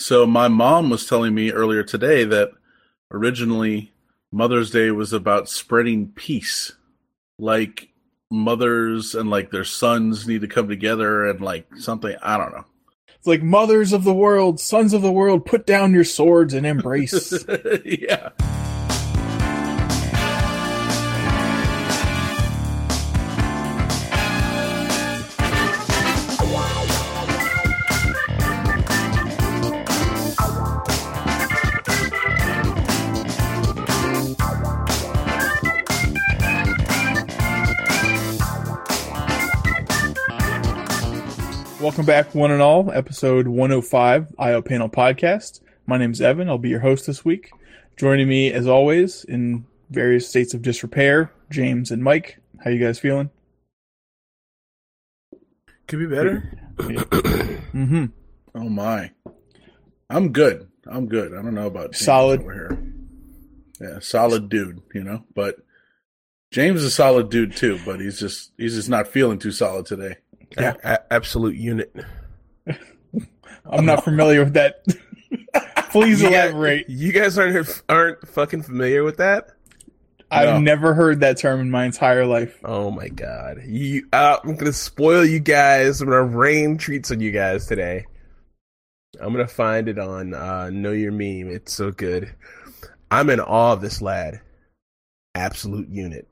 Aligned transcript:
So 0.00 0.26
my 0.26 0.48
mom 0.48 0.88
was 0.88 1.04
telling 1.04 1.34
me 1.34 1.52
earlier 1.52 1.82
today 1.82 2.24
that 2.24 2.52
originally 3.10 3.92
Mother's 4.32 4.70
Day 4.70 4.90
was 4.92 5.12
about 5.12 5.50
spreading 5.50 6.08
peace. 6.12 6.72
Like 7.38 7.90
mothers 8.30 9.14
and 9.14 9.28
like 9.28 9.50
their 9.50 9.62
sons 9.62 10.26
need 10.26 10.40
to 10.40 10.48
come 10.48 10.68
together 10.68 11.26
and 11.26 11.42
like 11.42 11.66
something 11.76 12.16
I 12.22 12.38
don't 12.38 12.52
know. 12.52 12.64
It's 13.08 13.26
like 13.26 13.42
mothers 13.42 13.92
of 13.92 14.04
the 14.04 14.14
world, 14.14 14.58
sons 14.58 14.94
of 14.94 15.02
the 15.02 15.12
world, 15.12 15.44
put 15.44 15.66
down 15.66 15.92
your 15.92 16.04
swords 16.04 16.54
and 16.54 16.64
embrace. 16.66 17.44
yeah. 17.84 18.30
Welcome 41.90 42.06
back, 42.06 42.36
one 42.36 42.52
and 42.52 42.62
all, 42.62 42.92
episode 42.92 43.48
105, 43.48 44.36
IO 44.38 44.62
Panel 44.62 44.88
Podcast. 44.88 45.60
My 45.86 45.98
name 45.98 46.12
is 46.12 46.20
Evan. 46.20 46.48
I'll 46.48 46.56
be 46.56 46.68
your 46.68 46.78
host 46.78 47.04
this 47.04 47.24
week. 47.24 47.50
Joining 47.96 48.28
me, 48.28 48.52
as 48.52 48.68
always, 48.68 49.24
in 49.24 49.66
various 49.90 50.28
states 50.28 50.54
of 50.54 50.62
disrepair, 50.62 51.32
James 51.50 51.90
and 51.90 52.04
Mike. 52.04 52.38
How 52.62 52.70
you 52.70 52.78
guys 52.78 53.00
feeling? 53.00 53.30
Could 55.88 55.98
be 55.98 56.06
better. 56.06 56.56
Mm-hmm. 56.78 58.04
Oh 58.54 58.68
my. 58.68 59.10
I'm 60.08 60.30
good. 60.30 60.68
I'm 60.86 61.08
good. 61.08 61.32
I 61.32 61.42
don't 61.42 61.54
know 61.54 61.66
about 61.66 61.90
James 61.90 62.04
Solid. 62.04 62.40
over 62.42 62.54
here. 62.54 62.94
Yeah, 63.80 63.98
solid 63.98 64.48
dude, 64.48 64.80
you 64.94 65.02
know. 65.02 65.24
But 65.34 65.56
James 66.52 66.82
is 66.82 66.86
a 66.86 66.90
solid 66.92 67.30
dude 67.30 67.56
too, 67.56 67.80
but 67.84 67.98
he's 67.98 68.20
just 68.20 68.52
he's 68.56 68.76
just 68.76 68.88
not 68.88 69.08
feeling 69.08 69.40
too 69.40 69.50
solid 69.50 69.86
today. 69.86 70.18
Yeah. 70.58 70.74
A- 70.84 71.12
absolute 71.12 71.56
unit. 71.56 71.94
I'm 73.70 73.84
not 73.86 74.04
familiar 74.04 74.44
with 74.44 74.54
that. 74.54 74.84
Please 75.90 76.22
You 76.22 76.30
guys- 76.30 76.50
elaborate. 76.50 76.88
You 76.88 77.12
guys 77.12 77.38
aren't 77.38 77.82
aren't 77.88 78.28
fucking 78.28 78.62
familiar 78.62 79.02
with 79.04 79.18
that? 79.18 79.50
I've 80.32 80.48
No. 80.48 80.60
never 80.60 80.94
heard 80.94 81.20
that 81.20 81.38
term 81.38 81.60
in 81.60 81.70
my 81.70 81.84
entire 81.84 82.24
life. 82.24 82.56
Oh 82.64 82.90
my 82.92 83.08
god! 83.08 83.62
You, 83.66 84.06
uh, 84.12 84.38
I'm 84.44 84.54
gonna 84.54 84.72
spoil 84.72 85.24
you 85.24 85.40
guys. 85.40 86.00
I'm 86.00 86.08
gonna 86.08 86.22
rain 86.22 86.78
treats 86.78 87.10
on 87.10 87.20
you 87.20 87.32
guys 87.32 87.66
today. 87.66 88.04
I'm 89.20 89.32
gonna 89.32 89.48
find 89.48 89.88
it 89.88 89.98
on 89.98 90.32
uh, 90.34 90.70
Know 90.70 90.92
Your 90.92 91.10
Meme. 91.10 91.50
It's 91.52 91.72
so 91.72 91.90
good. 91.90 92.32
I'm 93.10 93.28
in 93.28 93.40
awe 93.40 93.72
of 93.72 93.80
this 93.80 94.00
lad. 94.00 94.40
Absolute 95.34 95.88
unit. 95.88 96.28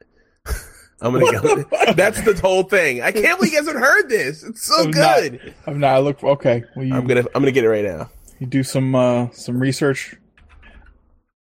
I'm 1.01 1.13
gonna 1.13 1.41
go. 1.41 1.93
That's 1.95 2.21
the 2.23 2.35
whole 2.43 2.65
thing. 2.65 3.03
I 3.03 3.13
can't 3.13 3.39
believe 3.39 3.53
you 3.53 3.59
guys 3.59 3.67
haven't 3.69 3.83
heard 3.83 4.09
this. 4.09 4.43
It's 4.43 4.63
so 4.67 4.85
I'm 4.85 4.91
not- 4.91 5.17
good. 5.21 5.55
I'm 5.67 5.79
not. 5.81 5.95
I 5.95 5.99
look. 6.01 6.23
Okay. 6.25 6.65
Well, 6.75 6.85
you, 6.85 6.95
I'm 6.95 7.07
gonna 7.07 7.25
I'm 7.35 7.43
gonna 7.43 7.53
get 7.53 7.65
it 7.65 7.69
right 7.69 7.85
now. 7.85 8.11
you 8.41 8.47
do 8.47 8.63
some 8.65 8.95
uh, 8.95 9.31
some 9.31 9.61
research, 9.61 10.17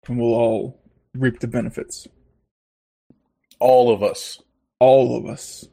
and 0.08 0.18
we'll 0.20 0.34
all 0.34 0.80
reap 1.14 1.40
the 1.42 1.48
benefits. 1.48 2.08
All 3.60 3.92
of 3.94 4.02
us, 4.02 4.42
All 4.80 5.18
of 5.18 5.26
us, 5.28 5.68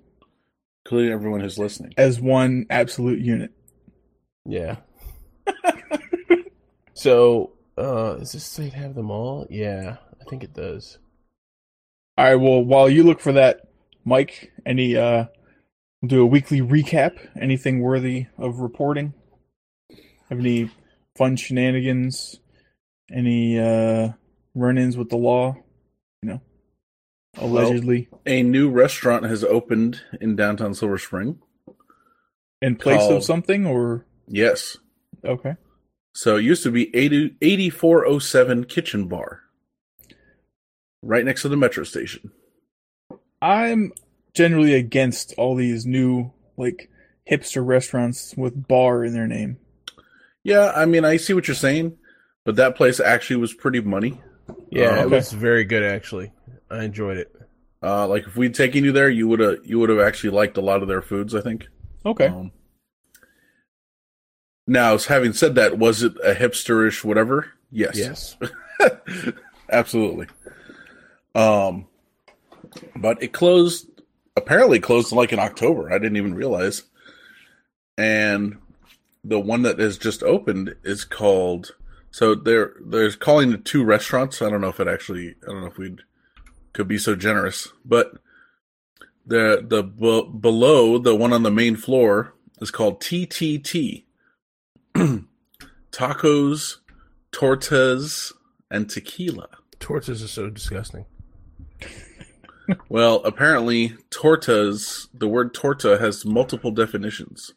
including 0.84 1.12
everyone 1.12 1.40
who's 1.40 1.58
listening. 1.58 1.94
as 1.96 2.20
one 2.20 2.66
absolute 2.68 3.20
unit. 3.20 3.52
Yeah. 4.44 4.76
so, 6.94 7.52
uh, 7.76 8.14
does 8.16 8.32
this 8.32 8.44
site 8.44 8.72
have 8.74 8.94
them 8.94 9.10
all? 9.10 9.46
Yeah, 9.50 9.96
I 10.20 10.24
think 10.28 10.42
it 10.42 10.52
does. 10.52 10.98
All 12.16 12.24
right. 12.24 12.34
Well, 12.34 12.62
while 12.62 12.88
you 12.90 13.04
look 13.04 13.20
for 13.20 13.32
that, 13.32 13.67
Mike, 14.12 14.50
any 14.64 14.96
uh, 14.96 15.26
we'll 16.00 16.08
do 16.08 16.22
a 16.22 16.26
weekly 16.26 16.60
recap. 16.60 17.18
Anything 17.40 17.80
worthy 17.80 18.26
of 18.38 18.60
reporting? 18.60 19.12
Have 20.30 20.38
any 20.38 20.70
fun 21.16 21.36
shenanigans? 21.36 22.40
Any 23.12 23.58
uh, 23.58 24.12
run-ins 24.54 24.96
with 24.96 25.10
the 25.10 25.16
law? 25.16 25.56
You 26.22 26.28
know, 26.30 26.40
allegedly 27.36 28.08
A 28.26 28.42
new 28.42 28.70
restaurant 28.70 29.24
has 29.24 29.44
opened 29.44 30.00
in 30.20 30.36
downtown 30.36 30.74
Silver 30.74 30.98
Spring. 30.98 31.38
in 32.62 32.76
place 32.76 32.98
called- 32.98 33.12
of 33.14 33.24
something, 33.24 33.66
or 33.66 34.04
Yes. 34.26 34.76
okay. 35.24 35.56
So 36.14 36.36
it 36.36 36.44
used 36.44 36.62
to 36.64 36.70
be 36.72 36.94
80, 36.96 37.36
8407 37.40 38.64
Kitchen 38.64 39.06
Bar. 39.06 39.42
Right 41.02 41.24
next 41.24 41.42
to 41.42 41.48
the 41.48 41.56
metro 41.56 41.84
station. 41.84 42.32
I'm 43.40 43.92
generally 44.38 44.72
against 44.72 45.34
all 45.36 45.56
these 45.56 45.84
new 45.84 46.32
like 46.56 46.88
hipster 47.28 47.66
restaurants 47.66 48.36
with 48.36 48.68
bar 48.68 49.04
in 49.04 49.12
their 49.12 49.26
name. 49.26 49.58
Yeah, 50.44 50.72
I 50.74 50.86
mean, 50.86 51.04
I 51.04 51.16
see 51.16 51.34
what 51.34 51.48
you're 51.48 51.56
saying, 51.56 51.98
but 52.44 52.54
that 52.54 52.76
place 52.76 53.00
actually 53.00 53.36
was 53.36 53.52
pretty 53.52 53.80
money. 53.80 54.22
Yeah, 54.70 55.00
it 55.00 55.06
okay. 55.06 55.16
was 55.16 55.32
very 55.32 55.64
good 55.64 55.82
actually. 55.82 56.32
I 56.70 56.84
enjoyed 56.84 57.18
it. 57.18 57.34
Uh, 57.82 58.06
like 58.06 58.28
if 58.28 58.36
we'd 58.36 58.54
taken 58.54 58.84
you 58.84 58.92
there, 58.92 59.10
you 59.10 59.26
would 59.26 59.40
have 59.40 59.58
you 59.64 59.80
would 59.80 59.90
have 59.90 59.98
actually 59.98 60.30
liked 60.30 60.56
a 60.56 60.60
lot 60.62 60.82
of 60.82 60.88
their 60.88 61.02
foods. 61.02 61.34
I 61.34 61.40
think. 61.40 61.66
Okay. 62.06 62.28
Um, 62.28 62.52
now, 64.68 64.96
having 64.98 65.32
said 65.32 65.56
that, 65.56 65.78
was 65.78 66.04
it 66.04 66.12
a 66.24 66.34
hipsterish 66.34 67.02
whatever? 67.02 67.52
Yes. 67.72 67.96
Yes. 67.96 68.36
Absolutely. 69.70 70.28
Um, 71.34 71.88
but 72.94 73.20
it 73.20 73.32
closed. 73.32 73.88
Apparently, 74.38 74.80
closed 74.80 75.12
like 75.12 75.32
in 75.32 75.38
October. 75.38 75.92
I 75.92 75.98
didn't 75.98 76.16
even 76.16 76.34
realize. 76.34 76.84
And 77.96 78.58
the 79.24 79.40
one 79.40 79.62
that 79.62 79.78
has 79.78 79.98
just 79.98 80.22
opened 80.22 80.74
is 80.84 81.04
called. 81.04 81.72
So 82.10 82.34
they're 82.34 82.74
they're 82.80 83.10
calling 83.12 83.50
the 83.50 83.58
two 83.58 83.84
restaurants. 83.84 84.40
I 84.40 84.48
don't 84.48 84.60
know 84.60 84.68
if 84.68 84.80
it 84.80 84.88
actually. 84.88 85.34
I 85.42 85.46
don't 85.46 85.60
know 85.62 85.66
if 85.66 85.78
we'd 85.78 86.00
could 86.72 86.88
be 86.88 86.98
so 86.98 87.16
generous, 87.16 87.72
but 87.84 88.12
the 89.26 89.64
the 89.66 89.82
b- 89.82 90.30
below 90.38 90.98
the 90.98 91.14
one 91.14 91.32
on 91.32 91.42
the 91.42 91.50
main 91.50 91.76
floor 91.76 92.34
is 92.60 92.70
called 92.70 93.00
TTT. 93.00 94.04
Tacos, 95.92 96.76
tortas, 97.32 98.32
and 98.70 98.88
tequila. 98.88 99.48
Tortas 99.80 100.24
are 100.24 100.28
so 100.28 100.50
disgusting. 100.50 101.04
Well, 102.88 103.16
apparently, 103.24 103.90
tortas, 104.10 105.08
the 105.14 105.28
word 105.28 105.54
torta 105.54 105.98
has 105.98 106.24
multiple 106.24 106.70
definitions. 106.70 107.52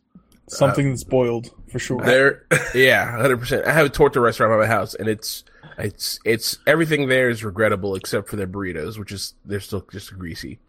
Something 0.48 0.90
that's 0.90 1.04
boiled 1.04 1.50
for 1.72 1.80
sure. 1.80 2.02
There, 2.02 2.46
Yeah, 2.74 3.18
hundred 3.20 3.38
percent. 3.40 3.66
I 3.66 3.72
have 3.74 3.86
a 3.86 3.90
torta 3.90 4.20
restaurant 4.20 4.52
by 4.52 4.58
my 4.66 4.68
house, 4.68 4.94
and 4.94 5.08
it's 5.08 5.44
it's 5.78 6.20
it's 6.26 6.58
everything 6.68 7.08
there 7.08 7.30
is 7.30 7.44
regrettable 7.44 7.96
except 7.96 8.30
for 8.30 8.36
their 8.36 8.48
burritos, 8.48 8.98
which 9.00 9.12
is 9.12 9.34
they're 9.46 9.60
still 9.62 9.86
just 9.92 10.18
greasy. 10.18 10.60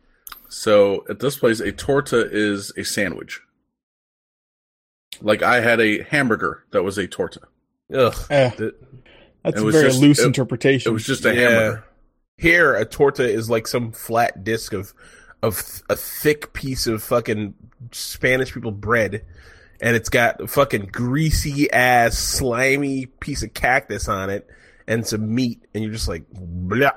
so 0.49 1.05
at 1.09 1.19
this 1.21 1.37
place, 1.37 1.59
a 1.61 1.73
torta 1.73 2.29
is 2.31 2.73
a 2.77 2.85
sandwich. 2.85 3.41
Like 5.21 5.43
I 5.43 5.61
had 5.61 5.81
a 5.81 6.03
hamburger 6.05 6.65
that 6.71 6.83
was 6.83 6.99
a 6.99 7.07
torta. 7.07 7.41
Ugh. 7.93 8.15
Eh, 8.31 8.51
that's 9.45 9.61
a 9.61 9.71
very 9.71 9.89
just- 9.89 10.01
loose 10.01 10.19
it- 10.21 10.27
interpretation. 10.27 10.91
It 10.91 10.95
was 10.95 11.05
just 11.07 11.25
a 11.25 11.35
yeah. 11.35 11.41
hamburger. 11.41 11.85
Here, 12.43 12.75
a 12.75 12.85
torta 12.85 13.23
is 13.23 13.49
like 13.49 13.69
some 13.69 13.93
flat 13.93 14.43
disc 14.43 14.73
of 14.73 14.93
of 15.45 15.63
th- 15.63 15.83
a 15.89 15.95
thick 15.95 16.53
piece 16.53 16.89
of 16.89 17.01
fucking 17.01 17.55
Spanish 17.93 18.53
people 18.53 18.73
bread, 18.73 19.25
and 19.81 19.95
it's 19.95 20.09
got 20.09 20.41
a 20.41 20.49
fucking 20.49 20.87
greasy 20.91 21.71
ass 21.71 22.19
slimy 22.19 23.07
piece 23.07 23.45
of 23.45 23.55
cactus 23.55 24.09
on 24.09 24.29
it 24.29 24.49
and 24.89 25.06
some 25.06 25.33
meat, 25.33 25.65
and 25.73 25.85
you're 25.85 25.93
just 25.93 26.09
like, 26.09 26.25
blah. 26.33 26.91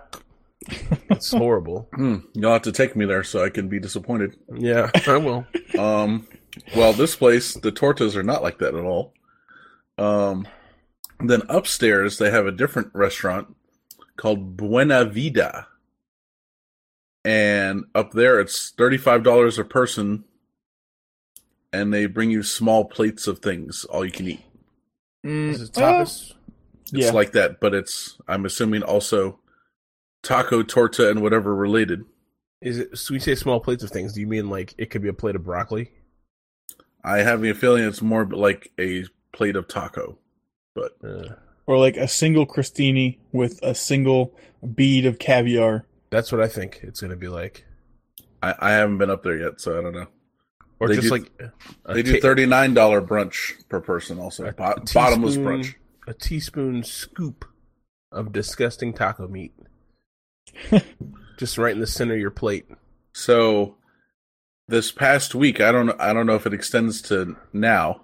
It's 1.12 1.32
horrible. 1.38 1.90
Hmm, 1.94 2.18
you'll 2.34 2.52
have 2.54 2.64
to 2.64 2.72
take 2.72 2.96
me 2.96 3.06
there 3.06 3.24
so 3.24 3.46
I 3.46 3.50
can 3.52 3.68
be 3.68 3.80
disappointed. 3.80 4.36
Yeah, 4.52 4.90
I 5.08 5.18
will. 5.18 5.46
Um, 5.78 6.26
well, 6.76 6.94
this 6.94 7.18
place, 7.18 7.54
the 7.54 7.72
tortas 7.72 8.16
are 8.16 8.24
not 8.24 8.42
like 8.42 8.60
that 8.60 8.74
at 8.74 8.84
all. 8.86 9.14
Um, 9.98 10.48
then 11.20 11.42
upstairs 11.50 12.18
they 12.18 12.32
have 12.32 12.48
a 12.48 12.52
different 12.52 12.90
restaurant 12.94 13.55
called 14.18 14.58
Buena 14.58 15.06
Vida, 15.06 15.68
and 17.24 17.86
up 17.94 18.12
there 18.12 18.40
it's 18.40 18.72
thirty 18.72 18.98
five 18.98 19.24
dollars 19.24 19.58
a 19.60 19.64
person, 19.66 20.24
and 21.74 21.94
they 21.94 22.06
bring 22.06 22.32
you 22.32 22.44
small 22.44 22.86
plates 22.86 23.28
of 23.28 23.40
things, 23.40 23.86
all 23.86 24.06
you 24.06 24.12
can 24.12 24.28
eat. 24.28 24.42
Mm, 25.26 25.50
Is 25.50 25.62
it 25.62 25.72
tapas? 25.74 26.34
It's 26.94 27.06
yeah. 27.06 27.12
like 27.12 27.32
that, 27.32 27.60
but 27.60 27.74
it's 27.74 28.18
I'm 28.28 28.46
assuming 28.46 28.84
also 28.84 29.40
taco, 30.22 30.62
torta, 30.64 31.10
and 31.10 31.22
whatever 31.22 31.56
related. 31.56 32.06
Is 32.62 32.80
it? 32.80 32.98
So 32.98 33.14
we 33.14 33.20
say 33.20 33.36
small 33.36 33.60
plates 33.60 33.84
of 33.84 33.90
things. 33.90 34.14
Do 34.14 34.22
you 34.22 34.28
mean 34.28 34.50
like 34.50 34.76
it 34.78 34.90
could 34.92 35.02
be 35.02 35.10
a 35.10 35.14
plate 35.14 35.36
of 35.36 35.44
broccoli? 35.44 35.92
I 37.04 37.20
have 37.20 37.44
a 37.44 37.54
feeling 37.54 37.84
it's 37.84 38.02
more 38.02 38.26
like 38.26 38.72
a 38.80 39.06
plate 39.32 39.56
of 39.56 39.68
taco. 39.68 40.18
But 40.74 40.98
Uh, 41.04 41.36
Or 41.68 41.78
like 41.78 41.98
a 41.98 42.08
single 42.08 42.46
crostini 42.46 43.18
with 43.32 43.60
a 43.64 43.74
single 43.74 44.34
bead 44.76 45.06
of 45.06 45.18
caviar. 45.20 45.86
that's 46.12 46.32
what 46.32 46.42
I 46.42 46.48
think 46.48 46.80
it's 46.84 47.02
gonna 47.02 47.16
be 47.16 47.28
like. 47.28 47.66
I, 48.44 48.54
I 48.60 48.72
haven't 48.74 49.00
been 49.00 49.10
up 49.10 49.24
there 49.24 49.38
yet, 49.38 49.60
so 49.60 49.78
I 49.78 49.82
don't 49.82 49.94
know. 49.94 50.08
Or 50.80 50.90
They 50.90 50.96
just 50.96 51.08
do- 51.08 51.12
like 51.12 51.32
They 51.88 52.04
do 52.04 52.20
thirty 52.20 52.46
nine 52.46 52.74
dollar 52.74 53.02
brunch 53.02 53.68
per 53.70 53.80
person. 53.82 54.20
Also, 54.20 54.52
Bo- 54.52 54.76
bottomless 54.94 55.38
brunch. 55.38 55.74
A 56.08 56.14
teaspoon 56.14 56.84
scoop 56.84 57.46
of 58.12 58.32
disgusting 58.32 58.94
taco 58.94 59.28
meat. 59.28 59.54
just 61.38 61.58
right 61.58 61.74
in 61.74 61.80
the 61.80 61.88
center 61.88 62.14
of 62.14 62.20
your 62.20 62.32
plate. 62.32 62.66
So 63.14 63.78
this 64.68 64.92
past 64.92 65.34
week, 65.36 65.60
I 65.62 65.72
don't 65.72 65.90
I 66.00 66.14
don't 66.14 66.26
know 66.28 66.36
if 66.36 66.46
it 66.46 66.54
extends 66.54 67.02
to 67.04 67.36
now. 67.54 68.02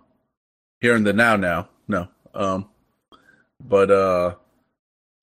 Here 0.80 0.96
in 0.96 1.04
the 1.04 1.14
now 1.14 1.36
now. 1.36 1.70
No. 1.88 2.08
Um 2.34 2.70
but 3.68 3.92
uh 3.92 4.36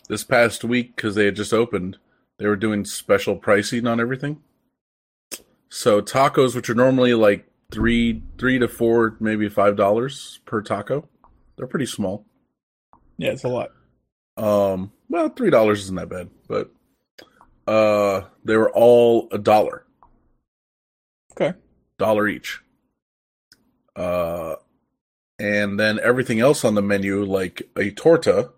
this 0.08 0.25
past 0.25 0.64
week 0.64 0.96
cuz 0.96 1.14
they 1.14 1.26
had 1.26 1.37
just 1.37 1.52
opened, 1.52 1.99
they 2.38 2.46
were 2.46 2.56
doing 2.56 2.85
special 2.85 3.37
pricing 3.37 3.87
on 3.87 4.00
everything. 4.00 4.43
So 5.69 6.00
tacos 6.00 6.55
which 6.55 6.70
are 6.70 6.75
normally 6.75 7.14
like 7.14 7.46
3 7.73 8.23
3 8.38 8.58
to 8.61 8.69
4 8.69 9.17
maybe 9.20 9.49
5 9.49 9.76
dollars 9.76 10.40
per 10.46 10.62
taco. 10.62 11.08
They're 11.56 11.67
pretty 11.67 11.87
small. 11.87 12.25
Yeah, 13.19 13.32
it's 13.32 13.44
a 13.44 13.49
lot. 13.49 13.70
Um 14.37 14.93
well, 15.08 15.29
3 15.29 15.50
dollars 15.50 15.81
isn't 15.85 15.96
that 15.96 16.08
bad, 16.08 16.31
but 16.46 16.70
uh 17.67 18.23
they 18.44 18.56
were 18.56 18.70
all 18.70 19.29
a 19.32 19.38
dollar. 19.38 19.85
Okay. 21.32 21.56
dollar 21.99 22.26
each. 22.26 22.61
Uh, 23.94 24.56
and 25.38 25.79
then 25.79 26.00
everything 26.00 26.40
else 26.40 26.64
on 26.64 26.75
the 26.75 26.82
menu, 26.82 27.25
like 27.25 27.62
a 27.76 27.90
torta, 27.90 28.50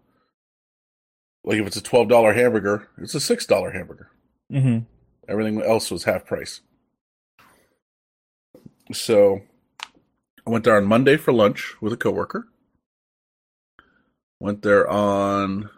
like 1.44 1.58
if 1.58 1.66
it's 1.66 1.76
a 1.76 1.82
twelve 1.82 2.08
dollar 2.08 2.32
hamburger, 2.32 2.88
it's 2.98 3.14
a 3.14 3.20
six 3.20 3.46
dollar 3.46 3.70
hamburger. 3.72 4.10
hmm 4.50 4.78
Everything 5.28 5.62
else 5.62 5.90
was 5.90 6.04
half 6.04 6.26
price. 6.26 6.60
So, 8.92 9.42
I 10.44 10.50
went 10.50 10.64
there 10.64 10.76
on 10.76 10.86
Monday 10.86 11.16
for 11.16 11.32
lunch 11.32 11.74
with 11.80 11.92
a 11.92 11.96
coworker. 11.96 12.48
Went 14.40 14.62
there 14.62 14.88
on 14.88 15.70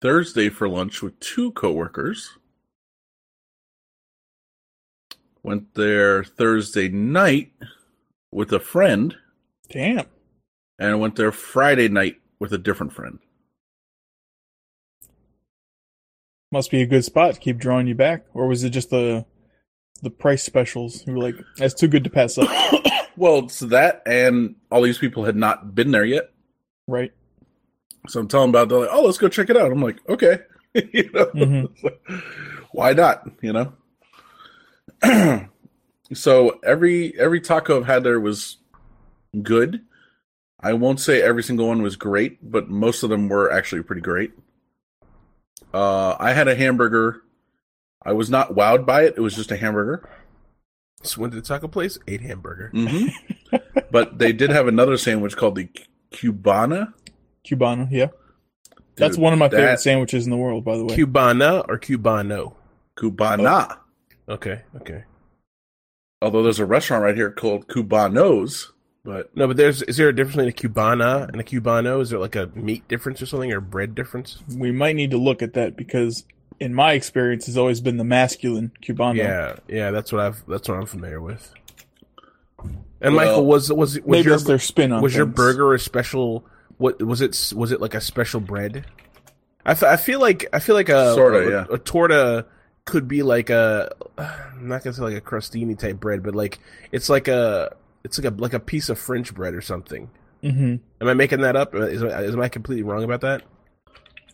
Thursday 0.00 0.48
for 0.48 0.68
lunch 0.68 1.02
with 1.02 1.20
two 1.20 1.52
coworkers. 1.52 2.38
Went 5.42 5.74
there 5.74 6.24
Thursday 6.24 6.88
night 6.88 7.52
with 8.32 8.52
a 8.52 8.60
friend, 8.60 9.16
Damn. 9.70 10.06
and 10.78 10.90
I 10.90 10.94
went 10.94 11.16
there 11.16 11.30
Friday 11.32 11.88
night 11.88 12.16
with 12.38 12.52
a 12.52 12.58
different 12.58 12.92
friend. 12.92 13.18
Must 16.52 16.70
be 16.70 16.82
a 16.82 16.86
good 16.86 17.04
spot 17.04 17.34
to 17.34 17.40
keep 17.40 17.58
drawing 17.58 17.86
you 17.86 17.94
back. 17.94 18.24
Or 18.34 18.48
was 18.48 18.64
it 18.64 18.70
just 18.70 18.90
the 18.90 19.24
the 20.02 20.10
price 20.10 20.42
specials? 20.42 21.06
You 21.06 21.12
were 21.14 21.20
like, 21.22 21.36
that's 21.56 21.74
too 21.74 21.86
good 21.86 22.02
to 22.04 22.10
pass 22.10 22.36
up, 22.38 22.48
well, 23.16 23.38
it's 23.40 23.60
that, 23.60 24.02
and 24.06 24.56
all 24.70 24.82
these 24.82 24.98
people 24.98 25.24
had 25.24 25.36
not 25.36 25.74
been 25.74 25.90
there 25.92 26.04
yet. 26.04 26.30
right? 26.88 27.12
So 28.08 28.18
I'm 28.20 28.28
telling 28.28 28.48
about. 28.48 28.62
it, 28.64 28.68
They're 28.70 28.78
like, 28.80 28.88
"Oh, 28.90 29.02
let's 29.02 29.18
go 29.18 29.28
check 29.28 29.50
it 29.50 29.56
out." 29.58 29.70
I'm 29.70 29.82
like, 29.82 29.98
"Okay," 30.08 30.38
you 30.74 31.10
know, 31.12 31.26
Mhm. 31.34 31.92
why 32.72 32.94
not? 32.94 33.28
You 33.42 33.52
know. 35.02 35.48
so 36.14 36.58
every 36.64 37.16
every 37.20 37.40
taco 37.42 37.76
I've 37.78 37.86
had 37.86 38.02
there 38.02 38.18
was 38.18 38.56
good. 39.42 39.82
I 40.60 40.74
won't 40.74 41.00
say 41.00 41.22
every 41.22 41.42
single 41.42 41.68
one 41.68 41.82
was 41.82 41.96
great, 41.96 42.38
but 42.50 42.68
most 42.68 43.02
of 43.02 43.10
them 43.10 43.28
were 43.28 43.50
actually 43.50 43.82
pretty 43.82 44.02
great. 44.02 44.32
Uh, 45.72 46.16
I 46.18 46.32
had 46.32 46.48
a 46.48 46.54
hamburger. 46.54 47.22
I 48.02 48.12
was 48.12 48.28
not 48.30 48.54
wowed 48.54 48.84
by 48.86 49.04
it. 49.04 49.14
It 49.16 49.20
was 49.20 49.36
just 49.36 49.50
a 49.52 49.56
hamburger. 49.56 50.08
So 51.02 51.20
went 51.20 51.32
to 51.32 51.40
the 51.40 51.46
taco 51.46 51.68
place, 51.68 51.98
ate 52.06 52.20
hamburger. 52.20 52.70
hmm 52.74 53.06
but 53.90 54.18
they 54.18 54.32
did 54.32 54.50
have 54.50 54.68
another 54.68 54.96
sandwich 54.98 55.36
called 55.36 55.54
the 55.54 55.68
Cubana. 56.12 56.92
Cubana, 57.46 57.88
yeah. 57.90 58.08
That's 58.96 59.16
one 59.16 59.32
of 59.32 59.38
my 59.38 59.48
that- 59.48 59.56
favorite 59.56 59.80
sandwiches 59.80 60.26
in 60.26 60.30
the 60.30 60.36
world, 60.36 60.64
by 60.64 60.76
the 60.76 60.84
way. 60.84 60.94
Cubana 60.96 61.64
or 61.68 61.78
Cubano? 61.78 62.54
Cubana. 62.98 63.78
Okay, 64.28 64.62
okay. 64.76 65.04
Although 66.20 66.42
there's 66.42 66.58
a 66.58 66.66
restaurant 66.66 67.02
right 67.02 67.16
here 67.16 67.30
called 67.30 67.66
Cubanos, 67.66 68.66
but 69.04 69.34
No, 69.36 69.46
but 69.46 69.56
there's 69.56 69.82
is 69.82 69.96
there 69.96 70.08
a 70.08 70.14
difference 70.14 70.36
between 70.36 70.48
a 70.48 70.52
Cubana 70.52 71.28
and 71.28 71.40
a 71.40 71.44
Cubano? 71.44 72.00
Is 72.00 72.10
there 72.10 72.18
like 72.18 72.36
a 72.36 72.50
meat 72.54 72.86
difference 72.88 73.22
or 73.22 73.26
something 73.26 73.52
or 73.52 73.60
bread 73.60 73.94
difference? 73.94 74.38
we 74.56 74.72
might 74.72 74.96
need 74.96 75.10
to 75.12 75.18
look 75.18 75.42
at 75.42 75.54
that 75.54 75.76
because, 75.76 76.24
in 76.58 76.74
my 76.74 76.92
experience, 76.92 77.46
has 77.46 77.56
always 77.56 77.80
been 77.80 77.96
the 77.96 78.04
masculine 78.04 78.72
Cubano. 78.82 79.16
Yeah, 79.16 79.56
yeah, 79.68 79.90
that's 79.90 80.12
what 80.12 80.20
I've 80.20 80.46
that's 80.46 80.68
what 80.68 80.78
I'm 80.78 80.86
familiar 80.86 81.20
with. 81.20 81.52
And 83.02 83.14
Well, 83.14 83.26
Michael 83.26 83.46
was 83.46 83.72
was 83.72 83.98
was 84.00 84.06
Maybe 84.06 84.24
your 84.24 84.32
that's 84.32 84.44
their 84.44 84.58
spin 84.58 84.92
on 84.92 85.02
was 85.02 85.14
your 85.14 85.26
burger 85.26 85.72
a 85.72 85.78
special? 85.78 86.44
What 86.76 87.02
was 87.02 87.20
it? 87.20 87.52
Was 87.56 87.72
it 87.72 87.80
like 87.80 87.94
a 87.94 88.00
special 88.00 88.40
bread? 88.40 88.84
I, 89.64 89.72
f- 89.72 89.82
I 89.82 89.96
feel 89.96 90.20
like 90.20 90.46
I 90.52 90.58
feel 90.58 90.74
like 90.74 90.88
a 90.88 91.14
Sorta, 91.14 91.38
a, 91.38 91.50
yeah. 91.50 91.66
a 91.70 91.78
torta 91.78 92.46
could 92.84 93.06
be 93.08 93.22
like 93.22 93.50
a 93.50 93.90
I'm 94.18 94.68
not 94.68 94.82
gonna 94.82 94.94
say 94.94 95.02
like 95.02 95.16
a 95.16 95.20
crostini 95.20 95.78
type 95.78 96.00
bread, 96.00 96.22
but 96.22 96.34
like 96.34 96.58
it's 96.92 97.08
like 97.08 97.28
a 97.28 97.76
it's 98.04 98.18
like 98.18 98.32
a 98.32 98.36
like 98.36 98.52
a 98.54 98.60
piece 98.60 98.88
of 98.88 98.98
French 98.98 99.34
bread 99.34 99.54
or 99.54 99.60
something. 99.60 100.10
hmm 100.42 100.76
Am 101.00 101.08
I 101.08 101.14
making 101.14 101.40
that 101.40 101.56
up? 101.56 101.74
Is, 101.74 102.02
is 102.02 102.34
am 102.34 102.40
I 102.40 102.48
completely 102.48 102.82
wrong 102.82 103.04
about 103.04 103.20
that? 103.22 103.42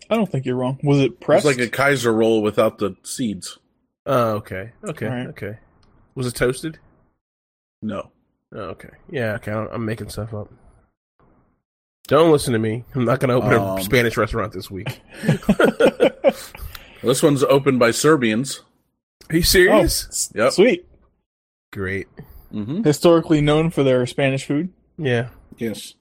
I 0.08 0.14
don't 0.16 0.30
think 0.30 0.46
you're 0.46 0.56
wrong. 0.56 0.78
Was 0.82 1.00
it 1.00 1.12
it's 1.12 1.24
pressed? 1.24 1.44
like 1.44 1.58
a 1.58 1.68
Kaiser 1.68 2.12
roll 2.12 2.42
without 2.42 2.78
the 2.78 2.96
seeds. 3.02 3.58
Oh, 4.06 4.34
okay, 4.34 4.72
okay, 4.84 5.06
Alright. 5.06 5.26
okay. 5.28 5.58
Was 6.14 6.26
it 6.28 6.34
toasted? 6.34 6.78
No. 7.82 8.10
Oh, 8.54 8.60
okay. 8.60 8.90
Yeah, 9.10 9.32
okay. 9.34 9.50
I'm 9.52 9.68
I'm 9.72 9.84
making 9.84 10.08
stuff 10.10 10.32
up. 10.32 10.52
Don't 12.08 12.30
listen 12.30 12.52
to 12.52 12.58
me. 12.60 12.84
I'm 12.94 13.04
not 13.04 13.18
going 13.18 13.30
to 13.30 13.34
open 13.34 13.52
Um, 13.60 13.78
a 13.78 13.82
Spanish 13.82 14.16
restaurant 14.16 14.52
this 14.52 14.70
week. 14.70 15.00
This 17.02 17.22
one's 17.22 17.44
opened 17.44 17.78
by 17.78 17.90
Serbians. 17.92 18.62
Are 19.30 19.36
you 19.36 19.40
oh, 19.40 19.44
serious? 19.44 20.06
s- 20.08 20.32
Yep. 20.34 20.52
sweet. 20.52 20.86
Great. 21.72 22.08
Hmm 22.50 22.82
Historically 22.82 23.40
known 23.40 23.70
for 23.70 23.82
their 23.82 24.06
Spanish 24.06 24.44
food. 24.44 24.72
Yeah. 24.98 25.28
Yes. 25.58 25.94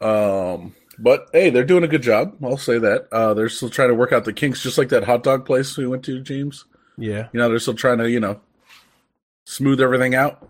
Um, 0.00 0.74
but 0.98 1.28
hey, 1.32 1.50
they're 1.50 1.64
doing 1.64 1.84
a 1.84 1.88
good 1.88 2.02
job. 2.02 2.36
I'll 2.42 2.56
say 2.56 2.78
that. 2.78 3.08
Uh, 3.12 3.34
they're 3.34 3.48
still 3.48 3.70
trying 3.70 3.88
to 3.88 3.94
work 3.94 4.12
out 4.12 4.24
the 4.24 4.32
kinks, 4.32 4.62
just 4.62 4.78
like 4.78 4.88
that 4.90 5.04
hot 5.04 5.22
dog 5.22 5.44
place 5.46 5.76
we 5.76 5.86
went 5.86 6.04
to, 6.04 6.20
James. 6.20 6.64
Yeah. 6.96 7.28
You 7.32 7.38
know, 7.40 7.48
they're 7.48 7.58
still 7.58 7.74
trying 7.74 7.98
to, 7.98 8.10
you 8.10 8.20
know, 8.20 8.40
smooth 9.46 9.80
everything 9.80 10.14
out. 10.14 10.48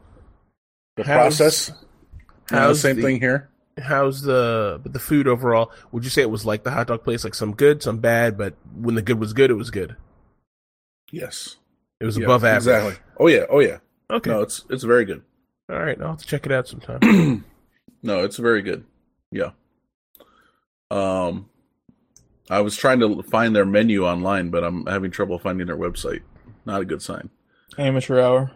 The 0.96 1.04
How's- 1.04 1.36
process. 1.38 1.72
You 2.50 2.56
know, 2.56 2.72
same 2.72 2.96
the- 2.96 3.02
thing 3.02 3.20
here. 3.20 3.48
How's 3.80 4.22
the 4.22 4.78
but 4.82 4.92
the 4.92 4.98
food 4.98 5.26
overall? 5.26 5.70
Would 5.92 6.04
you 6.04 6.10
say 6.10 6.20
it 6.20 6.28
was 6.30 6.44
like 6.44 6.64
the 6.64 6.70
hot 6.72 6.88
dog 6.88 7.02
place, 7.04 7.24
like 7.24 7.34
some 7.34 7.54
good, 7.54 7.82
some 7.82 7.98
bad, 7.98 8.36
but 8.36 8.54
when 8.74 8.94
the 8.94 9.00
good 9.00 9.18
was 9.18 9.32
good, 9.32 9.50
it 9.50 9.54
was 9.54 9.70
good. 9.70 9.96
Yes. 11.12 11.56
It 12.00 12.04
was 12.04 12.18
Yeah, 12.18 12.24
above 12.24 12.44
average. 12.44 12.56
Exactly. 12.76 12.96
Oh 13.18 13.28
yeah. 13.28 13.44
Oh 13.48 13.60
yeah. 13.60 13.78
Okay. 14.10 14.30
No, 14.30 14.42
it's 14.42 14.64
it's 14.68 14.84
very 14.84 15.04
good. 15.04 15.22
All 15.70 15.78
right. 15.78 16.00
I'll 16.00 16.08
have 16.08 16.18
to 16.18 16.26
check 16.26 16.46
it 16.46 16.52
out 16.52 16.66
sometime. 16.68 17.44
no, 18.02 18.24
it's 18.24 18.36
very 18.36 18.62
good. 18.62 18.84
Yeah. 19.30 19.50
Um, 20.90 21.48
I 22.50 22.60
was 22.60 22.76
trying 22.76 22.98
to 23.00 23.22
find 23.22 23.54
their 23.54 23.64
menu 23.64 24.04
online, 24.04 24.50
but 24.50 24.64
I'm 24.64 24.84
having 24.86 25.12
trouble 25.12 25.38
finding 25.38 25.68
their 25.68 25.76
website. 25.76 26.22
Not 26.66 26.80
a 26.80 26.84
good 26.84 27.00
sign. 27.00 27.30
Amateur 27.78 28.20
hour. 28.20 28.50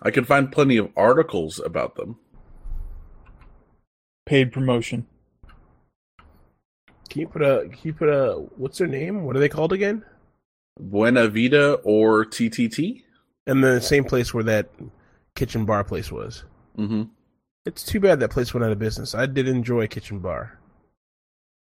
I 0.00 0.10
can 0.10 0.24
find 0.24 0.50
plenty 0.50 0.76
of 0.76 0.90
articles 0.96 1.60
about 1.64 1.94
them. 1.94 2.18
Paid 4.26 4.52
promotion. 4.52 5.06
can 7.08 7.20
you 7.20 7.28
put 7.28 7.42
a? 7.42 7.68
Can 7.68 7.78
you 7.82 7.92
put 7.92 8.08
a? 8.08 8.32
What's 8.56 8.78
their 8.78 8.88
name? 8.88 9.24
What 9.24 9.36
are 9.36 9.40
they 9.40 9.48
called 9.48 9.72
again? 9.72 10.04
Buena 10.80 11.28
Vida 11.28 11.74
or 11.84 12.24
TTT. 12.24 13.02
And 13.46 13.62
the 13.62 13.80
same 13.80 14.04
place 14.04 14.32
where 14.32 14.44
that 14.44 14.70
kitchen 15.34 15.64
bar 15.64 15.84
place 15.84 16.12
was. 16.12 16.44
Mm-hmm. 16.78 17.04
It's 17.64 17.84
too 17.84 18.00
bad 18.00 18.20
that 18.20 18.30
place 18.30 18.52
went 18.52 18.64
out 18.64 18.72
of 18.72 18.78
business. 18.78 19.14
I 19.14 19.26
did 19.26 19.46
enjoy 19.46 19.86
Kitchen 19.86 20.18
Bar. 20.18 20.58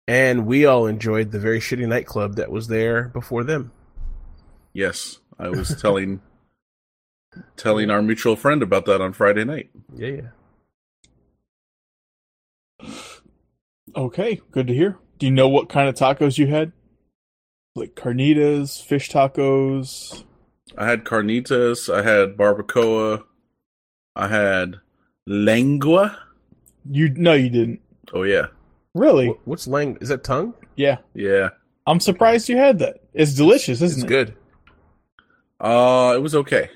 And 0.09 0.45
we 0.47 0.67
all 0.67 0.87
enjoyed 0.87 1.31
the 1.31 1.39
very 1.39 1.61
shitty 1.61 1.87
nightclub 1.89 2.35
that 2.37 2.51
was 2.51 2.69
there 2.69 3.09
before 3.09 3.45
them. 3.45 3.73
Yes, 4.73 5.21
I 5.39 5.49
was 5.49 5.81
telling 5.81 6.21
telling 7.57 7.91
our 7.91 8.03
mutual 8.03 8.37
friend 8.37 8.63
about 8.63 8.87
that 8.87 9.01
on 9.01 9.13
Friday 9.13 9.45
night. 9.45 9.71
Yeah, 9.95 10.31
yeah. 12.83 12.89
Okay, 13.97 14.41
good 14.51 14.67
to 14.67 14.75
hear. 14.75 14.99
Do 15.19 15.27
you 15.27 15.33
know 15.33 15.49
what 15.49 15.69
kind 15.69 15.89
of 15.89 15.95
tacos 15.95 16.39
you 16.39 16.49
had? 16.49 16.73
Like 17.77 17.95
carnitas, 17.95 18.83
fish 18.85 19.11
tacos. 19.11 20.25
I 20.77 20.87
had 20.87 21.05
carnitas. 21.05 21.93
I 21.93 22.03
had 22.03 22.37
barbacoa. 22.37 23.23
I 24.17 24.29
had 24.29 24.77
lengua. 25.27 26.19
You 26.91 27.09
no, 27.11 27.33
you 27.35 27.49
didn't. 27.51 27.81
Oh 28.13 28.23
yeah, 28.23 28.47
Really? 28.95 29.29
Wh- 29.29 29.49
What's 29.49 29.67
lang? 29.67 29.97
Is 30.01 30.09
that 30.11 30.23
tongue? 30.25 30.55
Yeah. 30.77 30.99
yeah. 31.15 31.51
I'm 31.87 32.01
surprised 32.01 32.49
you 32.49 32.57
had 32.57 32.79
that. 32.81 33.01
It's 33.13 33.35
delicious, 33.35 33.81
isn't 33.83 33.99
It's 33.99 34.05
it? 34.05 34.09
good. 34.09 34.35
Uh, 35.61 36.13
it 36.17 36.21
was 36.21 36.35
okay. 36.35 36.71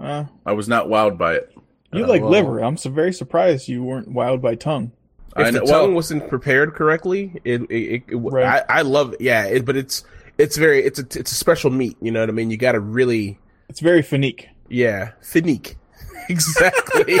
Uh, 0.00 0.24
I 0.46 0.52
was 0.52 0.68
not 0.68 0.86
wowed 0.86 1.18
by 1.18 1.34
it. 1.34 1.52
you 1.92 2.04
Uh, 2.04 2.08
like 2.08 2.22
well- 2.22 2.30
liver. 2.30 2.58
I'm 2.60 2.76
so 2.76 2.90
very 2.90 3.12
surprised 3.12 3.68
you 3.68 3.82
weren't 3.84 4.08
wowed 4.12 4.40
by 4.40 4.54
tongue. 4.54 4.92
If 5.36 5.46
I 5.46 5.50
the 5.50 5.60
know. 5.60 5.64
tongue 5.66 5.86
Well, 5.88 5.92
wasn't 5.92 6.28
prepared 6.28 6.74
correctly, 6.74 7.40
it, 7.44 7.62
it, 7.62 7.74
it, 7.74 8.02
it- 8.08 8.16
Right. 8.16 8.62
I, 8.68 8.78
I 8.78 8.82
love 8.82 9.14
yeah, 9.20 9.44
it, 9.46 9.64
but 9.64 9.76
it's 9.76 10.04
it's 10.38 10.56
very 10.56 10.82
it's 10.84 10.98
a 10.98 11.02
it's 11.18 11.32
a 11.32 11.34
special 11.34 11.70
meat. 11.70 11.96
You 12.00 12.10
know 12.10 12.20
what 12.20 12.28
I 12.28 12.32
mean? 12.32 12.50
You 12.50 12.56
got 12.56 12.72
to 12.72 12.80
really 12.80 13.38
It's 13.72 13.80
very 13.80 14.02
finique. 14.02 14.50
yeah, 14.68 15.12
finique, 15.22 15.76
exactly. 16.28 17.18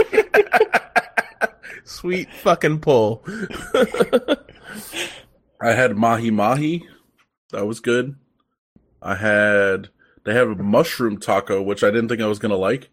Sweet 1.84 2.28
fucking 2.42 2.80
pull. 2.80 3.24
I 5.62 5.72
had 5.72 5.96
mahi 5.96 6.30
mahi. 6.30 6.86
That 7.52 7.66
was 7.66 7.80
good. 7.80 8.16
I 9.00 9.14
had 9.14 9.88
they 10.24 10.34
have 10.34 10.48
a 10.50 10.56
mushroom 10.56 11.18
taco, 11.18 11.62
which 11.62 11.82
I 11.82 11.86
didn't 11.90 12.08
think 12.10 12.20
I 12.20 12.26
was 12.26 12.38
gonna 12.38 12.56
like. 12.56 12.90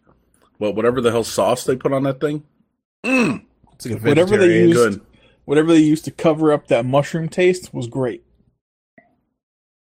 But 0.58 0.74
whatever 0.74 1.02
the 1.02 1.10
hell 1.10 1.22
sauce 1.22 1.64
they 1.64 1.76
put 1.76 1.92
on 1.92 2.04
that 2.04 2.18
thing, 2.18 2.44
mm, 3.04 3.44
It's 3.74 3.84
like 3.84 4.00
a 4.00 4.02
Whatever 4.02 4.38
they 4.38 4.46
vegetarian. 4.48 4.68
use- 4.70 4.76
good. 4.96 5.00
Whatever 5.44 5.68
they 5.74 5.80
used 5.80 6.06
to 6.06 6.10
cover 6.10 6.50
up 6.50 6.68
that 6.68 6.86
mushroom 6.86 7.28
taste 7.28 7.74
was 7.74 7.88
great. 7.88 8.24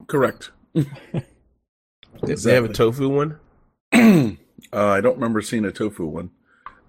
Correct. 0.08 0.50
They- 0.74 2.34
They 2.34 2.56
have 2.56 2.66
a 2.66 2.74
tofu 2.74 3.10
one. 3.10 3.38
uh, 3.94 4.36
I 4.74 5.02
don't 5.02 5.16
remember 5.16 5.42
seeing 5.42 5.66
a 5.66 5.72
tofu 5.72 6.06
one, 6.06 6.32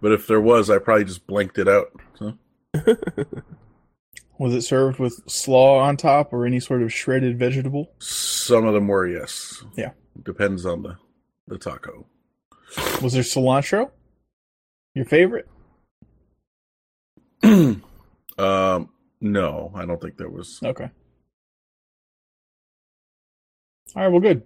but 0.00 0.12
if 0.12 0.26
there 0.26 0.40
was, 0.40 0.70
I 0.70 0.78
probably 0.78 1.04
just 1.04 1.26
blanked 1.26 1.58
it 1.58 1.68
out. 1.68 1.88
So 2.18 2.34
Was 4.38 4.54
it 4.54 4.62
served 4.62 4.98
with 4.98 5.22
slaw 5.30 5.80
on 5.80 5.98
top 5.98 6.32
or 6.32 6.46
any 6.46 6.60
sort 6.60 6.82
of 6.82 6.92
shredded 6.92 7.38
vegetable? 7.38 7.92
some 7.98 8.66
of 8.66 8.74
them 8.74 8.88
were 8.88 9.06
yes. 9.06 9.62
Yeah. 9.76 9.90
depends 10.24 10.64
on 10.66 10.82
the 10.82 10.96
the 11.46 11.58
taco. 11.58 12.06
Was 13.02 13.12
there 13.12 13.22
cilantro? 13.22 13.90
Your 14.94 15.04
favorite? 15.04 15.48
um, 17.42 17.82
no, 19.20 19.72
I 19.74 19.84
don't 19.84 20.00
think 20.00 20.16
there 20.16 20.30
was. 20.30 20.58
Okay. 20.64 20.90
All 23.94 24.02
right, 24.02 24.08
well, 24.08 24.20
good. 24.20 24.42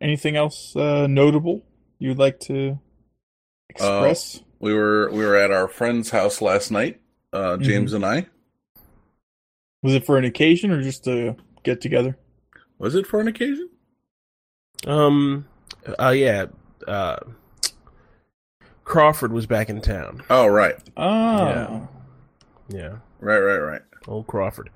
Anything 0.00 0.36
else 0.36 0.76
uh, 0.76 1.06
notable 1.06 1.64
you'd 2.02 2.18
like 2.18 2.40
to 2.40 2.78
express? 3.68 4.40
We 4.60 4.74
were 4.74 5.10
we 5.10 5.24
were 5.24 5.36
at 5.36 5.50
our 5.50 5.68
friend's 5.68 6.10
house 6.10 6.40
last 6.42 6.70
night. 6.70 7.00
Uh, 7.32 7.56
James 7.56 7.92
and 7.92 8.04
I. 8.04 8.26
Was 9.82 9.94
it 9.94 10.04
for 10.06 10.18
an 10.18 10.24
occasion 10.24 10.70
or 10.70 10.82
just 10.82 11.04
to 11.04 11.36
get 11.64 11.80
together? 11.80 12.16
Was 12.78 12.94
it 12.94 13.06
for 13.06 13.20
an 13.20 13.28
occasion? 13.28 13.70
Um. 14.86 15.46
Uh. 15.98 16.10
Yeah. 16.10 16.46
Uh. 16.86 17.16
Crawford 18.84 19.32
was 19.32 19.46
back 19.46 19.70
in 19.70 19.80
town. 19.80 20.22
Oh, 20.28 20.46
right, 20.48 20.74
Ah, 20.96 21.46
Yeah. 21.48 21.86
Yeah. 22.68 22.96
right, 23.20 23.38
right, 23.38 23.58
right. 23.58 23.82
Old 24.08 24.26
Crawford. 24.26 24.70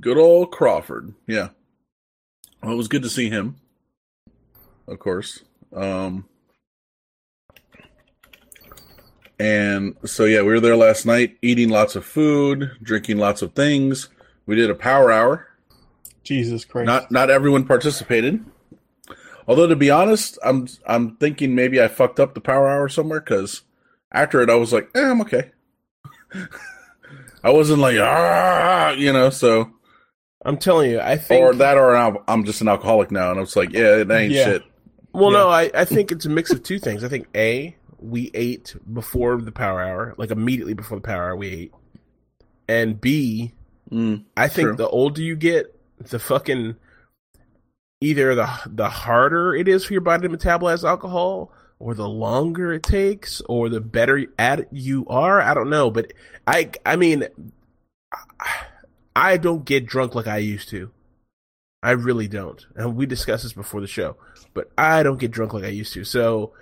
Good 0.00 0.16
old 0.18 0.50
Crawford. 0.50 1.14
Yeah. 1.26 1.50
Well, 2.62 2.72
it 2.72 2.76
was 2.76 2.88
good 2.88 3.02
to 3.02 3.10
see 3.10 3.28
him. 3.30 3.56
Of 4.88 4.98
course. 4.98 5.44
Um 5.72 6.24
and 9.38 9.94
so 10.04 10.24
yeah, 10.24 10.40
we 10.40 10.48
were 10.48 10.60
there 10.60 10.76
last 10.76 11.06
night 11.06 11.36
eating 11.42 11.68
lots 11.68 11.94
of 11.94 12.04
food, 12.04 12.72
drinking 12.82 13.18
lots 13.18 13.42
of 13.42 13.52
things. 13.54 14.08
We 14.46 14.56
did 14.56 14.70
a 14.70 14.74
power 14.74 15.12
hour. 15.12 15.46
Jesus 16.24 16.64
Christ! 16.64 16.86
Not 16.86 17.10
not 17.12 17.30
everyone 17.30 17.64
participated. 17.64 18.44
Although 19.46 19.66
to 19.68 19.76
be 19.76 19.90
honest, 19.90 20.38
I'm 20.44 20.66
I'm 20.86 21.16
thinking 21.16 21.54
maybe 21.54 21.80
I 21.80 21.88
fucked 21.88 22.18
up 22.20 22.34
the 22.34 22.40
power 22.40 22.68
hour 22.68 22.88
somewhere 22.88 23.20
cuz 23.20 23.62
after 24.10 24.40
it 24.42 24.50
I 24.50 24.56
was 24.56 24.72
like, 24.72 24.90
eh, 24.94 25.10
I'm 25.10 25.20
okay. 25.22 25.52
I 27.44 27.50
wasn't 27.50 27.78
like 27.78 27.96
ah, 28.00 28.90
you 28.90 29.12
know, 29.12 29.30
so 29.30 29.70
I'm 30.44 30.56
telling 30.56 30.90
you, 30.90 31.00
I 31.00 31.16
think. 31.16 31.42
or 31.42 31.54
that 31.54 31.76
or 31.78 31.96
I'm, 31.96 32.18
I'm 32.26 32.44
just 32.44 32.60
an 32.60 32.68
alcoholic 32.68 33.10
now 33.10 33.30
and 33.30 33.38
I 33.38 33.42
was 33.42 33.56
like, 33.56 33.72
yeah, 33.72 33.96
it 33.96 34.10
ain't 34.10 34.32
Yeah. 34.32 34.44
shit. 34.44 34.62
Well, 35.12 35.32
Yeah. 35.32 35.38
no, 35.38 35.48
I, 35.48 35.70
I 35.74 35.84
think 35.84 36.12
it's 36.12 36.26
a 36.26 36.30
mix 36.30 36.50
of 36.52 36.62
two 36.62 36.78
things. 36.78 37.02
I 37.04 37.08
think 37.08 37.26
a 37.34 37.76
we 37.98 38.30
ate 38.34 38.76
before 38.92 39.40
the 39.40 39.52
power 39.52 39.80
hour, 39.82 40.14
like 40.18 40.30
immediately 40.30 40.74
before 40.74 40.98
the 40.98 41.02
power 41.06 41.24
hour, 41.24 41.36
we 41.36 41.48
ate, 41.48 41.72
and 42.68 43.00
b 43.00 43.52
Mm, 43.90 44.24
I 44.36 44.48
think 44.48 44.68
True. 44.68 44.76
the 44.76 44.88
older 44.88 45.22
you 45.22 45.34
get, 45.34 45.74
the 45.98 46.18
fucking 46.18 46.76
either 48.02 48.34
the 48.34 48.46
the 48.66 48.88
harder 48.90 49.54
it 49.54 49.66
is 49.66 49.84
for 49.84 49.94
your 49.94 50.02
body 50.02 50.28
to 50.28 50.36
metabolize 50.36 50.86
alcohol, 50.86 51.50
or 51.78 51.94
the 51.94 52.08
longer 52.08 52.74
it 52.74 52.82
takes, 52.82 53.40
or 53.48 53.70
the 53.70 53.80
better 53.80 54.26
at 54.38 54.60
it 54.60 54.68
you 54.70 55.06
are. 55.08 55.40
I 55.40 55.54
don't 55.54 55.70
know, 55.70 55.90
but 55.90 56.12
I 56.46 56.70
I 56.84 56.96
mean, 56.96 57.26
I, 58.12 58.56
I 59.16 59.36
don't 59.38 59.64
get 59.64 59.86
drunk 59.86 60.14
like 60.14 60.26
I 60.26 60.36
used 60.36 60.68
to. 60.68 60.90
I 61.82 61.92
really 61.92 62.28
don't, 62.28 62.66
and 62.74 62.96
we 62.96 63.06
discussed 63.06 63.44
this 63.44 63.52
before 63.52 63.80
the 63.80 63.86
show. 63.86 64.16
But 64.54 64.70
I 64.76 65.02
don't 65.02 65.20
get 65.20 65.30
drunk 65.30 65.52
like 65.52 65.64
I 65.64 65.68
used 65.68 65.94
to, 65.94 66.04
so. 66.04 66.52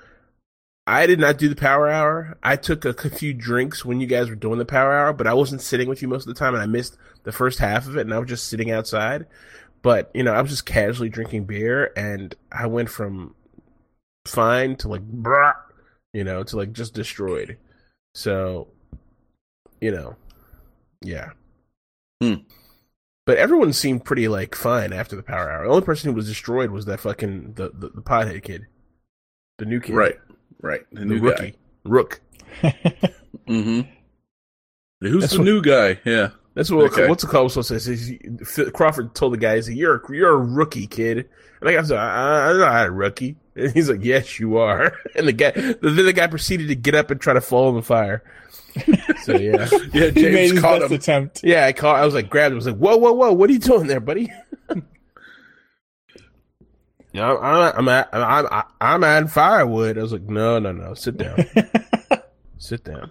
I 0.89 1.07
did 1.07 1.19
not 1.19 1.37
do 1.37 1.49
the 1.49 1.57
power 1.57 1.89
hour. 1.89 2.39
I 2.45 2.55
took 2.55 2.85
a 2.85 2.95
few 2.95 3.35
drinks 3.35 3.85
when 3.85 4.01
you 4.01 4.07
guys 4.07 4.31
were 4.31 4.37
doing 4.37 4.61
the 4.61 4.65
power 4.65 4.97
hour, 4.97 5.13
but 5.13 5.27
I 5.27 5.35
wasn't 5.35 5.61
sitting 5.61 5.89
with 5.89 6.01
you 6.01 6.07
most 6.07 6.29
of 6.29 6.33
the 6.33 6.39
time, 6.39 6.55
and 6.55 6.63
I 6.63 6.67
missed 6.67 6.97
the 7.25 7.33
first 7.33 7.59
half 7.59 7.89
of 7.89 7.97
it, 7.97 8.03
and 8.03 8.15
I 8.15 8.21
was 8.21 8.29
just 8.29 8.47
sitting 8.47 8.71
outside. 8.71 9.27
But 9.83 10.13
you 10.15 10.23
know, 10.23 10.33
I 10.33 10.41
was 10.41 10.51
just 10.53 10.65
casually 10.65 11.09
drinking 11.09 11.45
beer, 11.45 11.93
and 11.97 12.35
I 12.53 12.67
went 12.67 12.89
from 12.89 13.35
fine 14.27 14.77
to 14.77 14.89
like, 14.89 15.03
brah, 15.09 15.55
you 16.13 16.25
know, 16.25 16.43
to 16.43 16.57
like 16.57 16.73
just 16.73 16.95
destroyed. 16.95 17.59
So, 18.15 18.69
you 19.81 19.91
know, 19.91 20.17
yeah. 21.03 21.31
Hmm. 22.23 22.35
But 23.27 23.39
everyone 23.39 23.73
seemed 23.73 24.05
pretty 24.05 24.29
like 24.29 24.55
fine 24.55 24.93
after 24.93 25.17
the 25.17 25.23
power 25.23 25.51
hour. 25.51 25.65
The 25.65 25.71
only 25.71 25.85
person 25.85 26.09
who 26.11 26.17
was 26.17 26.29
destroyed 26.29 26.71
was 26.71 26.87
that 26.87 27.01
fucking 27.01 27.55
the 27.55 27.71
the, 27.75 27.89
the 27.91 28.03
pothead 28.03 28.43
kid, 28.45 28.67
the 29.59 29.65
new 29.67 29.81
kid, 29.81 29.95
right, 29.97 30.17
right. 30.63 30.81
The 30.93 31.01
The 31.01 31.05
new 31.07 31.19
rookie, 31.21 31.51
guy. 31.51 31.57
Rook. 31.85 32.21
Mm-hmm. 33.49 33.81
Who's 35.01 35.21
That's 35.23 35.33
the 35.35 35.39
what- 35.39 35.45
new 35.45 35.63
guy? 35.63 36.01
Yeah. 36.05 36.31
That's 36.55 36.71
what 36.71 36.91
Okay. 36.93 37.07
what's 37.07 37.23
the 37.23 37.29
call 37.29 37.45
was 37.45 37.53
supposed 37.53 37.69
to 37.69 37.81
say. 37.97 38.19
He's- 38.19 38.71
Crawford 38.73 39.15
told 39.15 39.35
the 39.35 39.37
guy, 39.39 39.57
"He's 39.57 39.69
like, 39.69 39.77
you're 39.77 39.97
a, 39.97 40.13
you're 40.17 40.31
a 40.33 40.37
rookie, 40.37 40.87
kid." 40.87 41.19
And 41.19 41.29
the 41.69 41.73
guy 41.73 41.81
was 41.81 41.91
like, 41.91 42.01
"I- 42.01 42.51
"I'm 42.51 42.59
not 42.59 42.87
a 42.87 42.91
rookie." 42.91 43.37
And 43.55 43.73
he's 43.73 43.91
like, 43.91 44.03
"Yes, 44.03 44.41
you 44.41 44.57
are." 44.57 44.97
And 45.15 45.29
the 45.29 45.33
guy, 45.33 45.51
then 45.51 45.77
the 45.83 46.13
guy 46.15 46.27
proceeded 46.29 46.69
to 46.69 46.75
get 46.75 46.95
up 46.95 47.11
and 47.11 47.21
try 47.21 47.35
to 47.35 47.41
fall 47.43 47.69
in 47.69 47.75
the 47.77 47.83
fire. 47.83 48.23
So 49.23 49.37
yeah, 49.37 49.69
Yeah, 49.93 50.11
he 50.11 50.11
made 50.11 50.15
James 50.15 50.51
his 50.53 50.61
caught 50.61 50.81
best 50.81 50.93
him. 50.93 50.97
attempt. 50.99 51.41
yeah. 51.45 51.65
I 51.67 51.73
caught. 51.73 51.97
I 52.01 52.05
was 52.05 52.15
like, 52.15 52.29
grabbed. 52.31 52.53
him. 52.53 52.57
I 52.57 52.57
was 52.57 52.67
like, 52.67 52.77
"Whoa, 52.77 52.97
whoa, 52.97 53.13
whoa! 53.13 53.33
What 53.33 53.49
are 53.51 53.53
you 53.53 53.59
doing 53.59 53.87
there, 53.87 54.01
buddy?" 54.01 54.31
No, 57.15 57.39
I'm 57.39 57.73
I'm 57.79 57.89
I'm 57.89 58.07
I'm, 58.13 58.47
I'm, 58.53 58.65
I'm 58.81 59.05
adding 59.05 59.29
firewood. 59.29 59.97
I 59.97 60.03
was 60.03 60.13
like, 60.13 60.23
"No, 60.25 60.59
no, 60.59 60.73
no! 60.73 60.93
Sit 60.93 61.17
down, 61.17 61.39
sit 62.59 62.85
down." 62.85 63.11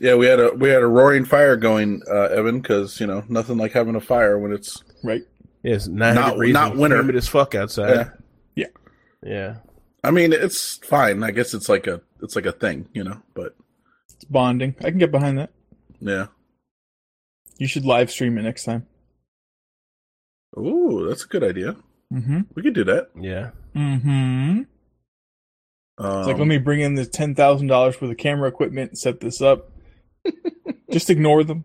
Yeah, 0.00 0.14
we 0.14 0.26
had 0.26 0.38
a 0.38 0.52
we 0.54 0.68
had 0.68 0.82
a 0.82 0.86
roaring 0.86 1.24
fire 1.24 1.56
going, 1.56 2.02
uh, 2.08 2.24
Evan, 2.26 2.60
because 2.60 3.00
you 3.00 3.08
know 3.08 3.24
nothing 3.28 3.56
like 3.58 3.72
having 3.72 3.96
a 3.96 4.00
fire 4.00 4.38
when 4.38 4.52
it's 4.52 4.84
right. 5.02 5.22
Yes, 5.64 5.88
nine 5.88 6.14
Not- 6.14 6.38
not 6.38 6.76
winter. 6.76 6.98
humid 6.98 7.16
as 7.16 7.26
fuck 7.26 7.54
outside. 7.56 8.10
Yeah. 8.54 8.66
yeah. 9.24 9.56
I 10.04 10.10
mean, 10.10 10.32
it's 10.34 10.76
fine. 10.76 11.22
I 11.24 11.30
guess 11.32 11.54
it's 11.54 11.68
like 11.70 11.86
a 11.88 12.02
it's 12.24 12.34
like 12.36 12.46
a 12.46 12.52
thing, 12.52 12.88
you 12.92 13.04
know. 13.04 13.20
But 13.34 13.54
It's 14.14 14.24
bonding. 14.24 14.74
I 14.80 14.90
can 14.90 14.98
get 14.98 15.10
behind 15.12 15.38
that. 15.38 15.50
yeah. 16.00 16.26
You 17.56 17.68
should 17.68 17.84
live 17.84 18.10
stream 18.10 18.36
it 18.36 18.42
next 18.42 18.64
time. 18.64 18.86
Ooh, 20.58 21.06
that's 21.08 21.24
a 21.24 21.28
good 21.28 21.44
idea. 21.44 21.76
Mm-hmm. 22.12 22.40
We 22.54 22.62
could 22.62 22.74
do 22.74 22.82
that. 22.84 23.10
Yeah. 23.20 23.50
Mm-hmm. 23.76 24.62
Um, 25.98 26.18
It's 26.18 26.26
like, 26.26 26.38
let 26.38 26.48
me 26.48 26.58
bring 26.58 26.80
in 26.80 26.96
the 26.96 27.06
ten 27.06 27.34
thousand 27.36 27.68
dollars 27.68 27.94
for 27.94 28.08
the 28.08 28.14
camera 28.16 28.48
equipment 28.48 28.90
and 28.90 28.98
set 28.98 29.20
this 29.20 29.40
up. 29.40 29.70
Just 30.90 31.10
ignore 31.10 31.44
them. 31.44 31.64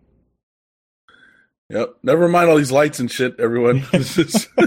Yep. 1.70 1.96
Never 2.04 2.28
mind 2.28 2.48
all 2.50 2.56
these 2.56 2.70
lights 2.72 3.00
and 3.00 3.10
shit, 3.10 3.38
everyone. 3.40 3.84
Is- 3.92 4.48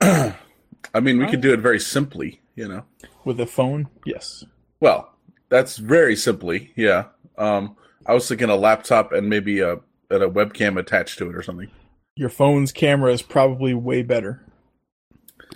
I 0.00 1.00
mean, 1.00 1.18
we 1.18 1.26
could 1.26 1.40
do 1.40 1.52
it 1.52 1.60
very 1.60 1.80
simply, 1.80 2.40
you 2.56 2.68
know. 2.68 2.84
With 3.28 3.38
a 3.40 3.46
phone, 3.46 3.88
yes. 4.06 4.42
Well, 4.80 5.12
that's 5.50 5.76
very 5.76 6.16
simply, 6.16 6.72
yeah. 6.76 7.08
Um, 7.36 7.76
I 8.06 8.14
was 8.14 8.26
thinking 8.26 8.48
a 8.48 8.56
laptop 8.56 9.12
and 9.12 9.28
maybe 9.28 9.60
a 9.60 9.72
and 10.08 10.22
a 10.22 10.30
webcam 10.30 10.78
attached 10.78 11.18
to 11.18 11.28
it 11.28 11.36
or 11.36 11.42
something. 11.42 11.70
Your 12.16 12.30
phone's 12.30 12.72
camera 12.72 13.12
is 13.12 13.20
probably 13.20 13.74
way 13.74 14.00
better. 14.02 14.46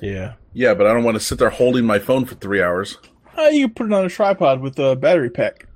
Yeah. 0.03 0.35
Yeah, 0.53 0.75
but 0.75 0.87
I 0.87 0.93
don't 0.93 1.03
want 1.03 1.15
to 1.15 1.25
sit 1.25 1.39
there 1.39 1.49
holding 1.49 1.87
my 1.87 1.99
phone 1.99 2.27
for 2.27 2.35
three 2.35 2.63
hours. 2.63 2.99
Uh, 3.39 3.45
you 3.45 3.69
can 3.69 3.75
put 3.75 3.87
it 3.87 3.95
on 3.95 4.05
a 4.05 4.11
tripod 4.11 4.61
with 4.61 4.79
a 4.79 4.95
battery 4.95 5.31
pack. 5.31 5.67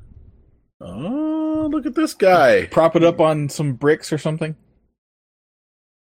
Oh, 0.83 1.71
look 1.73 1.87
at 1.87 1.95
this 1.95 2.13
guy. 2.13 2.67
Prop 2.67 2.95
it 2.95 3.05
up 3.05 3.23
on 3.23 3.49
some 3.49 3.73
bricks 3.73 4.13
or 4.13 4.19
something. 4.19 4.55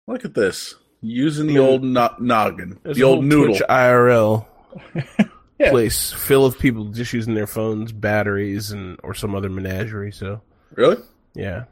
Look 0.08 0.24
at 0.24 0.32
this. 0.32 0.74
Using 1.02 1.48
the 1.48 1.58
old 1.58 1.84
no- 1.84 2.14
noggin, 2.18 2.78
There's 2.82 2.96
the 2.96 3.02
old 3.02 3.26
noodle. 3.26 3.56
Twitch 3.56 3.68
IRL 3.68 4.46
Yeah. 5.62 5.70
place 5.70 6.10
full 6.12 6.44
of 6.44 6.58
people 6.58 6.86
just 6.86 7.12
using 7.12 7.34
their 7.34 7.46
phones, 7.46 7.92
batteries, 7.92 8.70
and 8.72 8.98
or 9.02 9.14
some 9.14 9.34
other 9.34 9.48
menagerie. 9.48 10.12
So 10.12 10.40
Really? 10.74 10.96
yeah. 11.34 11.64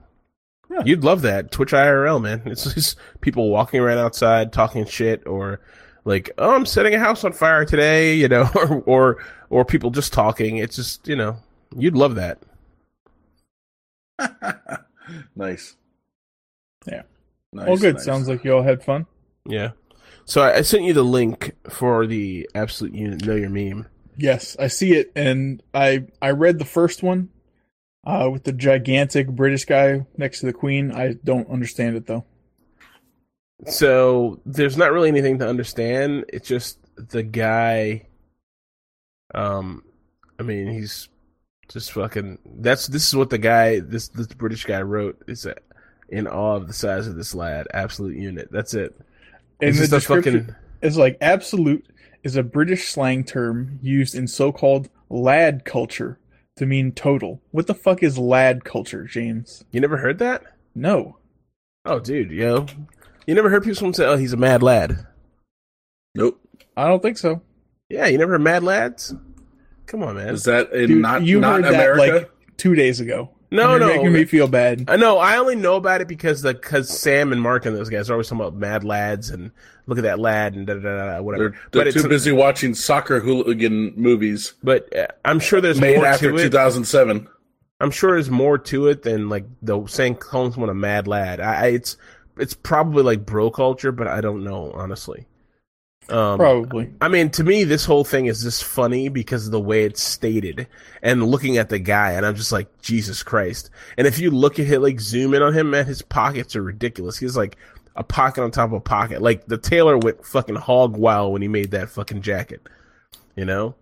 Yeah. 0.71 0.83
You'd 0.85 1.03
love 1.05 1.23
that 1.23 1.51
Twitch 1.51 1.73
IRL, 1.73 2.23
man. 2.23 2.43
It's 2.47 2.73
just 2.73 2.97
people 3.21 3.51
walking 3.51 3.81
around 3.81 3.99
outside 3.99 4.53
talking 4.53 4.87
shit, 4.87 5.27
or 5.27 5.61
like, 6.05 6.31
oh, 6.39 6.55
I'm 6.55 6.65
setting 6.65 6.95
a 6.95 6.99
house 7.01 7.25
on 7.25 7.33
fire 7.33 7.65
today, 7.65 8.15
you 8.15 8.29
know, 8.29 8.49
or 8.55 8.81
or 8.87 9.25
or 9.51 9.65
people 9.65 9.91
just 9.91 10.13
talking. 10.13 10.59
It's 10.59 10.77
just 10.77 11.09
you 11.09 11.17
know, 11.17 11.37
you'd 11.77 11.97
love 11.97 12.15
that. 12.15 12.39
nice. 15.35 15.77
Yeah. 16.87 17.03
Nice, 17.53 17.67
well, 17.67 17.77
good. 17.77 17.95
nice. 17.97 18.05
Sounds 18.05 18.29
like 18.29 18.45
you 18.45 18.53
all 18.55 18.63
had 18.63 18.83
fun. 18.85 19.07
Yeah. 19.47 19.71
So 20.31 20.43
I, 20.43 20.59
I 20.59 20.61
sent 20.63 20.85
you 20.85 20.93
the 20.93 21.03
link 21.03 21.57
for 21.69 22.07
the 22.07 22.49
absolute 22.55 22.95
unit 22.95 23.27
know 23.27 23.35
your 23.35 23.51
meme. 23.51 23.89
Yes, 24.17 24.57
I 24.61 24.69
see 24.69 24.93
it, 24.93 25.11
and 25.17 25.61
I 25.75 26.07
I 26.23 26.31
read 26.31 26.61
the 26.61 26.65
first 26.65 27.03
one 27.03 27.31
uh, 28.07 28.29
with 28.33 28.45
the 28.45 28.53
gigantic 28.53 29.27
British 29.27 29.65
guy 29.65 30.07
next 30.17 30.39
to 30.39 30.47
the 30.47 30.53
Queen. 30.53 30.93
I 30.93 31.15
don't 31.25 31.51
understand 31.51 31.97
it 31.97 32.07
though. 32.07 32.25
So 33.67 34.41
there's 34.47 34.77
not 34.77 34.93
really 34.93 35.09
anything 35.09 35.41
to 35.41 35.49
understand. 35.49 36.27
It's 36.29 36.47
just 36.47 36.79
the 36.95 37.25
guy. 37.25 38.07
Um, 39.35 39.83
I 40.39 40.45
mean, 40.45 40.69
he's 40.69 41.09
just 41.69 41.91
fucking. 41.91 42.39
That's 42.45 42.87
this 42.87 43.09
is 43.09 43.17
what 43.17 43.31
the 43.31 43.39
guy 43.39 43.81
this 43.81 44.07
this 44.07 44.29
British 44.29 44.65
guy 44.65 44.81
wrote 44.83 45.25
is 45.27 45.45
in 46.09 46.29
awe 46.29 46.55
of 46.55 46.69
the 46.69 46.73
size 46.73 47.09
of 47.09 47.17
this 47.17 47.35
lad. 47.35 47.67
Absolute 47.75 48.17
unit. 48.17 48.53
That's 48.53 48.75
it. 48.75 48.95
And 49.61 49.71
It's 49.71 49.81
the 49.81 49.97
description 49.97 50.41
fucking. 50.47 50.55
is 50.83 50.97
like 50.97 51.17
absolute 51.21 51.87
is 52.23 52.37
a 52.37 52.43
British 52.43 52.89
slang 52.89 53.25
term 53.25 53.79
used 53.83 54.15
in 54.15 54.27
so-called 54.29 54.89
lad 55.09 55.65
culture 55.65 56.19
to 56.57 56.67
mean 56.67 56.93
total. 56.93 57.41
What 57.51 57.67
the 57.67 57.75
fuck 57.75 58.03
is 58.03 58.19
lad 58.19 58.65
culture, 58.65 59.05
James? 59.05 59.65
You 59.71 59.81
never 59.81 59.97
heard 59.99 60.19
that? 60.19 60.43
No. 60.75 61.17
Oh, 61.87 61.99
dude, 61.99 62.31
yo, 62.31 62.67
you 63.27 63.35
never 63.35 63.49
heard 63.49 63.65
people 63.65 63.93
say, 63.95 64.05
"Oh, 64.05 64.17
he's 64.17 64.35
a 64.35 64.37
mad 64.37 64.63
lad." 64.63 65.07
Nope. 66.15 66.41
I 66.77 66.87
don't 66.87 67.03
think 67.03 67.17
so. 67.19 67.41
Yeah, 67.89 68.07
you 68.07 68.19
never 68.19 68.33
heard 68.33 68.43
mad 68.43 68.63
lads? 68.63 69.15
Come 69.87 70.03
on, 70.03 70.17
man. 70.17 70.29
Is 70.35 70.45
that 70.45 70.73
in 70.73 70.89
Dude, 70.89 71.03
not 71.03 71.23
you 71.25 71.41
not 71.41 71.57
heard 71.65 71.65
that 71.73 71.75
America? 71.75 72.13
like 72.19 72.31
two 72.57 72.75
days 72.75 73.01
ago. 73.01 73.31
No, 73.51 73.73
And 73.73 73.81
you're 73.81 73.89
no. 73.91 73.97
making 73.97 74.13
me 74.13 74.25
feel 74.25 74.47
bad. 74.47 74.85
I 74.89 74.97
know. 74.97 75.19
I 75.19 75.37
only 75.39 75.57
know 75.57 75.75
about 75.77 76.01
it 76.01 76.09
because 76.09 76.43
the 76.43 76.55
because 76.55 76.89
Sam 76.89 77.33
and 77.33 77.43
Mark 77.43 77.67
and 77.67 77.75
those 77.77 77.89
guys 77.89 78.09
are 78.09 78.15
always 78.15 78.29
talking 78.29 78.41
about 78.41 78.55
mad 78.55 78.85
lads 78.85 79.31
and 79.31 79.51
look 79.87 79.99
at 79.99 80.05
that 80.05 80.21
lad 80.21 80.55
and 80.55 80.67
da 80.67 80.75
da 80.75 80.81
da 80.81 80.97
da 81.17 81.23
whatever. 81.23 81.51
they're 81.51 81.51
they're 81.51 81.85
but 81.85 81.93
too 81.93 81.99
it's 82.01 82.09
busy 82.09 82.31
watching 82.33 82.75
soccer 82.75 83.19
hooligan 83.19 83.93
movies 83.97 84.55
but 84.63 84.95
uh, 84.97 85.09
I'm 85.25 85.41
sure 85.41 85.61
there's 85.61 85.81
made 85.81 85.97
more 85.97 86.07
after 86.07 86.31
to 86.31 86.37
it. 86.37 86.43
2007. 86.43 87.29
I'm 87.81 87.91
sure 87.91 88.13
there's 88.13 88.31
more 88.31 88.57
to 88.59 88.87
it 88.89 89.03
than 89.03 89.29
like 89.29 89.47
the 89.63 89.85
saying 89.87 90.17
calling 90.17 90.53
someone 90.53 90.71
a 90.71 90.75
mad 90.75 91.09
lad. 91.09 91.41
I, 91.41 91.55
I 91.55 91.67
it's 91.69 91.97
it's 92.37 92.55
probably 92.55 93.03
like 93.03 93.27
bro 93.27 93.51
culture, 93.51 93.91
but 93.91 94.07
I 94.07 94.21
don't 94.21 94.45
know 94.45 94.71
honestly. 94.75 95.27
Um, 96.11 96.39
Probably. 96.39 96.93
I 97.01 97.09
mean, 97.09 97.31
to 97.31 97.45
me, 97.45 97.65
this 97.65 97.85
whole 97.85 98.05
thing 98.05 98.27
is 98.27 98.43
just 98.43 98.65
funny 98.65 99.09
because 99.09 99.47
of 99.47 99.53
the 99.53 99.61
way 99.61 99.85
it's 99.85 100.03
stated 100.03 100.67
and 101.03 101.25
looking 101.25 101.57
at 101.57 101.69
the 101.69 101.79
guy, 101.79 102.13
and 102.13 102.27
I'm 102.27 102.35
just 102.35 102.53
like, 102.53 102.81
Jesus 102.81 103.23
Christ. 103.23 103.71
And 103.97 104.07
if 104.07 104.19
you 104.19 104.31
look 104.31 104.59
at 104.59 104.67
it, 104.67 104.81
like, 104.81 105.01
zoom 105.01 105.35
in 105.35 105.43
on 105.43 105.55
him, 105.55 105.71
man, 105.71 105.87
his 105.87 106.03
pockets 106.03 106.57
are 106.57 106.63
ridiculous. 106.63 107.19
He's 107.19 107.37
like 107.37 107.57
a 107.97 108.03
pocket 108.03 108.43
on 108.43 108.51
top 108.51 108.71
of 108.71 108.75
a 108.75 108.81
pocket. 108.81 109.23
Like, 109.23 109.47
the 109.47 109.59
tailor 109.59 109.97
went 109.97 110.25
fucking 110.25 110.57
hog 110.57 110.97
wild 110.97 111.33
when 111.33 111.43
he 111.43 111.49
made 111.49 111.71
that 111.73 111.91
fucking 111.91 112.23
jacket, 112.23 112.67
you 113.37 113.45
know? 113.45 113.75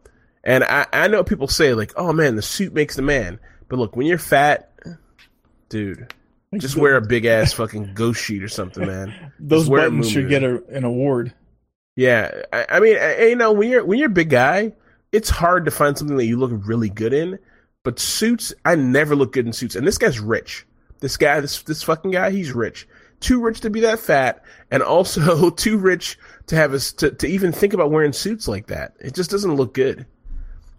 And 0.45 0.65
I, 0.65 0.87
I 0.93 1.09
know 1.09 1.25
people 1.25 1.49
say, 1.49 1.75
like, 1.75 1.93
oh 1.97 2.13
man, 2.13 2.37
the 2.37 2.43
suit 2.43 2.73
makes 2.73 2.97
the 2.97 3.03
man. 3.03 3.39
But 3.69 3.79
look, 3.79 3.97
when 3.97 4.07
you're 4.07 4.19
fat, 4.19 4.73
dude, 5.69 6.13
just 6.57 6.77
wear 6.77 6.97
a 6.97 7.03
big 7.03 7.27
ass 7.27 7.53
fucking 7.55 7.95
ghost 7.95 8.23
sheet 8.25 8.43
or 8.43 8.49
something, 8.49 8.87
man. 8.87 9.33
Those 9.39 9.63
Just 9.63 9.71
wear 9.71 9.87
a 9.87 9.91
buttons 9.91 10.11
should 10.11 10.29
get 10.29 10.43
a, 10.43 10.65
an 10.69 10.85
award. 10.85 11.35
Yeah, 11.99 12.43
I, 12.53 12.67
I 12.75 12.79
mean, 12.81 12.97
I, 12.97 13.27
you 13.27 13.35
know, 13.35 13.51
when 13.51 13.69
you're 13.69 13.85
when 13.85 13.99
you're 13.99 14.07
a 14.07 14.13
big 14.13 14.31
guy, 14.31 14.73
it's 15.11 15.29
hard 15.29 15.65
to 15.65 15.73
find 15.73 15.99
something 15.99 16.17
that 16.17 16.27
you 16.27 16.39
look 16.39 16.53
really 16.55 16.89
good 16.89 17.13
in. 17.13 17.41
But 17.83 17.99
suits, 17.99 18.55
I 18.65 18.77
never 18.77 19.17
look 19.17 19.33
good 19.33 19.47
in 19.47 19.53
suits. 19.53 19.75
And 19.75 19.85
this 19.85 19.99
guy's 19.99 20.21
rich. 20.21 20.65
This 21.01 21.17
guy, 21.17 21.41
this 21.41 21.61
this 21.63 21.83
fucking 21.83 22.13
guy, 22.13 22.31
he's 22.31 22.53
rich. 22.53 22.87
Too 23.19 23.41
rich 23.43 23.63
to 23.63 23.71
be 23.71 23.81
that 23.81 23.99
fat, 23.99 24.45
and 24.71 24.81
also 24.81 25.51
too 25.57 25.77
rich 25.77 26.17
to 26.47 26.55
have 26.55 26.73
us 26.73 26.93
to, 26.93 27.11
to 27.11 27.27
even 27.27 27.51
think 27.51 27.75
about 27.75 27.91
wearing 27.91 28.13
suits 28.13 28.47
like 28.47 28.69
that. 28.69 28.95
It 29.01 29.17
just 29.17 29.33
doesn't 29.33 29.57
look 29.57 29.75
good. 29.75 30.07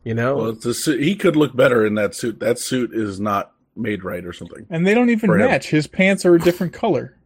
You 0.06 0.14
know? 0.14 0.38
Well, 0.38 0.50
it's 0.52 0.66
a 0.66 0.74
suit. 0.74 1.02
He 1.02 1.18
could 1.18 1.36
look 1.36 1.54
better 1.54 1.86
in 1.86 1.96
that 1.96 2.16
suit. 2.16 2.40
That 2.40 2.60
suit 2.60 2.94
is 2.94 3.20
not 3.20 3.52
made 3.76 4.06
right 4.06 4.24
or 4.24 4.32
something. 4.32 4.66
And 4.70 4.88
they 4.88 4.94
don't 4.94 5.10
even 5.10 5.28
For 5.28 5.38
him. 5.38 5.48
match. 5.48 5.70
His 5.70 5.86
pants 5.86 6.26
are 6.26 6.36
a 6.36 6.40
different 6.40 6.72
color. 6.72 7.18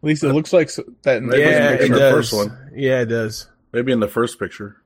At 0.00 0.04
least 0.06 0.22
it 0.24 0.32
looks 0.32 0.52
like 0.52 0.70
that 1.02 1.16
in 1.18 1.26
the 1.26 1.36
Maybe 1.36 1.42
yeah, 1.42 1.72
in 1.72 1.92
it 1.92 1.98
does. 1.98 2.12
first 2.14 2.32
one. 2.32 2.70
Yeah, 2.74 3.00
it 3.00 3.06
does. 3.06 3.48
Maybe 3.72 3.90
in 3.92 4.00
the 4.00 4.08
first 4.08 4.38
picture. 4.38 4.76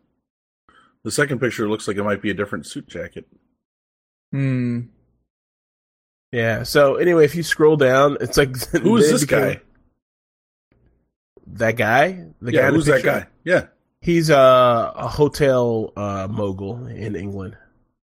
The 1.05 1.11
second 1.11 1.39
picture 1.41 1.69
looks 1.69 1.87
like 1.87 1.97
it 1.97 2.03
might 2.03 2.23
be 2.23 2.31
a 2.31 2.35
different 2.35 2.67
suit 2.67 2.89
jacket. 2.89 3.27
Hmm. 4.33 4.81
Yeah. 6.31 6.63
So 6.63 6.97
anyway, 6.97 7.25
if 7.27 7.35
you 7.35 7.43
scroll 7.43 7.77
down, 7.77 8.17
it's 8.21 8.39
like 8.39 8.57
Who 8.83 8.97
is 8.97 9.11
this 9.11 9.23
became- 9.23 9.41
guy? 9.41 9.61
That 11.55 11.77
guy? 11.77 12.25
The 12.41 12.53
yeah, 12.53 12.63
guy 12.63 12.71
who's 12.71 12.87
that 12.87 13.03
guy? 13.03 13.27
Yeah. 13.45 13.67
He's 14.01 14.31
a, 14.31 14.93
a 14.97 15.09
hotel 15.09 15.93
uh, 15.97 16.27
mogul 16.31 16.87
in 16.87 17.15
England. 17.15 17.57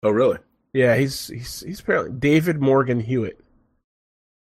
Oh, 0.02 0.10
really? 0.10 0.38
Yeah, 0.72 0.96
he's 0.96 1.28
he's 1.28 1.60
he's 1.60 1.80
apparently 1.80 2.12
David 2.18 2.60
Morgan 2.60 2.98
Hewitt, 3.00 3.38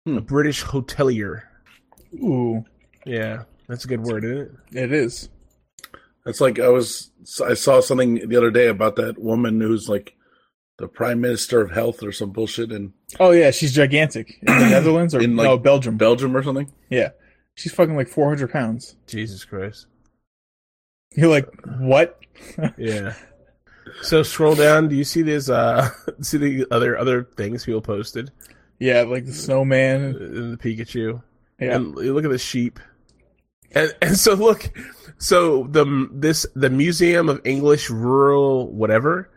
Hmm. 0.05 0.17
a 0.17 0.21
British 0.21 0.63
hotelier. 0.63 1.43
Ooh, 2.15 2.65
Yeah, 3.05 3.43
that's 3.67 3.85
a 3.85 3.87
good 3.87 4.01
word, 4.03 4.23
isn't 4.25 4.37
it? 4.73 4.83
it 4.83 4.91
is. 4.93 5.29
That's 6.25 6.41
like 6.41 6.59
I 6.59 6.69
was. 6.69 7.11
I 7.43 7.53
saw 7.55 7.81
something 7.81 8.27
the 8.29 8.35
other 8.37 8.51
day 8.51 8.67
about 8.67 8.95
that 8.97 9.17
woman 9.19 9.59
who's 9.61 9.89
like 9.89 10.15
the 10.77 10.87
prime 10.87 11.19
minister 11.21 11.61
of 11.61 11.71
health 11.71 12.03
or 12.03 12.11
some 12.11 12.31
bullshit 12.31 12.71
and 12.71 12.93
Oh 13.19 13.31
yeah, 13.31 13.51
she's 13.51 13.73
gigantic 13.73 14.37
in 14.41 14.59
the 14.59 14.69
Netherlands 14.69 15.15
or 15.15 15.21
In, 15.21 15.35
like, 15.35 15.45
no 15.45 15.57
Belgium. 15.57 15.97
Belgium 15.97 16.35
or 16.37 16.43
something. 16.43 16.71
yeah, 16.89 17.09
she's 17.55 17.73
fucking 17.73 17.95
like 17.95 18.07
four 18.07 18.27
hundred 18.29 18.51
pounds. 18.51 18.95
Jesus 19.07 19.43
Christ. 19.45 19.87
You're 21.15 21.29
like, 21.29 21.47
what? 21.79 22.19
Yeah. 22.77 23.13
so 24.03 24.23
scroll 24.23 24.55
down. 24.55 24.87
Do 24.89 24.95
you 24.95 25.03
see 25.03 25.21
this? 25.23 25.49
Uh, 25.49 25.89
see 26.21 26.37
the 26.37 26.67
other 26.71 26.97
other 26.97 27.23
things 27.23 27.65
people 27.65 27.81
posted? 27.81 28.31
Yeah, 28.79 29.01
like 29.03 29.25
the 29.25 29.33
snowman. 29.33 30.15
and 30.15 30.53
The 30.53 30.57
Pikachu. 30.57 31.21
Yeah, 31.61 31.75
And 31.75 31.95
you 31.97 32.13
look 32.13 32.25
at 32.25 32.31
the 32.31 32.37
sheep. 32.37 32.79
And, 33.73 33.95
and 34.01 34.17
so 34.17 34.33
look, 34.33 34.69
so 35.17 35.63
the 35.69 36.09
this 36.11 36.45
the 36.55 36.69
Museum 36.69 37.29
of 37.29 37.39
English 37.45 37.89
Rural 37.89 38.69
whatever, 38.73 39.29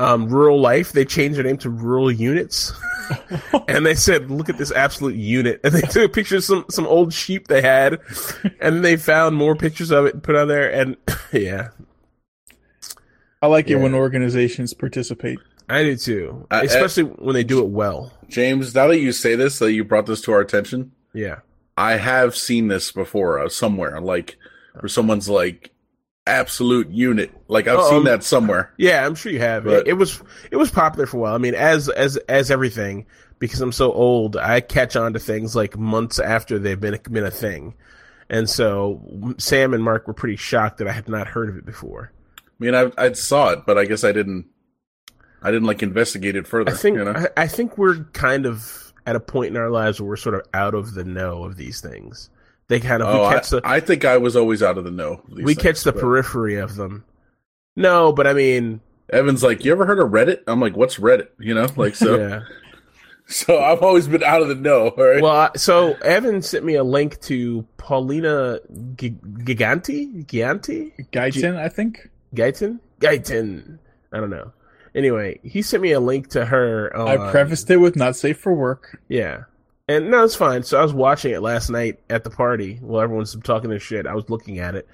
um, 0.00 0.26
rural 0.28 0.60
life. 0.60 0.90
They 0.92 1.04
changed 1.04 1.36
their 1.36 1.44
name 1.44 1.58
to 1.58 1.70
Rural 1.70 2.10
Units, 2.10 2.72
and 3.68 3.86
they 3.86 3.94
said, 3.94 4.32
"Look 4.32 4.48
at 4.48 4.58
this 4.58 4.72
absolute 4.72 5.14
unit." 5.14 5.60
And 5.62 5.74
they 5.74 5.82
took 5.82 6.04
a 6.04 6.08
picture 6.08 6.38
of 6.38 6.44
some 6.44 6.64
some 6.70 6.86
old 6.88 7.12
sheep 7.12 7.46
they 7.46 7.62
had, 7.62 8.00
and 8.60 8.84
they 8.84 8.96
found 8.96 9.36
more 9.36 9.54
pictures 9.54 9.92
of 9.92 10.06
it 10.06 10.14
and 10.14 10.22
put 10.24 10.34
on 10.34 10.48
there. 10.48 10.68
And 10.72 10.96
yeah, 11.32 11.68
I 13.40 13.46
like 13.46 13.68
it 13.70 13.76
when 13.76 13.94
organizations 13.94 14.74
participate. 14.74 15.38
I 15.68 15.84
do 15.84 15.96
too, 15.96 16.46
I- 16.50 16.60
I- 16.60 16.62
especially 16.64 17.04
when 17.04 17.34
they 17.34 17.44
do 17.44 17.60
it 17.60 17.68
well. 17.68 18.12
James, 18.28 18.74
now 18.74 18.88
that 18.88 18.98
you 18.98 19.12
say 19.12 19.36
this, 19.36 19.58
that 19.60 19.72
you 19.72 19.84
brought 19.84 20.06
this 20.06 20.20
to 20.22 20.32
our 20.32 20.40
attention, 20.40 20.92
Yeah, 21.14 21.40
I 21.76 21.92
have 21.96 22.36
seen 22.36 22.68
this 22.68 22.92
before 22.92 23.38
uh, 23.40 23.48
somewhere, 23.48 24.00
like 24.00 24.36
where 24.78 24.88
someone's 24.88 25.28
like 25.28 25.70
absolute 26.26 26.88
unit. 26.90 27.30
Like 27.48 27.66
I've 27.68 27.78
Oh, 27.80 27.90
seen 27.90 28.04
that 28.04 28.22
somewhere. 28.24 28.72
Yeah, 28.76 29.04
I'm 29.04 29.14
sure 29.14 29.32
you 29.32 29.40
have. 29.40 29.64
But- 29.64 29.80
it, 29.86 29.88
it 29.88 29.92
was 29.94 30.22
it 30.50 30.56
was 30.56 30.70
popular 30.70 31.06
for 31.06 31.16
a 31.18 31.20
while. 31.20 31.34
I 31.34 31.38
mean, 31.38 31.54
as 31.54 31.88
as 31.88 32.16
as 32.16 32.50
everything, 32.50 33.06
because 33.38 33.60
I'm 33.60 33.72
so 33.72 33.92
old, 33.92 34.36
I 34.36 34.60
catch 34.60 34.96
on 34.96 35.12
to 35.14 35.18
things 35.18 35.54
like 35.56 35.76
months 35.76 36.18
after 36.18 36.58
they've 36.58 36.80
been 36.80 36.98
been 37.10 37.24
a 37.24 37.30
thing, 37.30 37.74
and 38.30 38.48
so 38.48 39.34
Sam 39.38 39.74
and 39.74 39.82
Mark 39.82 40.06
were 40.06 40.14
pretty 40.14 40.36
shocked 40.36 40.78
that 40.78 40.88
I 40.88 40.92
had 40.92 41.08
not 41.08 41.26
heard 41.26 41.48
of 41.48 41.56
it 41.56 41.66
before. 41.66 42.12
I 42.38 42.64
mean, 42.64 42.74
I 42.74 42.90
I 42.96 43.12
saw 43.12 43.50
it, 43.50 43.66
but 43.66 43.76
I 43.76 43.84
guess 43.84 44.04
I 44.04 44.12
didn't. 44.12 44.46
I 45.44 45.50
didn't 45.50 45.66
like 45.66 45.82
investigate 45.82 46.36
it 46.36 46.46
further. 46.46 46.70
I 46.70 46.74
think 46.74 46.96
you 46.98 47.04
know? 47.04 47.12
I, 47.36 47.42
I 47.42 47.46
think 47.48 47.76
we're 47.76 48.04
kind 48.12 48.46
of 48.46 48.81
at 49.06 49.16
a 49.16 49.20
point 49.20 49.50
in 49.50 49.56
our 49.56 49.70
lives 49.70 50.00
where 50.00 50.08
we're 50.08 50.16
sort 50.16 50.34
of 50.34 50.42
out 50.54 50.74
of 50.74 50.94
the 50.94 51.04
know 51.04 51.44
of 51.44 51.56
these 51.56 51.80
things. 51.80 52.30
They 52.68 52.80
kind 52.80 53.02
of 53.02 53.08
oh, 53.08 53.20
we 53.20 53.26
I, 53.26 53.34
catch 53.34 53.50
the 53.50 53.60
I 53.64 53.80
think 53.80 54.04
I 54.04 54.16
was 54.18 54.36
always 54.36 54.62
out 54.62 54.78
of 54.78 54.84
the 54.84 54.90
know. 54.90 55.22
of 55.28 55.36
these 55.36 55.44
we 55.44 55.54
things, 55.54 55.62
catch 55.62 55.82
the 55.84 55.92
but- 55.92 56.00
periphery 56.00 56.56
of 56.56 56.76
them. 56.76 57.04
No, 57.76 58.12
but 58.12 58.26
I 58.26 58.32
mean, 58.34 58.80
Evan's 59.10 59.42
like, 59.42 59.64
"You 59.64 59.72
ever 59.72 59.86
heard 59.86 59.98
of 59.98 60.10
Reddit?" 60.10 60.42
I'm 60.46 60.60
like, 60.60 60.76
"What's 60.76 60.98
Reddit?" 60.98 61.28
You 61.38 61.54
know, 61.54 61.66
like 61.76 61.94
so. 61.94 62.18
Yeah. 62.18 62.42
So 63.28 63.58
I've 63.62 63.82
always 63.82 64.08
been 64.08 64.24
out 64.24 64.42
of 64.42 64.48
the 64.48 64.56
know. 64.56 64.88
All 64.88 65.04
right. 65.04 65.22
Well, 65.22 65.52
so 65.56 65.94
Evan 66.02 66.42
sent 66.42 66.64
me 66.64 66.74
a 66.74 66.82
link 66.82 67.18
to 67.22 67.64
Paulina 67.78 68.58
G- 68.96 69.16
Giganti, 69.22 70.26
Giganti, 70.26 71.08
Guyton, 71.10 71.56
I 71.56 71.68
think. 71.68 72.10
Guyton, 72.34 72.80
Guyton. 73.00 73.78
I 74.12 74.18
don't 74.18 74.28
know. 74.28 74.52
Anyway, 74.94 75.40
he 75.42 75.62
sent 75.62 75.82
me 75.82 75.92
a 75.92 76.00
link 76.00 76.28
to 76.30 76.44
her. 76.44 76.94
On, 76.96 77.08
I 77.08 77.30
prefaced 77.30 77.70
it 77.70 77.78
with 77.78 77.96
not 77.96 78.16
safe 78.16 78.38
for 78.38 78.52
work. 78.52 79.00
Yeah. 79.08 79.44
And 79.88 80.10
no, 80.10 80.24
it's 80.24 80.34
fine. 80.34 80.62
So 80.62 80.78
I 80.78 80.82
was 80.82 80.92
watching 80.92 81.32
it 81.32 81.40
last 81.40 81.70
night 81.70 81.98
at 82.08 82.24
the 82.24 82.30
party 82.30 82.76
while 82.80 83.02
everyone's 83.02 83.36
talking 83.42 83.70
their 83.70 83.78
shit. 83.78 84.06
I 84.06 84.14
was 84.14 84.28
looking 84.30 84.58
at 84.58 84.74
it. 84.74 84.86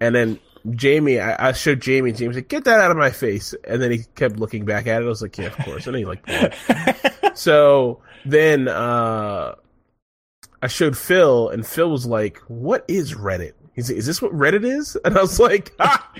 And 0.00 0.14
then 0.14 0.38
Jamie, 0.70 1.20
I, 1.20 1.48
I 1.48 1.52
showed 1.52 1.80
Jamie, 1.80 2.10
and 2.10 2.18
Jamie 2.18 2.34
said, 2.34 2.48
Get 2.48 2.64
that 2.64 2.80
out 2.80 2.90
of 2.90 2.96
my 2.96 3.10
face. 3.10 3.54
And 3.64 3.80
then 3.80 3.90
he 3.90 4.04
kept 4.14 4.38
looking 4.38 4.64
back 4.64 4.86
at 4.86 5.02
it. 5.02 5.04
I 5.04 5.08
was 5.08 5.22
like, 5.22 5.36
Yeah, 5.38 5.46
of 5.46 5.56
course. 5.58 5.86
Know 5.86 5.96
you 5.96 6.06
like 6.06 6.26
so 7.34 8.00
then 8.24 8.68
uh, 8.68 9.54
I 10.62 10.66
showed 10.66 10.96
Phil, 10.96 11.48
and 11.48 11.66
Phil 11.66 11.90
was 11.90 12.06
like, 12.06 12.38
What 12.48 12.84
is 12.88 13.14
Reddit? 13.14 13.52
He's 13.74 13.90
like, 13.90 13.98
Is 13.98 14.06
this 14.06 14.22
what 14.22 14.32
Reddit 14.32 14.64
is? 14.64 14.96
And 15.04 15.16
I 15.16 15.20
was 15.20 15.40
like, 15.40 15.74
ah! 15.80 16.12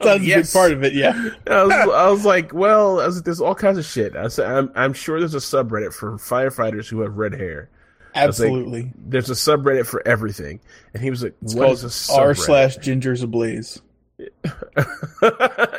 That's 0.00 0.22
a 0.22 0.24
yes. 0.24 0.52
big 0.52 0.60
part 0.60 0.72
of 0.72 0.84
it, 0.84 0.94
yeah. 0.94 1.30
I 1.46 1.64
was, 1.64 1.72
I 1.72 2.10
was 2.10 2.24
like, 2.24 2.52
well, 2.52 3.00
I 3.00 3.06
was 3.06 3.16
like, 3.16 3.24
there's 3.24 3.40
all 3.40 3.54
kinds 3.54 3.78
of 3.78 3.84
shit. 3.84 4.16
I 4.16 4.28
said, 4.28 4.50
I'm, 4.50 4.70
I'm 4.74 4.92
sure 4.92 5.18
there's 5.18 5.34
a 5.34 5.38
subreddit 5.38 5.92
for 5.92 6.12
firefighters 6.12 6.88
who 6.88 7.00
have 7.00 7.16
red 7.16 7.32
hair. 7.34 7.70
was 8.14 8.16
like, 8.16 8.28
Absolutely. 8.28 8.92
There's 8.96 9.30
a 9.30 9.34
subreddit 9.34 9.86
for 9.86 10.06
everything. 10.06 10.60
And 10.92 11.02
he 11.02 11.10
was 11.10 11.22
like, 11.22 11.34
it's 11.42 11.54
what 11.54 11.66
called 11.66 11.84
is 11.84 12.10
a 12.10 12.14
r 12.14 12.34
slash 12.34 12.78
gingers 12.78 13.22
ablaze. 13.22 13.80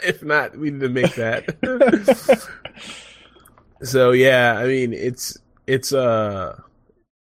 if 0.03 0.23
not, 0.23 0.57
we 0.57 0.71
need 0.71 0.81
to 0.81 0.89
make 0.89 1.15
that. 1.15 2.49
so 3.83 4.11
yeah, 4.11 4.57
I 4.57 4.67
mean, 4.67 4.93
it's 4.93 5.37
it's 5.67 5.93
uh 5.93 6.59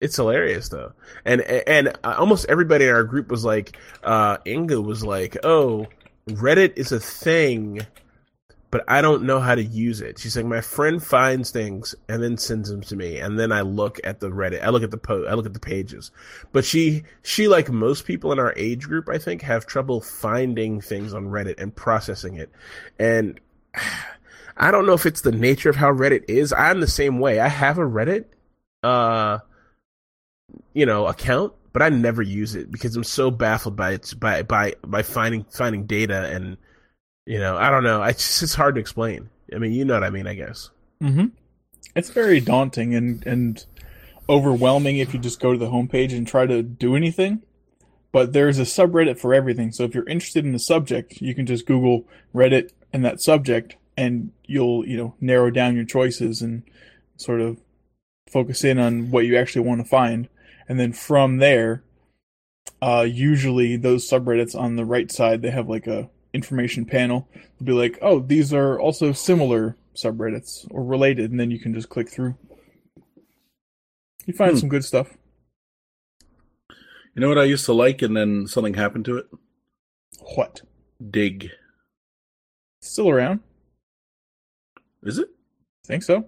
it's 0.01 0.15
hilarious 0.15 0.69
though, 0.69 0.93
and 1.23 1.41
and 1.41 1.95
almost 2.04 2.47
everybody 2.49 2.86
in 2.86 2.91
our 2.91 3.04
group 3.04 3.30
was 3.30 3.45
like, 3.45 3.78
uh 4.04 4.38
Inga 4.45 4.82
was 4.82 5.04
like, 5.04 5.38
oh, 5.43 5.88
Reddit 6.29 6.73
is 6.77 6.91
a 6.91 6.99
thing. 6.99 7.85
But 8.71 8.83
I 8.89 9.01
don't 9.01 9.23
know 9.23 9.39
how 9.39 9.55
to 9.55 9.63
use 9.63 10.01
it. 10.01 10.19
She's 10.19 10.35
like, 10.35 10.45
my 10.45 10.59
friend 10.59 11.01
finds 11.01 11.49
things 11.49 11.95
and 12.09 12.21
then 12.21 12.35
sends 12.35 12.69
them 12.69 12.81
to 12.81 12.95
me, 12.97 13.19
and 13.19 13.39
then 13.39 13.53
I 13.53 13.61
look 13.61 14.01
at 14.03 14.19
the 14.19 14.29
Reddit. 14.29 14.63
I 14.63 14.69
look 14.69 14.83
at 14.83 14.91
the 14.91 14.97
po- 14.97 15.23
I 15.23 15.33
look 15.33 15.45
at 15.45 15.53
the 15.53 15.61
pages. 15.61 16.11
But 16.51 16.65
she, 16.65 17.03
she 17.23 17.47
like 17.47 17.69
most 17.69 18.03
people 18.03 18.33
in 18.33 18.39
our 18.39 18.53
age 18.57 18.88
group, 18.88 19.07
I 19.07 19.17
think, 19.17 19.43
have 19.43 19.65
trouble 19.65 20.01
finding 20.01 20.81
things 20.81 21.13
on 21.13 21.27
Reddit 21.27 21.57
and 21.57 21.73
processing 21.73 22.35
it. 22.35 22.49
And 22.99 23.39
I 24.57 24.71
don't 24.71 24.85
know 24.85 24.93
if 24.93 25.05
it's 25.05 25.21
the 25.21 25.31
nature 25.31 25.69
of 25.69 25.77
how 25.77 25.93
Reddit 25.93 26.25
is. 26.27 26.51
I'm 26.51 26.81
the 26.81 26.88
same 26.88 27.19
way. 27.19 27.39
I 27.39 27.47
have 27.47 27.77
a 27.77 27.81
Reddit, 27.81 28.25
uh, 28.83 29.39
you 30.73 30.85
know, 30.85 31.07
account, 31.07 31.53
but 31.75 31.81
I 31.81 31.89
never 31.89 32.21
use 32.21 32.55
it 32.55 32.71
because 32.71 32.95
I'm 32.95 33.03
so 33.03 33.29
baffled 33.29 33.75
by 33.75 33.91
its 33.91 34.13
by 34.13 34.43
by 34.43 34.75
by 34.88 35.01
finding 35.01 35.43
finding 35.43 35.85
data 35.85 36.31
and 36.33 36.55
you 37.25 37.38
know 37.38 37.57
I 37.57 37.69
don't 37.69 37.83
know. 37.83 38.01
It's 38.01 38.25
just 38.25 38.43
it's 38.43 38.55
hard 38.55 38.75
to 38.75 38.81
explain. 38.81 39.29
I 39.53 39.57
mean, 39.57 39.73
you 39.73 39.83
know 39.83 39.95
what 39.95 40.05
I 40.05 40.09
mean, 40.09 40.25
I 40.25 40.35
guess. 40.35 40.69
Mm-hmm. 41.03 41.25
It's 41.93 42.11
very 42.11 42.39
daunting 42.39 42.95
and, 42.95 43.27
and 43.27 43.65
overwhelming 44.29 44.99
if 44.99 45.13
you 45.13 45.19
just 45.19 45.41
go 45.41 45.51
to 45.51 45.59
the 45.59 45.69
homepage 45.69 46.15
and 46.15 46.25
try 46.25 46.45
to 46.45 46.63
do 46.63 46.95
anything. 46.95 47.41
But 48.13 48.31
there's 48.31 48.57
a 48.57 48.61
subreddit 48.61 49.19
for 49.19 49.33
everything. 49.33 49.73
So 49.73 49.83
if 49.83 49.93
you're 49.93 50.07
interested 50.07 50.45
in 50.45 50.53
the 50.53 50.59
subject, 50.59 51.19
you 51.19 51.35
can 51.35 51.45
just 51.45 51.65
Google 51.65 52.05
Reddit 52.33 52.71
and 52.93 53.03
that 53.03 53.19
subject, 53.19 53.75
and 53.97 54.31
you'll 54.45 54.88
you 54.88 54.95
know 54.95 55.15
narrow 55.19 55.49
down 55.49 55.75
your 55.75 55.83
choices 55.83 56.41
and 56.41 56.63
sort 57.17 57.41
of 57.41 57.57
focus 58.31 58.63
in 58.63 58.79
on 58.79 59.11
what 59.11 59.25
you 59.25 59.38
actually 59.38 59.67
want 59.67 59.81
to 59.81 59.89
find. 59.89 60.29
And 60.67 60.80
then 60.80 60.93
from 60.93 61.38
there, 61.38 61.84
uh, 62.82 63.06
usually 63.08 63.78
those 63.78 64.10
subreddits 64.10 64.56
on 64.60 64.75
the 64.75 64.86
right 64.86 65.12
side 65.12 65.41
they 65.41 65.51
have 65.51 65.69
like 65.69 65.88
a 65.88 66.10
information 66.34 66.86
panel. 66.86 67.28
They'll 67.60 67.65
be 67.67 67.71
like, 67.73 67.97
oh, 68.01 68.19
these 68.19 68.54
are 68.54 68.80
also 68.80 69.12
similar 69.13 69.78
subreddits 69.95 70.67
or 70.71 70.84
related, 70.84 71.32
and 71.32 71.39
then 71.39 71.51
you 71.51 71.60
can 71.60 71.73
just 71.73 71.89
click 71.89 72.10
through. 72.10 72.36
You 74.25 74.34
find 74.34 74.51
Hmm. 74.51 74.58
some 74.58 74.69
good 74.69 74.84
stuff. 74.84 75.15
You 76.69 77.21
know 77.21 77.30
what 77.30 77.38
I 77.38 77.43
used 77.45 77.65
to 77.65 77.73
like, 77.73 78.01
and 78.01 78.17
then 78.17 78.47
something 78.47 78.73
happened 78.73 79.06
to 79.06 79.17
it. 79.17 79.28
What? 80.36 80.62
Digg. 81.10 81.51
Still 82.82 83.10
around? 83.10 83.39
Is 85.04 85.19
it? 85.19 85.30
I 85.86 85.88
Think 85.88 86.04
so? 86.04 86.28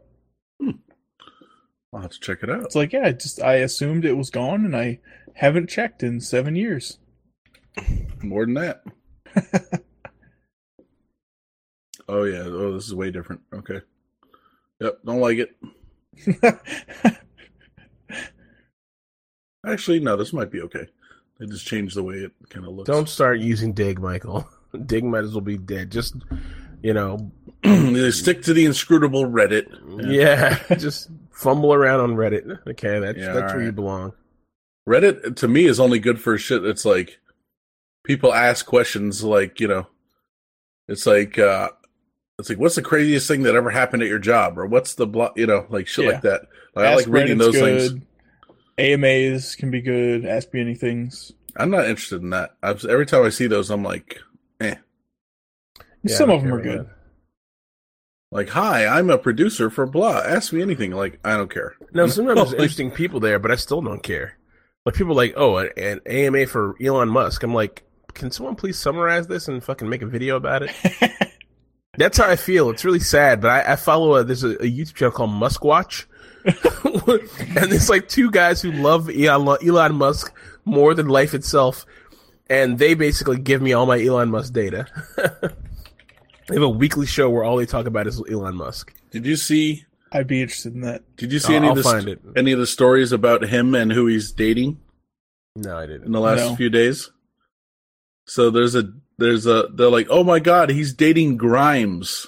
I'll 1.93 2.01
have 2.01 2.11
to 2.11 2.19
check 2.19 2.43
it 2.43 2.49
out. 2.49 2.63
It's 2.63 2.75
like, 2.75 2.93
yeah, 2.93 3.05
I 3.05 3.11
just 3.13 3.41
I 3.41 3.55
assumed 3.55 4.05
it 4.05 4.17
was 4.17 4.29
gone, 4.29 4.65
and 4.65 4.75
I 4.75 4.99
haven't 5.33 5.69
checked 5.69 6.03
in 6.03 6.19
seven 6.19 6.55
years. 6.55 6.97
More 8.21 8.45
than 8.45 8.55
that. 8.55 8.83
oh 12.07 12.23
yeah. 12.23 12.43
Oh, 12.45 12.73
this 12.73 12.87
is 12.87 12.95
way 12.95 13.11
different. 13.11 13.41
Okay. 13.53 13.81
Yep. 14.81 14.99
Don't 15.05 15.19
like 15.19 15.37
it. 15.37 15.55
Actually, 19.65 19.99
no. 19.99 20.15
This 20.15 20.33
might 20.33 20.51
be 20.51 20.61
okay. 20.61 20.87
They 21.39 21.45
just 21.45 21.67
changed 21.67 21.95
the 21.95 22.03
way 22.03 22.15
it 22.15 22.31
kind 22.49 22.65
of 22.65 22.73
looks. 22.73 22.87
Don't 22.87 23.09
start 23.09 23.39
using 23.39 23.73
Digg, 23.73 23.99
Michael. 23.99 24.47
Digg 24.85 25.03
might 25.03 25.23
as 25.23 25.33
well 25.33 25.41
be 25.41 25.57
dead. 25.57 25.91
Just 25.91 26.15
you 26.81 26.93
know, 26.93 27.31
stick 28.11 28.41
to 28.43 28.53
the 28.53 28.65
inscrutable 28.65 29.25
Reddit. 29.25 29.65
yeah, 30.11 30.59
just 30.77 31.09
fumble 31.31 31.73
around 31.73 31.99
on 32.01 32.15
Reddit. 32.15 32.59
Okay, 32.67 32.99
that's 32.99 33.17
Yeah, 33.17 33.33
that's 33.33 33.53
where 33.53 33.63
you 33.63 33.71
belong. 33.71 34.13
Reddit 34.87 35.35
to 35.37 35.47
me 35.47 35.65
is 35.65 35.79
only 35.79 35.99
good 35.99 36.19
for 36.21 36.37
shit 36.37 36.63
that's 36.63 36.85
like 36.85 37.19
people 38.05 38.33
ask 38.33 38.65
questions 38.65 39.23
like, 39.23 39.59
you 39.59 39.67
know, 39.67 39.87
it's 40.87 41.05
like 41.05 41.37
uh 41.37 41.69
it's 42.39 42.47
like 42.49 42.57
what's 42.59 42.75
the 42.75 42.81
craziest 42.81 43.27
thing 43.27 43.43
that 43.43 43.55
ever 43.55 43.69
happened 43.69 44.01
at 44.03 44.07
your 44.07 44.19
job 44.19 44.57
or 44.57 44.65
what's 44.65 44.95
the 44.95 45.05
blo- 45.07 45.33
you 45.35 45.45
know, 45.45 45.65
like 45.69 45.87
shit 45.87 46.05
Yeah. 46.05 46.11
like 46.11 46.21
that. 46.21 46.41
Like, 46.75 46.85
I 46.85 46.95
like 46.95 47.07
reading 47.07 47.37
Reddit's 47.37 47.45
those 47.45 47.55
things. 47.59 47.89
good. 47.89 48.01
AMAs 48.77 49.55
can 49.55 49.71
be 49.71 49.81
good. 49.81 50.25
Ask 50.25 50.53
me 50.53 50.61
anything's. 50.61 51.31
I'm 51.57 51.71
not 51.71 51.85
interested 51.89 52.21
in 52.21 52.29
that. 52.29 52.51
I've, 52.61 52.85
every 52.85 53.07
time 53.07 53.25
I 53.25 53.29
see 53.29 53.47
those 53.47 53.71
I'm 53.71 53.83
like, 53.83 54.19
eh. 54.61 54.75
Yeah, 56.03 56.15
Some 56.15 56.29
of 56.29 56.41
them 56.41 56.53
are 56.53 56.61
good. 56.61 56.79
about 56.81 56.91
Like, 58.31 58.49
hi, 58.49 58.85
I'm 58.85 59.09
a 59.09 59.17
producer 59.17 59.69
for 59.69 59.85
blah. 59.85 60.21
Ask 60.25 60.53
me 60.53 60.61
anything. 60.61 60.91
Like, 60.91 61.19
I 61.23 61.37
don't 61.37 61.51
care. 61.51 61.75
that. 61.79 61.87
No, 61.95 62.07
sometimes 62.07 62.39
there's 62.39 62.53
interesting 62.53 62.91
people 62.91 63.19
there, 63.19 63.39
but 63.39 63.51
I 63.51 63.55
still 63.55 63.81
don't 63.81 64.03
care. 64.03 64.37
Like 64.85 64.95
people 64.95 65.11
are 65.13 65.15
like, 65.15 65.33
oh, 65.35 65.57
an, 65.57 65.69
an 65.75 66.01
AMA 66.05 66.47
for 66.47 66.75
Elon 66.81 67.09
Musk. 67.09 67.43
I'm 67.43 67.53
like, 67.53 67.83
can 68.13 68.31
someone 68.31 68.55
please 68.55 68.77
summarize 68.77 69.27
this 69.27 69.47
and 69.47 69.63
fucking 69.63 69.89
make 69.89 70.01
a 70.01 70.07
video 70.07 70.35
about 70.37 70.63
it? 70.63 70.71
That's 71.97 72.17
how 72.17 72.29
I 72.29 72.35
feel. 72.35 72.69
It's 72.69 72.85
really 72.85 72.99
sad, 72.99 73.41
but 73.41 73.49
I, 73.49 73.73
I 73.73 73.75
follow 73.75 74.15
a 74.15 74.23
there's 74.23 74.43
a, 74.43 74.51
a 74.51 74.69
YouTube 74.69 74.93
channel 74.93 75.11
called 75.11 75.31
Musk 75.31 75.63
Watch, 75.63 76.07
and 76.45 77.73
it's 77.73 77.89
like 77.89 78.07
two 78.07 78.29
guys 78.29 78.61
who 78.61 78.71
love 78.71 79.09
Elon, 79.09 79.57
Elon 79.67 79.95
Musk 79.95 80.33
more 80.63 80.93
than 80.93 81.07
life 81.07 81.33
itself, 81.33 81.85
and 82.49 82.77
they 82.77 82.93
basically 82.93 83.39
give 83.39 83.61
me 83.61 83.73
all 83.73 83.87
my 83.87 84.01
Elon 84.01 84.29
Musk 84.29 84.53
data. 84.53 84.85
They 86.47 86.55
have 86.55 86.63
a 86.63 86.69
weekly 86.69 87.05
show 87.05 87.29
where 87.29 87.43
all 87.43 87.57
they 87.57 87.65
talk 87.65 87.85
about 87.85 88.07
is 88.07 88.21
Elon 88.29 88.55
Musk. 88.55 88.93
Did 89.11 89.25
you 89.25 89.35
see 89.35 89.85
I'd 90.11 90.27
be 90.27 90.41
interested 90.41 90.73
in 90.73 90.81
that. 90.81 91.03
did 91.17 91.31
you 91.33 91.39
see 91.39 91.53
I'll- 91.53 91.57
any 91.57 91.65
I'll 91.67 91.71
of 91.71 91.77
the 91.77 91.83
find 91.83 92.07
it. 92.07 92.21
any 92.35 92.51
of 92.53 92.59
the 92.59 92.67
stories 92.67 93.11
about 93.11 93.45
him 93.47 93.75
and 93.75 93.91
who 93.91 94.07
he's 94.07 94.31
dating? 94.31 94.79
No, 95.55 95.77
I 95.77 95.85
didn't. 95.85 96.05
In 96.05 96.11
the 96.11 96.19
last 96.21 96.39
No. 96.51 96.55
few 96.55 96.69
days. 96.69 97.11
So 98.25 98.49
there's 98.49 98.75
a 98.75 98.93
there's 99.17 99.45
a 99.47 99.67
they're 99.73 99.89
like, 99.89 100.07
oh 100.09 100.23
my 100.23 100.39
god, 100.39 100.69
he's 100.69 100.93
dating 100.93 101.37
Grimes. 101.37 102.27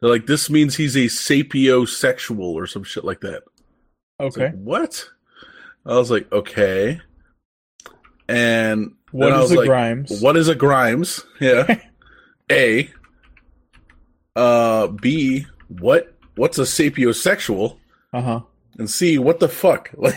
They're 0.00 0.10
like, 0.10 0.26
this 0.26 0.48
means 0.50 0.76
he's 0.76 0.96
a 0.96 1.06
sapiosexual 1.06 2.38
or 2.40 2.66
some 2.66 2.84
shit 2.84 3.04
like 3.04 3.20
that. 3.20 3.42
It's 4.20 4.36
Okay. 4.36 4.46
like, 4.46 4.54
what? 4.54 5.08
I 5.86 5.96
was 5.96 6.10
like, 6.10 6.30
okay. 6.32 7.00
And 8.28 8.94
What 9.10 9.26
then 9.30 9.34
I 9.34 9.42
is 9.42 9.42
was 9.42 9.52
a 9.52 9.56
like, 9.56 9.66
Grimes? 9.66 10.20
What 10.20 10.36
is 10.36 10.48
a 10.48 10.54
Grimes? 10.54 11.24
Yeah. 11.40 11.80
A. 12.50 12.90
Uh. 14.36 14.88
B. 14.88 15.46
What? 15.68 16.14
What's 16.36 16.58
a 16.58 16.62
sapiosexual? 16.62 17.78
Uh 18.12 18.22
huh. 18.22 18.40
and 18.78 18.88
see 18.88 19.18
what 19.18 19.40
the 19.40 19.48
fuck 19.48 19.90
like 19.96 20.14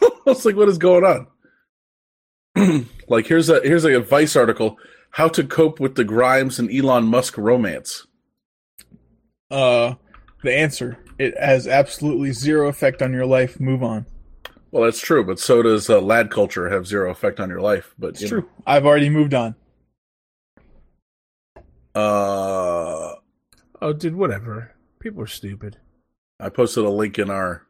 I 0.00 0.08
was 0.24 0.44
like 0.44 0.54
what 0.54 0.68
is 0.68 0.78
going 0.78 1.04
on 2.56 2.86
like 3.08 3.26
here's 3.26 3.48
a 3.48 3.60
here's 3.62 3.84
a 3.84 3.98
vice 3.98 4.36
article 4.36 4.78
how 5.10 5.26
to 5.28 5.42
cope 5.42 5.80
with 5.80 5.96
the 5.96 6.04
grimes 6.04 6.60
and 6.60 6.70
elon 6.72 7.06
musk 7.06 7.36
romance 7.36 8.06
Uh, 9.50 9.94
the 10.44 10.54
answer. 10.56 10.98
It 11.18 11.36
has 11.40 11.66
absolutely 11.66 12.30
zero 12.32 12.68
effect 12.68 13.02
on 13.02 13.12
your 13.12 13.26
life. 13.26 13.58
Move 13.58 13.82
on. 13.82 14.06
well 14.70 14.84
that's 14.84 15.00
true 15.00 15.24
but 15.24 15.40
so 15.40 15.60
does 15.62 15.90
uh, 15.90 16.00
lad 16.00 16.30
culture 16.30 16.70
have 16.70 16.86
zero 16.86 17.10
effect 17.10 17.40
on 17.40 17.48
your 17.48 17.60
life 17.60 17.94
but 17.98 18.10
It's 18.10 18.28
true. 18.28 18.48
I've 18.64 18.86
already 18.86 19.10
moved 19.10 19.34
on. 19.34 19.56
Know, 22.00 23.14
uh 23.14 23.14
Oh, 23.82 23.92
dude, 23.94 24.14
whatever. 24.14 24.72
People 24.98 25.22
are 25.22 25.26
stupid. 25.26 25.78
I 26.38 26.50
posted 26.50 26.84
a 26.84 26.90
link 26.90 27.18
in 27.18 27.30
our 27.30 27.66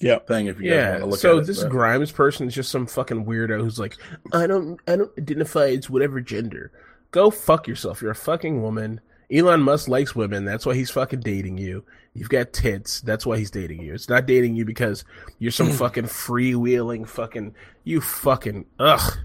Yep. 0.00 0.28
thing 0.28 0.46
if 0.46 0.60
you 0.60 0.70
guys 0.70 0.76
want 0.84 0.92
Yeah. 0.94 0.98
to 0.98 1.06
look 1.06 1.18
So 1.18 1.30
at 1.38 1.40
it. 1.42 1.46
So 1.46 1.46
this 1.52 1.62
but- 1.64 1.70
Grimes 1.70 2.12
person 2.12 2.46
is 2.46 2.54
just 2.54 2.70
some 2.70 2.86
fucking 2.86 3.24
weirdo 3.24 3.60
who's 3.60 3.78
like, 3.80 3.96
I 4.32 4.46
don't, 4.46 4.78
I 4.86 4.94
don't 4.96 5.10
identify 5.18 5.66
as 5.70 5.90
whatever 5.90 6.20
gender. 6.20 6.70
Go 7.10 7.30
fuck 7.30 7.66
yourself. 7.66 8.00
You're 8.02 8.12
a 8.12 8.14
fucking 8.16 8.62
woman. 8.62 9.00
Elon 9.32 9.60
Musk 9.62 9.88
likes 9.88 10.14
women. 10.14 10.44
That's 10.44 10.64
why 10.64 10.74
he's 10.74 10.90
fucking 10.90 11.20
dating 11.20 11.58
you. 11.58 11.84
You've 12.14 12.28
got 12.30 12.52
tits. 12.52 13.00
That's 13.00 13.26
why 13.26 13.38
he's 13.38 13.50
dating 13.50 13.82
you. 13.82 13.92
It's 13.94 14.08
not 14.08 14.26
dating 14.26 14.54
you 14.56 14.64
because 14.64 15.04
you're 15.38 15.50
some 15.50 15.70
fucking 15.72 16.04
freewheeling 16.04 17.06
fucking. 17.08 17.54
You 17.84 18.00
fucking 18.00 18.66
ugh. 18.78 19.18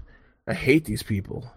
I 0.48 0.54
hate 0.54 0.84
these 0.84 1.02
people. 1.04 1.50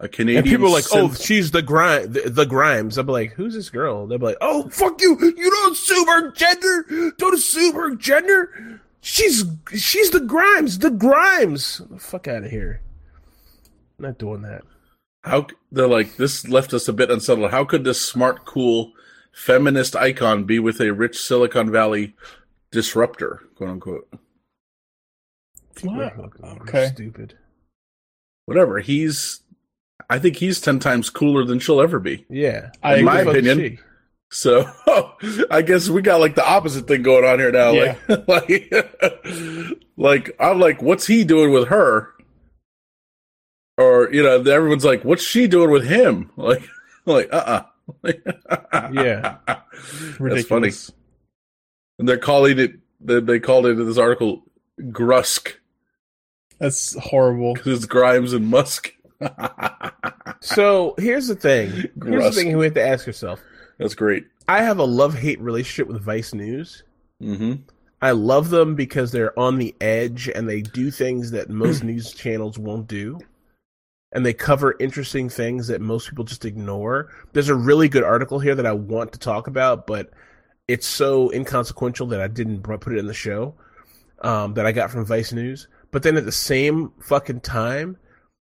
A 0.00 0.08
Canadian 0.08 0.44
And 0.44 0.50
people 0.50 0.66
are 0.66 0.70
like, 0.70 0.86
oh, 0.92 1.12
she's 1.12 1.50
the 1.50 1.62
grime, 1.62 2.12
the, 2.12 2.30
the 2.30 2.46
Grimes. 2.46 2.96
Be 2.96 3.02
like, 3.02 3.32
who's 3.34 3.54
this 3.54 3.68
girl? 3.70 4.06
They'll 4.06 4.18
be 4.18 4.26
like, 4.26 4.38
oh, 4.40 4.68
fuck 4.70 5.00
you. 5.00 5.16
You 5.20 5.50
don't 5.50 5.72
assume 5.72 6.06
her 6.06 6.32
gender. 6.32 7.12
Don't 7.18 7.34
assume 7.34 7.74
her 7.74 7.94
gender. 7.94 8.80
She's 9.02 9.44
she's 9.74 10.10
the 10.10 10.20
Grimes, 10.20 10.78
the 10.78 10.90
Grimes. 10.90 11.82
The 11.90 11.98
fuck 11.98 12.28
out 12.28 12.44
of 12.44 12.50
here. 12.50 12.80
not 13.98 14.18
doing 14.18 14.42
that. 14.42 14.62
how 15.22 15.46
they're 15.70 15.86
like 15.86 16.16
this 16.16 16.48
left 16.48 16.72
us 16.74 16.88
a 16.88 16.92
bit 16.92 17.10
unsettled. 17.10 17.50
How 17.50 17.64
could 17.64 17.84
this 17.84 18.00
smart, 18.00 18.44
cool, 18.46 18.92
feminist 19.32 19.94
icon 19.96 20.44
be 20.44 20.58
with 20.58 20.80
a 20.80 20.92
rich 20.92 21.18
Silicon 21.18 21.70
Valley 21.70 22.14
disruptor, 22.70 23.42
quote 23.54 23.70
unquote? 23.70 24.08
What? 25.82 26.14
Okay. 26.62 26.88
Stupid. 26.94 27.38
Whatever. 28.44 28.80
He's, 28.80 29.40
I 30.08 30.18
think 30.18 30.36
he's 30.36 30.60
ten 30.60 30.78
times 30.78 31.10
cooler 31.10 31.44
than 31.44 31.58
she'll 31.58 31.80
ever 31.80 31.98
be. 31.98 32.24
Yeah. 32.30 32.70
I 32.82 32.96
In 32.96 33.04
my 33.04 33.20
opinion, 33.20 33.58
she. 33.58 33.78
So 34.30 34.70
I 35.50 35.62
guess 35.62 35.88
we 35.88 36.02
got 36.02 36.20
like 36.20 36.34
the 36.36 36.46
opposite 36.48 36.86
thing 36.86 37.02
going 37.02 37.24
on 37.24 37.38
here 37.38 37.50
now. 37.52 37.72
Yeah. 37.72 37.96
Like, 38.08 38.72
like, 38.72 39.72
like 39.96 40.36
I'm 40.38 40.60
like, 40.60 40.80
what's 40.82 41.06
he 41.06 41.24
doing 41.24 41.52
with 41.52 41.68
her? 41.68 42.12
Or 43.76 44.08
you 44.12 44.22
know, 44.22 44.40
everyone's 44.42 44.84
like, 44.84 45.04
what's 45.04 45.22
she 45.24 45.46
doing 45.48 45.70
with 45.70 45.84
him? 45.86 46.30
Like, 46.36 46.62
like, 47.06 47.28
uh, 47.32 47.62
uh 48.04 48.88
Yeah. 48.92 49.38
that's 50.20 50.46
funny. 50.46 50.70
And 51.98 52.08
they're 52.08 52.18
calling 52.18 52.58
it. 52.58 52.72
They, 53.00 53.20
they 53.20 53.40
called 53.40 53.66
it 53.66 53.78
in 53.80 53.86
this 53.86 53.96
article, 53.98 54.42
Grusk, 54.78 55.54
That's 56.58 56.94
horrible. 56.98 57.54
because 57.54 57.78
it's 57.78 57.86
Grimes 57.86 58.32
and 58.34 58.46
Musk. 58.48 58.92
So 60.40 60.94
here's 60.98 61.28
the 61.28 61.34
thing. 61.34 61.70
Here's 62.02 62.24
the 62.24 62.32
thing 62.32 62.50
you 62.50 62.60
have 62.60 62.74
to 62.74 62.86
ask 62.86 63.06
yourself. 63.06 63.40
That's 63.78 63.94
great. 63.94 64.26
I 64.48 64.62
have 64.62 64.78
a 64.78 64.84
love 64.84 65.14
hate 65.14 65.40
relationship 65.40 65.86
with 65.86 66.02
Vice 66.02 66.34
News. 66.34 66.82
hmm 67.20 67.54
I 68.02 68.12
love 68.12 68.48
them 68.48 68.74
because 68.76 69.12
they're 69.12 69.38
on 69.38 69.58
the 69.58 69.74
edge 69.78 70.30
and 70.34 70.48
they 70.48 70.62
do 70.62 70.90
things 70.90 71.32
that 71.32 71.50
most 71.50 71.84
news 71.84 72.12
channels 72.14 72.58
won't 72.58 72.86
do. 72.86 73.18
And 74.12 74.24
they 74.24 74.32
cover 74.32 74.74
interesting 74.80 75.28
things 75.28 75.68
that 75.68 75.82
most 75.82 76.08
people 76.08 76.24
just 76.24 76.46
ignore. 76.46 77.12
There's 77.34 77.50
a 77.50 77.54
really 77.54 77.90
good 77.90 78.02
article 78.02 78.40
here 78.40 78.54
that 78.54 78.64
I 78.64 78.72
want 78.72 79.12
to 79.12 79.18
talk 79.18 79.46
about, 79.48 79.86
but 79.86 80.10
it's 80.66 80.86
so 80.86 81.30
inconsequential 81.30 82.06
that 82.08 82.22
I 82.22 82.26
didn't 82.28 82.62
put 82.62 82.94
it 82.94 82.98
in 82.98 83.06
the 83.06 83.14
show 83.14 83.54
um, 84.22 84.54
that 84.54 84.64
I 84.64 84.72
got 84.72 84.90
from 84.90 85.04
Vice 85.04 85.32
News. 85.32 85.68
But 85.90 86.02
then 86.02 86.16
at 86.16 86.24
the 86.24 86.32
same 86.32 86.92
fucking 87.02 87.40
time, 87.40 87.98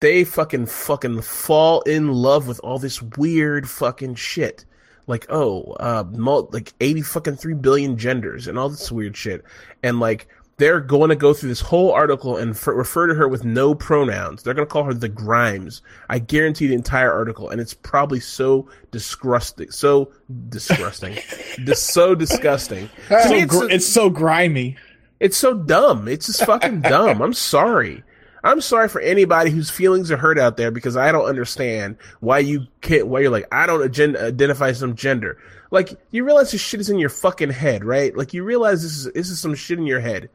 they 0.02 0.24
fucking 0.24 0.66
fucking 0.68 1.22
fall 1.22 1.82
in 1.82 2.12
love 2.12 2.48
with 2.48 2.60
all 2.64 2.80
this 2.80 3.02
weird 3.02 3.70
fucking 3.70 4.16
shit. 4.16 4.66
Like, 5.08 5.26
oh, 5.30 5.76
uh, 5.80 6.04
mul- 6.10 6.50
like 6.52 6.74
80 6.80 7.02
fucking 7.02 7.36
3 7.38 7.54
billion 7.56 7.98
genders 7.98 8.48
and 8.48 8.58
all 8.60 8.70
this 8.70 8.92
weird 8.92 9.18
shit. 9.18 9.44
And 9.84 10.00
like, 10.00 10.28
they're 10.58 10.82
going 10.82 11.10
to 11.10 11.16
go 11.16 11.34
through 11.34 11.50
this 11.50 11.62
whole 11.62 11.92
article 11.92 12.38
and 12.38 12.52
f- 12.52 12.68
refer 12.68 13.08
to 13.08 13.14
her 13.16 13.28
with 13.28 13.44
no 13.44 13.74
pronouns. 13.74 14.44
They're 14.44 14.54
going 14.54 14.68
to 14.68 14.72
call 14.72 14.84
her 14.84 14.94
the 14.94 15.10
Grimes. 15.10 15.82
I 16.10 16.20
guarantee 16.20 16.68
the 16.68 16.76
entire 16.76 17.12
article. 17.12 17.50
And 17.50 17.60
it's 17.60 17.74
probably 17.74 18.20
so 18.20 18.70
disgusting. 18.92 19.72
So 19.72 20.12
disgusting. 20.50 21.18
Dis- 21.66 21.82
so 21.82 22.14
disgusting. 22.14 22.90
So 23.08 23.30
me, 23.32 23.42
it's, 23.42 23.58
gr- 23.58 23.70
it's 23.70 23.88
so 23.88 24.10
grimy. 24.10 24.78
it's 25.20 25.38
so 25.38 25.54
dumb. 25.56 26.08
It's 26.08 26.28
just 26.28 26.46
fucking 26.46 26.82
dumb. 26.82 27.22
I'm 27.22 27.34
sorry. 27.34 28.04
I'm 28.44 28.62
sorry 28.62 28.88
for 28.88 29.02
anybody 29.02 29.50
whose 29.52 29.70
feelings 29.70 30.12
are 30.12 30.18
hurt 30.18 30.40
out 30.40 30.56
there 30.58 30.72
because 30.72 30.96
I 30.96 31.12
don't 31.12 31.26
understand 31.26 31.98
why 32.22 32.40
you 32.40 32.68
can't, 32.82 33.08
why 33.08 33.20
you're 33.20 33.30
like, 33.32 33.48
I 33.52 33.66
don't 33.66 33.84
agen- 33.84 34.16
identify 34.18 34.72
some 34.72 34.96
gender. 34.96 35.38
Like, 35.72 35.90
you 36.12 36.24
realize 36.24 36.52
this 36.52 36.62
shit 36.62 36.80
is 36.80 36.90
in 36.90 37.00
your 37.00 37.10
fucking 37.10 37.50
head, 37.52 37.84
right? 37.84 38.16
Like, 38.16 38.34
you 38.34 38.44
realize 38.44 38.82
this 38.82 38.96
is, 38.98 39.12
this 39.14 39.30
is 39.30 39.40
some 39.40 39.56
shit 39.56 39.78
in 39.78 39.86
your 39.86 40.00
head. 40.00 40.30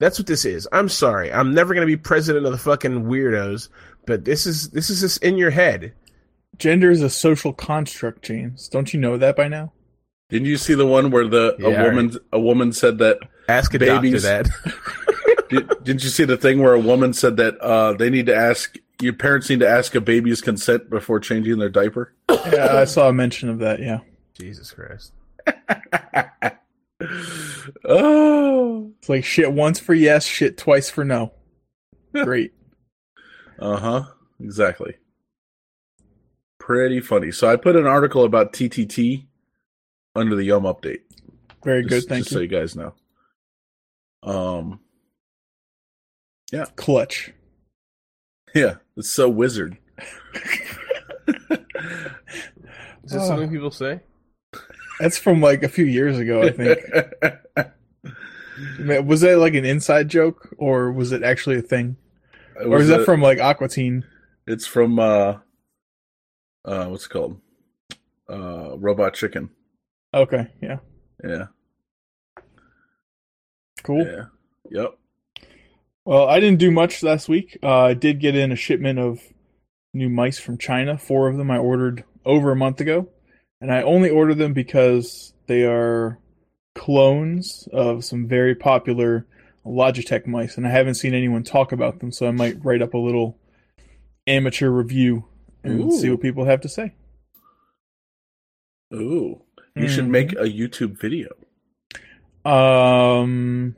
That's 0.00 0.18
what 0.18 0.26
this 0.26 0.44
is. 0.44 0.66
I'm 0.72 0.88
sorry. 0.88 1.32
I'm 1.32 1.54
never 1.54 1.72
gonna 1.74 1.86
be 1.86 1.96
president 1.96 2.46
of 2.46 2.52
the 2.52 2.58
fucking 2.58 3.04
weirdos, 3.04 3.68
but 4.06 4.24
this 4.24 4.46
is, 4.46 4.70
this 4.70 4.90
is 4.90 5.00
just 5.00 5.22
in 5.22 5.36
your 5.36 5.50
head. 5.50 5.92
Gender 6.58 6.90
is 6.90 7.00
a 7.02 7.10
social 7.10 7.52
construct, 7.52 8.22
James. 8.22 8.68
Don't 8.68 8.92
you 8.92 9.00
know 9.00 9.16
that 9.18 9.36
by 9.36 9.48
now? 9.48 9.72
Didn't 10.30 10.46
you 10.48 10.56
see 10.58 10.74
the 10.74 10.86
one 10.86 11.10
where 11.10 11.26
the 11.28 11.56
Yeah, 11.58 11.68
a 11.68 11.84
woman 11.84 12.16
a 12.32 12.40
woman 12.40 12.72
said 12.72 12.98
that 12.98 13.18
Ask 13.48 13.74
a 13.74 13.78
Babies. 13.78 14.22
doctor 14.22 14.50
that. 14.64 14.74
Did, 15.50 15.68
didn't 15.82 16.04
you 16.04 16.10
see 16.10 16.24
the 16.24 16.36
thing 16.36 16.60
where 16.60 16.74
a 16.74 16.80
woman 16.80 17.12
said 17.12 17.36
that 17.36 17.58
uh, 17.58 17.92
they 17.94 18.08
need 18.08 18.26
to 18.26 18.34
ask 18.34 18.76
your 19.00 19.12
parents 19.12 19.48
need 19.50 19.60
to 19.60 19.68
ask 19.68 19.94
a 19.94 20.00
baby's 20.00 20.40
consent 20.40 20.88
before 20.90 21.20
changing 21.20 21.58
their 21.58 21.68
diaper? 21.68 22.14
Yeah, 22.28 22.76
I 22.76 22.84
saw 22.84 23.08
a 23.08 23.12
mention 23.12 23.48
of 23.48 23.58
that. 23.58 23.80
Yeah, 23.80 24.00
Jesus 24.34 24.72
Christ. 24.72 25.12
oh, 27.84 28.92
it's 28.98 29.08
like 29.08 29.24
shit 29.24 29.52
once 29.52 29.78
for 29.80 29.94
yes, 29.94 30.24
shit 30.24 30.56
twice 30.56 30.88
for 30.90 31.04
no. 31.04 31.32
Great. 32.12 32.52
uh 33.58 33.76
huh, 33.76 34.04
exactly. 34.40 34.94
Pretty 36.58 37.00
funny. 37.00 37.32
So 37.32 37.50
I 37.50 37.56
put 37.56 37.74
an 37.74 37.86
article 37.86 38.24
about 38.24 38.52
TTT 38.52 39.26
under 40.14 40.36
the 40.36 40.44
Yum 40.44 40.62
update. 40.64 41.00
Very 41.64 41.82
Just, 41.82 41.90
good. 41.90 42.08
Thank 42.08 42.24
just 42.24 42.32
you. 42.32 42.36
so 42.36 42.40
you 42.42 42.48
guys 42.48 42.76
know. 42.76 42.94
Um, 44.22 44.80
Clutch. 46.76 47.32
yeah, 48.54 48.76
it's 48.96 49.10
so 49.10 49.28
wizard. 49.28 49.78
Is 53.02 53.12
that 53.12 53.20
Oh. 53.22 53.26
something 53.26 53.50
people 53.50 53.70
say? 53.70 54.00
That's 55.00 55.16
from 55.18 55.40
like 55.40 55.62
a 55.62 55.68
few 55.68 55.84
years 55.86 56.18
ago, 56.18 56.42
I 56.42 56.50
think. 56.50 56.78
Man, 58.78 59.06
was 59.06 59.22
that 59.22 59.38
like 59.38 59.54
an 59.54 59.64
inside 59.64 60.08
joke, 60.08 60.52
or 60.58 60.92
was 60.92 61.12
it 61.12 61.22
actually 61.22 61.56
a 61.58 61.62
thing, 61.62 61.96
It 62.60 62.66
or 62.66 62.70
was 62.70 62.82
is 62.82 62.88
that 62.88 63.04
from 63.06 63.22
like 63.22 63.38
Aquatine? 63.38 64.02
It's 64.46 64.66
from 64.66 64.98
uh, 64.98 65.38
uh, 66.64 66.86
what's 66.86 67.06
it 67.06 67.08
called? 67.10 67.40
Uh, 68.28 68.76
Robot 68.78 69.14
Chicken. 69.14 69.48
Okay, 70.12 70.46
yeah, 70.62 70.78
Yeah, 71.24 71.46
cool. 73.82 74.04
yeah, 74.06 74.24
yep. 74.70 74.98
Well, 76.10 76.28
I 76.28 76.40
didn't 76.40 76.58
do 76.58 76.72
much 76.72 77.04
last 77.04 77.28
week. 77.28 77.56
Uh, 77.62 77.82
I 77.82 77.94
did 77.94 78.18
get 78.18 78.34
in 78.34 78.50
a 78.50 78.56
shipment 78.56 78.98
of 78.98 79.20
new 79.94 80.08
mice 80.08 80.40
from 80.40 80.58
China. 80.58 80.98
Four 80.98 81.28
of 81.28 81.36
them 81.36 81.52
I 81.52 81.58
ordered 81.58 82.02
over 82.24 82.50
a 82.50 82.56
month 82.56 82.80
ago, 82.80 83.06
and 83.60 83.72
I 83.72 83.82
only 83.82 84.10
ordered 84.10 84.38
them 84.38 84.52
because 84.52 85.34
they 85.46 85.62
are 85.62 86.18
clones 86.74 87.68
of 87.72 88.04
some 88.04 88.26
very 88.26 88.56
popular 88.56 89.24
Logitech 89.64 90.26
mice, 90.26 90.56
and 90.56 90.66
I 90.66 90.70
haven't 90.70 90.94
seen 90.94 91.14
anyone 91.14 91.44
talk 91.44 91.70
about 91.70 92.00
them. 92.00 92.10
So 92.10 92.26
I 92.26 92.32
might 92.32 92.64
write 92.64 92.82
up 92.82 92.92
a 92.92 92.98
little 92.98 93.38
amateur 94.26 94.68
review 94.68 95.26
and 95.62 95.92
see 95.92 96.10
what 96.10 96.22
people 96.22 96.44
have 96.44 96.60
to 96.62 96.68
say. 96.68 96.92
Ooh, 98.92 99.42
you 99.76 99.86
should 99.86 100.06
Mhm. 100.06 100.10
make 100.10 100.32
a 100.32 100.46
YouTube 100.46 101.00
video. 101.00 101.36
Um, 102.44 103.76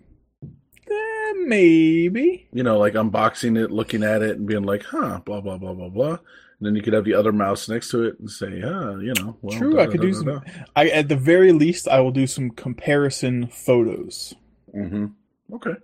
maybe. 1.46 2.48
You 2.52 2.62
know, 2.62 2.78
like 2.78 2.94
unboxing 2.94 3.62
it, 3.62 3.70
looking 3.70 4.02
at 4.02 4.22
it, 4.22 4.38
and 4.38 4.46
being 4.46 4.62
like, 4.64 4.84
"Huh," 4.84 5.20
blah 5.24 5.40
blah 5.40 5.58
blah 5.58 5.74
blah 5.74 5.88
blah. 5.88 6.10
And 6.58 6.66
then 6.68 6.76
you 6.76 6.82
could 6.82 6.92
have 6.92 7.04
the 7.04 7.14
other 7.14 7.32
mouse 7.32 7.68
next 7.68 7.90
to 7.90 8.04
it 8.04 8.18
and 8.20 8.30
say, 8.30 8.60
"Huh," 8.60 8.98
you 8.98 9.12
know. 9.18 9.36
Well, 9.42 9.58
True, 9.58 9.80
I 9.80 9.86
could 9.86 10.00
do 10.00 10.12
some- 10.12 10.42
I 10.76 10.88
at 10.90 11.08
the 11.08 11.16
very 11.16 11.52
least 11.52 11.88
I 11.88 12.00
will 12.00 12.12
do 12.12 12.26
some 12.26 12.50
comparison 12.50 13.46
photos. 13.48 14.34
Mm-hmm. 14.74 15.06
Okay. 15.54 15.74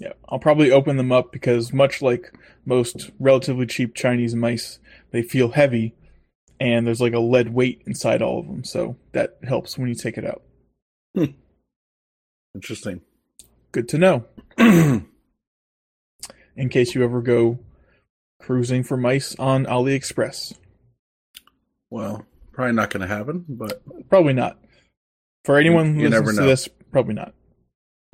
Yeah, 0.00 0.14
I'll 0.28 0.40
probably 0.40 0.72
open 0.72 0.96
them 0.96 1.12
up 1.12 1.30
because 1.30 1.72
much 1.72 2.02
like 2.02 2.32
most 2.64 3.10
relatively 3.20 3.66
cheap 3.66 3.94
Chinese 3.94 4.34
mice, 4.34 4.80
they 5.12 5.22
feel 5.22 5.50
heavy 5.52 5.94
and 6.58 6.84
there's 6.86 7.00
like 7.00 7.12
a 7.12 7.20
lead 7.20 7.54
weight 7.54 7.82
inside 7.86 8.22
all 8.22 8.40
of 8.40 8.46
them, 8.46 8.64
so 8.64 8.96
that 9.12 9.38
helps 9.44 9.78
when 9.78 9.88
you 9.88 9.94
take 9.94 10.18
it 10.18 10.24
out. 10.24 10.42
Interesting. 12.54 13.02
Good 13.74 13.88
to 13.88 13.98
know 13.98 14.24
in 14.56 15.04
case 16.70 16.94
you 16.94 17.02
ever 17.02 17.20
go 17.20 17.58
cruising 18.40 18.84
for 18.84 18.96
mice 18.96 19.34
on 19.36 19.66
AliExpress. 19.66 20.56
well, 21.90 22.24
Probably 22.52 22.72
not 22.72 22.90
going 22.90 23.00
to 23.00 23.12
happen, 23.12 23.44
but 23.48 23.82
Probably 24.08 24.32
not. 24.32 24.60
For 25.44 25.58
anyone 25.58 25.94
who 25.96 26.02
You 26.02 26.08
never 26.08 26.26
listens 26.26 26.36
to 26.38 26.42
know. 26.44 26.48
this, 26.48 26.68
probably 26.92 27.14
not. 27.14 27.34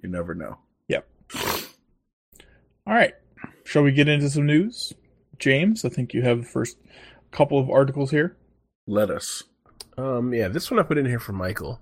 you 0.02 0.08
never 0.08 0.34
know. 0.34 0.56
Yep. 0.88 1.06
All 2.86 2.94
right. 2.94 3.12
Shall 3.64 3.82
we 3.82 3.92
get 3.92 4.08
into 4.08 4.30
some 4.30 4.46
news? 4.46 4.94
James, 5.38 5.84
I 5.84 5.90
think 5.90 6.14
you 6.14 6.22
have 6.22 6.38
the 6.38 6.48
first 6.48 6.78
couple 7.32 7.58
of 7.60 7.68
articles 7.68 8.10
here. 8.12 8.34
Let 8.86 9.10
us. 9.10 9.42
Um, 9.98 10.32
yeah, 10.32 10.48
this 10.48 10.70
one 10.70 10.80
I 10.80 10.84
put 10.84 10.96
in 10.96 11.04
here 11.04 11.20
for 11.20 11.32
Michael. 11.34 11.80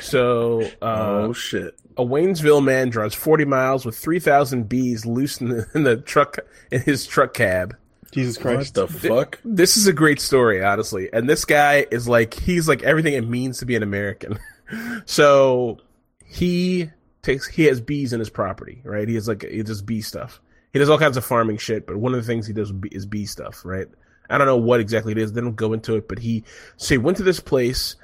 So, 0.00 0.62
uh, 0.82 1.26
oh 1.28 1.32
shit! 1.32 1.78
a 1.96 2.04
Waynesville 2.04 2.64
man 2.64 2.88
drives 2.88 3.14
40 3.14 3.44
miles 3.44 3.86
with 3.86 3.96
3,000 3.96 4.68
bees 4.68 5.06
loose 5.06 5.40
in 5.40 5.48
the, 5.50 5.66
in 5.74 5.84
the 5.84 5.96
truck 5.96 6.38
in 6.70 6.80
his 6.80 7.06
truck 7.06 7.34
cab. 7.34 7.76
Jesus 8.12 8.36
What 8.38 8.54
Christ. 8.54 8.74
the 8.74 8.86
fuck? 8.86 9.40
This 9.44 9.76
is 9.76 9.86
a 9.86 9.92
great 9.92 10.20
story, 10.20 10.62
honestly. 10.62 11.08
And 11.12 11.28
this 11.28 11.44
guy 11.44 11.86
is 11.90 12.06
like 12.06 12.34
he's 12.34 12.68
like 12.68 12.82
everything 12.82 13.14
it 13.14 13.28
means 13.28 13.58
to 13.58 13.66
be 13.66 13.74
an 13.74 13.82
American. 13.82 14.38
so 15.04 15.78
he 16.24 16.90
takes 17.22 17.48
he 17.48 17.64
has 17.64 17.80
bees 17.80 18.12
in 18.12 18.20
his 18.20 18.30
property, 18.30 18.80
right? 18.84 19.08
He 19.08 19.14
has 19.16 19.26
like 19.26 19.42
he 19.42 19.62
does 19.62 19.82
bee 19.82 20.00
stuff. 20.00 20.40
He 20.72 20.78
does 20.78 20.90
all 20.90 20.98
kinds 20.98 21.16
of 21.16 21.24
farming 21.24 21.58
shit, 21.58 21.86
but 21.86 21.96
one 21.96 22.14
of 22.14 22.20
the 22.20 22.26
things 22.26 22.46
he 22.46 22.52
does 22.52 22.72
is 22.92 23.06
bee 23.06 23.26
stuff, 23.26 23.64
right? 23.64 23.86
I 24.30 24.38
don't 24.38 24.46
know 24.46 24.56
what 24.56 24.80
exactly 24.80 25.12
it 25.12 25.18
is. 25.18 25.32
They 25.32 25.40
don't 25.40 25.56
go 25.56 25.72
into 25.72 25.96
it, 25.96 26.08
but 26.08 26.18
he 26.18 26.44
so 26.76 26.94
he 26.94 26.98
went 26.98 27.16
to 27.18 27.22
this 27.24 27.40
place, 27.40 27.96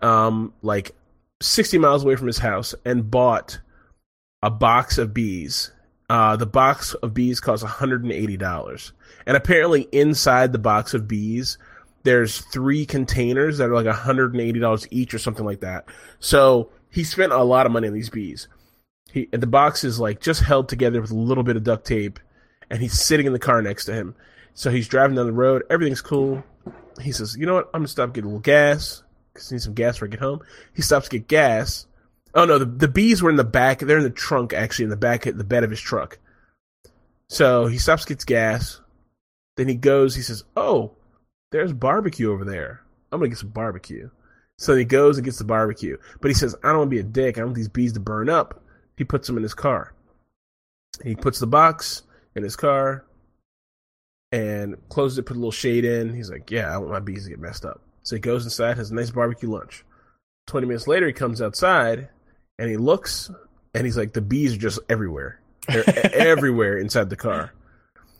um, 0.00 0.52
like 0.62 0.92
sixty 1.42 1.78
miles 1.78 2.04
away 2.04 2.16
from 2.16 2.26
his 2.26 2.38
house, 2.38 2.74
and 2.84 3.10
bought 3.10 3.60
a 4.42 4.50
box 4.50 4.98
of 4.98 5.12
bees. 5.12 5.72
Uh, 6.08 6.36
the 6.36 6.46
box 6.46 6.94
of 6.94 7.14
bees 7.14 7.40
costs 7.40 7.64
hundred 7.64 8.04
and 9.26 9.36
apparently 9.36 9.82
inside 9.92 10.52
the 10.52 10.58
box 10.58 10.94
of 10.94 11.08
bees, 11.08 11.58
there's 12.02 12.40
three 12.52 12.84
containers 12.84 13.58
that 13.58 13.70
are 13.70 13.74
like 13.74 13.86
hundred 13.86 14.32
and 14.32 14.40
eighty 14.40 14.60
dollars 14.60 14.86
each 14.90 15.14
or 15.14 15.18
something 15.18 15.44
like 15.44 15.60
that. 15.60 15.86
So 16.18 16.70
he 16.90 17.04
spent 17.04 17.32
a 17.32 17.42
lot 17.42 17.66
of 17.66 17.72
money 17.72 17.88
on 17.88 17.94
these 17.94 18.10
bees. 18.10 18.48
He 19.10 19.28
the 19.30 19.46
box 19.46 19.84
is 19.84 20.00
like 20.00 20.20
just 20.20 20.42
held 20.42 20.68
together 20.68 21.00
with 21.00 21.10
a 21.10 21.16
little 21.16 21.44
bit 21.44 21.56
of 21.56 21.64
duct 21.64 21.86
tape, 21.86 22.18
and 22.70 22.80
he's 22.80 23.00
sitting 23.00 23.26
in 23.26 23.32
the 23.32 23.38
car 23.38 23.62
next 23.62 23.86
to 23.86 23.94
him. 23.94 24.14
So 24.54 24.70
he's 24.70 24.88
driving 24.88 25.16
down 25.16 25.26
the 25.26 25.32
road. 25.32 25.62
Everything's 25.70 26.02
cool. 26.02 26.44
He 27.00 27.12
says, 27.12 27.36
"You 27.38 27.46
know 27.46 27.54
what? 27.54 27.70
I'm 27.72 27.80
gonna 27.80 27.88
stop 27.88 28.12
get 28.12 28.24
a 28.24 28.26
little 28.26 28.40
gas 28.40 29.02
because 29.32 29.62
some 29.62 29.74
gas 29.74 30.02
I 30.02 30.06
get 30.06 30.20
home." 30.20 30.40
He 30.74 30.82
stops 30.82 31.08
to 31.08 31.18
get 31.18 31.28
gas. 31.28 31.86
Oh 32.34 32.44
no, 32.44 32.58
the 32.58 32.66
the 32.66 32.88
bees 32.88 33.22
were 33.22 33.30
in 33.30 33.36
the 33.36 33.44
back. 33.44 33.80
They're 33.80 33.98
in 33.98 34.04
the 34.04 34.10
trunk 34.10 34.52
actually, 34.52 34.84
in 34.84 34.90
the 34.90 34.96
back 34.96 35.24
the 35.24 35.44
bed 35.44 35.64
of 35.64 35.70
his 35.70 35.80
truck. 35.80 36.18
So 37.28 37.66
he 37.66 37.78
stops, 37.78 38.04
gets 38.04 38.24
gas. 38.24 38.80
Then 39.56 39.68
he 39.68 39.74
goes. 39.74 40.14
He 40.14 40.22
says, 40.22 40.44
"Oh, 40.56 40.96
there's 41.50 41.72
barbecue 41.72 42.32
over 42.32 42.44
there. 42.44 42.82
I'm 43.10 43.18
gonna 43.18 43.28
get 43.28 43.38
some 43.38 43.50
barbecue." 43.50 44.10
So 44.58 44.74
he 44.74 44.84
goes 44.84 45.16
and 45.16 45.24
gets 45.24 45.38
the 45.38 45.44
barbecue. 45.44 45.96
But 46.20 46.30
he 46.30 46.34
says, 46.34 46.54
"I 46.62 46.68
don't 46.68 46.78
want 46.78 46.90
to 46.90 46.96
be 46.96 47.00
a 47.00 47.02
dick. 47.02 47.36
I 47.36 47.40
don't 47.40 47.48
want 47.48 47.56
these 47.56 47.68
bees 47.68 47.92
to 47.94 48.00
burn 48.00 48.28
up." 48.28 48.62
He 48.96 49.04
puts 49.04 49.26
them 49.26 49.36
in 49.36 49.42
his 49.42 49.54
car. 49.54 49.94
He 51.02 51.16
puts 51.16 51.38
the 51.38 51.46
box 51.46 52.02
in 52.34 52.42
his 52.42 52.56
car 52.56 53.04
and 54.30 54.76
closes 54.88 55.18
it, 55.18 55.26
put 55.26 55.36
a 55.36 55.40
little 55.40 55.50
shade 55.50 55.84
in. 55.84 56.14
He's 56.14 56.30
like, 56.30 56.50
Yeah, 56.50 56.72
I 56.72 56.78
want 56.78 56.90
my 56.90 57.00
bees 57.00 57.24
to 57.24 57.30
get 57.30 57.38
messed 57.38 57.64
up. 57.64 57.80
So 58.02 58.16
he 58.16 58.20
goes 58.20 58.44
inside, 58.44 58.76
has 58.76 58.90
a 58.90 58.94
nice 58.94 59.10
barbecue 59.10 59.50
lunch. 59.50 59.84
20 60.46 60.66
minutes 60.66 60.88
later, 60.88 61.06
he 61.06 61.12
comes 61.12 61.40
outside 61.40 62.08
and 62.58 62.68
he 62.70 62.76
looks 62.76 63.30
and 63.74 63.84
he's 63.84 63.96
like, 63.96 64.12
The 64.12 64.20
bees 64.20 64.54
are 64.54 64.58
just 64.58 64.80
everywhere. 64.88 65.40
They're 65.68 65.84
everywhere 66.14 66.78
inside 66.78 67.10
the 67.10 67.16
car. 67.16 67.52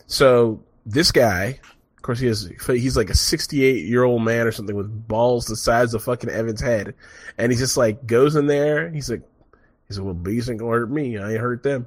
So 0.07 0.63
this 0.87 1.13
guy, 1.13 1.61
of 1.97 2.03
course, 2.03 2.21
he 2.21 2.27
has, 2.27 2.51
he's 2.67 2.97
like 2.97 3.11
a 3.11 3.15
68 3.15 3.85
year 3.85 4.05
old 4.05 4.23
man 4.23 4.47
or 4.47 4.53
something 4.53 4.77
with 4.77 5.09
balls 5.09 5.47
the 5.47 5.57
size 5.57 5.95
of 5.95 6.05
fucking 6.05 6.31
Evan's 6.31 6.61
head. 6.61 6.95
And 7.39 7.51
he 7.51 7.59
just 7.59 7.77
like 7.77 8.07
goes 8.07 8.37
in 8.37 8.47
there. 8.47 8.91
He's 8.91 9.11
like, 9.11 9.23
He's 9.89 9.99
like, 9.99 10.07
Well, 10.07 10.15
bees 10.15 10.49
ain't 10.49 10.61
gonna 10.61 10.71
hurt 10.71 10.91
me. 10.91 11.19
I 11.19 11.33
ain't 11.33 11.41
hurt 11.41 11.63
them. 11.63 11.87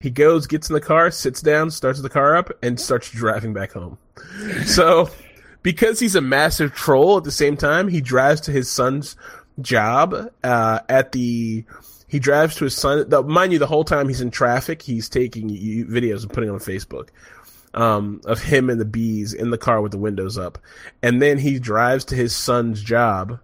He 0.00 0.08
goes, 0.08 0.46
gets 0.46 0.70
in 0.70 0.74
the 0.74 0.80
car, 0.80 1.10
sits 1.10 1.42
down, 1.42 1.70
starts 1.70 2.00
the 2.00 2.08
car 2.08 2.34
up, 2.34 2.50
and 2.62 2.80
starts 2.80 3.10
driving 3.10 3.52
back 3.52 3.72
home. 3.72 3.98
So, 4.64 5.10
because 5.62 6.00
he's 6.00 6.14
a 6.14 6.20
massive 6.20 6.74
troll 6.74 7.18
at 7.18 7.24
the 7.24 7.30
same 7.30 7.56
time, 7.56 7.88
he 7.88 8.00
drives 8.00 8.40
to 8.42 8.52
his 8.52 8.70
son's 8.70 9.16
job 9.60 10.30
uh, 10.42 10.80
at 10.88 11.12
the. 11.12 11.64
He 12.08 12.18
drives 12.18 12.56
to 12.56 12.64
his 12.64 12.76
son. 12.76 13.08
The, 13.08 13.22
mind 13.22 13.52
you, 13.52 13.58
the 13.58 13.66
whole 13.66 13.84
time 13.84 14.08
he's 14.08 14.20
in 14.20 14.30
traffic, 14.30 14.82
he's 14.82 15.08
taking 15.08 15.48
videos 15.48 16.22
and 16.22 16.32
putting 16.32 16.50
on 16.50 16.58
Facebook 16.58 17.10
um, 17.74 18.20
of 18.24 18.42
him 18.42 18.68
and 18.68 18.80
the 18.80 18.84
bees 18.84 19.32
in 19.32 19.50
the 19.50 19.58
car 19.58 19.80
with 19.80 19.92
the 19.92 19.98
windows 19.98 20.36
up, 20.36 20.58
and 21.02 21.22
then 21.22 21.38
he 21.38 21.58
drives 21.58 22.04
to 22.06 22.14
his 22.16 22.34
son's 22.34 22.82
job 22.82 23.38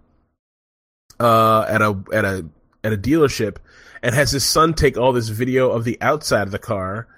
uh, 1.19 1.65
at 1.67 1.81
a 1.81 1.97
at 2.13 2.25
a 2.25 2.45
at 2.83 2.93
a 2.93 2.97
dealership 2.97 3.57
and 4.03 4.13
has 4.13 4.31
his 4.31 4.45
son 4.45 4.73
take 4.73 4.97
all 4.97 5.13
this 5.13 5.29
video 5.29 5.71
of 5.71 5.83
the 5.83 5.97
outside 6.01 6.43
of 6.43 6.51
the 6.51 6.59
car. 6.59 7.07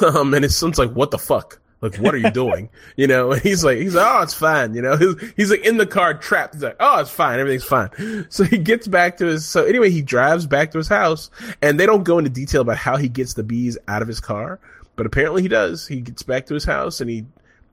Um, 0.00 0.32
and 0.32 0.44
his 0.44 0.56
son's 0.56 0.78
like, 0.78 0.92
"What 0.92 1.10
the 1.10 1.18
fuck? 1.18 1.58
Like, 1.80 1.96
what 1.96 2.14
are 2.14 2.18
you 2.18 2.30
doing?" 2.30 2.68
you 2.96 3.06
know, 3.06 3.32
and 3.32 3.42
he's 3.42 3.64
like, 3.64 3.78
"He's 3.78 3.94
like, 3.94 4.06
oh, 4.06 4.22
it's 4.22 4.34
fine." 4.34 4.74
You 4.74 4.82
know, 4.82 4.96
he's, 4.96 5.32
he's 5.36 5.50
like 5.50 5.64
in 5.64 5.76
the 5.76 5.86
car 5.86 6.14
trapped. 6.14 6.54
He's 6.54 6.62
like, 6.62 6.76
"Oh, 6.80 7.00
it's 7.00 7.10
fine. 7.10 7.38
Everything's 7.38 7.64
fine." 7.64 8.26
So 8.28 8.44
he 8.44 8.58
gets 8.58 8.88
back 8.88 9.16
to 9.18 9.26
his. 9.26 9.46
So 9.46 9.64
anyway, 9.64 9.90
he 9.90 10.02
drives 10.02 10.46
back 10.46 10.70
to 10.72 10.78
his 10.78 10.88
house, 10.88 11.30
and 11.62 11.78
they 11.78 11.86
don't 11.86 12.04
go 12.04 12.18
into 12.18 12.30
detail 12.30 12.62
about 12.62 12.76
how 12.76 12.96
he 12.96 13.08
gets 13.08 13.34
the 13.34 13.42
bees 13.42 13.78
out 13.88 14.02
of 14.02 14.08
his 14.08 14.20
car, 14.20 14.58
but 14.96 15.06
apparently 15.06 15.42
he 15.42 15.48
does. 15.48 15.86
He 15.86 16.00
gets 16.00 16.22
back 16.22 16.46
to 16.46 16.54
his 16.54 16.64
house 16.64 17.00
and 17.00 17.10
he 17.10 17.24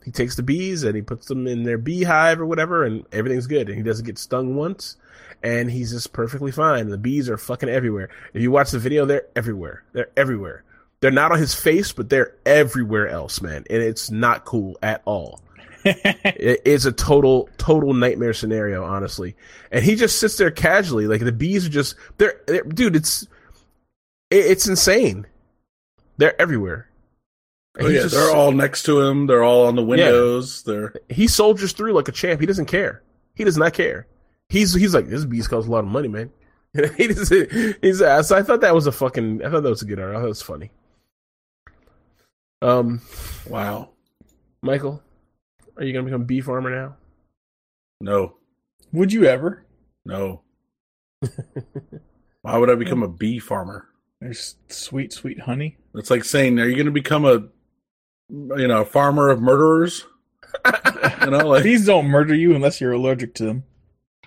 he 0.04 0.12
takes 0.12 0.36
the 0.36 0.44
bees 0.44 0.84
and 0.84 0.96
he 0.96 1.02
puts 1.02 1.28
them 1.28 1.48
in 1.48 1.64
their 1.64 1.78
beehive 1.78 2.42
or 2.42 2.46
whatever, 2.46 2.84
and 2.84 3.06
everything's 3.12 3.48
good. 3.48 3.70
And 3.70 3.78
he 3.78 3.84
doesn't 3.84 4.06
get 4.06 4.18
stung 4.18 4.56
once 4.56 4.98
and 5.44 5.70
he's 5.70 5.92
just 5.92 6.14
perfectly 6.14 6.52
fine. 6.52 6.88
The 6.90 6.98
bees 6.98 7.30
are 7.30 7.38
fucking 7.38 7.70
everywhere. 7.70 8.10
If 8.34 8.42
you 8.42 8.50
watch 8.50 8.72
the 8.72 8.80
video, 8.80 9.06
they're 9.06 9.26
everywhere. 9.36 9.84
They're 9.92 10.10
everywhere. 10.16 10.64
They're 11.04 11.12
not 11.12 11.34
on 11.34 11.38
his 11.38 11.54
face, 11.54 11.92
but 11.92 12.10
they're 12.10 12.34
everywhere 12.46 13.10
else, 13.10 13.42
man. 13.42 13.66
And 13.70 13.84
it's 13.84 14.10
not 14.10 14.46
cool 14.46 14.78
at 14.82 15.02
all. 15.04 15.42
it 15.84 16.62
is 16.64 16.86
a 16.86 16.94
total, 16.94 17.50
total 17.58 17.94
nightmare 17.94 18.32
scenario, 18.32 18.86
honestly. 18.86 19.36
And 19.70 19.84
he 19.84 19.96
just 19.96 20.18
sits 20.18 20.38
there 20.38 20.50
casually, 20.50 21.08
like 21.08 21.20
the 21.20 21.34
bees 21.34 21.66
are 21.66 21.70
just 21.70 21.96
they're, 22.20 22.40
they're 22.48 22.64
dude. 22.64 22.96
It's 22.96 23.24
it, 24.32 24.46
it's 24.46 24.66
insane. 24.66 25.26
They're 26.16 26.42
everywhere. 26.42 26.88
And 27.76 27.88
Oh, 27.88 27.90
he 27.90 27.98
yeah, 27.98 28.04
just- 28.04 28.16
they're 28.16 28.32
all 28.34 28.54
next 28.54 28.84
to 28.84 29.02
him. 29.02 29.28
They're 29.28 29.44
all 29.44 29.66
on 29.66 29.76
the 29.76 29.84
windows. 29.84 30.64
They're 30.64 30.94
he 31.10 31.28
soldiers 31.28 31.74
through 31.74 31.92
like 31.92 32.08
a 32.08 32.14
champ. 32.14 32.40
He 32.40 32.46
doesn't 32.48 32.68
care. 32.68 33.02
He 33.36 33.44
does 33.44 33.58
not 33.58 33.74
care. 33.74 34.08
He's 34.48 34.74
he's 34.74 34.94
like 34.96 35.10
this 35.10 35.26
beast 35.26 35.50
costs 35.50 35.68
a 35.68 35.72
lot 35.72 35.80
of 35.84 35.90
money, 35.92 36.08
man. 36.08 36.32
he 36.96 37.08
doesn't, 37.08 37.52
he's 37.82 38.00
so 38.00 38.38
I 38.38 38.42
thought 38.42 38.62
that 38.62 38.74
was 38.74 38.88
a 38.88 38.92
fucking 38.94 39.44
I 39.44 39.50
thought 39.50 39.64
that 39.64 39.70
was 39.70 39.82
a 39.82 39.86
good 39.86 40.00
art. 40.00 40.12
I 40.16 40.20
thought 40.20 40.26
it 40.28 40.30
was 40.30 40.42
funny. 40.42 40.72
Um, 42.64 43.02
wow. 43.50 43.90
Michael, 44.62 45.04
are 45.78 45.84
you 45.84 45.94
gonna 45.94 46.06
become 46.06 46.22
a 46.22 46.26
bee 46.26 46.42
farmer 46.42 46.70
now? 46.70 46.96
No, 48.02 48.38
Would 48.92 49.14
you 49.14 49.26
ever? 49.26 49.66
no. 50.06 50.42
Why 52.42 52.58
would 52.58 52.70
I 52.70 52.76
become 52.76 53.02
a 53.04 53.08
bee 53.08 53.40
farmer? 53.40 53.88
There's 54.20 54.56
sweet, 54.68 55.14
sweet 55.14 55.40
honey. 55.40 55.78
It's 55.96 56.10
like 56.10 56.26
saying, 56.26 56.60
are 56.60 56.68
you 56.68 56.76
going 56.76 56.86
to 56.88 56.92
become 56.92 57.24
a, 57.24 57.48
you 58.30 58.68
know, 58.68 58.82
a 58.82 58.86
farmer 58.86 59.30
of 59.30 59.42
murderers? 59.42 60.06
You 61.22 61.30
know, 61.32 61.48
like 61.48 61.64
Bees 61.64 61.86
don't 61.86 62.08
murder 62.08 62.36
you 62.36 62.54
unless 62.56 62.82
you're 62.82 62.92
allergic 62.92 63.34
to 63.36 63.46
them. 63.46 63.64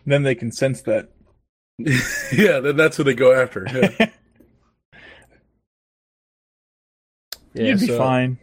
Then 0.07 0.23
they 0.23 0.35
can 0.35 0.51
sense 0.51 0.81
that. 0.83 1.11
yeah, 1.79 2.61
then 2.61 2.77
that's 2.77 2.97
who 2.97 3.05
they 3.05 3.15
go 3.15 3.33
after. 3.39 3.67
Yeah. 3.71 4.11
You'd 7.57 7.81
be 7.81 7.87
so- 7.87 7.99
fine. 7.99 8.39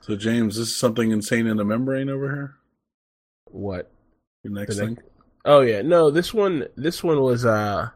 So 0.00 0.16
James, 0.16 0.56
this 0.56 0.68
is 0.68 0.76
something 0.76 1.12
insane 1.12 1.46
in 1.46 1.56
the 1.56 1.64
membrane 1.64 2.10
over 2.10 2.30
here. 2.30 2.54
What? 3.46 3.90
Your 4.42 4.52
next 4.52 4.76
The 4.76 4.86
thing. 4.86 4.98
Oh 5.46 5.60
yeah, 5.62 5.80
no. 5.80 6.10
This 6.10 6.34
one, 6.34 6.66
this 6.76 7.02
one 7.02 7.22
was 7.22 7.46
uh, 7.46 7.88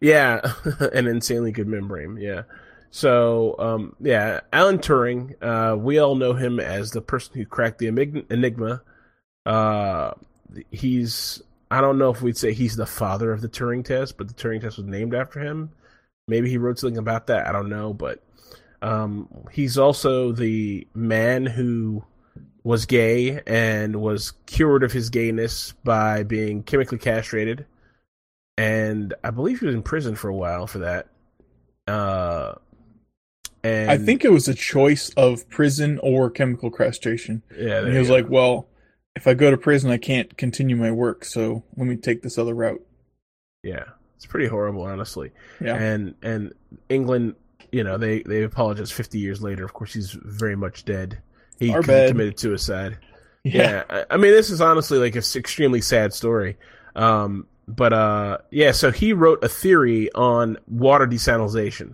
yeah, 0.00 0.52
an 0.92 1.06
insanely 1.06 1.50
good 1.50 1.66
membrane. 1.66 2.18
Yeah. 2.18 2.42
So 2.90 3.56
um, 3.58 3.96
yeah, 4.00 4.40
Alan 4.52 4.78
Turing. 4.78 5.34
Uh, 5.42 5.76
we 5.76 5.98
all 5.98 6.14
know 6.14 6.34
him 6.34 6.60
as 6.60 6.90
the 6.90 7.00
person 7.00 7.34
who 7.34 7.46
cracked 7.46 7.78
the 7.78 7.86
Enigma. 7.86 8.82
Uh, 9.46 10.12
he's 10.70 11.42
I 11.70 11.80
don't 11.80 11.98
know 11.98 12.10
if 12.10 12.20
we'd 12.20 12.36
say 12.36 12.52
he's 12.52 12.76
the 12.76 12.86
father 12.86 13.32
of 13.32 13.40
the 13.40 13.48
Turing 13.48 13.84
test, 13.84 14.18
but 14.18 14.28
the 14.28 14.34
Turing 14.34 14.60
test 14.60 14.76
was 14.76 14.86
named 14.86 15.14
after 15.14 15.40
him. 15.40 15.70
Maybe 16.26 16.48
he 16.48 16.58
wrote 16.58 16.78
something 16.78 16.98
about 16.98 17.26
that. 17.26 17.46
I 17.46 17.52
don't 17.52 17.68
know, 17.68 17.92
but 17.92 18.22
um, 18.82 19.28
he's 19.52 19.76
also 19.78 20.32
the 20.32 20.86
man 20.94 21.46
who 21.46 22.04
was 22.62 22.86
gay 22.86 23.42
and 23.46 23.96
was 24.00 24.32
cured 24.46 24.82
of 24.82 24.92
his 24.92 25.10
gayness 25.10 25.72
by 25.84 26.22
being 26.22 26.62
chemically 26.62 26.98
castrated. 26.98 27.66
And 28.56 29.12
I 29.22 29.30
believe 29.30 29.60
he 29.60 29.66
was 29.66 29.74
in 29.74 29.82
prison 29.82 30.14
for 30.16 30.28
a 30.28 30.34
while 30.34 30.66
for 30.66 30.78
that. 30.78 31.08
Uh, 31.86 32.54
and 33.62 33.90
I 33.90 33.98
think 33.98 34.24
it 34.24 34.30
was 34.32 34.48
a 34.48 34.54
choice 34.54 35.10
of 35.16 35.48
prison 35.50 35.98
or 36.02 36.30
chemical 36.30 36.70
castration. 36.70 37.42
yeah, 37.56 37.80
And 37.80 37.92
he 37.92 37.98
was 37.98 38.08
go. 38.08 38.14
like, 38.14 38.28
well, 38.30 38.68
if 39.16 39.26
I 39.26 39.34
go 39.34 39.50
to 39.50 39.56
prison, 39.56 39.90
I 39.90 39.98
can't 39.98 40.36
continue 40.36 40.76
my 40.76 40.90
work. 40.90 41.24
So 41.24 41.64
let 41.76 41.86
me 41.86 41.96
take 41.96 42.22
this 42.22 42.38
other 42.38 42.54
route. 42.54 42.84
Yeah, 43.62 43.84
it's 44.24 44.30
pretty 44.30 44.46
horrible, 44.48 44.82
honestly. 44.82 45.30
Yeah. 45.60 45.76
And 45.76 46.14
and 46.22 46.52
England, 46.88 47.34
you 47.70 47.84
know, 47.84 47.98
they 47.98 48.22
they 48.22 48.42
apologize 48.42 48.90
50 48.90 49.18
years 49.18 49.42
later. 49.42 49.64
Of 49.64 49.74
course, 49.74 49.92
he's 49.92 50.12
very 50.12 50.56
much 50.56 50.84
dead. 50.84 51.18
He, 51.58 51.70
Our 51.70 51.76
'cause 51.80 51.86
he 51.86 51.92
bad. 51.92 52.08
committed 52.10 52.38
suicide. 52.40 52.98
Yeah. 53.44 53.70
Yeah, 53.70 53.84
I, 53.90 54.14
I 54.14 54.16
mean, 54.16 54.32
this 54.32 54.48
is 54.50 54.60
honestly 54.60 54.98
like 54.98 55.14
a 55.14 55.18
s- 55.18 55.36
extremely 55.36 55.80
sad 55.82 56.14
story. 56.14 56.56
Um, 56.96 57.46
but 57.68 57.92
uh, 57.92 58.38
yeah, 58.50 58.72
so 58.72 58.90
he 58.90 59.12
wrote 59.12 59.44
a 59.44 59.48
theory 59.48 60.10
on 60.14 60.56
water 60.66 61.06
desalinization. 61.06 61.92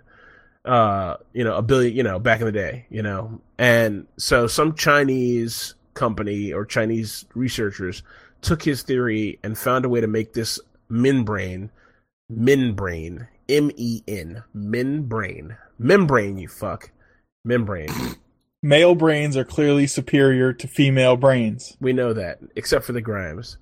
Uh, 0.65 1.17
you 1.33 1.43
know, 1.43 1.57
a 1.57 1.63
billion, 1.63 1.97
you 1.97 2.03
know, 2.03 2.19
back 2.19 2.41
in 2.41 2.47
the 2.47 2.53
day, 2.53 2.85
you 2.91 3.03
know, 3.03 3.41
and 3.59 4.07
so 4.19 4.47
some 4.47 4.75
Chinese 4.75 5.75
company 5.95 6.53
or 6.53 6.65
Chinese 6.67 7.25
researchers 7.35 8.03
took 8.43 8.63
his 8.63 8.83
theory 8.83 9.39
and 9.43 9.57
found 9.57 9.85
a 9.85 9.89
way 9.89 10.01
to 10.03 10.07
make 10.07 10.35
this 10.35 10.61
membrane, 10.91 11.71
membrane, 12.31 13.29
M 13.49 13.71
E 13.77 14.03
N, 14.07 14.43
membrane, 14.55 15.57
membrane. 15.79 16.39
You 16.39 16.49
fuck, 16.49 16.91
membrane. 17.45 17.91
Male 18.63 18.95
brains 18.95 19.37
are 19.37 19.45
clearly 19.45 19.87
superior 19.87 20.53
to 20.53 20.69
female 20.69 21.17
brains. 21.17 21.77
We 21.81 21.93
know 21.93 22.13
that, 22.13 22.41
except 22.57 22.85
for 22.85 22.93
the 22.93 23.01
Grimes. 23.01 23.57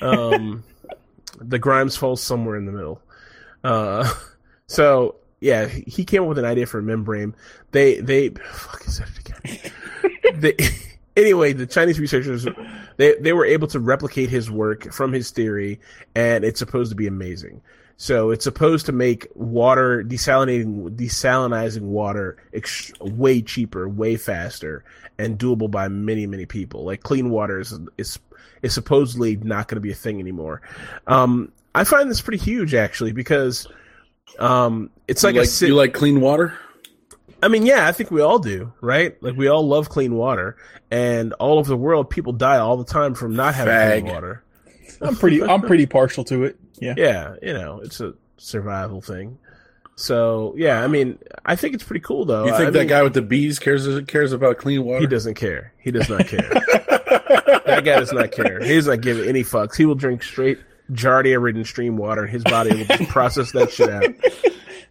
Um, 0.00 0.64
the 1.40 1.58
Grimes 1.58 1.96
falls 1.96 2.22
somewhere 2.22 2.56
in 2.56 2.66
the 2.66 2.72
middle. 2.72 3.02
Uh, 3.62 4.12
so 4.66 5.16
yeah, 5.40 5.66
he 5.66 6.04
came 6.04 6.22
up 6.22 6.28
with 6.28 6.38
an 6.38 6.44
idea 6.44 6.66
for 6.66 6.78
a 6.78 6.82
membrane. 6.82 7.34
They 7.72 8.00
they 8.00 8.30
fuck 8.30 8.86
is 8.86 8.98
that 8.98 9.08
again? 9.18 9.72
they, 10.40 10.56
anyway, 11.16 11.52
the 11.52 11.66
Chinese 11.66 11.98
researchers 11.98 12.46
they 12.96 13.14
they 13.20 13.32
were 13.32 13.46
able 13.46 13.68
to 13.68 13.80
replicate 13.80 14.28
his 14.28 14.50
work 14.50 14.92
from 14.92 15.12
his 15.12 15.30
theory, 15.30 15.80
and 16.14 16.44
it's 16.44 16.58
supposed 16.58 16.90
to 16.90 16.96
be 16.96 17.06
amazing. 17.06 17.62
So 18.00 18.30
it's 18.30 18.44
supposed 18.44 18.86
to 18.86 18.92
make 18.92 19.26
water 19.34 20.02
desalinating 20.02 20.96
desalinizing 20.96 21.82
water 21.82 22.38
ex- 22.54 22.90
way 22.98 23.42
cheaper, 23.42 23.90
way 23.90 24.16
faster, 24.16 24.84
and 25.18 25.38
doable 25.38 25.70
by 25.70 25.88
many 25.88 26.26
many 26.26 26.46
people. 26.46 26.86
Like 26.86 27.02
clean 27.02 27.28
water 27.28 27.60
is 27.60 27.78
is 27.98 28.18
is 28.62 28.72
supposedly 28.72 29.36
not 29.36 29.68
going 29.68 29.76
to 29.76 29.82
be 29.82 29.90
a 29.90 29.94
thing 29.94 30.18
anymore. 30.18 30.62
Um, 31.06 31.52
I 31.74 31.84
find 31.84 32.10
this 32.10 32.22
pretty 32.22 32.42
huge 32.42 32.72
actually 32.72 33.12
because 33.12 33.68
um, 34.38 34.88
it's 35.06 35.22
like, 35.22 35.34
you 35.34 35.40
a 35.40 35.42
like, 35.42 35.50
si- 35.50 35.66
you 35.66 35.74
like 35.74 35.92
clean 35.92 36.22
water? 36.22 36.58
I 37.42 37.48
mean, 37.48 37.66
yeah, 37.66 37.86
I 37.86 37.92
think 37.92 38.10
we 38.10 38.22
all 38.22 38.38
do, 38.38 38.72
right? 38.80 39.22
Like 39.22 39.36
we 39.36 39.48
all 39.48 39.68
love 39.68 39.90
clean 39.90 40.14
water, 40.14 40.56
and 40.90 41.34
all 41.34 41.58
over 41.58 41.68
the 41.68 41.76
world, 41.76 42.08
people 42.08 42.32
die 42.32 42.56
all 42.56 42.78
the 42.78 42.90
time 42.90 43.12
from 43.12 43.36
not 43.36 43.54
having 43.54 43.74
Fag. 43.74 44.00
clean 44.00 44.14
water. 44.14 44.42
I'm 45.02 45.16
pretty 45.16 45.42
I'm 45.42 45.60
pretty 45.60 45.84
partial 45.98 46.24
to 46.24 46.44
it. 46.44 46.58
Yeah. 46.80 46.94
Yeah, 46.96 47.34
you 47.42 47.52
know, 47.52 47.80
it's 47.82 48.00
a 48.00 48.14
survival 48.38 49.00
thing. 49.00 49.38
So 49.96 50.54
yeah, 50.56 50.82
I 50.82 50.86
mean, 50.86 51.18
I 51.44 51.56
think 51.56 51.74
it's 51.74 51.84
pretty 51.84 52.00
cool 52.00 52.24
though. 52.24 52.46
You 52.46 52.52
think 52.52 52.68
I 52.68 52.70
that 52.70 52.78
mean, 52.78 52.88
guy 52.88 53.02
with 53.02 53.12
the 53.14 53.22
bees 53.22 53.58
cares 53.58 53.86
cares 54.06 54.32
about 54.32 54.56
clean 54.56 54.82
water? 54.82 55.00
He 55.00 55.06
doesn't 55.06 55.34
care. 55.34 55.74
He 55.78 55.90
does 55.90 56.08
not 56.08 56.26
care. 56.26 56.40
that 56.48 57.82
guy 57.84 58.00
does 58.00 58.12
not 58.12 58.32
care. 58.32 58.60
He 58.64 58.74
does 58.76 58.86
not 58.86 59.02
give 59.02 59.20
any 59.26 59.42
fucks. 59.44 59.76
He 59.76 59.84
will 59.84 59.94
drink 59.94 60.22
straight 60.22 60.58
Giardia 60.92 61.40
ridden 61.40 61.64
stream 61.64 61.96
water, 61.98 62.22
and 62.22 62.30
his 62.30 62.42
body 62.44 62.74
will 62.74 62.84
just 62.86 63.10
process 63.10 63.52
that 63.52 63.70
shit 63.70 63.90
out. 63.90 64.04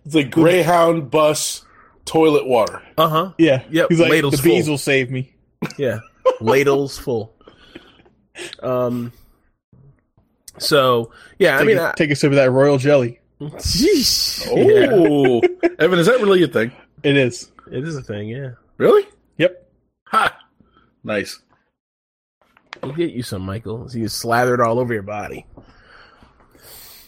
It's 0.05 0.15
like 0.15 0.29
Greyhound 0.31 1.09
bus 1.09 1.65
toilet 2.05 2.45
water. 2.47 2.81
Uh 2.97 3.09
huh. 3.09 3.33
Yeah. 3.37 3.63
Yep, 3.69 3.89
He's 3.89 3.99
like 3.99 4.11
ladle's 4.11 4.37
the 4.37 4.43
bees 4.43 4.65
full. 4.65 4.73
will 4.73 4.77
save 4.77 5.09
me. 5.11 5.33
Yeah, 5.77 5.99
ladles 6.39 6.97
full. 6.97 7.33
Um. 8.61 9.11
So 10.59 11.11
yeah, 11.37 11.57
I 11.57 11.63
mean, 11.63 11.77
a, 11.77 11.89
I, 11.89 11.93
take 11.95 12.11
a 12.11 12.15
sip 12.15 12.31
of 12.31 12.35
that 12.35 12.51
royal 12.51 12.77
jelly. 12.77 13.19
Sheesh. 13.41 14.47
Oh. 14.49 14.57
Yeah, 14.57 14.89
Oh, 14.91 15.41
Evan, 15.79 15.99
is 15.99 16.07
that 16.07 16.19
really 16.19 16.43
a 16.43 16.47
thing? 16.47 16.71
It 17.03 17.15
is. 17.15 17.51
it 17.71 17.87
is 17.87 17.95
a 17.95 18.01
thing. 18.01 18.27
Yeah, 18.29 18.51
Really? 18.77 19.07
Yep. 19.37 19.71
Ha! 20.07 20.37
Nice. 21.03 21.39
we'll 22.83 22.93
get 22.93 23.11
you 23.11 23.23
some, 23.23 23.43
Michael. 23.43 23.87
So 23.87 23.97
you 23.97 24.09
slather 24.09 24.53
it 24.53 24.59
all 24.61 24.79
over 24.79 24.93
your 24.93 25.03
body. 25.03 25.45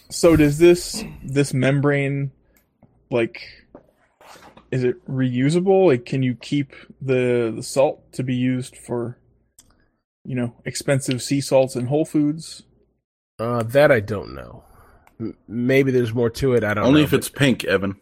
So 0.10 0.36
does 0.36 0.58
this 0.58 1.04
this 1.24 1.54
membrane 1.54 2.32
like 3.10 3.41
is 4.72 4.84
it 4.84 5.06
reusable? 5.08 5.88
Like 5.88 6.06
can 6.06 6.24
you 6.24 6.36
keep 6.36 6.74
the 7.02 7.52
the 7.56 7.64
salt 7.64 8.12
to 8.14 8.24
be 8.24 8.36
used 8.36 8.78
for 8.78 9.18
you 10.24 10.36
know, 10.36 10.54
expensive 10.66 11.22
sea 11.22 11.41
salts 11.41 11.76
and 11.76 11.88
Whole 11.88 12.06
Foods? 12.06 12.64
Uh, 13.41 13.63
that 13.63 13.91
I 13.91 13.99
don't 13.99 14.33
know. 14.35 14.63
M- 15.19 15.35
maybe 15.47 15.91
there's 15.91 16.13
more 16.13 16.29
to 16.29 16.53
it. 16.53 16.63
I 16.63 16.73
don't 16.73 16.83
know. 16.83 16.87
Only 16.87 17.01
know. 17.01 17.05
if 17.05 17.13
it's 17.13 17.29
pink, 17.29 17.63
Evan. 17.63 17.95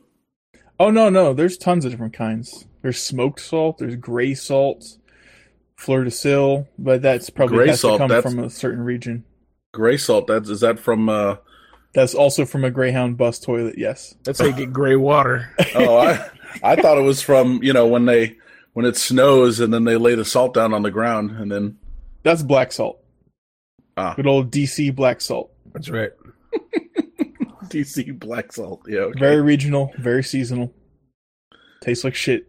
Oh 0.80 0.90
no, 0.92 1.10
no, 1.10 1.34
there's 1.34 1.58
tons 1.58 1.86
of 1.86 1.92
different 1.92 2.14
kinds. 2.14 2.66
There's 2.82 3.02
smoked 3.02 3.40
salt, 3.42 3.78
there's 3.80 3.96
gray 3.98 4.34
salt, 4.34 4.86
fleur 5.76 6.04
de 6.06 6.12
sel, 6.12 6.68
but 6.78 7.02
that's 7.02 7.30
probably 7.30 7.58
Gray 7.58 7.68
has 7.70 7.82
salt, 7.82 7.96
to 7.96 7.98
come 8.00 8.08
that's- 8.10 8.34
from 8.34 8.44
a 8.44 8.50
certain 8.50 8.82
region. 8.84 9.24
Gray 9.74 9.98
salt. 9.98 10.28
That's 10.28 10.50
is 10.50 10.62
that 10.62 10.80
from? 10.80 11.10
uh 11.10 11.36
That's 11.94 12.16
also 12.16 12.46
from 12.46 12.64
a 12.66 12.72
Greyhound 12.72 13.18
bus 13.18 13.40
toilet, 13.40 13.78
yes. 13.78 14.16
That's 14.24 14.40
how 14.40 14.46
you 14.48 14.54
get 14.54 14.74
gray 14.74 14.96
water. 14.96 15.54
Oh, 15.76 15.98
I 15.98 16.28
I 16.64 16.76
thought 16.76 16.98
it 16.98 17.02
was 17.04 17.22
from 17.22 17.62
you 17.64 17.72
know 17.74 17.86
when 17.88 18.06
they 18.06 18.38
when 18.74 18.86
it 18.86 18.98
snows 18.98 19.60
and 19.60 19.74
then 19.74 19.84
they 19.84 19.96
lay 19.98 20.16
the 20.16 20.26
salt 20.26 20.54
down 20.54 20.74
on 20.74 20.82
the 20.84 20.92
ground 20.92 21.32
and 21.32 21.52
then 21.52 21.78
That's 22.24 22.42
black 22.44 22.72
salt. 22.72 22.99
Ah. 24.00 24.14
Good 24.16 24.28
old 24.28 24.52
DC 24.52 24.96
black 24.96 25.20
salt. 25.22 25.52
That's 25.74 25.90
right. 25.90 26.12
DC 27.66 28.18
black 28.18 28.54
salt. 28.54 28.82
Yeah. 28.88 29.00
Okay. 29.00 29.20
Very 29.20 29.42
regional, 29.42 29.92
very 29.98 30.24
seasonal. 30.24 30.74
Tastes 31.82 32.04
like 32.04 32.16
shit. 32.16 32.48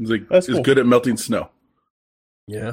It's 0.00 0.10
like 0.10 0.28
That's 0.28 0.48
it's 0.48 0.54
cool. 0.54 0.62
good 0.62 0.78
at 0.78 0.86
melting 0.86 1.16
snow. 1.16 1.50
Yeah. 2.46 2.72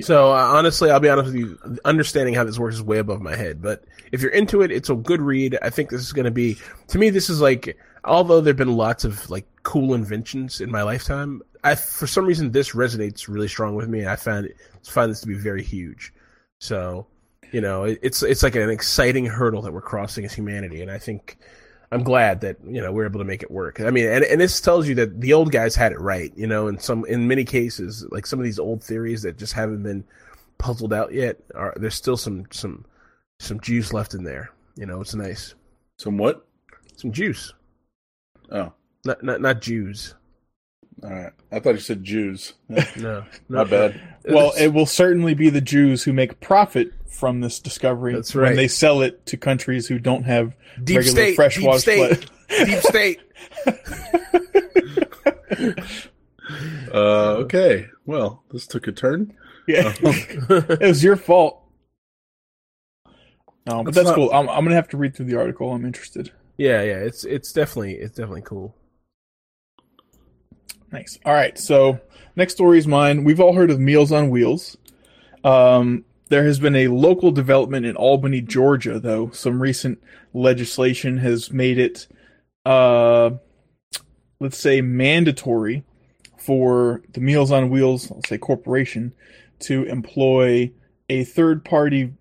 So 0.00 0.32
uh, 0.32 0.36
honestly, 0.36 0.90
I'll 0.90 1.00
be 1.00 1.08
honest 1.08 1.26
with 1.26 1.36
you. 1.36 1.58
Understanding 1.84 2.34
how 2.34 2.44
this 2.44 2.58
works 2.58 2.76
is 2.76 2.82
way 2.82 2.98
above 2.98 3.20
my 3.20 3.34
head. 3.34 3.62
But 3.62 3.84
if 4.12 4.20
you're 4.20 4.30
into 4.30 4.62
it, 4.62 4.70
it's 4.70 4.90
a 4.90 4.94
good 4.94 5.20
read. 5.20 5.58
I 5.62 5.70
think 5.70 5.90
this 5.90 6.00
is 6.00 6.12
going 6.12 6.24
to 6.24 6.30
be. 6.30 6.56
To 6.88 6.98
me, 6.98 7.10
this 7.10 7.30
is 7.30 7.40
like. 7.40 7.76
Although 8.04 8.40
there've 8.40 8.56
been 8.56 8.76
lots 8.76 9.04
of 9.04 9.28
like 9.30 9.46
cool 9.64 9.92
inventions 9.92 10.60
in 10.60 10.70
my 10.70 10.82
lifetime, 10.82 11.42
I 11.64 11.74
for 11.74 12.06
some 12.06 12.24
reason 12.24 12.52
this 12.52 12.70
resonates 12.70 13.26
really 13.26 13.48
strong 13.48 13.74
with 13.74 13.88
me. 13.88 14.06
I 14.06 14.14
found 14.16 14.46
it 14.46 14.56
find 14.90 15.10
this 15.10 15.20
to 15.20 15.26
be 15.26 15.34
very 15.34 15.62
huge. 15.62 16.12
So, 16.60 17.06
you 17.52 17.60
know, 17.60 17.84
it, 17.84 17.98
it's 18.02 18.22
it's 18.22 18.42
like 18.42 18.56
an 18.56 18.70
exciting 18.70 19.26
hurdle 19.26 19.62
that 19.62 19.72
we're 19.72 19.80
crossing 19.80 20.24
as 20.24 20.32
humanity, 20.32 20.82
and 20.82 20.90
I 20.90 20.98
think 20.98 21.38
I'm 21.92 22.02
glad 22.02 22.40
that 22.40 22.56
you 22.64 22.80
know 22.80 22.92
we're 22.92 23.06
able 23.06 23.20
to 23.20 23.24
make 23.24 23.42
it 23.42 23.50
work. 23.50 23.80
I 23.80 23.90
mean, 23.90 24.06
and 24.06 24.24
and 24.24 24.40
this 24.40 24.60
tells 24.60 24.88
you 24.88 24.94
that 24.96 25.20
the 25.20 25.32
old 25.32 25.52
guys 25.52 25.74
had 25.74 25.92
it 25.92 26.00
right. 26.00 26.32
You 26.36 26.46
know, 26.46 26.68
in 26.68 26.78
some 26.78 27.04
in 27.06 27.28
many 27.28 27.44
cases, 27.44 28.06
like 28.10 28.26
some 28.26 28.38
of 28.38 28.44
these 28.44 28.58
old 28.58 28.82
theories 28.82 29.22
that 29.22 29.38
just 29.38 29.52
haven't 29.52 29.82
been 29.82 30.04
puzzled 30.58 30.92
out 30.92 31.12
yet, 31.12 31.38
are 31.54 31.74
there's 31.76 31.94
still 31.94 32.16
some 32.16 32.46
some 32.50 32.84
some 33.38 33.60
juice 33.60 33.92
left 33.92 34.14
in 34.14 34.24
there. 34.24 34.50
You 34.76 34.86
know, 34.86 35.00
it's 35.00 35.14
nice. 35.14 35.54
Some 35.98 36.18
what? 36.18 36.46
Some 36.96 37.12
juice, 37.12 37.52
Oh, 38.50 38.72
not 39.04 39.22
not 39.22 39.40
not 39.40 39.60
Jews. 39.60 40.14
All 41.02 41.10
right. 41.10 41.32
I 41.52 41.60
thought 41.60 41.74
you 41.74 41.80
said 41.80 42.02
Jews. 42.04 42.54
Yeah, 42.68 42.84
No, 42.96 43.24
My 43.48 43.64
bad. 43.64 44.00
Well, 44.28 44.52
it 44.58 44.68
will 44.68 44.86
certainly 44.86 45.34
be 45.34 45.50
the 45.50 45.60
Jews 45.60 46.02
who 46.04 46.12
make 46.12 46.40
profit 46.40 46.92
from 47.06 47.40
this 47.40 47.60
discovery 47.60 48.14
That's 48.14 48.34
right. 48.34 48.48
when 48.48 48.56
they 48.56 48.68
sell 48.68 49.02
it 49.02 49.24
to 49.26 49.36
countries 49.36 49.86
who 49.86 49.98
don't 49.98 50.24
have 50.24 50.54
deep 50.82 50.98
regular 50.98 51.22
state, 51.22 51.34
fresh 51.36 51.56
deep 51.56 51.66
water 51.66 51.78
state, 51.78 52.26
deep 52.48 52.80
state. 52.80 53.20
Uh, 56.94 57.34
okay. 57.40 57.88
Well, 58.06 58.44
this 58.52 58.68
took 58.68 58.86
a 58.86 58.92
turn. 58.92 59.34
Yeah. 59.66 59.92
it 60.00 60.80
was 60.80 61.02
your 61.02 61.16
fault. 61.16 61.60
No, 63.66 63.82
but 63.82 63.86
That's 63.86 63.96
that's 63.96 64.06
not- 64.10 64.14
cool. 64.14 64.30
I'm, 64.32 64.48
I'm 64.48 64.62
gonna 64.64 64.76
have 64.76 64.88
to 64.90 64.96
read 64.96 65.16
through 65.16 65.26
the 65.26 65.36
article. 65.36 65.72
I'm 65.72 65.84
interested. 65.84 66.30
yeah, 66.56 66.82
yeah. 66.82 66.98
It's 66.98 67.24
it's 67.24 67.52
definitely 67.52 67.94
it's 67.94 68.14
definitely 68.14 68.42
cool. 68.42 68.76
Nice. 70.92 71.18
All 71.24 71.34
right. 71.34 71.58
So 71.58 72.00
next 72.36 72.54
story 72.54 72.78
is 72.78 72.86
mine. 72.86 73.24
We've 73.24 73.40
all 73.40 73.54
heard 73.54 73.70
of 73.70 73.80
Meals 73.80 74.12
on 74.12 74.30
Wheels. 74.30 74.76
Um, 75.44 76.04
there 76.28 76.44
has 76.44 76.58
been 76.58 76.74
a 76.74 76.88
local 76.88 77.30
development 77.30 77.86
in 77.86 77.96
Albany, 77.96 78.40
Georgia, 78.40 78.98
though. 78.98 79.30
Some 79.30 79.62
recent 79.62 80.02
legislation 80.32 81.18
has 81.18 81.52
made 81.52 81.78
it, 81.78 82.08
uh, 82.64 83.30
let's 84.40 84.58
say, 84.58 84.80
mandatory 84.80 85.84
for 86.36 87.02
the 87.12 87.20
Meals 87.20 87.52
on 87.52 87.70
Wheels, 87.70 88.10
let's 88.10 88.28
say, 88.28 88.38
corporation, 88.38 89.14
to 89.60 89.84
employ 89.84 90.72
a 91.08 91.24
third 91.24 91.64
party 91.64 92.12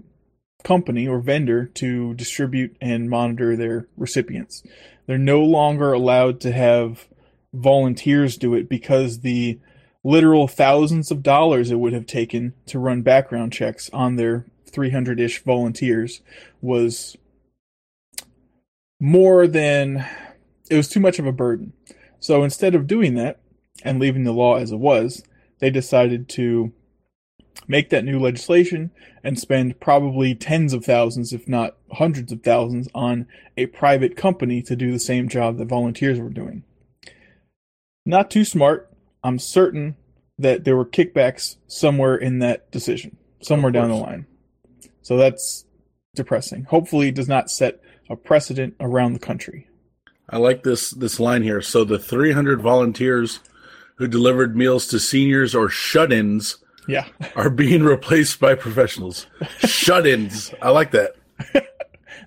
company 0.64 1.08
or 1.08 1.20
vendor 1.20 1.66
to 1.66 2.14
distribute 2.16 2.76
and 2.82 3.10
monitor 3.10 3.56
their 3.56 3.88
recipients. 3.98 4.64
They're 5.08 5.18
no 5.18 5.44
longer 5.44 5.94
allowed 5.94 6.42
to 6.42 6.52
have 6.52 7.08
volunteers 7.56 8.38
do 8.38 8.54
it 8.54 8.70
because 8.70 9.20
the 9.20 9.60
literal 10.04 10.48
thousands 10.48 11.10
of 11.10 11.24
dollars 11.24 11.72
it 11.72 11.80
would 11.80 11.94
have 11.94 12.06
taken 12.06 12.54
to 12.68 12.80
run 12.80 13.02
background 13.02 13.52
checks 13.52 13.90
on 13.92 14.16
their 14.16 14.46
300 14.68 15.20
ish 15.20 15.44
volunteers 15.44 16.22
was 16.62 17.18
more 19.00 19.48
than 19.48 20.06
it 20.70 20.76
was 20.76 20.88
too 20.88 21.00
much 21.00 21.20
of 21.20 21.26
a 21.26 21.32
burden. 21.32 21.74
So 22.20 22.44
instead 22.44 22.76
of 22.76 22.88
doing 22.88 23.16
that 23.16 23.40
and 23.84 24.00
leaving 24.00 24.24
the 24.24 24.32
law 24.32 24.56
as 24.56 24.72
it 24.72 24.78
was, 24.78 25.24
they 25.60 25.70
decided 25.70 26.30
to 26.30 26.74
make 27.68 27.90
that 27.90 28.06
new 28.06 28.20
legislation 28.20 28.92
and 29.24 29.40
spend 29.40 29.80
probably 29.80 30.36
tens 30.36 30.74
of 30.74 30.86
thousands, 30.86 31.34
if 31.34 31.48
not 31.48 31.78
hundreds 31.94 32.32
of 32.32 32.44
thousands, 32.44 32.88
on 32.94 33.28
a 33.58 33.66
private 33.68 34.16
company 34.16 34.62
to 34.62 34.76
do 34.76 34.92
the 34.92 35.00
same 35.00 35.28
job 35.28 35.58
that 35.58 35.68
volunteers 35.68 36.20
were 36.20 36.30
doing. 36.30 36.64
Not 38.06 38.30
too 38.30 38.46
smart. 38.46 38.92
I'm 39.24 39.40
certain 39.40 39.96
that 40.38 40.64
there 40.64 40.76
were 40.78 40.86
kickbacks 40.86 41.56
somewhere 41.68 42.16
in 42.16 42.40
that 42.40 42.70
decision, 42.72 43.18
somewhere 43.42 43.72
down 43.72 43.90
the 43.90 43.96
line. 43.96 44.26
So 45.02 45.18
that's 45.18 45.66
depressing. 46.16 46.66
Hopefully, 46.66 47.08
it 47.10 47.16
does 47.16 47.28
not 47.30 47.50
set 47.50 47.80
a 48.10 48.16
precedent 48.16 48.76
around 48.80 49.14
the 49.14 49.20
country. 49.20 49.68
I 50.30 50.38
like 50.38 50.64
this 50.64 50.92
this 50.92 51.20
line 51.20 51.42
here. 51.44 51.62
So 51.62 51.84
the 51.84 52.00
300 52.00 52.62
volunteers 52.62 53.40
who 53.98 54.08
delivered 54.08 54.56
meals 54.56 54.88
to 54.88 55.00
seniors 55.00 55.56
or 55.56 55.70
shut-ins 55.70 56.58
Yeah. 56.88 57.06
are 57.36 57.50
being 57.50 57.84
replaced 57.84 58.40
by 58.40 58.56
professionals. 58.56 59.26
shut-ins. 59.60 60.54
I 60.62 60.70
like 60.72 60.92
that. 60.92 61.16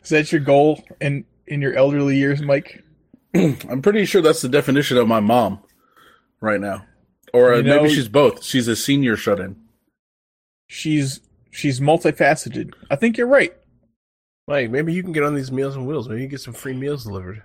Is 0.02 0.10
that 0.10 0.32
your 0.32 0.40
goal 0.40 0.82
in 1.00 1.24
in 1.46 1.60
your 1.60 1.74
elderly 1.74 2.16
years, 2.16 2.40
Mike? 2.42 2.82
I'm 3.34 3.82
pretty 3.82 4.04
sure 4.06 4.22
that's 4.22 4.42
the 4.42 4.48
definition 4.48 4.96
of 4.96 5.06
my 5.08 5.20
mom 5.20 5.60
right 6.40 6.60
now. 6.60 6.84
Or 7.32 7.54
uh, 7.54 7.60
know- 7.60 7.82
maybe 7.82 7.94
she's 7.94 8.08
both. 8.08 8.42
She's 8.42 8.68
a 8.68 8.76
senior 8.76 9.16
shut-in. 9.16 9.56
She's 10.68 11.20
she's 11.50 11.80
multifaceted. 11.80 12.74
I 12.90 12.96
think 12.96 13.16
you're 13.16 13.26
right. 13.26 13.54
Like 14.46 14.70
maybe 14.70 14.92
you 14.92 15.02
can 15.02 15.12
get 15.12 15.24
on 15.24 15.34
these 15.34 15.52
Meals 15.52 15.76
and 15.76 15.86
Wheels. 15.86 16.08
Maybe 16.08 16.22
you 16.22 16.26
can 16.26 16.32
get 16.32 16.40
some 16.40 16.54
free 16.54 16.74
meals 16.74 17.04
delivered. 17.04 17.42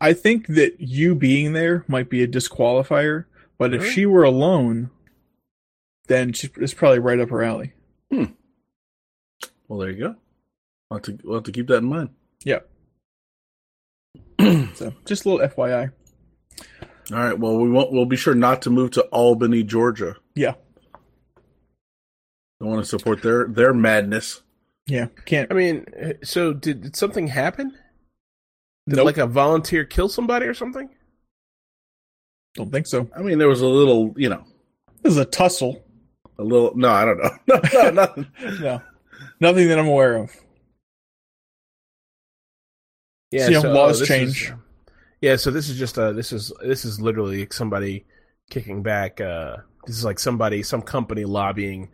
I 0.00 0.12
think 0.12 0.46
that 0.48 0.80
you 0.80 1.14
being 1.14 1.52
there 1.52 1.84
might 1.88 2.08
be 2.08 2.22
a 2.22 2.28
disqualifier, 2.28 3.26
but 3.58 3.74
if 3.74 3.86
she 3.86 4.06
were 4.06 4.24
alone, 4.24 4.90
then 6.06 6.32
she, 6.32 6.50
it's 6.56 6.74
probably 6.74 6.98
right 6.98 7.20
up 7.20 7.30
her 7.30 7.42
alley. 7.42 7.72
Hmm. 8.10 8.24
Well, 9.68 9.78
there 9.78 9.90
you 9.90 9.98
go. 9.98 10.16
We'll 10.90 10.98
have 10.98 11.02
to, 11.04 11.18
we'll 11.22 11.34
have 11.36 11.44
to 11.44 11.52
keep 11.52 11.68
that 11.68 11.78
in 11.78 11.84
mind. 11.84 12.10
Yeah. 12.44 12.60
so 14.74 14.92
just 15.04 15.24
a 15.24 15.28
little 15.30 15.46
FYI. 15.46 15.92
All 17.12 17.18
right. 17.18 17.38
Well, 17.38 17.56
we 17.58 17.70
won't. 17.70 17.92
We'll 17.92 18.06
be 18.06 18.16
sure 18.16 18.34
not 18.34 18.62
to 18.62 18.70
move 18.70 18.92
to 18.92 19.02
Albany, 19.06 19.62
Georgia. 19.62 20.16
Yeah. 20.34 20.54
I 22.60 22.64
want 22.66 22.82
to 22.82 22.88
support 22.88 23.22
their 23.22 23.46
their 23.46 23.74
madness. 23.74 24.42
Yeah. 24.86 25.06
Can't. 25.26 25.50
I 25.50 25.54
mean, 25.54 25.86
uh, 26.02 26.12
so 26.22 26.52
did, 26.52 26.82
did 26.82 26.96
something 26.96 27.26
happen? 27.28 27.70
Did 28.88 28.96
Nope. 28.96 29.06
like 29.06 29.18
a 29.18 29.26
volunteer 29.26 29.84
kill 29.84 30.08
somebody 30.08 30.46
or 30.46 30.54
something? 30.54 30.88
Don't 32.54 32.70
think 32.70 32.86
so. 32.86 33.08
I 33.16 33.22
mean, 33.22 33.38
there 33.38 33.48
was 33.48 33.60
a 33.62 33.66
little, 33.66 34.14
you 34.16 34.28
know, 34.28 34.44
This 35.02 35.12
is 35.12 35.18
a 35.18 35.24
tussle. 35.24 35.82
a 36.38 36.44
little. 36.44 36.72
No, 36.76 36.90
I 36.90 37.04
don't 37.04 37.18
know. 37.18 37.30
No, 37.48 37.60
no, 37.82 37.90
nothing. 37.90 38.26
No. 38.60 38.82
Nothing 39.40 39.68
that 39.68 39.78
I'm 39.78 39.88
aware 39.88 40.16
of. 40.16 40.30
Yeah, 43.30 43.46
So, 43.46 43.50
you 43.50 43.62
know, 43.62 43.72
laws 43.72 43.98
this 44.00 44.08
change. 44.08 44.42
is- 44.50 44.52
yeah, 45.24 45.36
so 45.36 45.50
this 45.50 45.70
is 45.70 45.78
just 45.78 45.98
uh 45.98 46.12
this 46.12 46.32
is 46.32 46.52
this 46.62 46.84
is 46.84 47.00
literally 47.00 47.48
somebody 47.50 48.04
kicking 48.50 48.82
back. 48.82 49.20
Uh, 49.22 49.56
this 49.86 49.96
is 49.96 50.04
like 50.04 50.18
somebody, 50.18 50.62
some 50.62 50.82
company 50.82 51.24
lobbying 51.24 51.88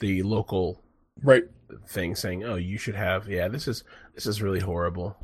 the 0.00 0.22
local 0.22 0.82
Right. 1.22 1.44
thing, 1.86 2.14
saying, 2.14 2.44
"Oh, 2.44 2.54
you 2.56 2.78
should 2.78 2.94
have." 2.94 3.28
Yeah, 3.28 3.48
this 3.48 3.68
is 3.68 3.84
this 4.14 4.24
is 4.26 4.40
really 4.40 4.60
horrible. 4.60 5.14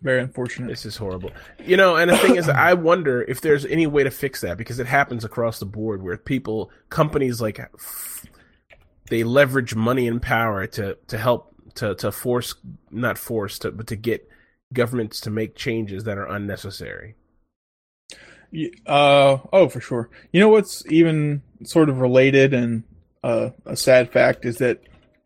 Very 0.00 0.22
unfortunate. 0.22 0.68
This 0.68 0.86
is 0.86 0.96
horrible. 0.96 1.30
You 1.58 1.76
know, 1.76 1.96
and 1.96 2.10
the 2.10 2.16
thing 2.16 2.36
is, 2.36 2.48
I 2.48 2.72
wonder 2.72 3.20
if 3.20 3.42
there's 3.42 3.66
any 3.66 3.86
way 3.86 4.02
to 4.02 4.10
fix 4.10 4.40
that 4.40 4.56
because 4.56 4.78
it 4.78 4.86
happens 4.86 5.26
across 5.26 5.58
the 5.58 5.66
board 5.66 6.02
where 6.02 6.16
people, 6.16 6.70
companies 6.88 7.42
like, 7.42 7.60
they 9.10 9.24
leverage 9.24 9.74
money 9.74 10.08
and 10.08 10.22
power 10.22 10.66
to 10.68 10.96
to 11.08 11.18
help 11.18 11.54
to 11.74 11.94
to 11.96 12.10
force, 12.10 12.54
not 12.90 13.18
force, 13.18 13.58
to, 13.58 13.72
but 13.72 13.88
to 13.88 13.96
get 13.96 14.26
governments 14.72 15.20
to 15.22 15.30
make 15.30 15.54
changes 15.56 16.04
that 16.04 16.18
are 16.18 16.26
unnecessary. 16.26 17.14
Uh 18.86 19.38
oh, 19.52 19.68
for 19.68 19.80
sure. 19.80 20.10
You 20.32 20.40
know 20.40 20.48
what's 20.48 20.84
even 20.90 21.42
sort 21.64 21.88
of 21.88 22.00
related 22.00 22.52
and 22.52 22.82
uh, 23.22 23.50
a 23.66 23.76
sad 23.76 24.10
fact 24.10 24.44
is 24.44 24.58
that 24.58 24.80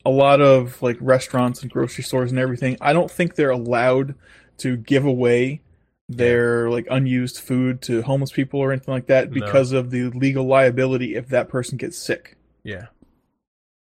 a 0.05 0.11
lot 0.11 0.40
of 0.42 0.82
like 0.82 0.99
restaurants 1.01 1.62
and 1.62 1.70
grocery 1.70 2.05
stores 2.05 2.30
and 2.30 2.38
everything, 2.38 2.76
I 2.80 2.92
don't 2.92 3.11
think 3.11 3.34
they're 3.34 3.51
allowed 3.51 4.14
to 4.59 4.76
give 4.76 5.05
away 5.07 5.62
their 6.09 6.68
like 6.70 6.86
unused 6.90 7.38
food 7.38 7.80
to 7.82 8.03
homeless 8.03 8.30
people 8.30 8.61
or 8.61 8.72
anything 8.72 8.92
like 8.92 9.07
that 9.07 9.30
No. 9.30 9.34
because 9.40 9.72
of 9.72 9.90
the 9.90 10.11
legal 10.11 10.45
liability 10.47 11.14
if 11.14 11.28
that 11.28 11.49
person 11.49 11.78
gets 11.78 11.97
sick. 11.97 12.36
Yeah. 12.62 12.88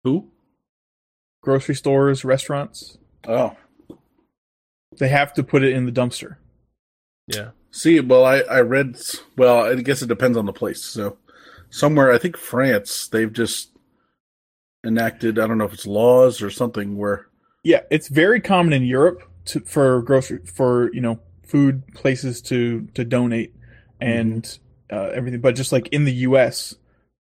Who? 0.03 0.31
Grocery 1.41 1.75
stores, 1.75 2.25
restaurants, 2.25 2.97
Oh, 3.27 3.55
they 4.99 5.09
have 5.09 5.33
to 5.33 5.43
put 5.43 5.63
it 5.63 5.73
in 5.73 5.85
the 5.85 5.91
dumpster. 5.91 6.35
Yeah. 7.27 7.49
see, 7.71 7.99
well, 7.99 8.25
I 8.25 8.39
I 8.41 8.61
read. 8.61 8.97
Well, 9.37 9.65
I 9.65 9.75
guess 9.75 10.01
it 10.01 10.07
depends 10.07 10.37
on 10.37 10.45
the 10.45 10.53
place. 10.53 10.83
So, 10.83 11.17
somewhere 11.69 12.11
I 12.11 12.17
think 12.17 12.37
France, 12.37 13.07
they've 13.07 13.31
just 13.31 13.71
enacted. 14.85 15.39
I 15.39 15.47
don't 15.47 15.57
know 15.57 15.65
if 15.65 15.73
it's 15.73 15.87
laws 15.87 16.41
or 16.41 16.49
something 16.49 16.97
where. 16.97 17.27
Yeah, 17.63 17.81
it's 17.91 18.07
very 18.07 18.39
common 18.39 18.73
in 18.73 18.83
Europe 18.83 19.23
to, 19.45 19.59
for 19.61 20.01
grocery 20.01 20.39
for 20.45 20.93
you 20.93 21.01
know 21.01 21.19
food 21.43 21.83
places 21.93 22.41
to 22.43 22.87
to 22.93 23.03
donate 23.03 23.53
and 23.99 24.59
uh, 24.91 25.09
everything, 25.13 25.41
but 25.41 25.55
just 25.55 25.71
like 25.71 25.87
in 25.89 26.05
the 26.05 26.13
U.S., 26.13 26.75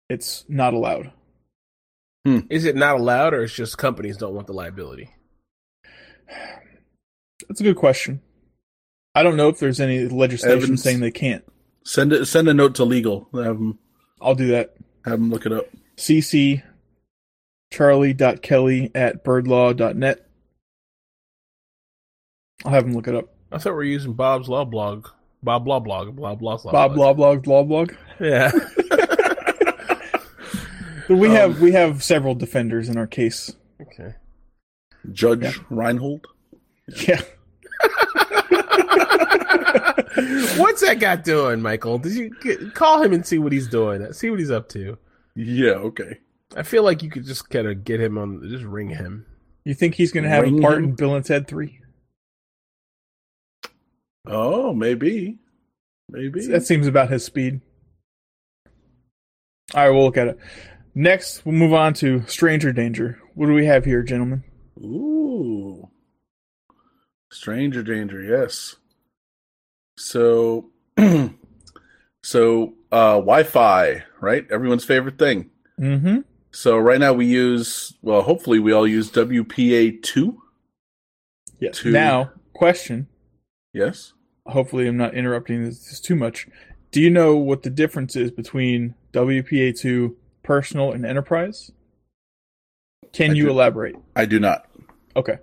it's 0.08 0.44
not 0.48 0.74
allowed. 0.74 1.12
Is 2.50 2.64
it 2.64 2.76
not 2.76 2.96
allowed, 2.96 3.34
or 3.34 3.44
it's 3.44 3.54
just 3.54 3.78
companies 3.78 4.16
don't 4.16 4.34
want 4.34 4.46
the 4.46 4.52
liability? 4.52 5.10
That's 7.49 7.61
a 7.61 7.64
good 7.64 7.76
question. 7.76 8.20
I 9.14 9.22
don't 9.22 9.36
know 9.36 9.49
if 9.49 9.59
there's 9.59 9.80
any 9.80 10.09
legislation 10.09 10.57
Evans. 10.62 10.82
saying 10.82 11.01
they 11.01 11.11
can't. 11.11 11.45
Send 11.84 12.12
it. 12.12 12.26
Send 12.26 12.49
a 12.49 12.55
note 12.55 12.74
to 12.76 12.84
legal. 12.84 13.28
Have 13.34 13.59
them 13.59 13.78
I'll 14.20 14.34
do 14.34 14.49
that. 14.49 14.74
have 15.05 15.18
them 15.20 15.30
look 15.30 15.47
it 15.47 15.53
up. 15.53 15.66
CC 15.97 16.62
charlie.kelly 17.72 18.90
at 18.95 19.24
birdlaw.net. 19.24 20.26
I'll 22.64 22.72
have 22.72 22.84
them 22.84 22.95
look 22.95 23.09
it 23.09 23.14
up. 23.14 23.28
I 23.53 23.59
thought 23.59 23.70
we 23.70 23.76
were 23.76 23.84
using 23.84 24.14
Bob's 24.14 24.49
Law 24.49 24.64
Blog. 24.64 25.09
Bob 25.42 25.68
Law 25.68 25.78
Blog. 25.80 26.16
Blah 26.16 26.34
blah 26.34 26.57
blah. 26.57 26.72
Bob 26.72 26.97
Law 26.97 27.12
Blog, 27.14 27.47
Law 27.47 27.62
Blog. 27.64 27.92
Yeah. 28.20 28.51
We 31.07 31.28
Um, 31.28 31.34
have 31.34 31.61
we 31.61 31.72
have 31.72 32.03
several 32.03 32.34
defenders 32.34 32.88
in 32.88 32.97
our 32.97 33.07
case. 33.07 33.55
okay. 33.82 34.14
Judge 35.12 35.42
Yeah. 35.42 35.53
Reinhold. 35.68 36.26
Yeah. 36.89 37.20
What's 40.57 40.82
that 40.82 40.99
guy 41.01 41.16
doing, 41.16 41.61
Michael? 41.61 41.99
Did 41.99 42.12
you 42.14 42.30
get, 42.43 42.74
call 42.74 43.03
him 43.03 43.12
and 43.12 43.26
see 43.26 43.39
what 43.39 43.53
he's 43.53 43.68
doing? 43.68 44.12
See 44.12 44.30
what 44.30 44.39
he's 44.39 44.51
up 44.51 44.68
to. 44.70 44.97
Yeah. 45.35 45.72
Okay. 45.72 46.18
I 46.57 46.62
feel 46.62 46.82
like 46.85 47.03
you 47.03 47.11
could 47.11 47.24
just 47.24 47.51
kind 47.51 47.66
of 47.66 47.85
get 47.85 48.01
him 48.01 48.16
on, 48.18 48.47
just 48.49 48.64
ring 48.64 48.89
him. 48.91 49.26
You 49.64 49.74
think 49.74 49.95
he's 49.95 50.12
going 50.12 50.24
to 50.24 50.30
have 50.30 50.43
Ring 50.43 50.59
a 50.59 50.62
part 50.62 50.78
him? 50.78 50.85
in 50.85 50.93
Bill 50.95 51.14
and 51.16 51.24
Ted 51.24 51.49
3? 51.49 51.80
Oh, 54.26 54.72
maybe. 54.72 55.39
Maybe. 56.11 56.47
That 56.47 56.64
seems 56.64 56.87
about 56.87 57.11
his 57.11 57.24
speed. 57.24 57.61
All 59.74 59.82
right, 59.82 59.91
we'll 59.91 60.05
look 60.05 60.16
at 60.18 60.28
it. 60.28 60.39
Next, 60.95 61.45
we'll 61.45 61.55
move 61.55 61.72
on 61.72 61.95
to 61.95 62.24
Stranger 62.26 62.72
Danger. 62.72 63.18
What 63.35 63.47
do 63.47 63.55
we 63.55 63.66
have 63.66 63.85
here, 63.85 64.03
gentlemen? 64.03 64.45
Ooh. 64.78 65.84
Stranger 67.35 67.82
danger, 67.82 68.22
yes. 68.22 68.76
So 69.99 70.70
so 72.22 72.74
uh 72.93 73.16
Wi-Fi, 73.16 74.05
right? 74.20 74.47
Everyone's 74.53 74.85
favorite 74.85 75.18
thing. 75.18 75.51
Mm-hmm. 75.80 76.18
So 76.53 76.78
right 76.78 77.01
now 77.01 77.12
we 77.12 77.26
use 77.26 77.95
well, 78.03 78.22
hopefully 78.22 78.61
we 78.61 78.72
all 78.72 78.87
use 78.87 79.11
WPA2. 79.11 80.37
Yeah. 81.59 81.70
To- 81.72 81.91
Now, 81.91 82.30
question. 82.53 83.09
Yes. 83.72 84.12
Hopefully, 84.47 84.87
I'm 84.87 84.97
not 84.97 85.14
interrupting 85.14 85.64
this, 85.64 85.89
this 85.89 86.01
too 86.01 86.14
much. 86.14 86.47
Do 86.93 87.01
you 87.01 87.11
know 87.11 87.37
what 87.37 87.64
the 87.64 87.70
difference 87.70 88.14
is 88.14 88.30
between 88.30 88.95
WPA2 89.12 90.14
Personal 90.45 90.93
and 90.93 91.05
Enterprise? 91.05 91.72
Can 93.12 93.32
I 93.32 93.35
you 93.35 93.45
do. 93.45 93.51
elaborate? 93.51 93.97
I 94.14 94.26
do 94.26 94.39
not. 94.39 94.66
Okay. 95.16 95.39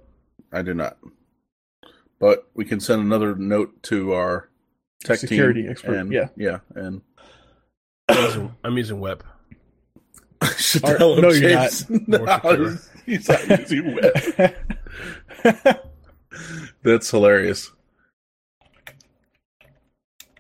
I 0.54 0.62
do 0.62 0.74
not. 0.74 0.98
But 2.22 2.48
we 2.54 2.66
can 2.66 2.80
send 2.80 3.02
another 3.02 3.36
note 3.36 3.82
to 3.84 4.14
our 4.14 4.48
tech 5.04 5.18
Security 5.18 5.64
team 5.64 5.72
expert, 5.72 5.96
and- 5.96 6.14
yeah. 6.14 6.28
Yeah, 6.38 6.60
and 6.76 7.02
I'm 8.08 8.24
using, 8.24 8.56
I'm 8.64 8.78
using 8.78 9.00
WEP. 9.00 9.24
Shadell 10.42 11.20
no, 11.20 11.32
you're 11.32 11.50
James. 11.50 11.90
More 11.90 12.26
No, 12.44 12.78
he's 13.08 13.28
not 13.28 13.50
using 13.50 13.96
WEP. 13.96 14.56
That's 16.84 17.10
hilarious. 17.10 17.72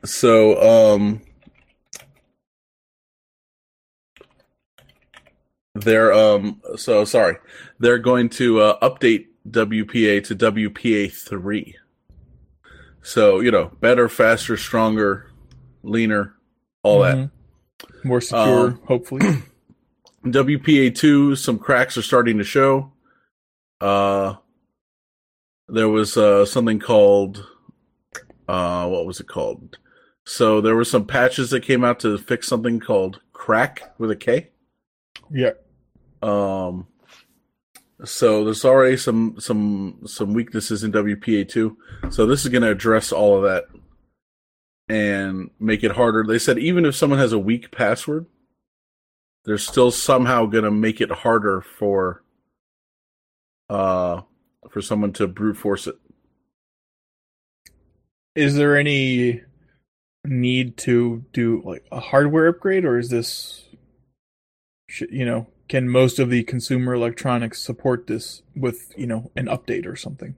So, 0.05 0.93
um, 0.95 1.21
they're 5.73 6.13
um, 6.13 6.61
so 6.75 7.05
sorry, 7.05 7.37
they're 7.79 7.97
going 7.99 8.29
to 8.29 8.59
uh, 8.61 8.87
update 8.87 9.27
WPA 9.49 10.23
to 10.25 10.35
WPA 10.35 11.11
three. 11.11 11.75
So 13.01 13.39
you 13.39 13.51
know, 13.51 13.71
better, 13.79 14.07
faster, 14.09 14.57
stronger, 14.57 15.31
leaner, 15.83 16.35
all 16.83 17.01
that. 17.01 17.17
Mhm. 17.17 17.31
More 18.03 18.21
secure, 18.21 18.67
Um, 18.67 18.81
hopefully. 18.85 19.21
WPA 20.25 20.93
two, 20.95 21.35
some 21.35 21.57
cracks 21.57 21.97
are 21.97 22.01
starting 22.03 22.37
to 22.37 22.43
show. 22.43 22.91
Uh, 23.79 24.35
there 25.67 25.89
was 25.89 26.15
uh, 26.17 26.45
something 26.45 26.77
called, 26.79 27.43
uh, 28.47 28.87
what 28.87 29.07
was 29.07 29.19
it 29.19 29.27
called? 29.27 29.77
So 30.25 30.61
there 30.61 30.75
were 30.75 30.83
some 30.85 31.05
patches 31.05 31.49
that 31.49 31.63
came 31.63 31.83
out 31.83 31.99
to 32.01 32.17
fix 32.19 32.47
something 32.47 32.79
called 32.79 33.19
crack 33.33 33.93
with 33.97 34.11
a 34.11 34.15
K. 34.15 34.49
yeah. 35.31 35.53
Um, 36.21 36.85
so 38.03 38.43
there's 38.43 38.65
already 38.65 38.97
some 38.97 39.35
some 39.39 40.01
some 40.05 40.33
weaknesses 40.33 40.83
in 40.83 40.91
WPA 40.91 41.47
two. 41.47 41.77
So 42.09 42.25
this 42.25 42.43
is 42.43 42.51
going 42.51 42.63
to 42.63 42.71
address 42.71 43.11
all 43.11 43.37
of 43.37 43.43
that 43.43 43.65
and 44.89 45.51
make 45.59 45.83
it 45.83 45.91
harder. 45.91 46.23
They 46.23 46.39
said 46.39 46.57
even 46.57 46.85
if 46.85 46.95
someone 46.95 47.19
has 47.19 47.33
a 47.33 47.39
weak 47.39 47.71
password, 47.71 48.25
they're 49.45 49.57
still 49.57 49.91
somehow 49.91 50.45
going 50.45 50.63
to 50.63 50.71
make 50.71 51.01
it 51.01 51.11
harder 51.11 51.61
for 51.61 52.23
uh 53.69 54.21
for 54.69 54.81
someone 54.81 55.13
to 55.13 55.27
brute 55.27 55.57
force 55.57 55.87
it. 55.87 55.95
Is 58.35 58.55
there 58.55 58.77
any 58.77 59.41
need 60.25 60.77
to 60.77 61.25
do 61.33 61.61
like 61.65 61.85
a 61.91 61.99
hardware 61.99 62.47
upgrade, 62.47 62.85
or 62.85 62.97
is 62.97 63.09
this, 63.09 63.65
you 65.09 65.25
know, 65.25 65.47
can 65.71 65.87
most 65.87 66.19
of 66.19 66.29
the 66.29 66.43
consumer 66.43 66.93
electronics 66.93 67.61
support 67.61 68.05
this 68.05 68.41
with 68.57 68.91
you 68.97 69.07
know 69.07 69.31
an 69.37 69.45
update 69.45 69.87
or 69.87 69.95
something? 69.95 70.35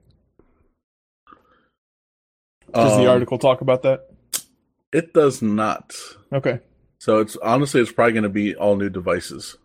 Does 2.72 2.96
the 2.96 3.02
Um, 3.02 3.08
article 3.08 3.38
talk 3.38 3.60
about 3.60 3.82
that? 3.82 4.10
It 4.92 5.12
does 5.12 5.42
not. 5.42 5.92
Okay. 6.32 6.60
So 6.98 7.18
it's 7.18 7.36
honestly 7.38 7.80
it's 7.80 7.90
probably 7.90 8.12
going 8.12 8.22
to 8.22 8.28
be 8.28 8.54
all 8.54 8.76
new 8.76 8.88
devices. 8.88 9.58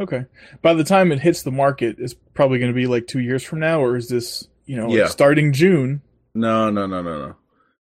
Okay. 0.00 0.26
By 0.62 0.74
the 0.74 0.82
time 0.82 1.12
it 1.12 1.20
hits 1.20 1.44
the 1.44 1.52
market, 1.52 1.96
it's 2.00 2.14
probably 2.34 2.58
going 2.58 2.72
to 2.72 2.76
be 2.76 2.88
like 2.88 3.06
two 3.06 3.20
years 3.20 3.44
from 3.44 3.60
now, 3.60 3.80
or 3.80 3.96
is 3.96 4.08
this, 4.08 4.48
you 4.66 4.76
know, 4.76 4.88
like 4.88 5.10
starting 5.10 5.52
June? 5.52 6.02
No, 6.34 6.70
no, 6.70 6.86
no, 6.86 7.02
no, 7.02 7.18
no. 7.28 7.36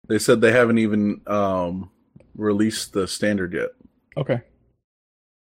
They 0.08 0.18
said 0.18 0.42
they 0.42 0.52
haven't 0.52 0.80
even 0.80 1.22
um 1.28 1.92
released 2.36 2.94
the 2.94 3.08
standard 3.08 3.54
yet. 3.54 3.70
Okay. 4.18 4.42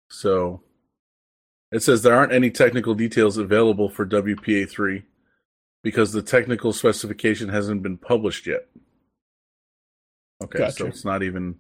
So 0.10 0.62
it 1.72 1.82
says 1.84 2.02
there 2.02 2.16
aren't 2.16 2.32
any 2.34 2.50
technical 2.50 2.94
details 2.94 3.38
available 3.38 3.90
for 3.90 4.06
WPA3 4.06 5.04
because 5.84 6.12
the 6.12 6.22
technical 6.22 6.74
specification 6.74 7.50
hasn't 7.50 7.84
been 7.84 7.98
published 7.98 8.48
yet. 8.48 8.68
Okay, 10.44 10.70
so 10.70 10.86
it's 10.88 11.04
not 11.06 11.24
even 11.24 11.56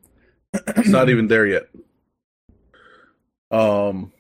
it's 0.56 0.90
not 0.90 1.10
even 1.10 1.28
there 1.28 1.46
yet. 1.48 1.68
Um 3.52 4.12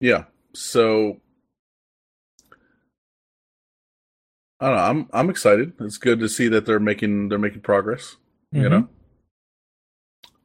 yeah. 0.00 0.24
So 0.54 1.20
I 4.58 4.66
don't 4.66 4.76
know, 4.76 4.82
I'm 4.82 5.08
I'm 5.12 5.30
excited. 5.30 5.72
It's 5.80 5.98
good 5.98 6.20
to 6.20 6.28
see 6.28 6.48
that 6.48 6.66
they're 6.66 6.80
making 6.80 7.28
they're 7.28 7.38
making 7.38 7.60
progress 7.62 8.16
you 8.52 8.62
Mhm. 8.62 8.88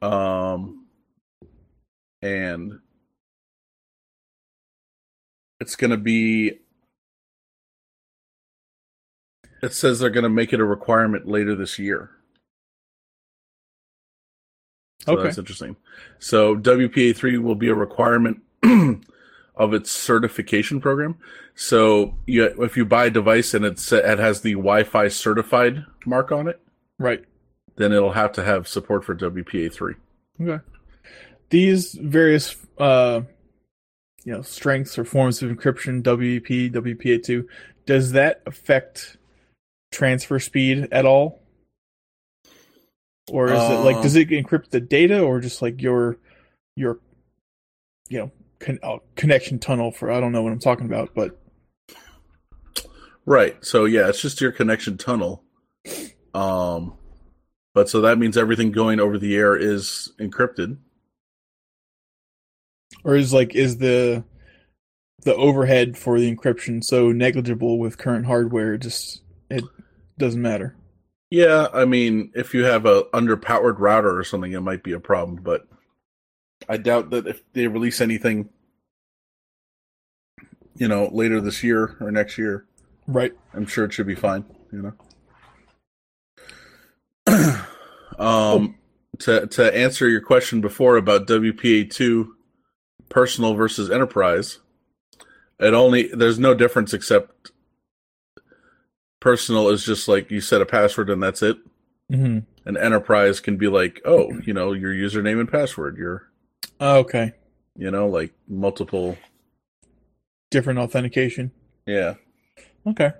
know 0.02 0.08
um 0.08 0.86
and 2.22 2.78
it's 5.60 5.76
gonna 5.76 5.96
be 5.96 6.60
it 9.62 9.72
says 9.72 9.98
they're 9.98 10.10
gonna 10.10 10.28
make 10.28 10.52
it 10.52 10.60
a 10.60 10.64
requirement 10.64 11.26
later 11.26 11.54
this 11.54 11.78
year 11.78 12.10
so 15.00 15.12
Okay. 15.14 15.22
that's 15.24 15.38
interesting 15.38 15.76
so 16.18 16.56
wpa3 16.56 17.38
will 17.42 17.54
be 17.54 17.68
a 17.68 17.74
requirement 17.74 18.40
of 19.56 19.72
its 19.74 19.90
certification 19.90 20.80
program 20.80 21.16
so 21.54 22.14
you, 22.26 22.44
if 22.62 22.76
you 22.76 22.84
buy 22.84 23.06
a 23.06 23.10
device 23.10 23.54
and 23.54 23.64
it's, 23.64 23.90
it 23.92 24.18
has 24.18 24.42
the 24.42 24.52
wi-fi 24.52 25.08
certified 25.08 25.84
mark 26.04 26.30
on 26.32 26.48
it 26.48 26.60
Right. 26.98 27.24
then 27.76 27.92
it'll 27.92 28.12
have 28.12 28.32
to 28.32 28.42
have 28.44 28.66
support 28.68 29.04
for 29.04 29.14
WPA3. 29.14 29.94
Okay. 30.40 30.62
These 31.50 31.92
various 31.94 32.56
uh 32.78 33.22
you 34.26 34.32
know 34.32 34.42
strengths 34.42 34.98
or 34.98 35.04
forms 35.04 35.40
of 35.40 35.50
encryption, 35.50 36.04
WEP, 36.04 36.72
WPA2, 36.72 37.46
does 37.86 38.12
that 38.12 38.42
affect 38.44 39.16
transfer 39.92 40.40
speed 40.40 40.88
at 40.90 41.06
all? 41.06 41.40
Or 43.30 43.52
is 43.52 43.70
it 43.70 43.84
like 43.84 43.96
Uh, 43.96 44.02
does 44.02 44.16
it 44.16 44.28
encrypt 44.28 44.70
the 44.70 44.80
data 44.80 45.20
or 45.20 45.40
just 45.40 45.62
like 45.62 45.80
your 45.80 46.18
your 46.76 46.98
you 48.08 48.18
know 48.18 48.30
con- 48.58 48.80
uh, 48.82 48.98
connection 49.14 49.58
tunnel 49.60 49.92
for 49.92 50.10
I 50.10 50.20
don't 50.20 50.32
know 50.32 50.42
what 50.42 50.52
I'm 50.52 50.58
talking 50.58 50.86
about, 50.86 51.14
but 51.14 51.40
Right. 53.24 53.64
So 53.64 53.84
yeah, 53.84 54.08
it's 54.08 54.20
just 54.20 54.40
your 54.40 54.52
connection 54.52 54.98
tunnel. 54.98 55.44
Um 56.34 56.94
but 57.74 57.88
so 57.88 58.00
that 58.00 58.18
means 58.18 58.36
everything 58.36 58.72
going 58.72 58.98
over 58.98 59.18
the 59.18 59.36
air 59.36 59.56
is 59.56 60.12
encrypted. 60.18 60.78
Or 63.06 63.14
is 63.16 63.32
like 63.32 63.54
is 63.54 63.78
the 63.78 64.22
the 65.22 65.34
overhead 65.36 65.96
for 65.96 66.18
the 66.18 66.34
encryption 66.34 66.84
so 66.84 67.10
negligible 67.12 67.78
with 67.78 67.96
current 67.96 68.26
hardware 68.26 68.74
it 68.74 68.82
just 68.82 69.22
it 69.48 69.64
doesn't 70.18 70.42
matter. 70.42 70.76
Yeah, 71.30 71.68
I 71.72 71.84
mean, 71.84 72.30
if 72.34 72.54
you 72.54 72.64
have 72.64 72.86
a 72.86 73.04
underpowered 73.12 73.78
router 73.78 74.16
or 74.16 74.24
something 74.24 74.52
it 74.52 74.60
might 74.60 74.82
be 74.82 74.92
a 74.92 75.00
problem, 75.00 75.40
but 75.42 75.66
I 76.68 76.76
doubt 76.76 77.10
that 77.10 77.26
if 77.26 77.42
they 77.52 77.66
release 77.66 78.00
anything 78.00 78.48
you 80.76 80.88
know, 80.88 81.08
later 81.10 81.40
this 81.40 81.62
year 81.62 81.96
or 82.00 82.10
next 82.10 82.36
year, 82.36 82.66
Right. 83.08 83.32
I'm 83.54 83.66
sure 83.66 83.84
it 83.84 83.92
should 83.92 84.08
be 84.08 84.16
fine, 84.16 84.44
you 84.72 84.92
know. 87.28 87.64
um 88.18 88.76
to 89.20 89.46
to 89.46 89.76
answer 89.76 90.08
your 90.08 90.20
question 90.20 90.60
before 90.60 90.96
about 90.96 91.28
WPA2 91.28 92.28
personal 93.08 93.54
versus 93.54 93.90
enterprise, 93.90 94.58
it 95.58 95.74
only 95.74 96.08
there's 96.08 96.38
no 96.38 96.54
difference 96.54 96.92
except 96.94 97.50
personal 99.20 99.68
is 99.70 99.84
just 99.84 100.08
like 100.08 100.30
you 100.30 100.40
set 100.40 100.60
a 100.62 100.66
password 100.66 101.10
and 101.10 101.22
that's 101.22 101.42
it. 101.42 101.56
hmm 102.10 102.38
And 102.64 102.76
enterprise 102.76 103.40
can 103.40 103.56
be 103.56 103.68
like, 103.68 104.00
oh, 104.04 104.30
you 104.44 104.52
know, 104.52 104.72
your 104.72 104.92
username 104.92 105.40
and 105.40 105.50
password, 105.50 105.96
your 105.96 106.30
Okay. 106.80 107.32
you 107.76 107.90
know, 107.90 108.06
like 108.08 108.32
multiple 108.48 109.16
Different 110.50 110.78
authentication. 110.78 111.50
yeah. 111.86 112.14
Okay. 112.86 113.12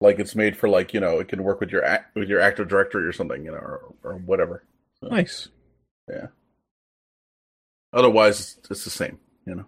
Like 0.00 0.20
it's 0.20 0.36
made 0.36 0.56
for 0.56 0.68
like, 0.68 0.94
you 0.94 1.00
know, 1.00 1.18
it 1.18 1.26
can 1.28 1.42
work 1.42 1.58
with 1.58 1.70
your 1.72 1.84
act 1.84 2.14
with 2.14 2.28
your 2.28 2.40
Active 2.40 2.68
Directory 2.68 3.04
or 3.04 3.12
something, 3.12 3.44
you 3.44 3.50
know, 3.50 3.56
or, 3.56 3.94
or 4.04 4.14
whatever. 4.18 4.62
Nice. 5.02 5.48
Yeah. 6.08 6.28
Otherwise, 7.92 8.40
it's, 8.58 8.70
it's 8.70 8.84
the 8.84 8.90
same, 8.90 9.18
you 9.48 9.54
know. 9.54 9.64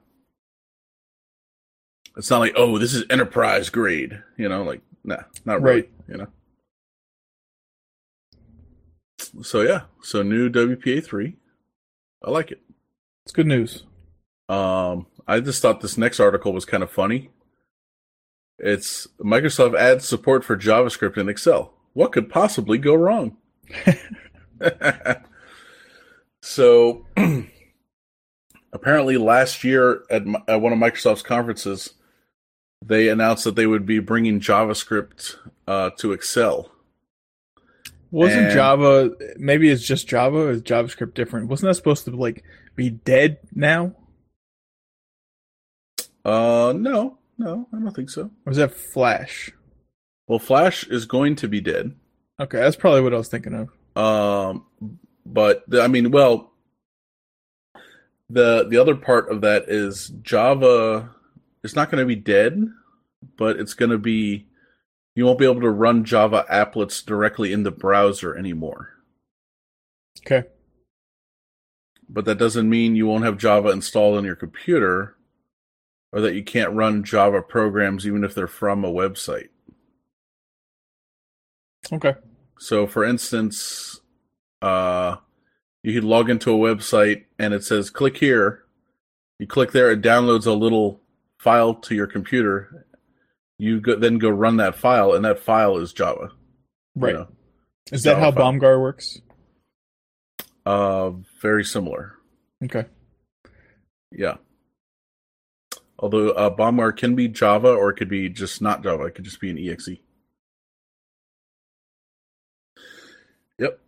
It's 2.17 2.31
not 2.31 2.41
like, 2.41 2.53
oh, 2.57 2.79
this 2.79 2.93
is 2.93 3.05
enterprise 3.09 3.71
grade, 3.71 4.21
you 4.37 4.49
know, 4.49 4.63
like, 4.63 4.83
nah, 5.05 5.23
not 5.45 5.63
really, 5.63 5.83
Right. 5.83 5.91
you 6.09 6.17
know. 6.19 6.27
So 9.43 9.63
yeah, 9.63 9.83
so 10.03 10.23
new 10.23 10.49
WPA 10.51 11.05
three, 11.05 11.37
I 12.25 12.31
like 12.31 12.51
it. 12.51 12.61
It's 13.25 13.33
good 13.33 13.47
news. 13.47 13.85
Um, 14.49 15.07
I 15.29 15.41
just 15.41 15.63
thought 15.63 15.81
this 15.81 15.97
next 15.97 16.21
article 16.21 16.53
was 16.53 16.65
kind 16.65 16.83
of 16.83 16.91
funny. 16.91 17.31
It's 18.59 19.07
Microsoft 19.21 19.79
adds 19.79 20.07
support 20.07 20.45
for 20.45 20.57
JavaScript 20.57 21.17
in 21.17 21.29
Excel. 21.29 21.73
What 21.93 22.13
could 22.13 22.29
possibly 22.29 22.77
go 22.79 22.95
wrong? 22.95 23.37
so, 26.43 27.07
apparently, 28.73 29.17
last 29.17 29.65
year 29.65 30.05
at, 30.11 30.23
at 30.49 30.61
one 30.61 30.73
of 30.73 30.79
Microsoft's 30.79 31.23
conferences, 31.23 31.95
they 32.85 33.09
announced 33.09 33.45
that 33.45 33.57
they 33.57 33.67
would 33.67 33.85
be 33.87 33.99
bringing 33.99 34.41
JavaScript 34.41 35.37
uh, 35.67 35.91
to 35.99 36.13
Excel. 36.13 36.71
Wasn't 38.11 38.47
And- 38.47 38.53
Java? 38.53 39.11
Maybe 39.37 39.69
it's 39.71 39.85
just 39.87 40.09
Java. 40.09 40.37
Or 40.39 40.51
is 40.51 40.63
JavaScript 40.63 41.15
different? 41.15 41.49
Wasn't 41.49 41.69
that 41.69 41.75
supposed 41.75 42.05
to 42.07 42.11
like 42.17 42.43
be 42.75 42.91
dead 42.91 43.39
now? 43.55 43.95
Uh, 46.25 46.73
no, 46.77 47.19
no, 47.39 47.67
I 47.73 47.79
don't 47.79 47.95
think 47.95 48.11
so. 48.11 48.23
Or 48.23 48.31
was 48.47 48.57
that 48.59 48.75
Flash? 48.75 49.51
Well, 50.27 50.39
Flash 50.39 50.85
is 50.87 51.07
going 51.07 51.37
to 51.37 51.49
be 51.49 51.61
dead. 51.61 51.95
Okay, 52.39 52.59
that's 52.59 52.77
probably 52.77 53.01
what 53.03 53.15
I 53.15 53.19
was 53.19 53.29
thinking 53.29 53.55
of. 53.55 54.03
Um, 54.03 54.67
but 55.27 55.65
I 55.79 55.89
mean, 55.89 56.11
well, 56.11 56.50
the 58.31 58.67
the 58.69 58.77
other 58.77 58.95
part 58.95 59.31
of 59.31 59.41
that 59.41 59.65
is 59.69 60.09
Java 60.23 61.11
is 61.63 61.75
not 61.75 61.91
going 61.91 62.01
to 62.01 62.07
be 62.07 62.17
dead, 62.17 62.63
but 63.37 63.59
it's 63.59 63.75
going 63.75 63.91
to 63.91 63.99
be 63.99 64.47
you 65.15 65.25
won't 65.27 65.39
be 65.39 65.45
able 65.45 65.61
to 65.61 65.71
run 65.71 66.05
Java 66.05 66.47
applets 66.51 67.05
directly 67.05 67.53
in 67.53 67.65
the 67.65 67.71
browser 67.71 68.37
anymore. 68.37 68.91
Okay. 70.25 70.47
But 72.09 72.25
that 72.25 72.39
doesn't 72.39 72.69
mean 72.69 72.97
you 72.97 73.07
won't 73.07 73.25
have 73.25 73.37
Java 73.37 73.71
installed 73.71 74.17
on 74.17 74.25
your 74.25 74.37
computer, 74.37 75.17
or 76.13 76.21
that 76.21 76.35
you 76.35 76.43
can't 76.43 76.73
run 76.73 77.05
Java 77.05 77.43
programs 77.43 78.07
even 78.07 78.25
if 78.25 78.35
they're 78.35 78.47
from 78.47 78.85
a 78.85 78.93
website. 78.93 79.49
Okay. 81.93 82.15
So, 82.59 82.87
for 82.87 83.05
instance, 83.05 84.01
uh, 84.63 85.17
you 85.83 85.95
could 85.95 86.05
log 86.05 86.29
into 86.31 86.53
a 86.53 86.59
website 86.59 87.25
and 87.39 87.55
it 87.55 87.65
says 87.65 87.91
click 87.91 88.17
here. 88.19 88.65
You 89.39 89.47
click 89.47 89.73
there, 89.73 89.91
it 89.91 90.03
downloads 90.03 90.47
a 90.47 90.53
little 90.53 91.01
file 91.39 91.75
to 91.75 91.95
your 91.95 92.07
computer. 92.07 92.87
You 93.59 93.81
go, 93.81 93.97
then 93.97 94.19
go 94.19 94.29
run 94.31 94.57
that 94.59 94.75
file, 94.77 95.13
and 95.15 95.25
that 95.25 95.39
file 95.39 95.77
is 95.79 95.93
Java. 95.93 96.31
you 96.95 97.03
Right. 97.03 97.15
know. 97.15 97.29
Is 97.93 98.03
that 98.05 98.17
how 98.19 98.31
Java 98.31 98.37
file. 98.37 98.53
Bomgar 98.53 98.81
works? 98.81 99.21
Uh, 100.67 101.11
very 101.41 101.65
similar. 101.65 102.17
Okay. 102.63 102.85
Yeah. 104.13 104.37
Although 105.99 106.31
uh, 106.31 106.51
Bomgar 106.55 106.93
can 106.97 107.15
be 107.15 107.29
Java 107.29 107.69
or 107.69 107.91
it 107.91 107.95
could 107.97 108.09
be 108.09 108.29
just 108.29 108.61
not 108.63 108.83
Java. 108.83 109.05
It 109.05 109.15
could 109.15 109.25
just 109.25 109.41
be 109.41 109.51
an 109.51 109.59
exe. 109.59 109.91
Yep. 113.59 113.79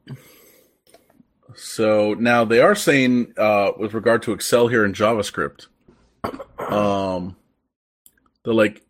So 1.54 2.14
now 2.14 2.44
they 2.44 2.60
are 2.60 2.74
saying, 2.74 3.34
uh, 3.36 3.72
with 3.78 3.94
regard 3.94 4.22
to 4.22 4.32
Excel 4.32 4.68
here 4.68 4.84
in 4.84 4.92
JavaScript, 4.92 5.66
um, 6.58 7.36
they're 8.44 8.54
like, 8.54 8.82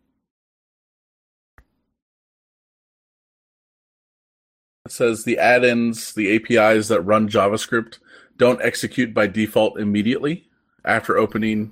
it 4.85 4.91
says 4.91 5.23
the 5.23 5.37
add-ins, 5.37 6.13
the 6.13 6.35
APIs 6.35 6.87
that 6.89 7.01
run 7.01 7.29
JavaScript 7.29 7.99
don't 8.37 8.61
execute 8.61 9.13
by 9.13 9.27
default 9.27 9.79
immediately 9.79 10.49
after 10.85 11.17
opening 11.17 11.71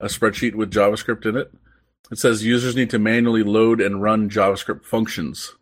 a 0.00 0.06
spreadsheet 0.06 0.54
with 0.54 0.72
JavaScript 0.72 1.26
in 1.26 1.36
it. 1.36 1.52
It 2.10 2.18
says 2.18 2.44
users 2.44 2.74
need 2.74 2.90
to 2.90 2.98
manually 2.98 3.42
load 3.42 3.80
and 3.80 4.02
run 4.02 4.30
JavaScript 4.30 4.84
functions 4.84 5.54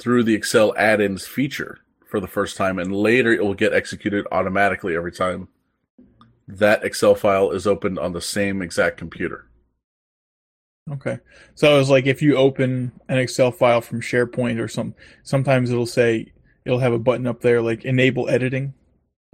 through 0.00 0.24
the 0.24 0.34
Excel 0.34 0.74
add-ins 0.76 1.26
feature 1.26 1.80
for 2.08 2.20
the 2.20 2.26
first 2.26 2.56
time, 2.56 2.78
and 2.78 2.94
later 2.94 3.32
it 3.32 3.44
will 3.44 3.54
get 3.54 3.72
executed 3.72 4.26
automatically 4.32 4.96
every 4.96 5.12
time 5.12 5.48
that 6.48 6.82
Excel 6.82 7.14
file 7.14 7.50
is 7.50 7.66
opened 7.66 7.98
on 7.98 8.12
the 8.12 8.20
same 8.20 8.62
exact 8.62 8.96
computer. 8.96 9.46
Okay. 10.90 11.18
So 11.54 11.74
it 11.74 11.78
was 11.78 11.90
like 11.90 12.06
if 12.06 12.22
you 12.22 12.36
open 12.36 12.92
an 13.08 13.18
Excel 13.18 13.52
file 13.52 13.82
from 13.82 14.00
SharePoint 14.00 14.58
or 14.58 14.68
some, 14.68 14.94
sometimes 15.22 15.70
it'll 15.70 15.84
say 15.84 16.32
it'll 16.64 16.78
have 16.78 16.94
a 16.94 16.98
button 16.98 17.26
up 17.26 17.42
there 17.42 17.60
like 17.60 17.84
enable 17.84 18.28
editing. 18.30 18.72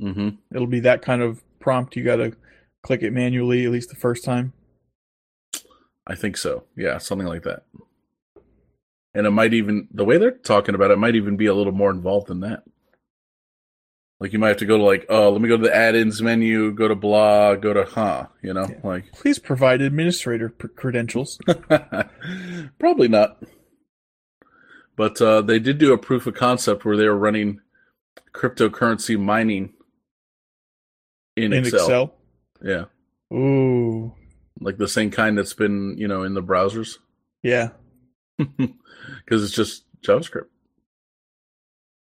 Mm-hmm. 0.01 0.31
It'll 0.53 0.67
be 0.67 0.81
that 0.81 1.03
kind 1.03 1.23
of 1.23 1.43
prompt. 1.61 1.95
You 1.95 2.03
got 2.03 2.17
to 2.17 2.37
click 2.83 3.03
it 3.03 3.13
manually 3.13 3.65
at 3.65 3.71
least 3.71 3.91
the 3.91 3.97
first 3.97 4.25
time. 4.25 4.53
I 6.07 6.17
think 6.17 6.37
so. 6.37 6.65
Yeah, 6.77 6.99
something 6.99 7.29
like 7.29 7.45
that. 7.45 7.63
And 9.15 9.27
it 9.27 9.31
might 9.31 9.55
even 9.55 9.89
the 9.93 10.05
way 10.05 10.19
they're 10.19 10.31
talking 10.33 10.75
about 10.75 10.91
it 10.91 10.99
might 10.99 11.15
even 11.17 11.37
be 11.37 11.47
a 11.47 11.55
little 11.55 11.73
more 11.73 11.91
involved 11.91 12.27
than 12.29 12.41
that. 12.41 12.65
Like 14.21 14.33
you 14.33 14.39
might 14.39 14.49
have 14.49 14.57
to 14.59 14.67
go 14.67 14.79
to 14.79 14.83
like, 14.83 15.07
oh, 15.09 15.31
let 15.31 15.41
me 15.41 15.49
go 15.49 15.57
to 15.57 15.63
the 15.63 15.75
add-ins 15.75 16.23
menu, 16.23 16.73
go 16.73 16.89
to 16.89 16.95
blah, 16.95 17.57
go 17.57 17.73
to 17.75 17.85
huh, 17.85 18.27
you 18.43 18.55
know, 18.55 18.67
Yeah. 18.69 18.79
like 18.83 19.13
Please 19.13 19.39
provide 19.39 19.81
administrator 19.83 20.49
credentials. 20.51 21.39
probably 22.79 23.09
not. 23.09 23.43
But 24.97 25.21
uh, 25.21 25.43
they 25.43 25.59
did 25.59 25.79
do 25.79 25.93
a 25.93 25.99
proof 25.99 26.27
of 26.27 26.35
concept 26.35 26.85
where 26.85 26.97
they 26.97 27.09
were 27.09 27.19
running 27.19 27.61
cryptocurrency 28.33 29.19
mining 29.19 29.75
in, 31.37 31.53
in 31.53 31.65
Excel. 31.65 31.81
Excel. 31.81 32.15
Yeah, 32.63 32.85
Ooh, 33.37 34.15
like 34.61 34.79
the 34.79 34.89
same 34.89 35.11
kind 35.11 35.37
that's 35.37 35.53
been 35.53 35.97
you 35.99 36.07
know 36.09 36.23
in 36.23 36.35
the 36.35 36.43
browsers 36.43 36.99
yeah. 37.43 37.71
because 39.25 39.43
it's 39.43 39.55
just 39.55 39.85
JavaScript. 40.03 40.47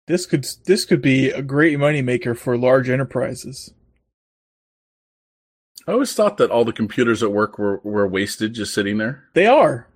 This 0.07 0.25
could 0.25 0.47
this 0.65 0.85
could 0.85 1.01
be 1.01 1.29
a 1.29 1.41
great 1.41 1.77
moneymaker 1.77 2.37
for 2.37 2.57
large 2.57 2.89
enterprises. 2.89 3.73
I 5.87 5.93
always 5.93 6.13
thought 6.13 6.37
that 6.37 6.51
all 6.51 6.65
the 6.65 6.73
computers 6.73 7.23
at 7.23 7.31
work 7.31 7.57
were, 7.57 7.79
were 7.83 8.07
wasted 8.07 8.53
just 8.53 8.73
sitting 8.73 8.97
there. 8.97 9.23
They 9.33 9.47
are. 9.47 9.87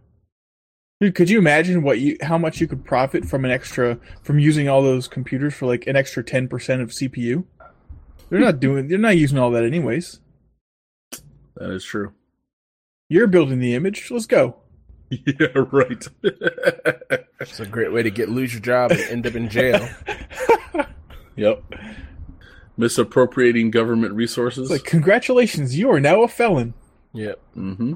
Dude, 1.01 1.15
could 1.15 1.29
you 1.29 1.39
imagine 1.39 1.81
what 1.81 1.99
you 1.99 2.17
how 2.21 2.37
much 2.37 2.61
you 2.61 2.67
could 2.67 2.85
profit 2.85 3.25
from 3.25 3.43
an 3.43 3.51
extra 3.51 3.97
from 4.21 4.37
using 4.37 4.69
all 4.69 4.83
those 4.83 5.07
computers 5.07 5.53
for 5.53 5.65
like 5.65 5.87
an 5.87 5.95
extra 5.95 6.23
ten 6.23 6.47
percent 6.47 6.81
of 6.81 6.89
CPU? 6.89 7.45
They're 8.29 8.39
not 8.39 8.59
doing 8.59 8.87
they're 8.87 8.97
not 8.97 9.17
using 9.17 9.37
all 9.37 9.51
that 9.51 9.63
anyways. 9.63 10.19
That 11.55 11.71
is 11.71 11.83
true. 11.83 12.13
You're 13.09 13.27
building 13.27 13.59
the 13.59 13.75
image. 13.75 14.09
Let's 14.11 14.27
go. 14.27 14.60
Yeah, 15.11 15.47
right. 15.71 16.07
It's 17.41 17.59
a 17.59 17.65
great 17.65 17.91
way 17.91 18.01
to 18.03 18.09
get 18.09 18.29
lose 18.29 18.53
your 18.53 18.61
job 18.61 18.91
and 18.91 19.01
end 19.01 19.27
up 19.27 19.35
in 19.35 19.49
jail. 19.49 19.89
yep. 21.35 21.63
Misappropriating 22.77 23.71
government 23.71 24.13
resources. 24.13 24.71
It's 24.71 24.81
like 24.81 24.89
congratulations, 24.89 25.77
you 25.77 25.91
are 25.91 25.99
now 25.99 26.23
a 26.23 26.27
felon. 26.27 26.73
yep. 27.13 27.39
Mm-hmm. 27.57 27.93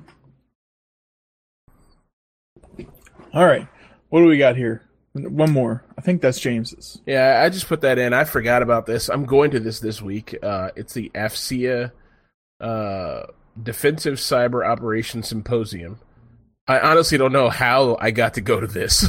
All 3.33 3.45
right. 3.45 3.67
What 4.09 4.21
do 4.21 4.25
we 4.27 4.37
got 4.37 4.55
here? 4.55 4.81
One 5.13 5.51
more. 5.51 5.83
I 5.97 6.01
think 6.01 6.21
that's 6.21 6.39
James's. 6.39 7.01
Yeah, 7.05 7.41
I 7.45 7.49
just 7.49 7.67
put 7.67 7.81
that 7.81 7.97
in. 7.97 8.13
I 8.13 8.25
forgot 8.25 8.61
about 8.61 8.85
this. 8.85 9.09
I'm 9.09 9.25
going 9.25 9.51
to 9.51 9.59
this 9.61 9.79
this 9.79 10.01
week. 10.01 10.35
Uh, 10.43 10.71
it's 10.75 10.93
the 10.93 11.09
AFCEA 11.15 11.91
uh, 12.59 13.23
Defensive 13.61 14.15
Cyber 14.15 14.67
Operations 14.67 15.29
Symposium. 15.29 15.99
I 16.67 16.79
honestly 16.79 17.17
don't 17.17 17.31
know 17.31 17.49
how 17.49 17.95
I 17.99 18.11
got 18.11 18.35
to 18.35 18.41
go 18.41 18.59
to 18.59 18.65
this. 18.67 19.07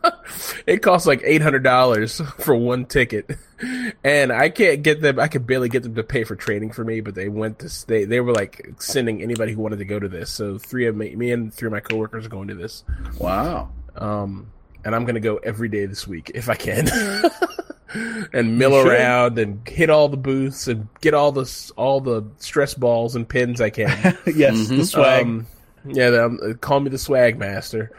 it 0.66 0.82
costs 0.82 1.06
like 1.06 1.22
eight 1.24 1.40
hundred 1.40 1.62
dollars 1.62 2.20
for 2.38 2.54
one 2.54 2.84
ticket, 2.84 3.30
and 4.04 4.30
I 4.30 4.50
can't 4.50 4.82
get 4.82 5.00
them. 5.00 5.18
I 5.18 5.28
could 5.28 5.46
barely 5.46 5.70
get 5.70 5.82
them 5.84 5.94
to 5.94 6.02
pay 6.02 6.24
for 6.24 6.36
training 6.36 6.72
for 6.72 6.84
me, 6.84 7.00
but 7.00 7.14
they 7.14 7.28
went 7.30 7.60
to 7.60 7.86
they 7.86 8.04
they 8.04 8.20
were 8.20 8.32
like 8.32 8.74
sending 8.78 9.22
anybody 9.22 9.52
who 9.54 9.62
wanted 9.62 9.78
to 9.78 9.86
go 9.86 9.98
to 9.98 10.08
this. 10.08 10.30
So 10.30 10.58
three 10.58 10.86
of 10.86 10.94
me, 10.94 11.16
me 11.16 11.32
and 11.32 11.52
three 11.52 11.66
of 11.66 11.72
my 11.72 11.80
coworkers 11.80 12.26
are 12.26 12.30
going 12.30 12.48
to 12.48 12.54
this. 12.54 12.84
Wow. 13.18 13.70
Um, 13.96 14.50
and 14.84 14.94
I'm 14.94 15.06
gonna 15.06 15.20
go 15.20 15.36
every 15.38 15.68
day 15.70 15.86
this 15.86 16.06
week 16.06 16.30
if 16.34 16.50
I 16.50 16.56
can, 16.56 16.88
and 18.34 18.58
mill 18.58 18.76
around 18.76 19.38
and 19.38 19.66
hit 19.66 19.88
all 19.88 20.10
the 20.10 20.16
booths 20.18 20.68
and 20.68 20.88
get 21.00 21.14
all 21.14 21.32
the 21.32 21.72
all 21.76 22.02
the 22.02 22.22
stress 22.36 22.74
balls 22.74 23.16
and 23.16 23.26
pins 23.26 23.62
I 23.62 23.70
can. 23.70 23.88
yes, 24.26 24.54
Mhm. 24.56 24.76
the 24.76 24.84
swag. 24.84 25.22
Um, 25.24 25.46
yeah, 25.84 26.06
um, 26.08 26.38
call 26.60 26.80
me 26.80 26.90
the 26.90 26.98
swag 26.98 27.38
master. 27.38 27.90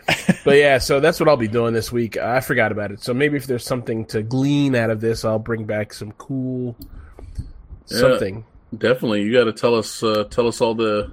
but 0.46 0.58
yeah, 0.58 0.78
so 0.78 1.00
that's 1.00 1.20
what 1.20 1.28
I'll 1.30 1.38
be 1.38 1.48
doing 1.48 1.74
this 1.74 1.92
week. 1.92 2.18
I 2.18 2.40
forgot 2.40 2.72
about 2.72 2.92
it, 2.92 3.02
so 3.02 3.14
maybe 3.14 3.38
if 3.38 3.46
there's 3.48 3.66
something 3.66 4.06
to 4.08 4.22
glean 4.24 4.76
out 4.76 4.90
of 4.90 5.02
this, 5.02 5.26
I'll 5.26 5.40
bring 5.40 5.66
back 5.66 5.94
some 5.94 6.12
cool 6.14 6.76
Yeah. 7.88 8.00
something. 8.00 8.46
Definitely. 8.78 9.24
You 9.24 9.34
got 9.34 9.44
to 9.46 9.54
tell 9.54 9.76
us 9.76 10.02
uh, 10.04 10.24
tell 10.30 10.48
us 10.48 10.62
all 10.62 10.74
the 10.76 11.12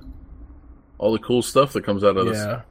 all 0.98 1.12
the 1.12 1.18
cool 1.18 1.42
stuff 1.42 1.72
that 1.74 1.84
comes 1.84 2.04
out 2.04 2.16
of 2.16 2.26
this. 2.26 2.38
Yeah. 2.38 2.62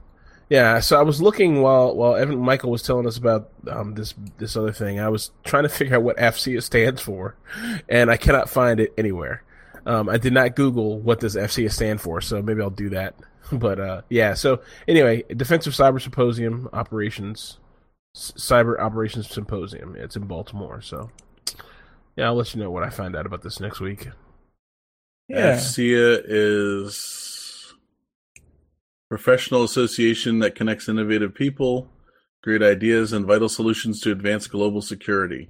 Yeah, 0.49 0.79
so 0.79 0.99
I 0.99 1.03
was 1.03 1.21
looking 1.21 1.61
while 1.61 1.95
while 1.95 2.15
Evan 2.15 2.39
Michael 2.39 2.71
was 2.71 2.81
telling 2.81 3.05
us 3.05 3.17
about 3.17 3.51
um, 3.67 3.93
this 3.93 4.15
this 4.39 4.57
other 4.57 4.71
thing. 4.71 4.99
I 4.99 5.09
was 5.09 5.29
trying 5.43 5.61
to 5.61 5.69
figure 5.69 5.95
out 5.97 6.01
what 6.01 6.17
FCA 6.17 6.63
stands 6.63 7.01
for, 7.01 7.35
and 7.87 8.09
I 8.09 8.17
cannot 8.17 8.49
find 8.49 8.79
it 8.79 8.91
anywhere. 8.97 9.43
Um, 9.85 10.09
I 10.09 10.17
did 10.17 10.33
not 10.33 10.55
Google 10.55 10.97
what 10.99 11.19
does 11.19 11.35
FCA 11.35 11.71
stand 11.71 12.01
for, 12.01 12.19
so 12.19 12.41
maybe 12.41 12.61
I'll 12.63 12.71
do 12.71 12.89
that. 12.89 13.13
But 13.59 13.79
uh, 13.79 14.01
yeah, 14.09 14.35
so 14.35 14.61
anyway, 14.87 15.23
Defensive 15.35 15.73
Cyber 15.73 16.01
Symposium 16.01 16.69
Operations, 16.71 17.57
S- 18.15 18.31
Cyber 18.37 18.79
Operations 18.79 19.29
Symposium. 19.29 19.95
It's 19.95 20.15
in 20.15 20.25
Baltimore, 20.25 20.81
so 20.81 21.09
yeah, 22.15 22.25
I'll 22.25 22.35
let 22.35 22.53
you 22.53 22.61
know 22.61 22.69
what 22.69 22.83
I 22.83 22.89
find 22.89 23.15
out 23.15 23.25
about 23.25 23.41
this 23.41 23.59
next 23.59 23.79
week. 23.79 24.09
yeah. 25.27 25.55
AFCEA 25.55 26.23
is 26.25 27.73
professional 29.09 29.63
association 29.63 30.39
that 30.39 30.53
connects 30.55 30.87
innovative 30.87 31.33
people 31.33 31.89
Great 32.41 32.63
ideas 32.63 33.11
and 33.11 33.25
vital 33.25 33.49
solutions 33.49 33.99
to 33.99 34.11
advance 34.11 34.47
global 34.47 34.81
security. 34.81 35.49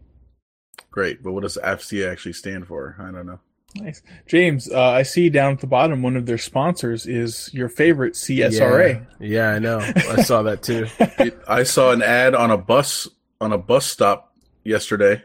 Great, 0.90 1.22
but 1.22 1.34
what 1.34 1.44
does 1.44 1.58
AFCEA 1.64 2.12
actually 2.12 2.34
stand 2.34 2.66
for? 2.68 2.96
I 3.00 3.12
don't 3.12 3.28
know. 3.28 3.40
Nice, 3.76 4.02
James. 4.28 4.72
Uh, 4.72 4.82
I 4.82 5.04
see 5.04 5.30
down 5.30 5.54
at 5.54 5.60
the 5.60 5.68
bottom 5.68 6.02
one 6.02 6.16
of 6.16 6.26
their 6.26 6.40
sponsors 6.40 7.06
is 7.06 7.54
your 7.54 7.70
favorite 7.70 8.14
CSRA. 8.14 9.06
Yeah, 9.20 9.28
yeah 9.28 9.50
I 9.50 9.60
know. 9.60 9.80
I 9.80 10.24
saw 10.24 10.44
that 10.44 10.64
too. 10.64 10.88
It- 11.00 11.40
I 11.48 11.64
saw 11.64 11.92
an 11.92 12.02
ad 12.02 12.34
on 12.34 12.52
a 12.52 12.58
bus 12.58 13.08
on 13.40 13.54
a 13.54 13.58
bus 13.58 13.86
stop 13.86 14.36
yesterday 14.64 15.24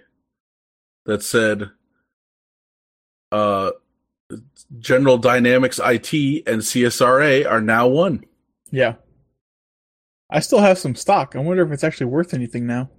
that 1.06 1.22
said 1.22 1.70
uh 3.32 3.70
General 4.78 5.18
Dynamics 5.18 5.80
IT 5.82 6.12
and 6.46 6.60
CSRA 6.60 7.50
are 7.50 7.60
now 7.60 7.88
one. 7.88 8.24
Yeah. 8.70 8.94
I 10.30 10.40
still 10.40 10.60
have 10.60 10.78
some 10.78 10.94
stock. 10.94 11.34
I 11.36 11.38
wonder 11.38 11.64
if 11.64 11.70
it's 11.72 11.84
actually 11.84 12.06
worth 12.06 12.34
anything 12.34 12.66
now. 12.66 12.90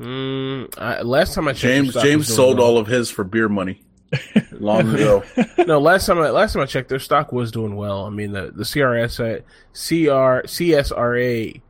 Mm, 0.00 0.72
I, 0.78 1.02
last 1.02 1.34
time 1.34 1.48
I 1.48 1.52
checked, 1.52 1.62
James 1.62 1.94
James 1.94 2.34
sold 2.34 2.58
well. 2.58 2.66
all 2.68 2.78
of 2.78 2.86
his 2.86 3.10
for 3.10 3.24
beer 3.24 3.48
money 3.48 3.82
long 4.52 4.94
ago. 4.94 5.22
no, 5.66 5.78
last 5.80 6.06
time 6.06 6.18
I 6.18 6.30
last 6.30 6.52
time 6.52 6.62
I 6.62 6.66
checked, 6.66 6.88
their 6.88 6.98
stock 6.98 7.32
was 7.32 7.50
doing 7.50 7.76
well. 7.76 8.04
I 8.04 8.10
mean, 8.10 8.32
the 8.32 8.52
the 8.54 8.64
CRS 8.64 9.20
uh, 9.20 9.40
CR 9.72 10.46
CSRA, 10.46 11.60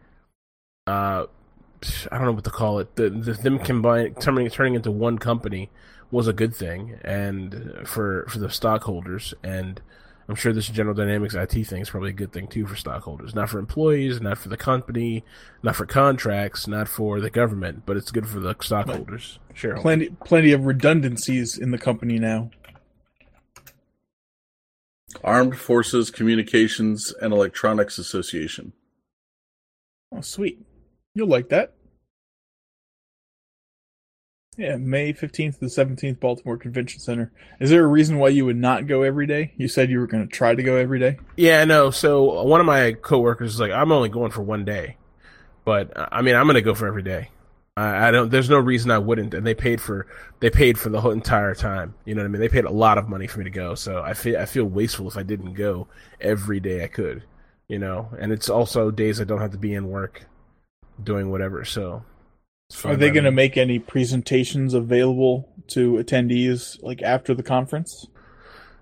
uh, 0.87 0.91
I 0.91 2.17
don't 2.17 2.25
know 2.25 2.33
what 2.33 2.45
to 2.45 2.51
call 2.51 2.79
it. 2.79 2.97
The, 2.97 3.11
the 3.11 3.33
them 3.33 3.59
combine 3.59 4.15
turning 4.15 4.49
turning 4.51 4.75
into 4.75 4.91
one 4.91 5.19
company 5.19 5.71
was 6.11 6.29
a 6.29 6.33
good 6.33 6.55
thing, 6.55 6.99
and 7.03 7.83
for 7.85 8.27
for 8.29 8.39
the 8.39 8.51
stockholders, 8.51 9.35
and 9.43 9.81
I'm 10.29 10.35
sure 10.35 10.53
this 10.53 10.69
General 10.69 10.95
Dynamics 10.95 11.35
IT 11.35 11.53
thing 11.53 11.83
is 11.83 11.91
probably 11.91 12.11
a 12.11 12.15
good 12.15 12.33
thing 12.33 12.49
too 12.49 12.67
for 12.67 12.75
stockholders, 12.75 13.35
not 13.35 13.49
for 13.49 13.61
employees, 13.61 14.21
not 14.21 14.39
for 14.39 14.49
the 14.49 14.57
company, 14.57 15.25
not 15.63 15.77
for 15.77 15.87
contracts, 15.87 16.67
not 16.67 16.89
for 16.89 17.21
the 17.21 17.31
government, 17.31 17.85
but 17.87 17.97
it's 17.97 18.11
good 18.11 18.27
for 18.27 18.41
the 18.41 18.55
stockholders, 18.61 19.39
shareholders. 19.55 19.83
Plenty, 19.83 20.09
plenty 20.25 20.53
of 20.53 20.67
redundancies 20.67 21.57
in 21.57 21.71
the 21.71 21.79
company 21.79 22.19
now. 22.19 22.51
Armed 25.23 25.57
Forces 25.57 26.11
Communications 26.11 27.15
and 27.23 27.33
Electronics 27.33 27.99
Association. 27.99 28.73
Oh, 30.13 30.21
sweet. 30.21 30.61
You'll 31.15 31.29
like 31.29 31.49
that. 31.51 31.76
Yeah, 34.57 34.77
May 34.77 35.13
15th 35.13 35.55
to 35.55 35.61
the 35.61 35.67
17th, 35.67 36.19
Baltimore 36.19 36.57
Convention 36.57 36.99
Center. 37.01 37.31
Is 37.61 37.69
there 37.69 37.85
a 37.85 37.89
reason 37.89 38.19
why 38.19 38.29
you 38.29 38.47
would 38.47 38.57
not 38.57 38.87
go 38.87 39.03
every 39.03 39.27
day? 39.27 39.53
You 39.59 39.69
said 39.69 39.91
you 39.91 39.99
were 39.99 40.07
going 40.07 40.27
to 40.27 40.33
try 40.33 40.55
to 40.55 40.63
go 40.63 40.77
every 40.77 40.99
day. 40.99 41.19
Yeah, 41.37 41.65
no. 41.65 41.91
So 41.91 42.43
one 42.43 42.61
of 42.61 42.67
my 42.67 42.93
coworkers 42.93 43.55
is 43.55 43.61
like, 43.61 43.73
I'm 43.73 43.93
only 43.93 44.09
going 44.09 44.31
for 44.31 44.41
one 44.41 44.65
day, 44.65 44.97
but 45.67 45.95
uh, 45.95 46.09
I 46.11 46.23
mean, 46.23 46.37
I'm 46.37 46.47
gonna 46.47 46.63
go 46.63 46.75
for 46.75 46.87
every 46.87 47.03
day. 47.03 47.31
I, 47.77 48.09
I 48.09 48.11
don't. 48.11 48.31
There's 48.31 48.49
no 48.49 48.59
reason 48.59 48.91
I 48.91 48.99
wouldn't. 48.99 49.35
And 49.35 49.47
they 49.47 49.55
paid 49.55 49.83
for 49.83 50.07
they 50.41 50.49
paid 50.49 50.79
for 50.79 50.89
the 50.89 51.01
whole 51.01 51.11
entire 51.11 51.55
time. 51.55 51.95
You 52.07 52.15
know 52.15 52.23
what 52.23 52.29
I 52.29 52.29
mean? 52.29 52.41
They 52.41 52.49
paid 52.49 52.65
a 52.65 52.71
lot 52.71 52.97
of 52.97 53.09
money 53.09 53.27
for 53.27 53.41
me 53.41 53.45
to 53.45 53.51
go. 53.51 53.75
So 53.75 54.03
I 54.03 54.15
feel 54.15 54.39
I 54.39 54.47
feel 54.47 54.65
wasteful 54.65 55.09
if 55.09 55.19
I 55.19 55.23
didn't 55.23 55.55
go 55.55 55.89
every 56.21 56.61
day 56.61 56.85
I 56.85 56.87
could. 56.87 57.25
You 57.69 57.81
know, 57.81 58.09
and 58.19 58.33
it's 58.33 58.49
also 58.49 58.91
days 58.91 59.21
I 59.21 59.25
don't 59.25 59.41
have 59.41 59.51
to 59.51 59.59
be 59.59 59.75
in 59.75 59.89
work, 59.89 60.25
doing 61.03 61.31
whatever. 61.31 61.65
So 61.65 62.05
Are 62.85 62.97
they 62.97 63.11
going 63.11 63.25
to 63.25 63.31
make 63.31 63.57
any 63.57 63.79
presentations 63.79 64.75
available 64.75 65.49
to 65.69 65.95
attendees 65.95 66.83
like 66.83 67.01
after 67.01 67.33
the 67.33 67.43
conference? 67.43 68.07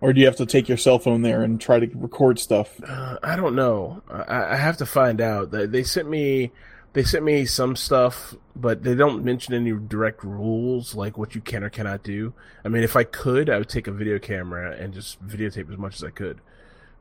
Or 0.01 0.13
do 0.13 0.21
you 0.21 0.27
have 0.27 0.37
to 0.37 0.47
take 0.47 0.69
your 0.69 0.79
cell 0.79 0.99
phone 0.99 1.23
there 1.23 1.43
and 1.43 1.61
try 1.61 1.81
to 1.81 1.87
record 1.95 2.39
stuff? 2.39 2.81
Uh, 2.83 3.19
I 3.23 3.37
don't 3.37 3.55
know. 3.55 4.03
I, 4.11 4.53
I 4.53 4.57
have 4.57 4.79
to 4.79 4.87
find 4.87 5.21
out. 5.21 5.51
They, 5.51 5.67
they 5.67 5.83
sent 5.83 6.09
me, 6.09 6.51
they 6.95 7.05
sent 7.05 7.25
me 7.25 7.45
some 7.45 7.77
stuff, 7.77 8.35
but 8.57 8.83
they 8.83 8.95
don't 8.95 9.25
mention 9.25 9.55
any 9.55 9.73
direct 9.73 10.25
rules 10.25 10.95
like 10.95 11.17
what 11.19 11.35
you 11.35 11.41
can 11.41 11.63
or 11.63 11.71
cannot 11.71 12.03
do. 12.03 12.33
I 12.65 12.69
mean, 12.69 12.83
if 12.83 12.97
I 12.97 13.05
could, 13.05 13.51
I 13.51 13.59
would 13.59 13.69
take 13.69 13.87
a 13.87 13.93
video 13.93 14.19
camera 14.19 14.77
and 14.77 14.95
just 14.95 15.25
videotape 15.27 15.71
as 15.71 15.79
much 15.79 15.97
as 15.97 16.05
I 16.05 16.11
could. 16.11 16.41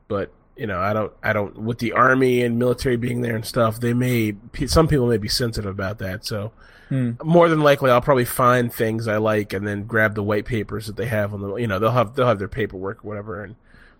But 0.08 0.32
you 0.56 0.66
know, 0.66 0.80
I 0.80 0.92
don't, 0.92 1.12
I 1.22 1.32
don't. 1.32 1.58
With 1.58 1.78
the 1.78 1.92
army 1.92 2.42
and 2.42 2.58
military 2.58 2.96
being 2.96 3.22
there 3.22 3.34
and 3.34 3.44
stuff, 3.44 3.80
they 3.80 3.92
may, 3.92 4.36
some 4.66 4.86
people 4.86 5.08
may 5.08 5.16
be 5.16 5.28
sensitive 5.28 5.70
about 5.70 5.98
that. 5.98 6.24
So 6.24 6.52
Hmm. 6.88 7.12
more 7.22 7.48
than 7.48 7.60
likely, 7.60 7.90
I'll 7.90 8.00
probably 8.02 8.24
find 8.26 8.72
things 8.72 9.08
I 9.08 9.16
like 9.16 9.52
and 9.52 9.66
then 9.66 9.84
grab 9.84 10.14
the 10.14 10.22
white 10.22 10.44
papers 10.44 10.86
that 10.86 10.96
they 10.96 11.06
have 11.06 11.32
on 11.32 11.40
the, 11.40 11.54
you 11.56 11.66
know, 11.66 11.78
they'll 11.78 11.90
have 11.92 12.14
they'll 12.14 12.26
have 12.26 12.38
their 12.38 12.48
paperwork 12.48 13.04
or 13.04 13.08
whatever, 13.08 13.42
and 13.42 13.56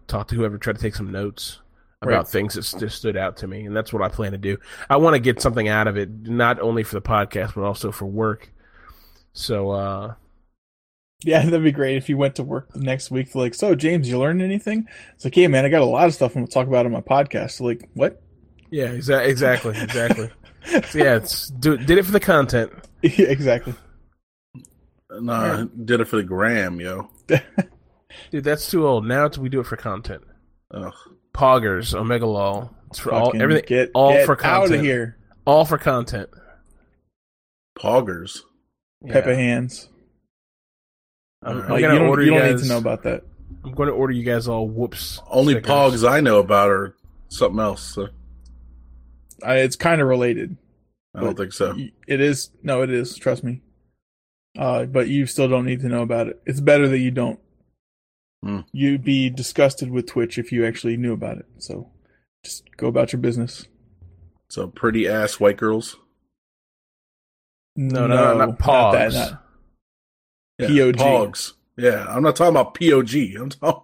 talk 0.06 0.28
to 0.28 0.34
whoever, 0.34 0.58
try 0.58 0.72
to 0.74 0.78
take 0.78 0.94
some 0.94 1.10
notes 1.10 1.60
about 2.02 2.12
Right. 2.24 2.28
things 2.28 2.54
that 2.54 2.64
st- 2.64 2.92
stood 2.92 3.16
out 3.16 3.38
to 3.38 3.46
me, 3.46 3.64
and 3.64 3.74
that's 3.74 3.92
what 3.92 4.02
I 4.02 4.08
plan 4.08 4.32
to 4.32 4.38
do. 4.38 4.58
I 4.90 4.96
want 4.98 5.14
to 5.14 5.20
get 5.20 5.40
something 5.40 5.68
out 5.68 5.86
of 5.88 5.96
it, 5.96 6.10
not 6.28 6.60
only 6.60 6.82
for 6.82 6.94
the 6.96 7.00
podcast 7.02 7.54
but 7.54 7.62
also 7.62 7.90
for 7.90 8.04
work. 8.06 8.52
So, 9.32 9.70
uh, 9.70 10.14
Yeah, 11.24 11.42
that'd 11.44 11.64
be 11.64 11.72
great 11.72 11.96
if 11.96 12.10
you 12.10 12.18
went 12.18 12.34
to 12.36 12.42
work 12.42 12.70
the 12.74 12.80
next 12.80 13.10
week. 13.10 13.34
Like, 13.34 13.54
so 13.54 13.74
James, 13.74 14.10
you 14.10 14.18
learned 14.18 14.42
anything? 14.42 14.86
It's 15.14 15.24
like, 15.24 15.36
yeah, 15.38 15.46
man, 15.48 15.64
I 15.64 15.70
got 15.70 15.80
a 15.80 15.86
lot 15.86 16.06
of 16.06 16.14
stuff 16.14 16.32
I'm 16.32 16.42
going 16.42 16.48
to 16.48 16.52
talk 16.52 16.66
about 16.66 16.84
on 16.84 16.92
my 16.92 17.00
podcast. 17.00 17.52
So, 17.52 17.64
like, 17.64 17.88
what? 17.94 18.20
yeah, 18.70 18.88
exa- 18.88 19.26
exactly, 19.26 19.74
exactly. 19.80 20.30
so 20.64 20.98
yeah, 20.98 21.16
it's 21.16 21.48
do, 21.48 21.76
did 21.76 21.98
it 21.98 22.04
for 22.04 22.12
the 22.12 22.20
content. 22.20 22.72
yeah, 23.02 23.26
exactly. 23.26 23.74
Nah, 25.10 25.64
did 25.84 26.00
it 26.00 26.06
for 26.06 26.16
the 26.16 26.22
gram, 26.22 26.80
yo. 26.80 27.08
Dude, 28.30 28.44
that's 28.44 28.70
too 28.70 28.86
old. 28.86 29.06
Now 29.06 29.26
it's, 29.26 29.38
we 29.38 29.48
do 29.48 29.60
it 29.60 29.66
for 29.66 29.76
content. 29.76 30.22
Ugh. 30.72 30.92
Poggers, 31.32 31.94
Omega 31.94 32.26
Law. 32.26 32.70
It's 32.90 32.98
for 32.98 33.12
all 33.12 33.32
everything. 33.40 33.64
Get, 33.66 33.90
all 33.94 34.12
get 34.12 34.26
for 34.26 34.34
out 34.34 34.38
content. 34.62 34.74
of 34.76 34.80
here, 34.82 35.16
All 35.44 35.64
for 35.64 35.78
content. 35.78 36.30
Poggers. 37.78 38.40
Peppa 39.06 39.30
Yeah. 39.30 39.34
Hands. 39.36 39.88
I'm, 41.42 41.60
I'm 41.62 41.68
Like, 41.68 41.82
gonna 41.82 41.94
you 41.94 41.98
don't, 41.98 42.08
order 42.08 42.22
you 42.22 42.32
you 42.32 42.38
don't 42.38 42.48
guys. 42.52 42.60
need 42.62 42.68
to 42.68 42.72
know 42.72 42.78
about 42.78 43.02
that. 43.02 43.24
I'm 43.64 43.72
going 43.72 43.88
to 43.88 43.94
order 43.94 44.12
you 44.12 44.22
guys 44.24 44.46
all 44.48 44.68
whoops. 44.68 45.20
Only 45.30 45.54
stickers. 45.54 45.70
pogs 45.70 46.08
I 46.08 46.20
know 46.20 46.38
about 46.38 46.70
are 46.70 46.96
something 47.28 47.60
else. 47.60 47.82
So 47.82 48.08
I, 49.44 49.56
it's 49.58 49.76
kind 49.76 50.00
of 50.00 50.08
related. 50.08 50.56
I 51.14 51.20
don't 51.20 51.36
think 51.36 51.52
so. 51.52 51.76
It 52.08 52.20
is. 52.20 52.50
No, 52.62 52.82
it 52.82 52.90
is. 52.90 53.16
Trust 53.16 53.44
me. 53.44 53.62
Uh, 54.58 54.84
but 54.86 55.08
you 55.08 55.26
still 55.26 55.48
don't 55.48 55.64
need 55.66 55.80
to 55.80 55.88
know 55.88 56.02
about 56.02 56.26
it. 56.28 56.40
It's 56.46 56.60
better 56.60 56.88
that 56.88 56.98
you 56.98 57.10
don't. 57.10 57.38
Hmm. 58.42 58.60
You'd 58.72 59.04
be 59.04 59.30
disgusted 59.30 59.90
with 59.90 60.06
Twitch 60.06 60.38
if 60.38 60.52
you 60.52 60.66
actually 60.66 60.96
knew 60.96 61.12
about 61.12 61.38
it. 61.38 61.46
So 61.58 61.90
just 62.44 62.64
go 62.76 62.88
about 62.88 63.12
your 63.12 63.20
business. 63.20 63.66
So 64.48 64.66
pretty 64.68 65.08
ass 65.08 65.38
white 65.40 65.56
girls. 65.56 65.96
No, 67.76 68.06
no, 68.06 68.14
no, 68.16 68.46
not 68.46 68.58
pogs. 68.58 69.14
not- 69.14 69.42
Yeah, 70.58 70.68
POG. 70.68 70.96
Pogs. 70.96 71.52
Yeah, 71.76 72.06
I'm 72.08 72.22
not 72.22 72.36
talking 72.36 72.50
about 72.54 72.74
POG. 72.74 73.14
I'm 73.40 73.48
talking. 73.50 73.82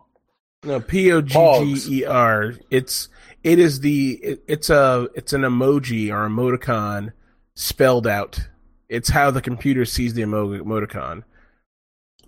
No, 0.63 0.79
P 0.81 1.11
O 1.11 1.23
G 1.23 1.75
G 1.75 2.01
E 2.01 2.05
R. 2.05 2.55
It's 2.71 3.09
it 3.43 3.59
is 3.59 3.81
the 3.81 4.13
it, 4.23 4.43
it's 4.47 4.71
a 4.71 5.09
it's 5.15 5.33
an 5.33 5.43
emoji 5.43 6.11
or 6.11 6.29
emoticon 6.29 7.13
spelled 7.55 8.07
out. 8.07 8.41
It's 8.89 9.09
how 9.09 9.31
the 9.31 9.41
computer 9.43 9.85
sees 9.85 10.15
the 10.15 10.23
emo- 10.23 10.63
emoticon, 10.63 11.23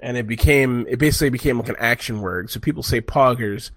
and 0.01 0.17
it 0.17 0.27
became 0.27 0.87
it 0.89 0.99
basically 0.99 1.31
became 1.31 1.59
like 1.59 1.69
an 1.69 1.77
action 1.79 2.21
word. 2.21 2.51
So 2.51 2.61
people 2.61 2.83
say 2.83 3.01
poggers 3.01 3.71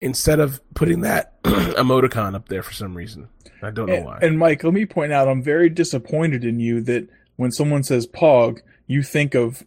instead 0.00 0.40
of 0.40 0.60
putting 0.74 1.00
that 1.02 1.42
emoticon 1.44 2.34
up 2.34 2.48
there 2.48 2.62
for 2.62 2.72
some 2.72 2.96
reason. 2.96 3.28
I 3.62 3.70
don't 3.70 3.86
know 3.86 3.94
And, 3.94 4.04
why. 4.04 4.18
and 4.20 4.38
Mike, 4.38 4.62
let 4.64 4.74
me 4.74 4.84
point 4.84 5.12
out, 5.12 5.28
I'm 5.28 5.42
very 5.42 5.70
disappointed 5.70 6.44
in 6.44 6.60
you 6.60 6.82
that 6.82 7.08
when 7.36 7.50
someone 7.50 7.82
says 7.82 8.06
pog, 8.06 8.60
you 8.86 9.02
think 9.02 9.34
of 9.34 9.64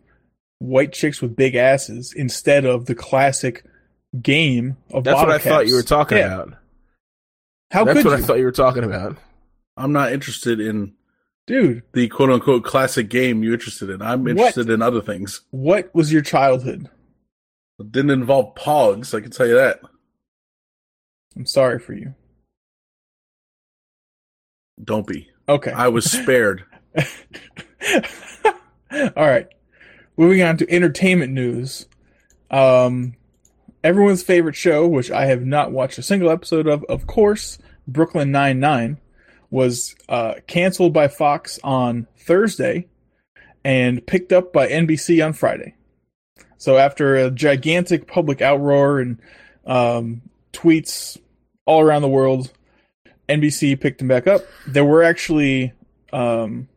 white 0.60 0.94
chicks 0.94 1.22
with 1.22 1.36
big 1.36 1.56
asses 1.56 2.14
instead 2.14 2.66
of 2.66 2.86
the 2.86 2.94
classic 2.94 3.64
game 4.22 4.78
of 4.92 5.04
That's 5.04 5.16
what 5.18 5.32
I 5.32 5.40
thought 5.40 5.68
you 5.68 5.74
were 5.76 5.82
talking 5.84 6.20
Yeah. 6.20 6.34
about. 6.36 6.54
How 7.72 7.84
That's 7.86 7.98
could 8.00 8.06
what 8.06 8.18
you, 8.18 8.24
I 8.24 8.28
thought 8.28 8.38
you 8.40 8.46
were 8.46 8.52
talking 8.52 8.84
about. 8.84 9.18
I'm 9.78 9.92
not 9.92 10.12
interested 10.12 10.60
in 10.60 10.94
dude? 11.48 11.84
the 11.94 12.08
quote 12.08 12.30
unquote 12.32 12.64
classic 12.64 13.10
game 13.10 13.44
you're 13.44 13.54
interested 13.54 13.90
in. 13.90 14.02
I'm 14.02 14.24
What? 14.24 14.32
interested 14.32 14.70
in 14.70 14.82
other 14.82 15.02
things. 15.02 15.42
What 15.52 15.94
was 15.94 16.12
your 16.12 16.22
childhood? 16.22 16.90
It 17.80 17.92
didn't 17.92 18.12
involve 18.12 18.56
pogs. 18.56 19.14
I 19.18 19.22
can 19.22 19.32
tell 19.32 19.48
you 19.48 19.56
that. 19.56 19.80
I'm 21.36 21.46
sorry 21.46 21.80
for 21.80 21.94
you. 21.94 22.14
Don't 24.84 25.08
be. 25.08 25.30
Okay. 25.48 25.72
I 25.72 25.88
was 25.90 26.10
spared. 26.12 26.64
All 28.92 29.12
right. 29.16 29.48
Moving 30.18 30.42
on 30.42 30.58
to 30.58 30.70
entertainment 30.72 31.32
news. 31.32 31.86
Um, 32.52 33.14
everyone's 33.84 34.24
favorite 34.24 34.56
show, 34.56 34.88
which 34.88 35.12
I 35.12 35.26
have 35.26 35.46
not 35.46 35.72
watched 35.72 35.98
a 35.98 36.04
single 36.04 36.30
episode 36.30 36.68
of, 36.68 36.84
of 36.86 37.08
course, 37.08 37.58
Brooklyn 37.88 38.32
Nine 38.32 38.60
Nine, 38.60 38.98
was 39.50 39.96
uh, 40.08 40.36
canceled 40.48 40.94
by 40.94 41.08
Fox 41.08 41.60
on 41.64 42.08
Thursday 42.18 42.88
and 43.64 44.06
picked 44.06 44.32
up 44.32 44.54
by 44.54 44.68
NBC 44.68 45.26
on 45.26 45.34
Friday. 45.34 45.76
So 46.58 46.78
after 46.78 47.16
a 47.16 47.32
gigantic 47.32 48.08
public 48.08 48.40
outroar 48.40 49.02
and 49.02 49.20
um, 49.66 50.22
tweets 50.54 51.18
all 51.66 51.82
around 51.82 52.02
the 52.02 52.10
world, 52.10 52.52
NBC 53.28 53.80
picked 53.80 54.00
them 54.00 54.08
back 54.08 54.28
up. 54.28 54.42
There 54.68 54.86
were 54.86 55.04
actually 55.04 55.74
um, 56.12 56.68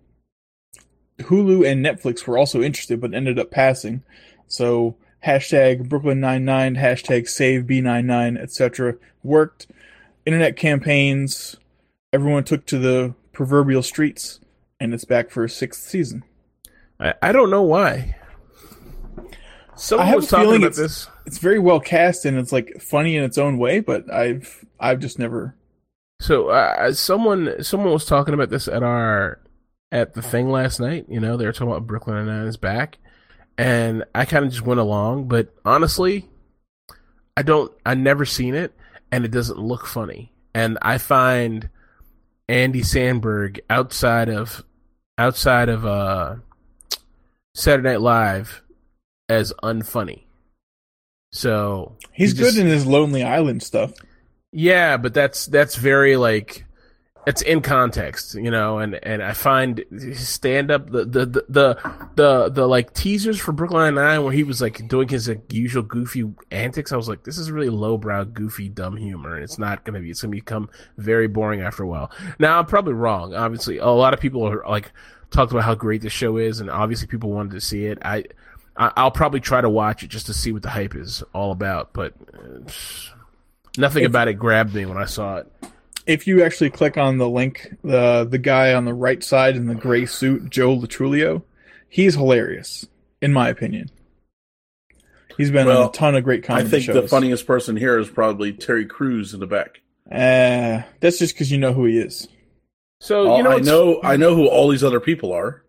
Hulu 1.19 1.67
and 1.69 1.85
Netflix 1.85 2.27
were 2.27 2.39
also 2.39 2.63
interested, 2.63 3.01
but 3.01 3.15
ended 3.15 3.39
up 3.39 3.51
passing. 3.51 4.03
So 4.47 4.97
hashtag 5.27 5.89
Brooklyn 5.89 6.21
Nine 6.21 6.45
Nine, 6.45 6.77
hashtag 6.77 7.29
Save 7.29 7.67
B 7.67 7.81
Nine 7.81 8.07
Nine, 8.07 8.37
etc. 8.37 8.97
worked. 9.23 9.67
Internet 10.27 10.57
campaigns. 10.57 11.57
Everyone 12.13 12.45
took 12.45 12.67
to 12.67 12.79
the 12.79 13.15
proverbial 13.33 13.83
streets, 13.83 14.41
and 14.79 14.93
it's 14.95 15.05
back 15.05 15.31
for 15.31 15.45
a 15.45 15.49
sixth 15.49 15.83
season. 15.83 16.25
I, 17.01 17.15
I 17.23 17.33
don't 17.33 17.51
know 17.51 17.63
why. 17.63 18.17
Someone 19.75 20.07
I 20.07 20.11
have 20.11 20.17
was 20.17 20.27
a 20.27 20.31
talking 20.31 20.45
feeling 20.45 20.63
about 20.63 20.73
it's- 20.73 20.79
this. 20.79 21.09
It's 21.25 21.39
very 21.39 21.61
well 21.61 21.79
cast 21.79 22.25
and 22.25 22.37
it's 22.37 22.51
like 22.51 22.81
funny 22.81 23.17
in 23.17 23.23
its 23.23 23.39
own 23.39 23.57
way, 23.57 23.79
but 23.79 24.13
I've 24.13 24.65
I've 24.81 24.99
just 24.99 25.21
never. 25.21 25.55
So 26.21 26.49
uh, 26.49 26.93
someone 26.95 27.63
someone 27.63 27.93
was 27.93 28.07
talking 28.07 28.35
about 28.35 28.51
this 28.51 28.67
at 28.67 28.83
our 28.83 29.41
at 29.93 30.15
the 30.15 30.23
thing 30.23 30.51
last 30.51 30.81
night. 30.81 31.07
You 31.09 31.21
know, 31.21 31.37
they 31.37 31.47
were 31.47 31.53
talking 31.53 31.69
about 31.69 31.87
Brooklyn 31.87 32.17
Nine 32.17 32.27
Nine 32.27 32.47
is 32.49 32.57
back, 32.57 32.99
and 33.59 34.05
I 34.15 34.25
kind 34.25 34.45
of 34.45 34.51
just 34.51 34.65
went 34.65 34.81
along. 34.81 35.29
But 35.29 35.55
honestly, 35.65 36.29
I 37.37 37.43
don't. 37.43 37.73
I 37.87 37.95
never 37.95 38.25
seen 38.25 38.55
it, 38.55 38.73
and 39.11 39.25
it 39.25 39.31
doesn't 39.31 39.59
look 39.59 39.87
funny. 39.87 40.33
And 40.55 40.79
I 40.83 40.99
find 40.99 41.69
Andy 42.49 42.83
Samberg 42.83 43.61
outside 43.71 44.29
of 44.29 44.65
outside 45.19 45.69
of 45.69 45.87
uh 45.87 46.37
Saturday 47.55 47.91
Night 47.91 48.01
Live 48.01 48.63
as 49.29 49.53
unfunny. 49.63 50.23
So 51.33 51.97
He's 52.13 52.33
he 52.33 52.39
good 52.39 52.57
in 52.57 52.67
his 52.67 52.87
Lonely 52.87 53.23
Island 53.23 53.63
stuff. 53.63 53.93
yeah, 54.53 54.97
but 54.99 55.15
that's 55.15 55.47
that's 55.47 55.77
very 55.77 56.17
like 56.17 56.67
it's 57.27 57.41
in 57.43 57.61
context, 57.61 58.35
you 58.35 58.51
know, 58.51 58.79
and 58.79 58.95
and 59.05 59.23
I 59.23 59.33
find 59.33 59.85
stand 60.15 60.71
up 60.71 60.91
the 60.91 61.05
the 61.05 61.27
the 61.27 61.45
the 61.49 61.93
the, 62.17 62.49
the 62.51 62.67
like 62.67 62.93
teasers 62.95 63.39
for 63.41 63.53
Brooklyn 63.53 63.95
Nine 63.95 64.25
where 64.25 64.33
he 64.33 64.43
was 64.43 64.61
like 64.61 64.89
doing 64.89 65.09
his 65.09 65.29
like, 65.29 65.53
usual 65.53 65.83
goofy 65.83 66.25
antics. 66.51 66.91
I 66.93 66.97
was 66.97 67.09
like, 67.09 67.23
this 67.25 67.39
is 67.39 67.51
really 67.51 67.69
lowbrow, 67.69 68.25
goofy, 68.25 68.69
dumb 68.69 68.97
humor, 68.97 69.35
and 69.35 69.45
it's 69.45 69.59
not 69.59 69.85
gonna 69.85 70.01
be. 70.01 70.11
It's 70.11 70.23
gonna 70.23 70.33
become 70.33 70.69
very 70.99 71.29
boring 71.29 71.61
after 71.61 71.83
a 71.85 71.87
while. 71.87 72.11
Now 72.39 72.59
I'm 72.59 72.67
probably 72.67 72.95
wrong. 72.95 73.35
Obviously, 73.35 73.79
a 73.79 73.87
lot 73.87 74.15
of 74.15 74.21
people 74.21 74.45
are 74.49 74.65
like 74.69 74.91
talked 75.31 75.53
about 75.53 75.65
how 75.65 75.75
great 75.75 76.03
the 76.03 76.11
show 76.11 76.37
is, 76.39 76.61
and 76.61 76.69
obviously 76.71 77.07
people 77.07 77.31
wanted 77.31 77.53
to 77.53 77.61
see 77.61 77.87
it. 77.87 77.99
I. 78.05 78.25
I- 78.75 78.91
I'll 78.97 79.11
probably 79.11 79.41
try 79.41 79.61
to 79.61 79.69
watch 79.69 80.03
it 80.03 80.09
just 80.09 80.25
to 80.27 80.33
see 80.33 80.51
what 80.51 80.63
the 80.63 80.71
hype 80.71 80.95
is 80.97 81.23
all 81.35 81.53
about, 81.53 81.93
but 81.93 82.15
uh, 82.33 82.71
Nothing 83.77 84.05
If- 84.05 84.09
about 84.09 84.29
it 84.29 84.35
grabbed 84.35 84.75
me 84.75 84.87
when 84.87 84.97
I 84.97 85.05
saw 85.05 85.37
it. 85.37 85.53
If 86.07 86.27
you 86.27 86.43
actually 86.43 86.71
click 86.71 86.97
on 86.97 87.19
the 87.19 87.29
link, 87.29 87.75
the 87.85 88.27
the 88.29 88.39
guy 88.39 88.75
on 88.75 88.85
the 88.85 88.95
right 88.95 89.23
side 89.23 89.57
in 89.57 89.67
the 89.67 89.75
gray 89.75 90.07
suit, 90.07 90.51
Joe 90.51 90.73
Lo 90.75 90.87
Truglio, 90.87 91.43
he's 91.89 92.15
hilarious, 92.15 92.87
in 93.21 93.33
my 93.33 93.49
opinion. 93.49 93.91
He's 95.37 95.51
been 95.51 95.69
on 95.69 95.89
a 95.89 95.93
ton 95.93 96.15
of 96.15 96.25
great 96.25 96.45
comedy 96.45 96.67
I 96.67 96.71
think 96.71 96.85
shows. 96.85 96.95
the 96.95 97.09
funniest 97.09 97.47
person 97.47 97.77
here 97.77 97.99
is 97.99 98.09
probably 98.11 98.53
Terry 98.53 98.85
Crews 98.85 99.33
in 99.33 99.41
the 99.41 99.47
back. 99.47 99.81
Uh, 100.11 100.83
that's 101.01 101.19
just 101.19 101.35
because 101.35 101.51
you 101.51 101.57
know 101.59 101.73
who 101.73 101.87
he 101.87 101.99
is. 101.99 102.29
So 103.01 103.29
All- 103.29 103.37
you 103.39 103.43
know, 103.45 103.53
I 103.53 103.59
know, 103.61 104.01
I 104.03 104.17
know 104.17 104.35
who 104.35 104.47
all 104.47 104.69
these 104.69 104.85
other 104.85 105.01
people 105.01 105.33
are 105.33 105.65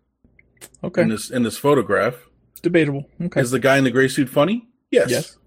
Okay, 0.82 1.02
in 1.02 1.08
this 1.08 1.30
in 1.30 1.44
this 1.44 1.56
photograph. 1.56 2.14
debatable. 2.62 3.06
Okay, 3.22 3.40
Is 3.40 3.50
the 3.52 3.58
guy 3.58 3.78
in 3.78 3.84
the 3.84 3.90
gray 3.90 4.08
suit 4.08 4.28
funny? 4.28 4.68
Yes, 4.90 5.10
yes. 5.10 5.38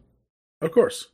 of 0.61 0.71
course. 0.71 1.07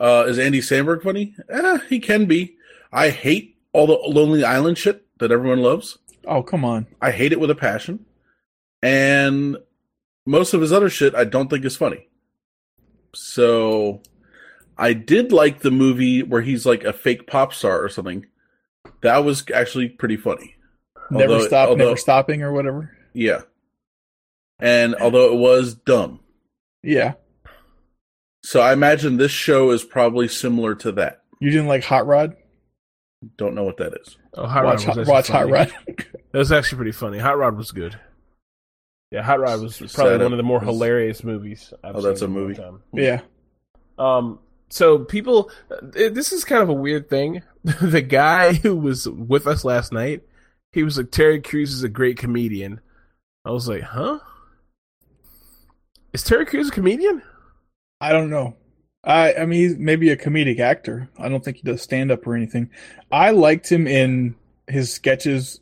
Uh, 0.00 0.24
is 0.26 0.38
Andy 0.38 0.60
Samberg 0.60 1.02
funny? 1.02 1.36
Eh, 1.48 1.78
he 1.88 2.00
can 2.00 2.24
be. 2.26 2.56
I 2.92 3.10
hate 3.10 3.56
all 3.72 3.86
the 3.86 3.94
Lonely 4.06 4.44
Island 4.44 4.76
shit 4.78 5.06
that 5.18 5.30
everyone 5.32 5.60
loves. 5.62 5.98
Oh, 6.26 6.42
come 6.42 6.64
on. 6.64 6.86
I 7.00 7.10
hate 7.10 7.32
it 7.32 7.40
with 7.40 7.50
a 7.50 7.54
passion. 7.54 8.04
And 8.82 9.56
most 10.26 10.54
of 10.54 10.60
his 10.60 10.72
other 10.72 10.90
shit 10.90 11.14
I 11.14 11.24
don't 11.24 11.48
think 11.48 11.64
is 11.64 11.76
funny. 11.76 12.08
So 13.14 14.02
I 14.78 14.92
did 14.92 15.32
like 15.32 15.60
the 15.60 15.70
movie 15.70 16.22
where 16.22 16.42
he's 16.42 16.64
like 16.66 16.84
a 16.84 16.92
fake 16.92 17.26
pop 17.26 17.52
star 17.52 17.82
or 17.82 17.88
something. 17.88 18.26
That 19.02 19.18
was 19.24 19.44
actually 19.52 19.88
pretty 19.88 20.16
funny. 20.16 20.56
Never 21.10 21.34
Although- 21.34 21.46
stop, 21.46 21.68
although- 21.70 21.84
never 21.86 21.96
stopping, 21.96 22.42
or 22.42 22.52
whatever. 22.52 22.96
Yeah. 23.12 23.42
And 24.58 24.94
although 24.96 25.32
it 25.32 25.38
was 25.38 25.74
dumb. 25.74 26.20
Yeah, 26.84 27.14
So 28.44 28.60
I 28.60 28.72
imagine 28.72 29.16
this 29.18 29.30
show 29.30 29.70
is 29.70 29.84
probably 29.84 30.26
similar 30.26 30.74
to 30.76 30.90
that. 30.92 31.22
you 31.40 31.50
didn't 31.50 31.68
like 31.68 31.84
Hot 31.84 32.06
Rod? 32.08 32.36
Don't 33.36 33.54
know 33.54 33.64
what 33.64 33.76
that 33.76 33.92
is. 34.00 34.16
oh, 34.34 34.46
Hot 34.46 34.64
watch, 34.64 34.86
Rod 34.86 34.96
was 34.96 35.08
Hot, 35.08 35.08
actually 35.08 35.12
watch 35.12 35.28
Hot. 35.28 35.48
Rod. 35.48 35.72
That 36.32 36.38
was 36.38 36.50
actually 36.52 36.76
pretty 36.76 36.92
funny. 36.92 37.18
Hot 37.18 37.38
Rod 37.38 37.56
was 37.56 37.70
good. 37.72 37.98
Yeah, 39.10 39.22
Hot 39.22 39.38
Rod 39.40 39.60
was 39.60 39.78
probably 39.94 40.18
one 40.18 40.32
of 40.32 40.36
the 40.38 40.42
more 40.42 40.58
was- 40.58 40.68
hilarious 40.68 41.22
movies. 41.22 41.72
I've 41.84 41.96
Oh, 41.96 42.00
that's 42.00 42.22
a 42.22 42.28
movie. 42.28 42.54
time. 42.54 42.82
yeah, 42.92 43.20
Um, 43.98 44.38
so 44.70 45.00
people, 45.00 45.50
this 45.92 46.32
is 46.32 46.44
kind 46.44 46.62
of 46.62 46.68
a 46.70 46.74
weird 46.74 47.08
thing. 47.10 47.42
the 47.64 48.00
guy 48.00 48.54
who 48.54 48.74
was 48.74 49.06
with 49.08 49.46
us 49.46 49.64
last 49.64 49.92
night, 49.92 50.22
he 50.72 50.82
was 50.82 50.96
like, 50.96 51.10
Terry 51.10 51.40
Crews 51.42 51.72
is 51.74 51.82
a 51.84 51.88
great 51.90 52.16
comedian. 52.18 52.80
I 53.44 53.50
was 53.50 53.68
like, 53.68 53.82
huh? 53.82 54.18
Is 56.12 56.22
Terry 56.24 56.46
Crews 56.46 56.68
a 56.68 56.72
comedian? 56.72 57.22
I 58.00 58.12
don't 58.12 58.30
know. 58.30 58.56
I 59.04 59.34
I 59.34 59.46
mean, 59.46 59.60
he's 59.60 59.76
maybe 59.78 60.10
a 60.10 60.16
comedic 60.16 60.60
actor. 60.60 61.08
I 61.18 61.28
don't 61.28 61.44
think 61.44 61.56
he 61.58 61.62
does 61.64 61.82
stand 61.82 62.10
up 62.10 62.26
or 62.26 62.34
anything. 62.36 62.70
I 63.10 63.30
liked 63.30 63.70
him 63.70 63.86
in 63.86 64.36
his 64.68 64.92
sketches. 64.92 65.60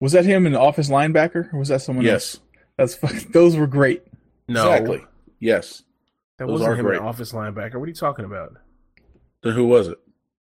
Was 0.00 0.12
that 0.12 0.24
him 0.24 0.46
in 0.46 0.54
Office 0.56 0.88
Linebacker, 0.88 1.52
or 1.52 1.58
was 1.58 1.68
that 1.68 1.82
someone 1.82 2.06
else? 2.06 2.36
Yes. 2.36 2.40
That's 2.78 2.94
fuck- 2.94 3.12
those 3.32 3.56
were 3.56 3.66
great. 3.66 4.02
No, 4.48 4.70
Exactly. 4.70 5.04
Yes. 5.40 5.82
that 6.38 6.46
Those 6.46 6.60
wasn't 6.60 6.80
him 6.80 6.86
great. 6.86 6.98
in 7.00 7.04
Office 7.04 7.32
Linebacker. 7.32 7.74
What 7.74 7.84
are 7.84 7.88
you 7.88 7.94
talking 7.94 8.24
about? 8.24 8.54
Then 9.42 9.52
who 9.52 9.66
was 9.66 9.88
it? 9.88 9.98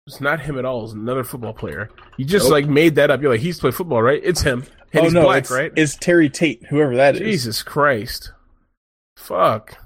It's 0.08 0.20
not 0.22 0.42
him 0.42 0.58
at 0.58 0.66
all. 0.66 0.84
It's 0.86 0.94
another 0.94 1.24
football 1.24 1.54
player. 1.54 1.90
You 2.18 2.26
just 2.26 2.46
Nope. 2.46 2.52
like 2.54 2.66
made 2.68 2.96
that 2.96 3.10
up. 3.12 3.22
You're 3.22 3.32
like, 3.32 3.40
he's 3.42 3.60
played 3.60 3.76
football, 3.76 4.02
right? 4.02 4.20
It's 4.24 4.42
him. 4.42 4.66
And 4.94 5.02
oh 5.02 5.04
he's 5.04 5.14
no, 5.14 5.22
black, 5.24 5.44
it's, 5.44 5.52
right? 5.52 5.72
it's 5.76 5.96
Terry 5.96 6.30
Tate, 6.30 6.66
whoever 6.68 6.96
that 6.98 7.16
is. 7.16 7.22
Jesus 7.22 7.64
Christ. 7.64 8.32
Fuck. 9.18 9.78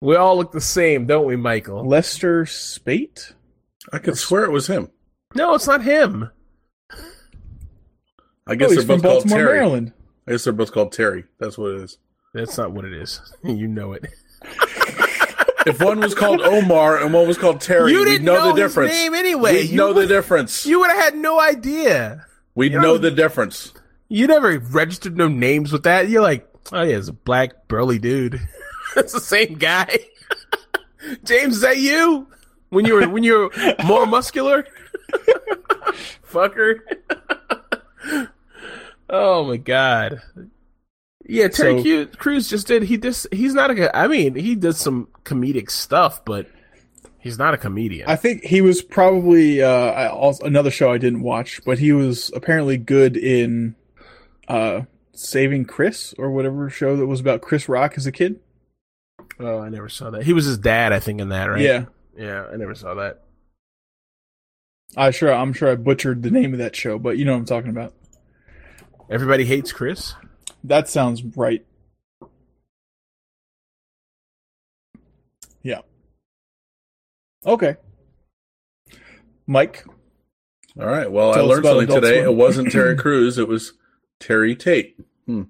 We 0.00 0.16
all 0.16 0.36
look 0.36 0.52
the 0.52 0.60
same, 0.60 1.06
don't 1.06 1.26
we, 1.26 1.36
Michael? 1.36 1.86
Lester 1.86 2.46
Speight. 2.46 3.34
I 3.92 3.98
could 3.98 4.16
swear 4.16 4.44
it 4.44 4.50
was 4.50 4.66
him. 4.66 4.90
No, 5.34 5.54
it's 5.54 5.66
not 5.66 5.82
him. 5.82 6.30
I 6.92 8.52
Oh, 8.52 8.56
guess 8.56 8.70
he's 8.72 8.86
they're 8.86 8.96
both 8.96 9.02
called 9.02 9.14
Baltimore, 9.24 9.38
Terry. 9.38 9.52
Maryland. 9.58 9.92
I 10.26 10.32
guess 10.32 10.44
they're 10.44 10.52
both 10.52 10.72
called 10.72 10.92
Terry. 10.92 11.24
That's 11.38 11.56
what 11.58 11.72
it 11.72 11.82
is. 11.82 11.98
That's 12.34 12.56
not 12.58 12.72
what 12.72 12.84
it 12.84 12.92
is. 12.94 13.20
you 13.44 13.68
know 13.68 13.92
it. 13.92 14.06
If 15.66 15.78
one 15.78 16.00
was 16.00 16.14
called 16.14 16.40
Omar 16.40 17.02
and 17.04 17.12
one 17.12 17.28
was 17.28 17.36
called 17.36 17.60
Terry, 17.60 17.92
you 17.92 17.98
we'd 17.98 18.06
didn't 18.06 18.24
know, 18.24 18.32
know, 18.48 18.54
the 18.56 18.62
his 18.62 18.70
difference. 18.72 18.92
name 18.94 19.12
anyway. 19.12 19.52
We'd 19.60 19.68
you 19.70 19.76
know 19.76 19.92
the 19.92 20.06
difference. 20.06 20.64
You 20.64 20.80
would 20.80 20.88
have 20.90 20.98
had 21.04 21.16
no 21.16 21.38
idea. 21.38 22.24
We'd 22.54 22.72
you 22.72 22.78
know 22.78 22.94
know- 22.94 22.98
the 22.98 23.10
difference. 23.10 23.74
You 24.08 24.26
never 24.26 24.58
registered 24.58 25.18
no 25.18 25.28
names 25.28 25.70
with 25.70 25.82
that. 25.82 26.08
You're 26.08 26.22
like, 26.22 26.48
oh 26.72 26.80
yeah, 26.80 26.96
it's 26.96 27.08
a 27.08 27.12
black 27.12 27.68
burly 27.68 27.98
dude. 27.98 28.40
That's 28.94 29.12
the 29.12 29.20
same 29.20 29.54
guy. 29.54 29.98
James, 31.24 31.56
is 31.56 31.60
that 31.62 31.78
you? 31.78 32.26
When 32.70 32.84
you 32.84 32.94
were 32.94 33.08
when 33.08 33.24
you 33.24 33.50
were 33.56 33.74
more 33.84 34.06
muscular? 34.06 34.66
Fucker. 36.30 36.78
oh 39.08 39.44
my 39.44 39.56
god. 39.56 40.22
Yeah, 41.26 41.48
Terry 41.48 41.82
So- 41.82 42.06
Crews 42.16 42.48
just 42.48 42.66
did. 42.66 42.82
He 42.84 42.96
just 42.98 43.26
he's 43.32 43.54
not 43.54 43.70
a. 43.70 43.96
I 43.96 44.06
mean, 44.08 44.34
he 44.34 44.54
does 44.54 44.78
some 44.78 45.08
comedic 45.24 45.70
stuff, 45.70 46.24
but 46.24 46.46
he's 47.18 47.38
not 47.38 47.54
a 47.54 47.58
comedian. 47.58 48.08
I 48.08 48.16
think 48.16 48.44
he 48.44 48.60
was 48.60 48.82
probably 48.82 49.62
uh, 49.62 50.10
also, 50.10 50.44
another 50.44 50.70
show 50.70 50.92
I 50.92 50.98
didn't 50.98 51.22
watch, 51.22 51.60
but 51.64 51.78
he 51.78 51.92
was 51.92 52.30
apparently 52.34 52.76
good 52.78 53.16
in 53.16 53.74
uh, 54.48 54.82
Saving 55.12 55.64
Chris 55.64 56.14
or 56.18 56.30
whatever 56.30 56.68
show 56.70 56.96
that 56.96 57.06
was 57.06 57.20
about 57.20 57.42
Chris 57.42 57.68
Rock 57.68 57.94
as 57.96 58.06
a 58.06 58.12
kid. 58.12 58.40
Oh, 59.40 59.58
I 59.60 59.68
never 59.68 59.88
saw 59.88 60.10
that. 60.10 60.22
He 60.22 60.32
was 60.32 60.44
his 60.44 60.58
dad, 60.58 60.92
I 60.92 61.00
think, 61.00 61.20
in 61.20 61.30
that, 61.30 61.46
right? 61.46 61.60
Yeah, 61.60 61.86
yeah. 62.16 62.46
I 62.52 62.56
never 62.56 62.74
saw 62.74 62.94
that. 62.94 63.22
I 64.96 65.10
sure 65.10 65.32
I'm 65.32 65.52
sure 65.52 65.70
I 65.70 65.76
butchered 65.76 66.22
the 66.22 66.30
name 66.30 66.52
of 66.52 66.58
that 66.58 66.74
show, 66.76 66.98
but 66.98 67.16
you 67.16 67.24
know 67.24 67.32
what 67.32 67.38
I'm 67.38 67.44
talking 67.44 67.70
about. 67.70 67.94
Everybody 69.08 69.44
hates 69.44 69.72
Chris. 69.72 70.14
That 70.64 70.88
sounds 70.88 71.22
right. 71.36 71.64
Yeah. 75.62 75.80
Okay. 77.44 77.76
Mike, 79.46 79.84
All 80.78 80.86
right. 80.86 81.10
Well, 81.10 81.32
I 81.32 81.40
learned 81.40 81.64
something 81.64 81.88
today. 81.88 82.20
Swim. 82.22 82.26
It 82.28 82.34
wasn't 82.36 82.70
Terry 82.70 82.96
Crews. 82.98 83.36
It 83.36 83.48
was 83.48 83.72
Terry 84.20 84.54
Tate. 84.54 84.96
Hmm. 85.26 85.42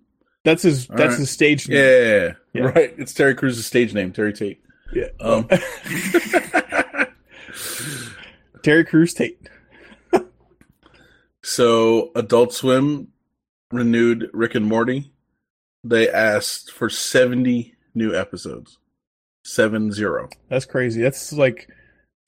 That's 0.45 0.62
his 0.62 0.88
All 0.91 0.97
that's 0.97 1.11
right. 1.12 1.18
his 1.20 1.30
stage 1.30 1.68
name. 1.68 1.78
Yeah, 1.78 2.32
Yeah. 2.53 2.62
right. 2.70 2.95
It's 2.99 3.12
Terry 3.14 3.34
Crews' 3.34 3.64
stage 3.64 3.93
name, 3.95 4.12
Terry 4.12 4.32
Tate. 4.32 4.62
Yeah. 4.95 5.09
Um, 5.20 5.49
Terry 8.62 8.84
Crews 8.84 9.14
Tate. 9.14 9.38
So 11.43 12.11
Adult 12.14 12.53
Swim 12.53 13.09
renewed 13.70 14.28
Rick 14.32 14.55
and 14.55 14.66
Morty. 14.66 15.12
They 15.82 16.09
asked 16.11 16.70
for 16.70 16.91
70 16.91 17.74
new 17.95 18.14
episodes. 18.14 18.78
Seven 19.43 19.91
zero. 19.91 20.28
That's 20.51 20.66
crazy. 20.66 21.01
That's 21.01 21.32
like, 21.32 21.66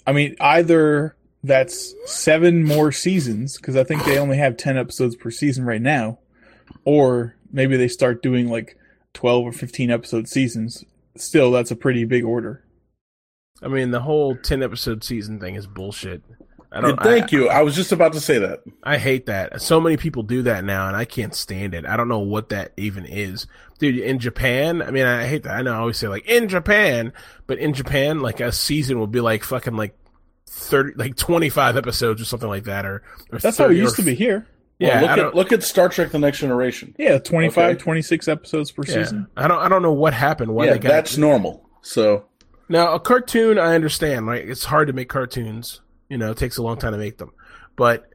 I 0.07 0.13
mean, 0.13 0.35
either 0.41 1.15
that's 1.45 1.95
seven 2.07 2.65
more 2.65 2.91
seasons 2.91 3.59
because 3.59 3.77
I 3.77 3.85
think 3.85 4.03
they 4.07 4.19
only 4.19 4.39
have 4.39 4.57
ten 4.57 4.79
episodes 4.79 5.15
per 5.15 5.31
season 5.31 5.67
right 5.67 5.83
now, 5.83 6.21
or 6.87 7.37
maybe 7.53 7.77
they 7.77 7.89
start 7.89 8.23
doing 8.23 8.49
like 8.49 8.77
twelve 9.15 9.45
or 9.45 9.53
fifteen 9.53 9.91
episode 9.91 10.29
seasons. 10.29 10.85
Still, 11.17 11.51
that's 11.53 11.71
a 11.71 11.77
pretty 11.77 12.05
big 12.05 12.25
order. 12.25 12.65
I 13.63 13.69
mean, 13.69 13.91
the 13.91 14.01
whole 14.01 14.37
ten 14.37 14.63
episode 14.63 15.05
season 15.05 15.39
thing 15.39 15.55
is 15.55 15.67
bullshit. 15.67 16.23
I 16.73 16.81
don't. 16.81 17.01
Thank 17.01 17.33
I, 17.35 17.37
you. 17.37 17.49
I 17.49 17.63
was 17.63 17.77
just 17.77 17.93
about 17.93 18.15
to 18.15 18.21
say 18.21 18.39
that. 18.39 18.61
I 18.83 18.97
hate 18.97 19.27
that. 19.27 19.61
So 19.61 19.79
many 19.79 19.99
people 19.99 20.23
do 20.23 20.43
that 20.43 20.65
now, 20.65 20.89
and 20.89 20.97
I 20.97 21.05
can't 21.05 21.35
stand 21.35 21.75
it. 21.75 21.85
I 21.85 21.97
don't 21.97 22.09
know 22.09 22.21
what 22.21 22.49
that 22.49 22.73
even 22.79 23.05
is, 23.05 23.47
dude. 23.79 23.99
In 23.99 24.19
Japan, 24.19 24.81
I 24.81 24.91
mean, 24.91 25.05
I 25.05 25.27
hate 25.27 25.43
that. 25.43 25.55
I 25.55 25.63
know 25.63 25.75
I 25.75 25.77
always 25.77 25.99
say 25.99 26.09
like 26.09 26.27
in 26.27 26.49
Japan, 26.49 27.13
but 27.47 27.59
in 27.59 27.75
Japan, 27.75 28.21
like 28.21 28.41
a 28.41 28.53
season 28.53 28.99
will 28.99 29.07
be 29.07 29.21
like 29.21 29.45
fucking 29.45 29.77
like 29.77 29.95
thirty, 30.47 30.95
like 30.97 31.17
twenty 31.17 31.51
five 31.51 31.77
episodes 31.77 32.23
or 32.23 32.25
something 32.25 32.49
like 32.49 32.65
that, 32.65 32.87
or, 32.87 33.03
or 33.31 33.39
That's 33.39 33.59
how 33.59 33.69
it 33.69 33.77
used 33.77 33.97
to 33.97 34.03
be 34.03 34.15
here. 34.15 34.47
Yeah, 34.83 35.03
Well, 35.03 35.17
look 35.17 35.27
at 35.27 35.35
look 35.35 35.53
at 35.53 35.63
Star 35.63 35.89
Trek: 35.89 36.11
The 36.11 36.19
Next 36.19 36.39
Generation. 36.41 36.95
Yeah, 36.99 37.19
25, 37.19 37.71
Okay. 37.71 37.79
26 37.79 38.29
episodes 38.29 38.71
per 38.71 38.83
yeah. 38.87 38.95
season. 38.95 39.27
I 39.37 39.49
don't. 39.49 39.59
I 39.59 39.69
don't 39.69 39.83
know 39.83 39.93
what 39.93 40.15
happened. 40.15 40.55
Why 40.55 40.67
yeah, 40.67 40.73
they 40.73 40.79
got 40.79 40.89
it. 40.89 40.93
that's 40.93 41.17
normal. 41.17 41.69
So 41.83 42.27
Now, 42.69 42.95
a 42.95 43.01
cartoon, 43.01 43.59
I 43.59 43.75
understand, 43.75 44.27
right? 44.27 44.49
It's 44.49 44.65
hard 44.65 44.87
to 44.89 44.93
make 44.93 45.09
cartoons. 45.09 45.81
You 46.09 46.19
know, 46.19 46.31
it 46.31 46.39
takes 46.39 46.57
a 46.59 46.63
long 46.63 46.77
time 46.79 46.93
to 46.93 46.99
make 46.99 47.19
them. 47.19 47.33
But, 47.75 48.09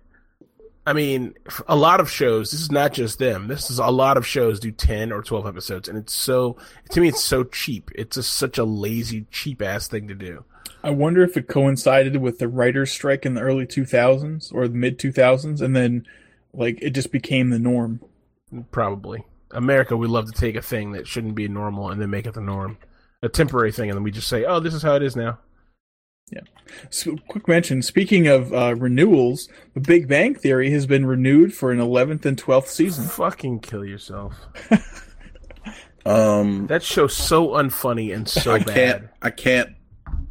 I 0.86 0.94
mean, 0.94 1.34
a 1.68 1.76
lot 1.76 2.00
of 2.00 2.10
shows, 2.12 2.52
this 2.52 2.62
is 2.62 2.72
not 2.72 2.94
just 2.94 3.18
them. 3.20 3.48
This 3.48 3.70
is 3.72 3.80
a 3.80 3.88
lot 3.88 4.18
of 4.18 4.26
shows 4.26 4.60
do 4.60 4.72
10 4.72 5.12
or 5.12 5.22
12 5.24 5.48
episodes. 5.48 5.90
And 5.90 5.98
it's 5.98 6.14
so, 6.14 6.58
to 6.92 7.02
me, 7.02 7.08
it's 7.10 7.24
so 7.24 7.44
cheap. 7.44 7.92
It's 7.96 8.16
just 8.16 8.34
such 8.34 8.58
a 8.58 8.64
lazy, 8.64 9.26
cheap 9.32 9.62
ass 9.62 9.88
thing 9.88 10.08
to 10.08 10.16
do. 10.16 10.46
I 10.84 10.92
wonder 10.92 11.24
if 11.24 11.36
it 11.36 11.48
coincided 11.48 12.18
with 12.18 12.40
the 12.40 12.48
writers' 12.48 12.92
strike 12.92 13.26
in 13.26 13.34
the 13.34 13.42
early 13.42 13.66
2000s 13.66 14.54
or 14.54 14.68
the 14.68 14.76
mid 14.76 14.98
2000s, 15.00 15.60
and 15.62 15.76
then 15.76 16.06
like 16.58 16.80
it 16.82 16.90
just 16.90 17.12
became 17.14 17.50
the 17.52 17.60
norm. 17.60 18.02
Probably. 18.72 19.24
America, 19.52 19.96
we 19.96 20.08
love 20.08 20.26
to 20.26 20.38
take 20.38 20.56
a 20.56 20.62
thing 20.62 20.92
that 20.92 21.08
shouldn't 21.08 21.36
be 21.36 21.48
normal 21.48 21.90
and 21.90 22.02
then 22.02 22.10
make 22.10 22.26
it 22.28 22.34
the 22.34 22.42
norm. 22.42 22.78
A 23.24 23.30
temporary 23.30 23.72
thing, 23.72 23.90
and 23.90 23.96
then 23.98 24.04
we 24.04 24.12
just 24.12 24.28
say, 24.28 24.44
oh, 24.44 24.60
this 24.60 24.74
is 24.74 24.84
how 24.84 24.96
it 24.96 25.04
is 25.04 25.16
now. 25.16 25.40
So, 26.90 27.16
quick 27.30 27.48
mention: 27.48 27.82
speaking 27.82 28.28
of 28.28 28.54
uh, 28.54 28.76
renewals, 28.76 29.48
The 29.74 29.80
Big 29.80 30.10
Bang 30.10 30.36
Theory 30.36 30.70
has 30.72 30.86
been 30.86 31.06
renewed 31.06 31.54
for 31.54 31.72
an 31.72 31.80
11th 31.80 32.26
and 32.26 32.38
12th 32.38 32.68
season. 32.68 33.06
Fucking 33.06 33.62
kill 33.62 33.86
yourself. 33.86 34.36
um 36.06 36.68
That 36.68 36.84
show's 36.84 37.16
so 37.16 37.50
unfunny 37.50 38.14
and 38.14 38.28
so 38.28 38.54
I 38.54 38.60
bad. 38.60 38.74
can't 38.76 39.04
I 39.22 39.30
can't 39.30 39.70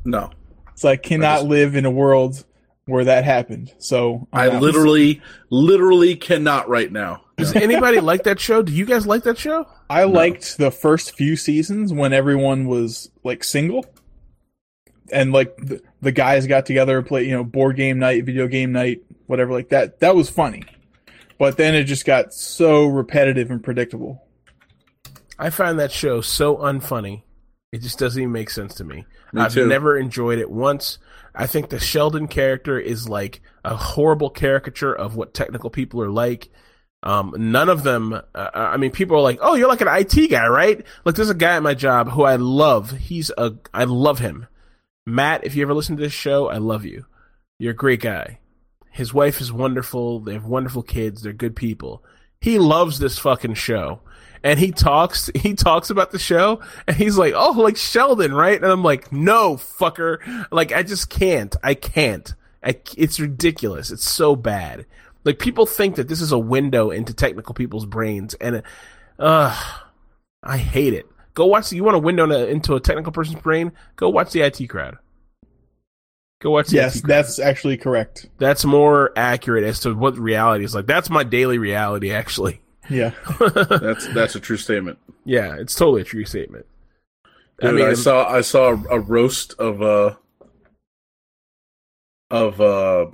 no. 0.05 0.31
So 0.75 0.89
I 0.89 0.97
cannot 0.97 1.31
I 1.33 1.37
just- 1.39 1.47
live 1.49 1.77
in 1.77 1.85
a 1.87 1.91
world 1.91 2.45
where 2.87 3.05
that 3.05 3.25
happened. 3.25 3.75
So 3.79 4.27
I 4.33 4.47
um, 4.47 4.51
I'm 4.51 4.57
out. 4.57 4.63
literally 4.63 5.21
literally 5.51 6.17
cannot 6.17 6.69
right 6.69 6.91
now. 6.91 7.23
Does 7.37 7.55
anybody 7.55 8.01
like 8.01 8.23
that 8.23 8.41
show? 8.41 8.63
Do 8.63 8.73
you 8.73 8.87
guys 8.87 9.07
like 9.07 9.25
that 9.25 9.37
show? 9.37 9.67
I 9.91 10.05
liked 10.05 10.57
the 10.57 10.71
first 10.71 11.17
few 11.17 11.37
seasons 11.37 11.93
when 11.93 12.13
everyone 12.15 12.67
was 12.67 13.11
like 13.25 13.45
single, 13.45 13.85
and 15.13 15.33
like 15.33 15.55
the, 15.59 15.83
the 16.01 16.13
guys 16.13 16.47
got 16.47 16.65
together 16.65 16.97
and 16.97 17.07
play, 17.07 17.25
you 17.25 17.33
know, 17.33 17.45
board 17.45 17.77
game 17.77 17.99
night, 17.99 18.25
video 18.25 18.49
game 18.49 18.73
night, 18.73 19.03
whatever 19.27 19.53
like 19.53 19.69
that. 19.69 20.01
That 20.01 20.17
was 20.17 20.31
funny, 20.31 20.63
but 21.39 21.59
then 21.59 21.75
it 21.75 21.85
just 21.85 22.07
got 22.07 22.33
so 22.33 22.87
repetitive 22.87 23.51
and 23.51 23.63
predictable. 23.63 24.23
I 25.39 25.51
find 25.51 25.79
that 25.79 25.93
show 25.93 26.23
so 26.23 26.57
unfunny. 26.57 27.23
It 27.73 27.83
just 27.83 27.99
doesn't 27.99 28.21
even 28.21 28.33
make 28.33 28.49
sense 28.49 28.75
to 28.77 28.85
me. 28.85 29.05
Me 29.33 29.43
I've 29.43 29.53
too. 29.53 29.67
never 29.67 29.99
enjoyed 29.99 30.39
it 30.39 30.51
once. 30.51 30.99
I 31.37 31.47
think 31.47 31.69
the 31.69 31.79
Sheldon 31.79 32.29
character 32.29 32.79
is 32.79 33.09
like 33.09 33.43
a 33.65 33.77
horrible 33.77 34.31
caricature 34.31 34.95
of 34.95 35.17
what 35.17 35.35
technical 35.35 35.69
people 35.69 36.01
are 36.01 36.11
like. 36.11 36.49
Um, 37.03 37.35
none 37.37 37.69
of 37.69 37.83
them. 37.83 38.15
Uh, 38.35 38.51
I 38.55 38.79
mean, 38.79 38.91
people 38.91 39.17
are 39.17 39.23
like, 39.23 39.39
"Oh, 39.43 39.55
you're 39.55 39.69
like 39.69 39.83
an 39.83 39.89
IT 39.89 40.31
guy, 40.31 40.49
right?" 40.49 40.85
Like, 41.05 41.15
there's 41.15 41.31
a 41.31 41.35
guy 41.35 41.57
at 41.57 41.63
my 41.63 41.75
job 41.75 42.11
who 42.11 42.25
I 42.25 42.37
love. 42.37 42.91
He's 42.93 43.31
a. 43.37 43.55
I 43.75 43.85
love 43.85 44.19
him. 44.19 44.47
Matt, 45.05 45.45
if 45.45 45.55
you 45.55 45.63
ever 45.63 45.75
listen 45.75 45.97
to 45.97 46.03
this 46.03 46.13
show, 46.13 46.49
I 46.49 46.57
love 46.57 46.85
you. 46.85 47.05
You're 47.59 47.73
a 47.73 47.77
great 47.77 48.01
guy. 48.01 48.41
His 48.91 49.13
wife 49.13 49.41
is 49.41 49.53
wonderful. 49.53 50.21
They 50.21 50.33
have 50.33 50.47
wonderful 50.47 50.83
kids. 50.83 51.23
They're 51.23 51.33
good 51.33 51.55
people. 51.55 52.03
He 52.41 52.59
loves 52.59 52.99
this 52.99 53.19
fucking 53.19 53.55
show. 53.55 54.01
And 54.47 54.61
he 54.61 54.71
talks 54.71 55.29
he 55.35 55.55
talks 55.55 55.91
about 55.91 56.13
the 56.13 56.21
show 56.21 56.61
and 56.87 56.97
he's 56.97 57.19
like, 57.19 57.35
"Oh, 57.35 57.51
like 57.51 57.77
Sheldon, 57.77 58.33
right?" 58.33 58.55
And 58.55 58.71
I'm 58.71 58.85
like, 58.85 59.11
"No, 59.11 59.57
fucker. 59.57 60.47
Like 60.53 60.71
I 60.71 60.85
just 60.85 61.11
can't. 61.11 61.57
I 61.65 61.75
can't. 61.75 62.33
I, 62.63 62.79
it's 62.97 63.19
ridiculous. 63.19 63.91
It's 63.91 64.09
so 64.09 64.37
bad." 64.37 64.87
Like 65.25 65.41
people 65.41 65.67
think 65.67 65.97
that 65.97 66.07
this 66.07 66.21
is 66.21 66.31
a 66.31 66.39
window 66.39 66.93
into 66.93 67.13
technical 67.13 67.57
people's 67.57 67.87
brains 67.87 68.35
and 68.35 68.63
uh 69.19 69.61
I 70.45 70.59
hate 70.59 70.95
it. 70.95 71.07
Go 71.35 71.47
watch 71.47 71.73
you 71.73 71.83
want 71.83 71.97
a 71.97 71.99
window 71.99 72.31
into- 72.31 72.77
a 72.77 72.81
technical 72.81 73.11
person's 73.11 73.43
brain? 73.43 73.73
Go 73.97 74.11
watch 74.11 74.31
the 74.31 74.43
IT 74.43 74.69
crowd. 74.69 74.97
Go 76.41 76.53
watch 76.53 76.69
the 76.69 76.77
Yes, 76.77 77.01
that's 77.01 77.41
actually 77.41 77.79
correct. 77.79 78.31
That's 78.39 78.65
more 78.65 79.11
accurate 79.17 79.65
as 79.65 79.81
to 79.81 79.93
what 79.93 80.17
reality 80.17 80.65
is 80.65 80.73
like. 80.73 80.87
That's 80.87 81.11
my 81.11 81.25
daily 81.25 81.59
reality, 81.59 82.13
actually. 82.13 82.61
Yeah, 82.89 83.13
That's 83.39 84.07
that's 84.15 84.35
a 84.35 84.41
true 84.41 84.57
statement. 84.57 84.99
Yeah, 85.25 85.57
it's 85.57 85.75
totally 85.75 86.03
a 86.03 86.05
true 86.05 86.25
statement. 86.25 86.67
Dude, 87.61 87.81
I, 87.81 87.95
saw 87.95 88.29
I 88.29 88.43
saw 88.43 88.77
a 88.91 89.01
roast 89.01 89.55
of 89.59 89.83
uh 89.83 90.17
of 92.31 92.61
uh 92.61 93.07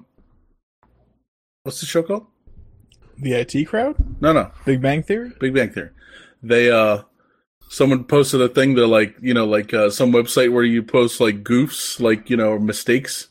what's 1.62 1.80
the 1.80 1.86
show 1.86 2.02
called? 2.02 2.26
the 3.18 3.34
IT 3.34 3.66
crowd, 3.66 3.94
No, 4.20 4.32
no, 4.32 4.50
Big 4.64 4.80
Bang 4.82 5.02
Theory. 5.02 5.32
Big 5.38 5.54
Bang 5.54 5.70
Theory. 5.70 5.90
They 6.42 6.70
uh 6.70 7.02
someone 7.68 8.04
posted 8.04 8.40
a 8.40 8.48
thing 8.48 8.74
that 8.74 8.86
like, 8.86 9.16
you 9.20 9.32
know, 9.32 9.46
like 9.46 9.72
uh, 9.72 9.88
some 9.88 10.12
website 10.12 10.52
where 10.52 10.64
you 10.64 10.82
post 10.82 11.20
like 11.20 11.42
goofs, 11.42 11.98
like, 12.00 12.28
you 12.28 12.36
know, 12.36 12.58
mistakes 12.58 13.28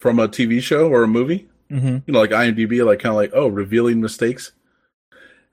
from 0.00 0.18
a 0.18 0.26
TV 0.26 0.60
show 0.60 0.88
or 0.88 1.04
a 1.04 1.08
movie. 1.08 1.48
Mm-hmm. 1.70 1.98
You 2.06 2.12
know, 2.12 2.18
like 2.18 2.30
IMDb, 2.30 2.84
like 2.84 2.98
kind 2.98 3.12
of 3.12 3.16
like, 3.16 3.30
oh, 3.32 3.46
revealing 3.46 4.00
mistakes. 4.00 4.50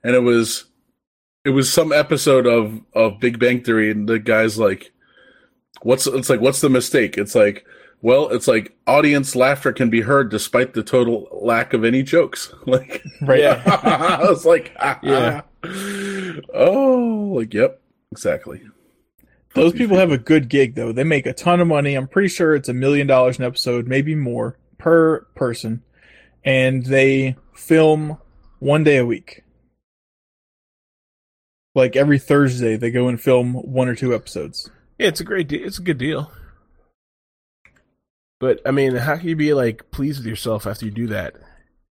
And 0.08 0.16
it 0.16 0.20
was 0.20 0.64
it 1.44 1.50
was 1.50 1.70
some 1.70 1.92
episode 1.92 2.46
of 2.46 2.80
of 2.94 3.20
Big 3.20 3.38
Bang 3.38 3.62
Theory 3.62 3.90
and 3.90 4.08
the 4.08 4.18
guy's 4.18 4.58
like 4.58 4.90
what's 5.82 6.06
it's 6.06 6.30
like 6.30 6.40
what's 6.40 6.62
the 6.62 6.70
mistake? 6.70 7.18
It's 7.18 7.34
like 7.34 7.66
well, 8.00 8.30
it's 8.30 8.48
like 8.48 8.74
audience 8.86 9.36
laughter 9.36 9.70
can 9.70 9.90
be 9.90 10.00
heard 10.00 10.30
despite 10.30 10.72
the 10.72 10.82
total 10.82 11.28
lack 11.42 11.74
of 11.74 11.84
any 11.84 12.02
jokes. 12.02 12.54
Like 12.66 13.04
Right. 13.20 13.44
I 13.66 14.22
was 14.22 14.46
like, 14.46 14.74
Yeah. 15.02 15.42
oh, 16.54 17.34
like, 17.36 17.52
yep, 17.52 17.82
exactly. 18.10 18.62
Those 19.54 19.74
people 19.74 19.98
have 19.98 20.10
a 20.10 20.16
good 20.16 20.48
gig 20.48 20.74
though. 20.74 20.92
They 20.92 21.04
make 21.04 21.26
a 21.26 21.34
ton 21.34 21.60
of 21.60 21.68
money. 21.68 21.96
I'm 21.96 22.08
pretty 22.08 22.28
sure 22.28 22.54
it's 22.54 22.70
a 22.70 22.74
million 22.74 23.06
dollars 23.06 23.38
an 23.38 23.44
episode, 23.44 23.86
maybe 23.86 24.14
more 24.14 24.56
per 24.78 25.26
person, 25.34 25.82
and 26.46 26.86
they 26.86 27.36
film 27.54 28.16
one 28.58 28.84
day 28.84 28.96
a 28.96 29.04
week. 29.04 29.44
Like 31.78 31.94
every 31.94 32.18
Thursday, 32.18 32.76
they 32.76 32.90
go 32.90 33.06
and 33.06 33.20
film 33.20 33.54
one 33.54 33.88
or 33.88 33.94
two 33.94 34.12
episodes. 34.12 34.68
Yeah, 34.98 35.06
it's 35.06 35.20
a 35.20 35.24
great 35.24 35.46
deal. 35.46 35.64
It's 35.64 35.78
a 35.78 35.82
good 35.82 35.96
deal. 35.96 36.32
But 38.40 38.60
I 38.66 38.72
mean, 38.72 38.96
how 38.96 39.16
can 39.16 39.28
you 39.28 39.36
be 39.36 39.54
like 39.54 39.92
pleased 39.92 40.18
with 40.18 40.26
yourself 40.26 40.66
after 40.66 40.86
you 40.86 40.90
do 40.90 41.06
that? 41.06 41.36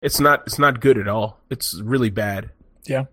It's 0.03 0.21
not. 0.21 0.43
It's 0.47 0.59
not 0.59 0.81
good 0.81 0.99
at 0.99 1.09
all. 1.09 1.41
It's 1.49 1.81
really 1.81 2.11
bad. 2.11 2.51
Yeah. 2.85 3.07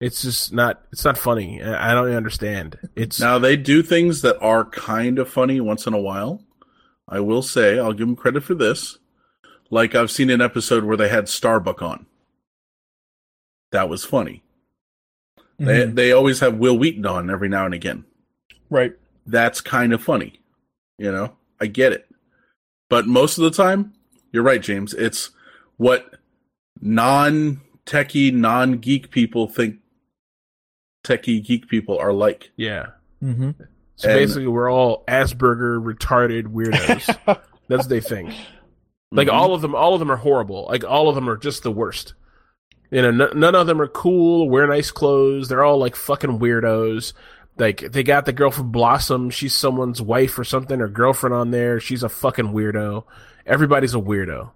It's 0.00 0.22
just 0.22 0.54
not. 0.54 0.82
It's 0.90 1.04
not 1.04 1.18
funny. 1.18 1.62
I 1.62 1.92
I 1.92 1.94
don't 1.94 2.10
understand. 2.10 2.78
It's 2.96 3.20
Now 3.20 3.38
they 3.38 3.58
do 3.58 3.82
things 3.82 4.22
that 4.22 4.40
are 4.40 4.64
kind 4.64 5.18
of 5.18 5.28
funny 5.28 5.60
once 5.60 5.86
in 5.86 5.92
a 5.92 6.00
while. 6.00 6.42
I 7.06 7.20
will 7.20 7.42
say, 7.42 7.78
I'll 7.78 7.92
give 7.92 8.06
them 8.06 8.16
credit 8.16 8.42
for 8.42 8.54
this. 8.54 8.96
Like 9.70 9.94
I've 9.94 10.10
seen 10.10 10.30
an 10.30 10.40
episode 10.40 10.84
where 10.84 10.96
they 10.96 11.10
had 11.10 11.28
Starbuck 11.28 11.82
on. 11.82 12.06
That 13.70 13.90
was 13.90 14.02
funny. 14.02 14.44
They 15.58 15.86
Mhm. 15.86 15.94
they 15.94 16.12
always 16.12 16.40
have 16.40 16.56
Wil 16.56 16.76
Wheaton 16.78 17.06
on 17.06 17.30
every 17.30 17.48
now 17.48 17.64
and 17.64 17.74
again. 17.74 18.04
Right. 18.70 18.94
That's 19.26 19.60
kind 19.60 19.92
of 19.92 20.02
funny. 20.02 20.40
You 20.98 21.10
know, 21.12 21.36
I 21.60 21.66
get 21.66 21.92
it. 21.92 22.06
But 22.90 23.06
most 23.06 23.38
of 23.38 23.44
the 23.44 23.50
time, 23.50 23.92
you're 24.32 24.42
right, 24.42 24.62
James. 24.62 24.92
It's 24.94 25.30
what 25.76 26.14
non 26.80 27.60
techie, 27.86 28.32
non 28.32 28.78
geek 28.78 29.10
people 29.10 29.48
think 29.48 29.76
techie 31.04 31.44
geek 31.44 31.68
people 31.68 31.98
are 31.98 32.12
like. 32.12 32.50
yeah. 32.56 32.86
Mm-hmm. 33.22 33.50
So 33.96 34.10
And- 34.10 34.18
basically, 34.18 34.46
we're 34.48 34.70
all 34.70 35.04
Asperger 35.08 35.82
retarded 35.82 36.44
weirdos. 36.52 37.06
That's 37.68 37.84
what 37.84 37.88
they 37.88 38.00
think. 38.00 38.34
Like 39.10 39.28
Mhm. 39.28 39.32
all 39.32 39.54
of 39.54 39.62
them, 39.62 39.74
all 39.74 39.94
of 39.94 40.00
them 40.00 40.10
are 40.12 40.16
horrible. 40.16 40.66
Like 40.68 40.84
all 40.84 41.08
of 41.08 41.14
them 41.14 41.28
are 41.30 41.36
just 41.38 41.62
the 41.62 41.70
worst. 41.72 42.12
You 42.90 43.02
know, 43.02 43.26
n- 43.26 43.38
none 43.40 43.54
of 43.54 43.66
them 43.66 43.80
are 43.80 43.88
cool. 43.88 44.48
Wear 44.48 44.66
nice 44.66 44.90
clothes. 44.90 45.48
They're 45.48 45.64
all 45.64 45.78
like 45.78 45.96
fucking 45.96 46.38
weirdos. 46.38 47.12
Like 47.58 47.80
they 47.92 48.02
got 48.02 48.26
the 48.26 48.32
girl 48.32 48.50
from 48.50 48.70
Blossom. 48.70 49.30
She's 49.30 49.54
someone's 49.54 50.02
wife 50.02 50.38
or 50.38 50.44
something 50.44 50.80
or 50.80 50.88
girlfriend 50.88 51.34
on 51.34 51.50
there. 51.50 51.80
She's 51.80 52.02
a 52.02 52.08
fucking 52.08 52.52
weirdo. 52.52 53.04
Everybody's 53.46 53.94
a 53.94 53.98
weirdo. 53.98 54.50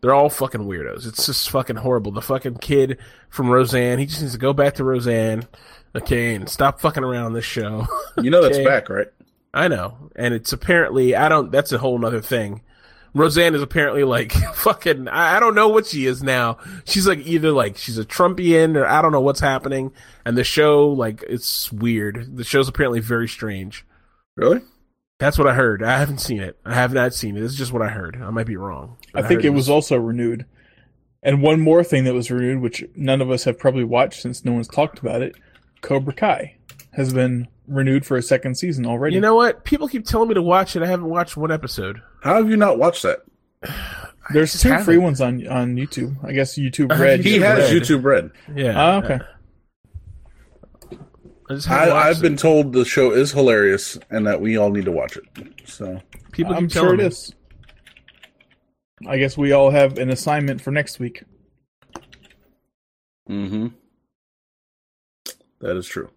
They're 0.00 0.14
all 0.14 0.30
fucking 0.30 0.62
weirdos. 0.62 1.06
It's 1.06 1.26
just 1.26 1.50
fucking 1.50 1.76
horrible. 1.76 2.12
The 2.12 2.22
fucking 2.22 2.58
kid 2.58 2.98
from 3.28 3.50
Roseanne. 3.50 3.98
He 3.98 4.06
just 4.06 4.20
needs 4.22 4.32
to 4.34 4.38
go 4.38 4.52
back 4.52 4.74
to 4.74 4.84
Roseanne. 4.84 5.46
Okay, 5.94 6.34
and 6.34 6.48
stop 6.48 6.80
fucking 6.80 7.02
around 7.02 7.26
on 7.26 7.32
this 7.32 7.44
show. 7.44 7.86
You 8.16 8.30
know 8.30 8.42
that's 8.42 8.58
back, 8.58 8.88
right? 8.88 9.08
I 9.54 9.68
know, 9.68 10.10
and 10.14 10.34
it's 10.34 10.52
apparently 10.52 11.14
I 11.16 11.28
don't. 11.28 11.50
That's 11.50 11.72
a 11.72 11.78
whole 11.78 11.98
nother 11.98 12.20
thing. 12.20 12.62
Roseanne 13.14 13.54
is 13.54 13.62
apparently 13.62 14.04
like 14.04 14.32
fucking. 14.54 15.08
I, 15.08 15.36
I 15.36 15.40
don't 15.40 15.54
know 15.54 15.68
what 15.68 15.86
she 15.86 16.06
is 16.06 16.22
now. 16.22 16.58
She's 16.84 17.06
like 17.06 17.20
either 17.26 17.50
like 17.50 17.76
she's 17.76 17.98
a 17.98 18.04
Trumpian 18.04 18.76
or 18.76 18.86
I 18.86 19.02
don't 19.02 19.12
know 19.12 19.20
what's 19.20 19.40
happening. 19.40 19.92
And 20.24 20.36
the 20.36 20.44
show 20.44 20.88
like 20.88 21.24
it's 21.28 21.72
weird. 21.72 22.36
The 22.36 22.44
show's 22.44 22.68
apparently 22.68 23.00
very 23.00 23.28
strange. 23.28 23.84
Really? 24.36 24.60
That's 25.18 25.36
what 25.36 25.48
I 25.48 25.54
heard. 25.54 25.82
I 25.82 25.98
haven't 25.98 26.18
seen 26.18 26.40
it. 26.40 26.58
I 26.64 26.74
have 26.74 26.92
not 26.92 27.12
seen 27.12 27.36
it. 27.36 27.40
This 27.40 27.52
is 27.52 27.58
just 27.58 27.72
what 27.72 27.82
I 27.82 27.88
heard. 27.88 28.20
I 28.22 28.30
might 28.30 28.46
be 28.46 28.56
wrong. 28.56 28.98
I 29.14 29.22
But 29.22 29.28
think 29.28 29.44
it 29.44 29.50
was 29.50 29.68
also 29.68 29.96
renewed. 29.96 30.46
And 31.24 31.42
one 31.42 31.60
more 31.60 31.82
thing 31.82 32.04
that 32.04 32.14
was 32.14 32.30
renewed, 32.30 32.60
which 32.60 32.84
none 32.94 33.20
of 33.20 33.28
us 33.28 33.42
have 33.42 33.58
probably 33.58 33.82
watched 33.82 34.22
since 34.22 34.44
no 34.44 34.52
one's 34.52 34.68
talked 34.68 35.00
about 35.00 35.20
it, 35.22 35.34
Cobra 35.80 36.12
Kai 36.12 36.56
has 36.92 37.12
been 37.12 37.48
renewed 37.68 38.04
for 38.06 38.16
a 38.16 38.22
second 38.22 38.56
season 38.56 38.86
already. 38.86 39.14
You 39.14 39.20
know 39.20 39.34
what? 39.34 39.64
People 39.64 39.88
keep 39.88 40.04
telling 40.06 40.28
me 40.28 40.34
to 40.34 40.42
watch 40.42 40.74
it. 40.76 40.82
I 40.82 40.86
haven't 40.86 41.08
watched 41.08 41.36
one 41.36 41.52
episode. 41.52 42.00
How 42.22 42.36
have 42.36 42.50
you 42.50 42.56
not 42.56 42.78
watched 42.78 43.02
that? 43.04 43.20
There's 44.32 44.60
two 44.60 44.68
haven't. 44.68 44.84
free 44.84 44.98
ones 44.98 45.20
on 45.20 45.46
on 45.48 45.76
YouTube. 45.76 46.16
I 46.24 46.32
guess 46.32 46.56
YouTube 46.58 46.90
Red. 46.98 47.20
He 47.24 47.38
YouTube 47.38 47.42
has 47.42 47.72
Red. 47.72 47.82
YouTube 47.82 48.04
Red. 48.04 48.30
Yeah. 48.54 48.72
Ah, 48.76 48.96
okay. 48.98 49.18
I 51.50 51.54
just 51.54 51.66
haven't 51.66 51.96
I, 51.96 52.08
I've 52.08 52.18
it. 52.18 52.22
been 52.22 52.36
told 52.36 52.74
the 52.74 52.84
show 52.84 53.10
is 53.12 53.32
hilarious 53.32 53.98
and 54.10 54.26
that 54.26 54.40
we 54.40 54.58
all 54.58 54.70
need 54.70 54.84
to 54.84 54.92
watch 54.92 55.16
it. 55.16 55.24
So 55.64 55.98
People 56.32 56.54
I'm 56.54 56.64
keep 56.64 56.72
sure 56.72 56.82
telling 56.82 57.00
it 57.00 57.02
me. 57.04 57.06
is. 57.08 57.34
I 59.06 59.16
guess 59.16 59.38
we 59.38 59.52
all 59.52 59.70
have 59.70 59.96
an 59.96 60.10
assignment 60.10 60.60
for 60.60 60.72
next 60.72 60.98
week. 60.98 61.22
mm-hmm. 63.30 63.68
that 65.60 65.76
is 65.76 65.86
true. 65.86 66.10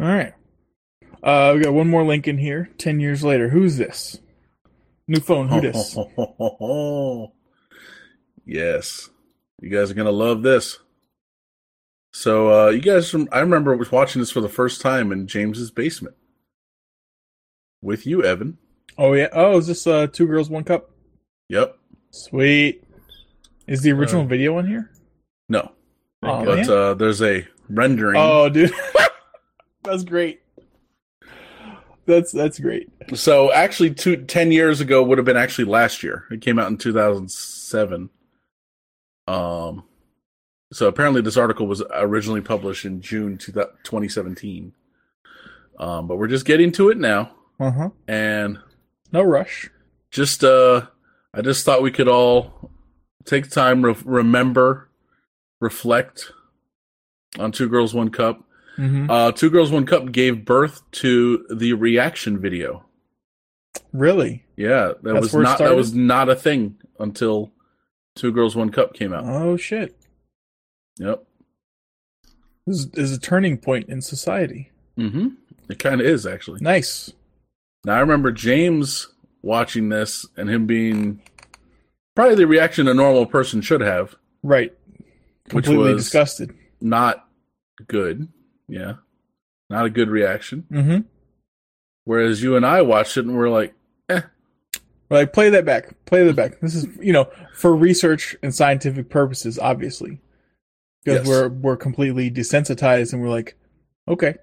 All 0.00 0.06
right. 0.06 0.32
Uh, 1.22 1.52
we 1.54 1.62
got 1.62 1.74
one 1.74 1.88
more 1.88 2.02
link 2.04 2.26
in 2.26 2.38
here. 2.38 2.70
Ten 2.78 3.00
years 3.00 3.22
later, 3.22 3.50
who's 3.50 3.76
this? 3.76 4.18
New 5.06 5.20
phone. 5.20 5.48
Who 5.48 5.60
this? 5.60 5.96
yes. 8.46 9.10
You 9.60 9.68
guys 9.68 9.90
are 9.90 9.94
gonna 9.94 10.10
love 10.10 10.42
this. 10.42 10.78
So 12.12 12.66
uh 12.66 12.70
you 12.70 12.80
guys 12.80 13.12
rem- 13.12 13.28
I 13.30 13.40
remember 13.40 13.76
was 13.76 13.92
watching 13.92 14.20
this 14.22 14.30
for 14.30 14.40
the 14.40 14.48
first 14.48 14.80
time 14.80 15.12
in 15.12 15.26
James's 15.26 15.70
basement. 15.70 16.16
With 17.82 18.06
you, 18.06 18.22
Evan. 18.24 18.58
Oh 18.96 19.12
yeah. 19.12 19.28
Oh, 19.32 19.58
is 19.58 19.66
this 19.66 19.86
uh, 19.86 20.06
two 20.06 20.26
girls, 20.26 20.48
one 20.48 20.64
cup? 20.64 20.90
Yep. 21.48 21.76
Sweet. 22.10 22.84
Is 23.66 23.82
the 23.82 23.92
original 23.92 24.22
Uh, 24.22 24.26
video 24.26 24.56
on 24.58 24.66
here? 24.66 24.90
No. 25.48 25.72
Oh, 26.22 26.44
but 26.44 26.68
uh 26.68 26.94
there's 26.94 27.20
a 27.22 27.46
rendering. 27.68 28.16
Oh, 28.20 28.48
dude, 28.48 28.72
that's 29.82 30.04
great. 30.04 30.40
That's 32.06 32.32
that's 32.32 32.58
great. 32.58 32.88
So 33.14 33.52
actually, 33.52 33.94
two, 33.94 34.16
10 34.24 34.52
years 34.52 34.80
ago 34.80 35.02
would 35.02 35.18
have 35.18 35.24
been 35.24 35.36
actually 35.36 35.66
last 35.66 36.02
year. 36.02 36.24
It 36.30 36.40
came 36.40 36.58
out 36.58 36.68
in 36.68 36.76
2007. 36.78 38.10
Um, 39.28 39.84
so 40.72 40.88
apparently 40.88 41.20
this 41.20 41.36
article 41.36 41.66
was 41.66 41.82
originally 41.92 42.40
published 42.40 42.84
in 42.84 43.00
June 43.00 43.38
two 43.38 43.52
thou- 43.52 43.70
2017. 43.84 44.72
Um, 45.78 46.06
but 46.08 46.16
we're 46.16 46.26
just 46.28 46.46
getting 46.46 46.72
to 46.72 46.90
it 46.90 46.98
now. 46.98 47.32
Uh 47.60 47.70
huh. 47.70 47.88
And 48.08 48.58
No 49.12 49.22
rush. 49.22 49.70
just, 50.10 50.42
uh, 50.42 50.86
I 51.32 51.42
just 51.42 51.64
thought 51.64 51.82
we 51.82 51.90
could 51.92 52.08
all 52.08 52.70
take 53.24 53.50
time, 53.50 53.84
re- 53.84 53.94
remember, 54.04 54.88
reflect 55.60 56.32
on 57.38 57.52
Two 57.52 57.68
Girls, 57.68 57.94
One 57.94 58.10
Cup. 58.10 58.42
Mm-hmm. 58.80 59.10
Uh, 59.10 59.32
Two 59.32 59.50
Girls, 59.50 59.70
One 59.70 59.84
Cup 59.84 60.10
gave 60.10 60.44
birth 60.44 60.82
to 60.92 61.46
the 61.54 61.74
reaction 61.74 62.38
video. 62.38 62.84
Really? 63.92 64.44
Yeah, 64.56 64.92
that 65.02 65.14
That's 65.14 65.32
was 65.32 65.34
not 65.34 65.58
that 65.58 65.76
was 65.76 65.94
not 65.94 66.28
a 66.28 66.34
thing 66.36 66.76
until 66.98 67.52
Two 68.16 68.32
Girls 68.32 68.56
One 68.56 68.70
Cup 68.70 68.94
came 68.94 69.12
out. 69.12 69.24
Oh 69.26 69.56
shit! 69.56 69.96
Yep. 70.98 71.24
This 72.66 72.78
is, 72.78 72.90
is 72.94 73.12
a 73.16 73.20
turning 73.20 73.58
point 73.58 73.88
in 73.88 74.00
society. 74.00 74.70
Mm-hmm. 74.98 75.28
It 75.68 75.78
kind 75.78 76.00
of 76.00 76.06
is 76.06 76.26
actually. 76.26 76.60
Nice. 76.62 77.12
Now 77.84 77.94
I 77.96 78.00
remember 78.00 78.32
James 78.32 79.08
watching 79.42 79.88
this 79.88 80.26
and 80.36 80.48
him 80.48 80.66
being 80.66 81.22
probably 82.14 82.34
the 82.34 82.46
reaction 82.46 82.88
a 82.88 82.94
normal 82.94 83.26
person 83.26 83.60
should 83.60 83.80
have. 83.80 84.14
Right. 84.42 84.72
Which 85.52 85.64
Completely 85.66 85.94
was- 85.94 86.04
disgusted. 86.04 86.54
Not 86.80 87.26
good. 87.88 88.28
Yeah. 88.70 88.94
Not 89.68 89.84
a 89.86 89.90
good 89.90 90.08
reaction. 90.08 90.64
Mm-hmm. 90.70 90.98
Whereas 92.04 92.42
you 92.42 92.56
and 92.56 92.64
I 92.64 92.82
watched 92.82 93.16
it 93.16 93.24
and 93.26 93.36
we're 93.36 93.50
like, 93.50 93.74
eh, 94.08 94.22
Like, 95.10 95.32
play 95.32 95.50
that 95.50 95.64
back. 95.64 96.04
Play 96.06 96.24
that 96.24 96.36
back. 96.36 96.60
This 96.60 96.74
is, 96.74 96.86
you 97.00 97.12
know, 97.12 97.28
for 97.54 97.74
research 97.74 98.36
and 98.42 98.54
scientific 98.54 99.08
purposes, 99.10 99.58
obviously, 99.58 100.20
because 101.04 101.26
Yes. 101.26 101.28
we're 101.28 101.48
we're 101.48 101.76
completely 101.76 102.30
desensitized 102.30 103.12
and 103.12 103.20
we're 103.22 103.28
like, 103.28 103.56
okay, 104.08 104.34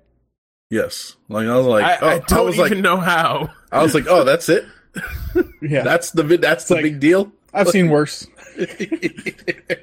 yes. 0.69 1.15
Like 1.29 1.47
I 1.47 1.55
was 1.55 1.65
like, 1.65 1.83
I, 1.85 1.97
oh, 2.01 2.07
I 2.09 2.19
don't 2.19 2.45
was 2.45 2.55
even 2.59 2.69
like, 2.71 2.77
know 2.83 2.97
how. 2.97 3.49
I 3.71 3.81
was 3.83 3.93
like, 3.95 4.05
oh, 4.07 4.23
that's 4.23 4.49
it. 4.49 4.65
yeah, 5.61 5.83
That's 5.83 6.11
the 6.11 6.23
vid- 6.23 6.41
that's 6.41 6.65
the 6.65 6.75
like- 6.75 6.83
big 6.83 6.99
deal. 6.99 7.31
I've 7.53 7.69
seen 7.69 7.89
worse. 7.89 8.27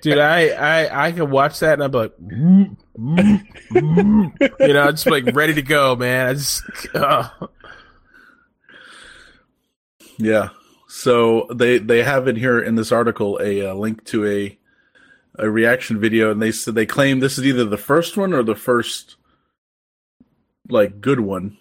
Dude, 0.03 0.19
I, 0.19 0.49
I 0.49 1.07
I 1.07 1.13
can 1.13 1.31
watch 1.31 1.61
that 1.61 1.75
and 1.75 1.83
I'm 1.85 1.93
like, 1.93 2.13
"Mm, 2.19 2.77
mm, 2.99 3.47
mm." 3.71 4.51
you 4.61 4.73
know, 4.75 4.83
I'm 4.83 4.91
just 4.93 5.07
like 5.07 5.25
ready 5.35 5.55
to 5.55 5.63
go, 5.63 5.95
man. 5.97 6.27
I 6.29 6.33
just, 6.35 6.63
uh, 6.95 7.29
Yeah. 10.19 10.49
So 10.89 11.47
they 11.53 11.79
they 11.79 12.03
have 12.03 12.29
in 12.29 12.37
here 12.37 12.61
in 12.61 12.75
this 12.77 12.93
article 12.93 13.39
a 13.43 13.67
uh, 13.71 13.75
link 13.75 14.05
to 14.07 14.27
a 14.27 14.59
a 15.37 15.51
reaction 15.51 15.99
video, 15.99 16.31
and 16.31 16.41
they 16.41 16.53
said 16.53 16.75
they 16.75 16.87
claim 16.87 17.19
this 17.21 17.39
is 17.39 17.45
either 17.45 17.65
the 17.65 17.77
first 17.77 18.17
one 18.17 18.33
or 18.33 18.43
the 18.45 18.55
first 18.55 19.17
like 20.69 21.01
good 21.01 21.21
one, 21.21 21.59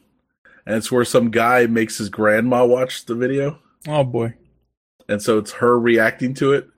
and 0.65 0.75
it's 0.77 0.91
where 0.91 1.03
some 1.05 1.31
guy 1.31 1.65
makes 1.65 1.97
his 1.97 2.09
grandma 2.09 2.63
watch 2.65 3.05
the 3.05 3.15
video, 3.15 3.59
Oh 3.87 4.03
boy. 4.03 4.35
and 5.09 5.19
so 5.21 5.39
it's 5.39 5.53
her 5.53 5.79
reacting 5.79 6.35
to 6.35 6.53
it. 6.53 6.69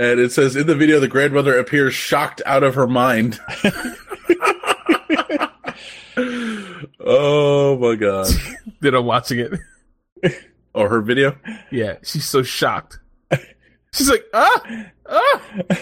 And 0.00 0.18
it 0.18 0.32
says 0.32 0.56
in 0.56 0.66
the 0.66 0.74
video, 0.74 0.98
the 0.98 1.08
grandmother 1.08 1.58
appears 1.58 1.92
shocked 1.92 2.40
out 2.46 2.62
of 2.62 2.74
her 2.74 2.86
mind. 2.86 3.38
oh 6.98 7.76
my 7.78 7.96
god! 7.96 8.28
that 8.80 8.94
I'm 8.94 9.04
watching 9.04 9.40
it. 9.40 9.52
Or 10.72 10.88
her 10.88 11.02
video? 11.02 11.36
Yeah, 11.70 11.96
she's 12.02 12.24
so 12.24 12.42
shocked. 12.42 12.98
She's 13.92 14.08
like, 14.08 14.24
ah, 14.32 14.86
ah. 15.06 15.42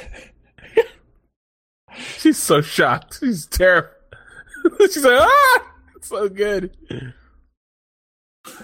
She's 2.19 2.39
so 2.39 2.61
shocked. 2.61 3.19
She's 3.21 3.47
terrified. 3.47 3.93
She's 4.81 5.05
like, 5.05 5.21
ah, 5.21 5.73
it's 5.95 6.09
so 6.09 6.29
good. 6.29 6.77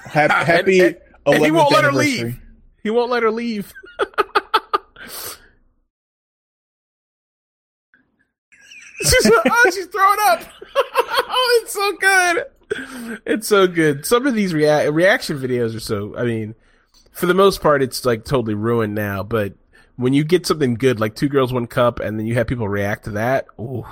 Happy, 0.05 0.35
happy 0.35 0.81
and- 0.81 0.97
and 1.27 1.45
he 1.45 1.51
11th 1.51 1.55
won't 1.55 1.73
let 1.73 1.85
her 1.85 1.93
leave. 1.93 2.41
He 2.83 2.91
won't 2.91 3.11
let 3.13 3.23
her 3.23 3.31
leave. 3.31 3.73
She's 9.01 9.31
oh, 9.33 9.71
she's 9.75 9.87
throwing 9.87 10.19
up. 10.27 10.43
oh, 10.77 11.61
it's 11.63 11.73
so 11.73 11.93
good. 11.93 13.21
It's 13.27 13.49
so 13.49 13.67
good. 13.67 14.07
Some 14.07 14.27
of 14.27 14.35
these 14.35 14.55
rea- 14.55 14.89
reaction 14.89 15.39
videos 15.39 15.77
are 15.77 15.81
so. 15.81 16.17
I 16.17 16.25
mean, 16.25 16.55
for 17.13 17.27
the 17.27 17.35
most 17.35 17.61
part, 17.61 17.83
it's 17.83 18.05
like 18.05 18.25
totally 18.25 18.55
ruined 18.55 18.95
now. 18.95 19.23
But 19.23 19.55
when 19.97 20.13
you 20.13 20.25
get 20.25 20.47
something 20.47 20.75
good, 20.75 21.01
like 21.01 21.15
Two 21.15 21.29
Girls 21.29 21.53
One 21.53 21.67
Cup, 21.67 22.01
and 22.01 22.19
then 22.19 22.27
you 22.27 22.35
have 22.35 22.47
people 22.47 22.69
react 22.69 23.05
to 23.05 23.11
that, 23.13 23.47
ooh, 23.61 23.87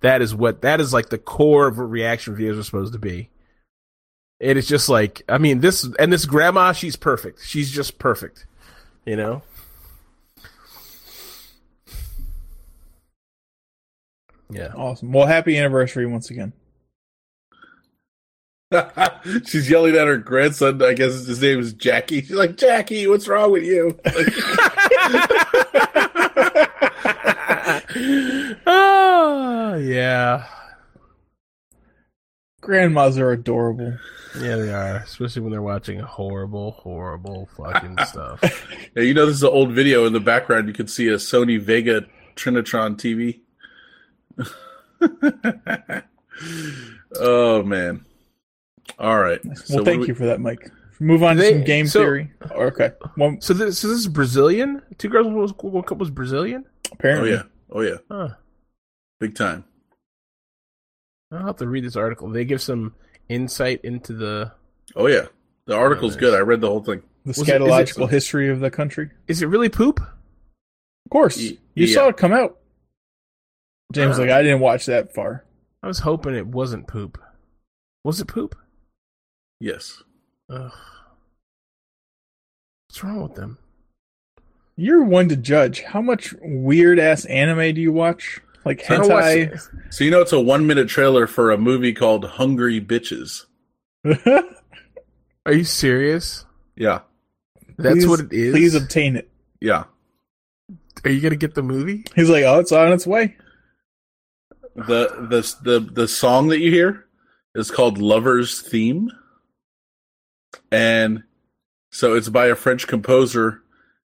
that 0.00 0.20
is 0.20 0.34
what 0.34 0.62
that 0.62 0.80
is 0.80 0.92
like 0.92 1.08
the 1.08 1.18
core 1.18 1.66
of 1.66 1.78
what 1.78 1.90
reaction 1.90 2.36
videos 2.36 2.58
are 2.58 2.64
supposed 2.64 2.92
to 2.92 2.98
be. 2.98 3.30
And 4.40 4.50
It 4.50 4.56
is 4.58 4.66
just 4.66 4.88
like 4.88 5.22
I 5.28 5.38
mean 5.38 5.60
this 5.60 5.88
and 5.98 6.12
this 6.12 6.26
grandma, 6.26 6.72
she's 6.72 6.96
perfect. 6.96 7.44
She's 7.44 7.70
just 7.70 7.98
perfect. 7.98 8.46
You 9.06 9.16
know? 9.16 9.42
Yeah. 14.50 14.72
Awesome. 14.76 15.12
Well, 15.12 15.26
happy 15.26 15.56
anniversary 15.58 16.06
once 16.06 16.30
again. 16.30 16.52
She's 19.46 19.70
yelling 19.70 19.94
at 19.94 20.06
her 20.06 20.16
grandson. 20.18 20.82
I 20.82 20.94
guess 20.94 21.26
his 21.26 21.40
name 21.40 21.60
is 21.60 21.72
Jackie. 21.72 22.22
She's 22.22 22.30
like, 22.32 22.56
Jackie, 22.56 23.06
what's 23.06 23.28
wrong 23.28 23.52
with 23.52 23.64
you? 23.64 23.98
oh 28.66 29.74
yeah, 29.80 30.46
Grandmas 32.60 33.18
are 33.18 33.32
adorable. 33.32 33.96
yeah 34.40 34.56
they 34.56 34.72
are, 34.72 34.96
especially 34.96 35.42
when 35.42 35.52
they're 35.52 35.62
watching 35.62 36.00
horrible, 36.00 36.72
horrible 36.72 37.48
fucking 37.56 37.96
stuff. 38.06 38.40
yeah, 38.96 39.02
you 39.02 39.14
know, 39.14 39.26
this 39.26 39.36
is 39.36 39.42
an 39.42 39.50
old 39.50 39.72
video 39.72 40.06
in 40.06 40.12
the 40.12 40.20
background. 40.20 40.66
You 40.68 40.74
can 40.74 40.88
see 40.88 41.08
a 41.08 41.16
Sony 41.16 41.64
WEGA 41.64 42.06
Trinitron 42.36 42.96
TV. 42.96 43.40
oh 47.18 47.62
man! 47.62 48.04
All 48.98 49.18
right. 49.18 49.40
Well, 49.44 49.56
So 49.56 49.84
thank 49.84 50.02
we- 50.02 50.08
you 50.08 50.14
for 50.14 50.26
that, 50.26 50.40
Mike. 50.40 50.70
Move 51.00 51.22
on 51.24 51.36
to 51.36 51.48
some 51.50 51.64
game 51.64 51.86
so- 51.86 52.00
theory. 52.00 52.30
Oh, 52.54 52.62
okay. 52.66 52.92
Well, 53.16 53.36
So 53.40 53.52
this, 53.52 53.80
so 53.80 53.88
this 53.88 53.98
is 53.98 54.06
Brazilian. 54.08 54.80
Two 54.96 55.08
girls 55.08 55.26
one 55.26 55.34
was 55.36 55.52
one 55.60 55.82
cup 55.82 55.98
was 55.98 56.10
Brazilian. 56.10 56.64
Apparently. 56.92 57.32
Oh 57.32 57.34
yeah. 57.34 57.42
Oh 57.70 57.80
yeah. 57.80 57.96
Huh. 58.10 58.28
Big 59.20 59.34
time. 59.34 59.64
I'll 61.32 61.46
have 61.46 61.56
to 61.56 61.66
read 61.66 61.84
this 61.84 61.96
article. 61.96 62.28
They 62.30 62.44
give 62.44 62.62
some 62.62 62.94
insight 63.28 63.80
into 63.84 64.12
the. 64.12 64.52
Oh 64.94 65.08
yeah. 65.08 65.26
The 65.66 65.74
article's 65.74 66.12
nice. 66.12 66.20
good. 66.20 66.34
I 66.34 66.38
read 66.42 66.60
the 66.60 66.68
whole 66.68 66.82
thing. 66.84 67.02
the 67.24 67.28
Was 67.30 67.38
it- 67.38 67.42
is 67.42 67.48
it- 67.48 67.60
scatological 67.60 68.08
history 68.08 68.48
of 68.48 68.60
the 68.60 68.70
country. 68.70 69.10
Is 69.26 69.42
it 69.42 69.46
really 69.46 69.68
poop? 69.68 69.98
Of 69.98 71.10
course, 71.10 71.36
Y- 71.36 71.58
you 71.74 71.86
yeah. 71.86 71.94
saw 71.94 72.08
it 72.08 72.16
come 72.16 72.32
out. 72.32 72.58
James, 73.94 74.18
Uh. 74.18 74.22
like, 74.22 74.30
I 74.30 74.42
didn't 74.42 74.60
watch 74.60 74.86
that 74.86 75.14
far. 75.14 75.44
I 75.82 75.86
was 75.86 76.00
hoping 76.00 76.34
it 76.34 76.46
wasn't 76.46 76.86
poop. 76.86 77.20
Was 78.04 78.20
it 78.20 78.26
poop? 78.28 78.54
Yes. 79.60 80.02
Ugh. 80.50 80.72
What's 82.88 83.02
wrong 83.04 83.22
with 83.22 83.34
them? 83.34 83.58
You're 84.76 85.04
one 85.04 85.28
to 85.28 85.36
judge. 85.36 85.82
How 85.82 86.00
much 86.02 86.34
weird 86.42 86.98
ass 86.98 87.24
anime 87.26 87.74
do 87.74 87.80
you 87.80 87.92
watch? 87.92 88.40
Like 88.64 88.90
I 88.90 88.96
don't 88.96 89.08
watch 89.10 89.24
hentai. 89.24 89.92
So 89.92 90.04
you 90.04 90.10
know 90.10 90.20
it's 90.22 90.32
a 90.32 90.40
one 90.40 90.66
minute 90.66 90.88
trailer 90.88 91.26
for 91.26 91.50
a 91.50 91.58
movie 91.58 91.92
called 91.92 92.24
Hungry 92.24 92.80
Bitches. 92.80 93.44
Are 95.46 95.52
you 95.52 95.64
serious? 95.64 96.44
Yeah. 96.76 97.00
That's 97.78 97.96
Please- 97.96 98.06
what 98.08 98.20
it 98.20 98.32
is. 98.32 98.52
Please 98.52 98.74
obtain 98.74 99.16
it. 99.16 99.28
Yeah. 99.60 99.84
Are 101.04 101.10
you 101.10 101.20
gonna 101.20 101.36
get 101.36 101.54
the 101.54 101.62
movie? 101.62 102.04
He's 102.16 102.30
like, 102.30 102.44
oh, 102.44 102.58
it's 102.60 102.72
on 102.72 102.92
its 102.92 103.06
way. 103.06 103.36
The 104.76 105.26
the 105.30 105.56
the 105.62 105.80
the 105.92 106.08
song 106.08 106.48
that 106.48 106.60
you 106.60 106.70
hear 106.70 107.06
is 107.54 107.70
called 107.70 107.98
Lover's 107.98 108.60
Theme. 108.60 109.10
And 110.72 111.22
so 111.90 112.14
it's 112.14 112.28
by 112.28 112.46
a 112.46 112.56
French 112.56 112.86
composer. 112.86 113.62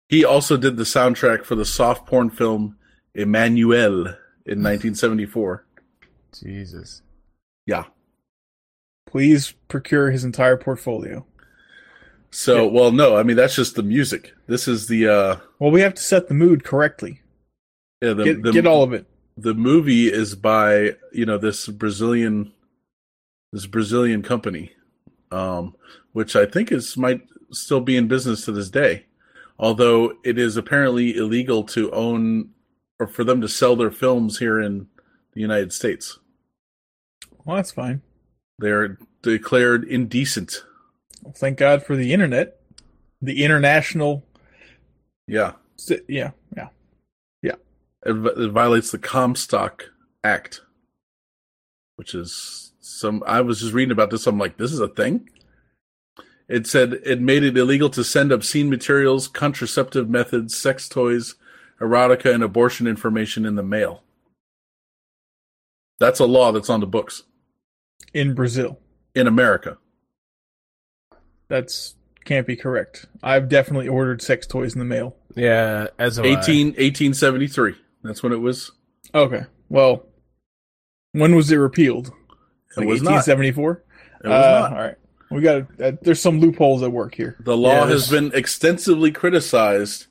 He 0.09 0.23
also 0.25 0.57
did 0.57 0.77
the 0.77 0.83
soundtrack 0.83 1.45
for 1.45 1.55
the 1.55 1.65
soft 1.65 2.07
porn 2.07 2.29
film 2.29 2.77
Emmanuelle 3.15 4.17
in 4.45 4.61
1974. 4.63 5.65
Jesus. 6.39 7.01
Yeah. 7.65 7.85
Please 9.07 9.53
procure 9.67 10.11
his 10.11 10.23
entire 10.23 10.57
portfolio. 10.57 11.25
So, 12.31 12.67
well, 12.67 12.91
no, 12.91 13.15
I 13.15 13.23
mean 13.23 13.37
that's 13.37 13.55
just 13.55 13.75
the 13.75 13.83
music. 13.83 14.33
This 14.47 14.67
is 14.67 14.87
the 14.87 15.07
uh 15.07 15.37
Well, 15.59 15.71
we 15.71 15.81
have 15.81 15.93
to 15.93 16.01
set 16.01 16.27
the 16.27 16.33
mood 16.33 16.63
correctly. 16.63 17.21
yeah, 18.01 18.13
the, 18.13 18.23
Get, 18.23 18.41
the, 18.43 18.51
get 18.51 18.67
all 18.67 18.83
of 18.83 18.91
it. 18.93 19.05
The 19.37 19.53
movie 19.53 20.11
is 20.11 20.35
by 20.35 20.95
you 21.11 21.25
know 21.25 21.37
this 21.37 21.67
Brazilian 21.67 22.51
this 23.51 23.65
Brazilian 23.65 24.21
company, 24.21 24.73
um, 25.31 25.75
which 26.13 26.35
I 26.35 26.45
think 26.45 26.71
is 26.71 26.97
might 26.97 27.21
still 27.51 27.81
be 27.81 27.97
in 27.97 28.07
business 28.07 28.45
to 28.45 28.51
this 28.51 28.69
day, 28.69 29.05
although 29.59 30.13
it 30.23 30.37
is 30.37 30.57
apparently 30.57 31.15
illegal 31.15 31.63
to 31.63 31.91
own 31.91 32.49
or 32.99 33.07
for 33.07 33.23
them 33.23 33.41
to 33.41 33.49
sell 33.49 33.75
their 33.75 33.91
films 33.91 34.39
here 34.39 34.59
in 34.59 34.87
the 35.33 35.41
United 35.41 35.73
States. 35.73 36.19
Well, 37.43 37.57
that's 37.57 37.71
fine. 37.71 38.01
They 38.59 38.69
are 38.69 38.97
declared 39.21 39.83
indecent. 39.83 40.63
Well, 41.23 41.33
thank 41.33 41.57
God 41.57 41.83
for 41.83 41.95
the 41.95 42.13
internet. 42.13 42.59
The 43.21 43.43
international. 43.43 44.25
Yeah, 45.27 45.53
yeah. 46.07 46.31
It, 48.05 48.13
it 48.13 48.51
violates 48.51 48.91
the 48.91 48.97
Comstock 48.99 49.85
Act, 50.23 50.61
which 51.95 52.13
is 52.13 52.73
some. 52.79 53.23
I 53.25 53.41
was 53.41 53.59
just 53.61 53.73
reading 53.73 53.91
about 53.91 54.09
this. 54.11 54.27
I'm 54.27 54.37
like, 54.39 54.57
this 54.57 54.71
is 54.71 54.79
a 54.79 54.87
thing. 54.87 55.29
It 56.47 56.67
said 56.67 56.93
it 57.03 57.19
made 57.21 57.43
it 57.43 57.57
illegal 57.57 57.89
to 57.91 58.03
send 58.03 58.31
obscene 58.31 58.69
materials, 58.69 59.27
contraceptive 59.27 60.07
methods, 60.09 60.55
sex 60.55 60.87
toys, 60.87 61.35
erotica, 61.81 62.33
and 62.33 62.43
abortion 62.43 62.85
information 62.85 63.45
in 63.45 63.55
the 63.55 63.63
mail. 63.63 64.03
That's 65.99 66.19
a 66.19 66.25
law 66.25 66.51
that's 66.51 66.69
on 66.69 66.81
the 66.81 66.87
books 66.87 67.23
In 68.13 68.33
Brazil. 68.35 68.79
in 69.15 69.27
America. 69.27 69.77
That's 71.47 71.95
can't 72.25 72.45
be 72.45 72.55
correct. 72.55 73.05
I've 73.23 73.49
definitely 73.49 73.87
ordered 73.87 74.21
sex 74.21 74.45
toys 74.45 74.73
in 74.73 74.79
the 74.79 74.85
mail. 74.85 75.15
Yeah, 75.35 75.87
as 75.97 76.17
of 76.17 76.25
18, 76.25 76.67
1873. 76.67 77.75
That's 78.05 78.21
when 78.21 78.31
it 78.31 78.37
was. 78.37 78.71
Okay. 79.13 79.45
Well, 79.69 80.05
when 81.13 81.35
was 81.35 81.51
it 81.51 81.55
repealed? 81.57 82.07
It 82.07 82.81
Like 82.81 82.87
was 82.87 83.01
not. 83.01 83.13
1874? 83.13 83.83
It 84.23 84.27
was 84.27 84.33
Uh, 84.35 84.59
not. 84.59 84.71
All 84.73 84.77
right. 84.83 84.95
We 85.31 85.41
got 85.41 85.81
uh, 85.81 85.93
there's 86.03 86.21
some 86.21 86.39
loopholes 86.39 86.83
at 86.83 86.91
work 86.91 87.15
here. 87.15 87.35
The 87.39 87.57
law 87.57 87.83
Yeah, 87.83 87.87
has 87.87 88.09
been 88.09 88.31
extensively 88.35 89.11
criticized 89.11 90.05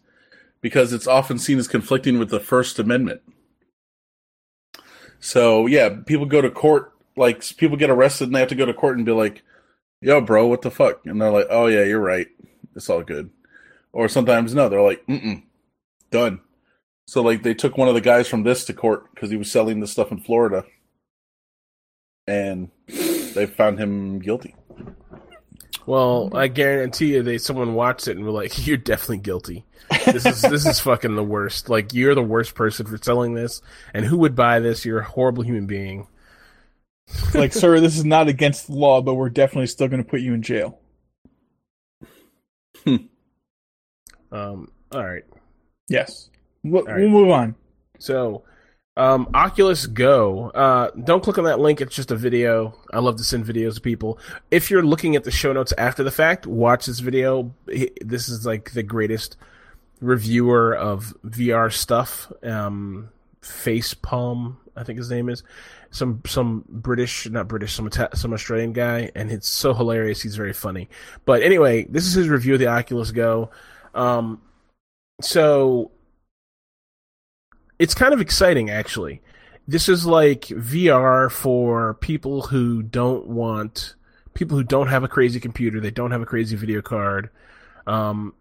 because 0.61 0.93
it's 0.93 1.07
often 1.07 1.39
seen 1.39 1.59
as 1.59 1.69
conflicting 1.69 2.19
with 2.19 2.31
the 2.31 2.41
First 2.41 2.79
Amendment. 2.81 3.21
So, 5.21 5.67
yeah, 5.67 5.89
people 6.05 6.27
go 6.27 6.41
to 6.43 6.51
court, 6.51 6.93
like, 7.17 7.43
people 7.57 7.77
get 7.77 7.91
arrested 7.91 8.25
and 8.29 8.35
they 8.35 8.41
have 8.41 8.49
to 8.49 8.55
go 8.55 8.67
to 8.67 8.75
court 8.75 8.97
and 8.97 9.07
be 9.07 9.13
like, 9.13 9.43
yo, 10.01 10.21
bro, 10.21 10.47
what 10.47 10.63
the 10.63 10.71
fuck? 10.71 11.07
And 11.07 11.21
they're 11.21 11.31
like, 11.31 11.47
oh, 11.49 11.67
yeah, 11.67 11.85
you're 11.85 12.01
right. 12.01 12.27
It's 12.75 12.91
all 12.91 13.03
good. 13.03 13.31
Or 13.93 14.09
sometimes, 14.09 14.55
no, 14.55 14.69
they're 14.69 14.83
like, 14.83 15.07
mm 15.07 15.43
done. 16.11 16.41
So, 17.07 17.23
like, 17.23 17.43
they 17.43 17.55
took 17.55 17.77
one 17.77 17.89
of 17.89 17.95
the 17.95 18.01
guys 18.01 18.29
from 18.29 18.43
this 18.43 18.65
to 18.67 18.73
court 18.73 19.13
because 19.15 19.31
he 19.31 19.37
was 19.37 19.51
selling 19.51 19.81
this 19.81 19.93
stuff 19.93 20.11
in 20.11 20.19
Florida. 20.19 20.65
And 22.27 22.71
they 22.87 23.47
found 23.47 23.79
him 23.79 24.19
guilty. 24.19 24.55
Well, 25.87 26.31
I 26.35 26.49
guarantee 26.49 27.15
you, 27.15 27.23
they 27.23 27.37
someone 27.37 27.75
watched 27.75 28.09
it 28.09 28.17
and 28.17 28.25
were 28.25 28.31
like, 28.31 28.67
"You're 28.67 28.79
definitely 28.79 29.19
guilty. 29.19 29.67
This 30.07 30.25
is 30.25 30.41
this 30.41 30.67
is 30.67 30.81
fucking 30.81 31.15
the 31.15 31.23
worst. 31.23 31.69
Like, 31.69 31.93
you're 31.93 32.15
the 32.15 32.23
worst 32.23 32.55
person 32.55 32.87
for 32.87 32.97
selling 32.97 33.35
this. 33.35 33.61
And 33.93 34.07
who 34.07 34.17
would 34.19 34.35
buy 34.35 34.61
this? 34.61 34.87
You're 34.87 35.01
a 35.01 35.05
horrible 35.05 35.43
human 35.43 35.67
being." 35.67 36.09
Like, 37.35 37.53
sir, 37.53 37.81
this 37.81 37.99
is 37.99 38.05
not 38.07 38.29
against 38.29 38.67
the 38.69 38.73
law, 38.73 39.03
but 39.03 39.15
we're 39.15 39.29
definitely 39.29 39.67
still 39.67 39.89
going 39.89 40.03
to 40.03 40.09
put 40.09 40.23
you 40.23 40.33
in 40.33 40.41
jail. 40.43 40.81
Um. 44.33 44.73
All 44.93 45.05
right. 45.05 45.25
Yes. 45.89 46.29
We'll, 46.65 46.83
right. 46.85 46.97
we'll 46.97 47.11
move 47.11 47.31
on. 47.31 47.55
So, 47.99 48.43
um, 48.97 49.29
Oculus 49.35 49.87
Go. 49.87 50.51
Uh, 50.51 50.91
don't 50.91 51.23
click 51.23 51.39
on 51.39 51.45
that 51.45 51.61
link. 51.61 51.81
It's 51.81 51.95
just 51.95 52.11
a 52.11 52.17
video. 52.17 52.75
I 52.93 53.01
love 53.01 53.17
to 53.17 53.25
send 53.25 53.45
videos 53.45 53.75
to 53.75 53.81
people. 53.81 54.19
If 54.51 54.71
you're 54.71 54.83
looking 54.83 55.15
at 55.17 55.25
the 55.25 55.31
show 55.31 55.53
notes 55.53 55.73
after 55.77 56.03
the 56.03 56.11
fact, 56.11 56.47
watch 56.47 56.87
this 56.87 57.01
video. 57.01 57.55
This 57.67 58.29
is 58.29 58.47
like 58.47 58.73
the 58.73 58.83
greatest 58.83 59.37
reviewer 60.01 60.75
of 60.75 61.15
VR 61.25 61.73
stuff. 61.73 62.33
Um, 62.43 63.11
Face 63.43 63.93
Palm, 63.93 64.59
I 64.75 64.85
think 64.85 64.99
his 64.99 65.11
name 65.11 65.29
is. 65.29 65.43
Some 65.91 66.23
some 66.27 66.65
British, 66.69 67.29
not 67.29 67.47
British, 67.47 67.75
some 67.75 67.91
some 68.15 68.33
Australian 68.33 68.73
guy, 68.73 69.11
and 69.15 69.31
it's 69.31 69.49
so 69.49 69.75
hilarious. 69.75 70.23
He's 70.23 70.35
very 70.35 70.53
funny. 70.53 70.89
But 71.25 71.43
anyway, 71.43 71.85
this 71.85 72.07
is 72.07 72.15
his 72.15 72.29
review 72.29 72.55
of 72.55 72.61
the 72.61 72.67
Oculus 72.69 73.11
Go. 73.11 73.51
Um, 73.95 74.41
so 75.21 75.93
it's 77.85 77.95
kind 77.95 78.15
of 78.15 78.21
exciting 78.23 78.71
actually. 78.71 79.21
This 79.69 79.91
is 79.91 80.07
like 80.07 80.47
VR 80.47 81.31
for 81.31 81.93
people 81.93 82.41
who 82.41 82.83
don't 82.83 83.27
want 83.27 83.95
people 84.33 84.57
who 84.57 84.65
don't 84.65 84.89
have 84.89 85.05
a 85.05 85.09
crazy 85.09 85.39
computer, 85.39 85.81
they 85.81 85.91
don't 85.91 86.11
have 86.11 86.23
a 86.23 86.27
crazy 86.27 86.57
video 86.57 86.81
card. 86.81 87.29
Um, 87.87 88.33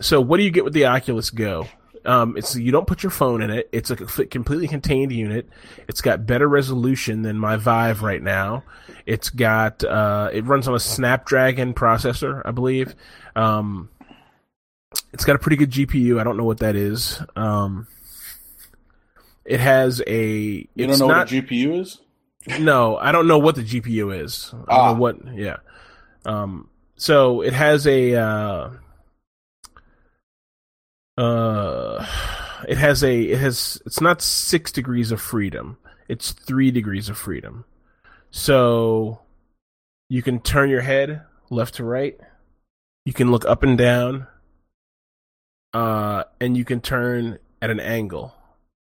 so 0.00 0.20
what 0.20 0.38
do 0.38 0.42
you 0.42 0.50
get 0.50 0.64
with 0.64 0.72
the 0.72 0.86
Oculus 0.86 1.30
Go? 1.30 1.68
Um, 2.04 2.36
it's 2.36 2.56
you 2.56 2.72
don't 2.72 2.88
put 2.88 3.04
your 3.04 3.10
phone 3.10 3.40
in 3.40 3.50
it. 3.50 3.68
It's 3.70 3.92
a 3.92 3.96
completely 3.96 4.66
contained 4.66 5.12
unit. 5.12 5.48
It's 5.86 6.00
got 6.00 6.26
better 6.26 6.48
resolution 6.48 7.22
than 7.22 7.38
my 7.38 7.54
Vive 7.54 8.02
right 8.02 8.20
now. 8.20 8.64
It's 9.06 9.30
got 9.30 9.84
uh, 9.84 10.30
it 10.32 10.44
runs 10.44 10.66
on 10.66 10.74
a 10.74 10.80
Snapdragon 10.80 11.72
processor, 11.72 12.42
I 12.44 12.50
believe. 12.50 12.96
Um, 13.36 13.90
it's 15.12 15.24
got 15.24 15.36
a 15.36 15.38
pretty 15.38 15.56
good 15.56 15.70
GPU. 15.70 16.20
I 16.20 16.24
don't 16.24 16.36
know 16.36 16.44
what 16.44 16.58
that 16.58 16.74
is. 16.74 17.22
Um, 17.36 17.86
it 19.44 19.60
has 19.60 20.02
a. 20.06 20.26
You 20.26 20.68
it's 20.76 20.98
don't 20.98 21.08
know 21.08 21.14
not, 21.14 21.30
what 21.30 21.32
a 21.32 21.42
GPU 21.42 21.80
is? 21.80 22.00
No, 22.60 22.96
I 22.96 23.12
don't 23.12 23.28
know 23.28 23.38
what 23.38 23.54
the 23.54 23.62
GPU 23.62 24.22
is. 24.22 24.52
I 24.68 24.74
Ah. 24.74 24.94
what. 24.94 25.16
Yeah. 25.34 25.56
Um. 26.24 26.68
So 26.96 27.40
it 27.42 27.52
has 27.52 27.86
a. 27.86 28.14
Uh, 28.14 28.70
uh, 31.18 32.06
it 32.68 32.78
has 32.78 33.02
a. 33.04 33.22
It 33.22 33.38
has. 33.38 33.80
It's 33.86 34.00
not 34.00 34.22
six 34.22 34.72
degrees 34.72 35.12
of 35.12 35.20
freedom. 35.20 35.78
It's 36.08 36.32
three 36.32 36.70
degrees 36.70 37.08
of 37.08 37.16
freedom. 37.16 37.64
So 38.30 39.20
you 40.08 40.22
can 40.22 40.40
turn 40.40 40.68
your 40.70 40.80
head 40.80 41.22
left 41.50 41.74
to 41.74 41.84
right. 41.84 42.18
You 43.04 43.12
can 43.12 43.30
look 43.30 43.44
up 43.44 43.62
and 43.62 43.76
down. 43.76 44.26
Uh, 45.74 46.24
and 46.38 46.54
you 46.56 46.64
can 46.66 46.80
turn 46.82 47.38
at 47.62 47.70
an 47.70 47.80
angle, 47.80 48.34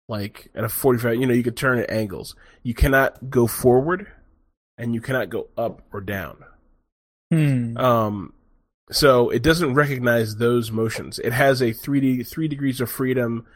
like 0.08 0.50
at 0.54 0.64
a 0.64 0.68
forty-five. 0.68 1.16
You 1.16 1.26
know, 1.26 1.34
you 1.34 1.42
can 1.42 1.54
turn 1.54 1.78
at 1.78 1.90
angles. 1.90 2.34
You 2.62 2.74
cannot 2.74 3.30
go 3.30 3.46
forward, 3.46 4.06
and 4.78 4.94
you 4.94 5.00
cannot 5.00 5.30
go 5.30 5.48
up 5.56 5.82
or 5.92 6.00
down. 6.00 6.38
Hmm. 7.30 7.76
Um, 7.76 8.32
so 8.90 9.30
it 9.30 9.42
doesn't 9.42 9.74
recognize 9.74 10.36
those 10.36 10.70
motions. 10.70 11.18
It 11.18 11.32
has 11.32 11.60
a 11.60 11.72
3D 11.72 12.26
three 12.28 12.48
degrees 12.48 12.80
of 12.80 12.90
freedom 12.90 13.46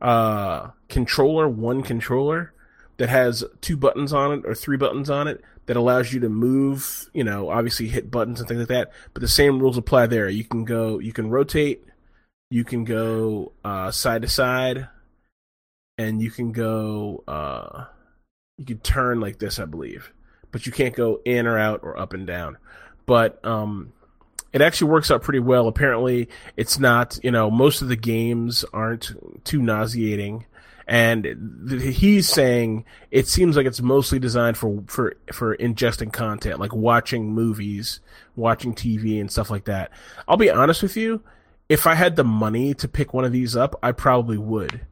uh 0.00 0.70
controller, 0.88 1.48
one 1.48 1.82
controller 1.82 2.52
that 2.98 3.08
has 3.08 3.44
two 3.60 3.76
buttons 3.76 4.12
on 4.12 4.32
it 4.32 4.42
or 4.44 4.54
three 4.54 4.76
buttons 4.76 5.10
on 5.10 5.28
it 5.28 5.42
that 5.66 5.76
allows 5.76 6.12
you 6.12 6.20
to 6.20 6.28
move, 6.28 7.10
you 7.12 7.22
know, 7.22 7.50
obviously 7.50 7.88
hit 7.88 8.10
buttons 8.10 8.40
and 8.40 8.48
things 8.48 8.60
like 8.60 8.68
that. 8.68 8.92
But 9.12 9.20
the 9.20 9.28
same 9.28 9.58
rules 9.58 9.76
apply 9.76 10.06
there. 10.06 10.28
You 10.28 10.44
can 10.44 10.64
go 10.64 10.98
you 10.98 11.12
can 11.12 11.30
rotate, 11.30 11.84
you 12.50 12.64
can 12.64 12.84
go 12.84 13.52
uh 13.64 13.90
side 13.90 14.22
to 14.22 14.28
side, 14.28 14.88
and 15.98 16.22
you 16.22 16.30
can 16.30 16.52
go 16.52 17.22
uh 17.28 17.84
you 18.56 18.64
can 18.64 18.78
turn 18.78 19.20
like 19.20 19.38
this, 19.38 19.58
I 19.58 19.66
believe. 19.66 20.12
But 20.50 20.64
you 20.64 20.72
can't 20.72 20.94
go 20.94 21.20
in 21.26 21.46
or 21.46 21.58
out 21.58 21.80
or 21.82 21.98
up 21.98 22.14
and 22.14 22.26
down 22.26 22.56
but 23.08 23.42
um, 23.44 23.94
it 24.52 24.60
actually 24.60 24.90
works 24.90 25.10
out 25.10 25.22
pretty 25.22 25.40
well. 25.40 25.66
Apparently, 25.66 26.28
it's 26.56 26.78
not 26.78 27.18
you 27.24 27.32
know 27.32 27.50
most 27.50 27.82
of 27.82 27.88
the 27.88 27.96
games 27.96 28.64
aren't 28.72 29.12
too 29.44 29.60
nauseating, 29.60 30.44
and 30.86 31.80
he's 31.80 32.28
saying 32.28 32.84
it 33.10 33.26
seems 33.26 33.56
like 33.56 33.66
it's 33.66 33.80
mostly 33.80 34.20
designed 34.20 34.58
for 34.58 34.84
for 34.86 35.14
for 35.32 35.56
ingesting 35.56 36.12
content, 36.12 36.60
like 36.60 36.74
watching 36.74 37.32
movies, 37.32 38.00
watching 38.36 38.74
TV, 38.74 39.20
and 39.20 39.32
stuff 39.32 39.50
like 39.50 39.64
that. 39.64 39.90
I'll 40.28 40.36
be 40.36 40.50
honest 40.50 40.82
with 40.82 40.96
you, 40.96 41.22
if 41.70 41.86
I 41.86 41.94
had 41.94 42.14
the 42.14 42.24
money 42.24 42.74
to 42.74 42.86
pick 42.86 43.14
one 43.14 43.24
of 43.24 43.32
these 43.32 43.56
up, 43.56 43.74
I 43.82 43.92
probably 43.92 44.38
would. 44.38 44.82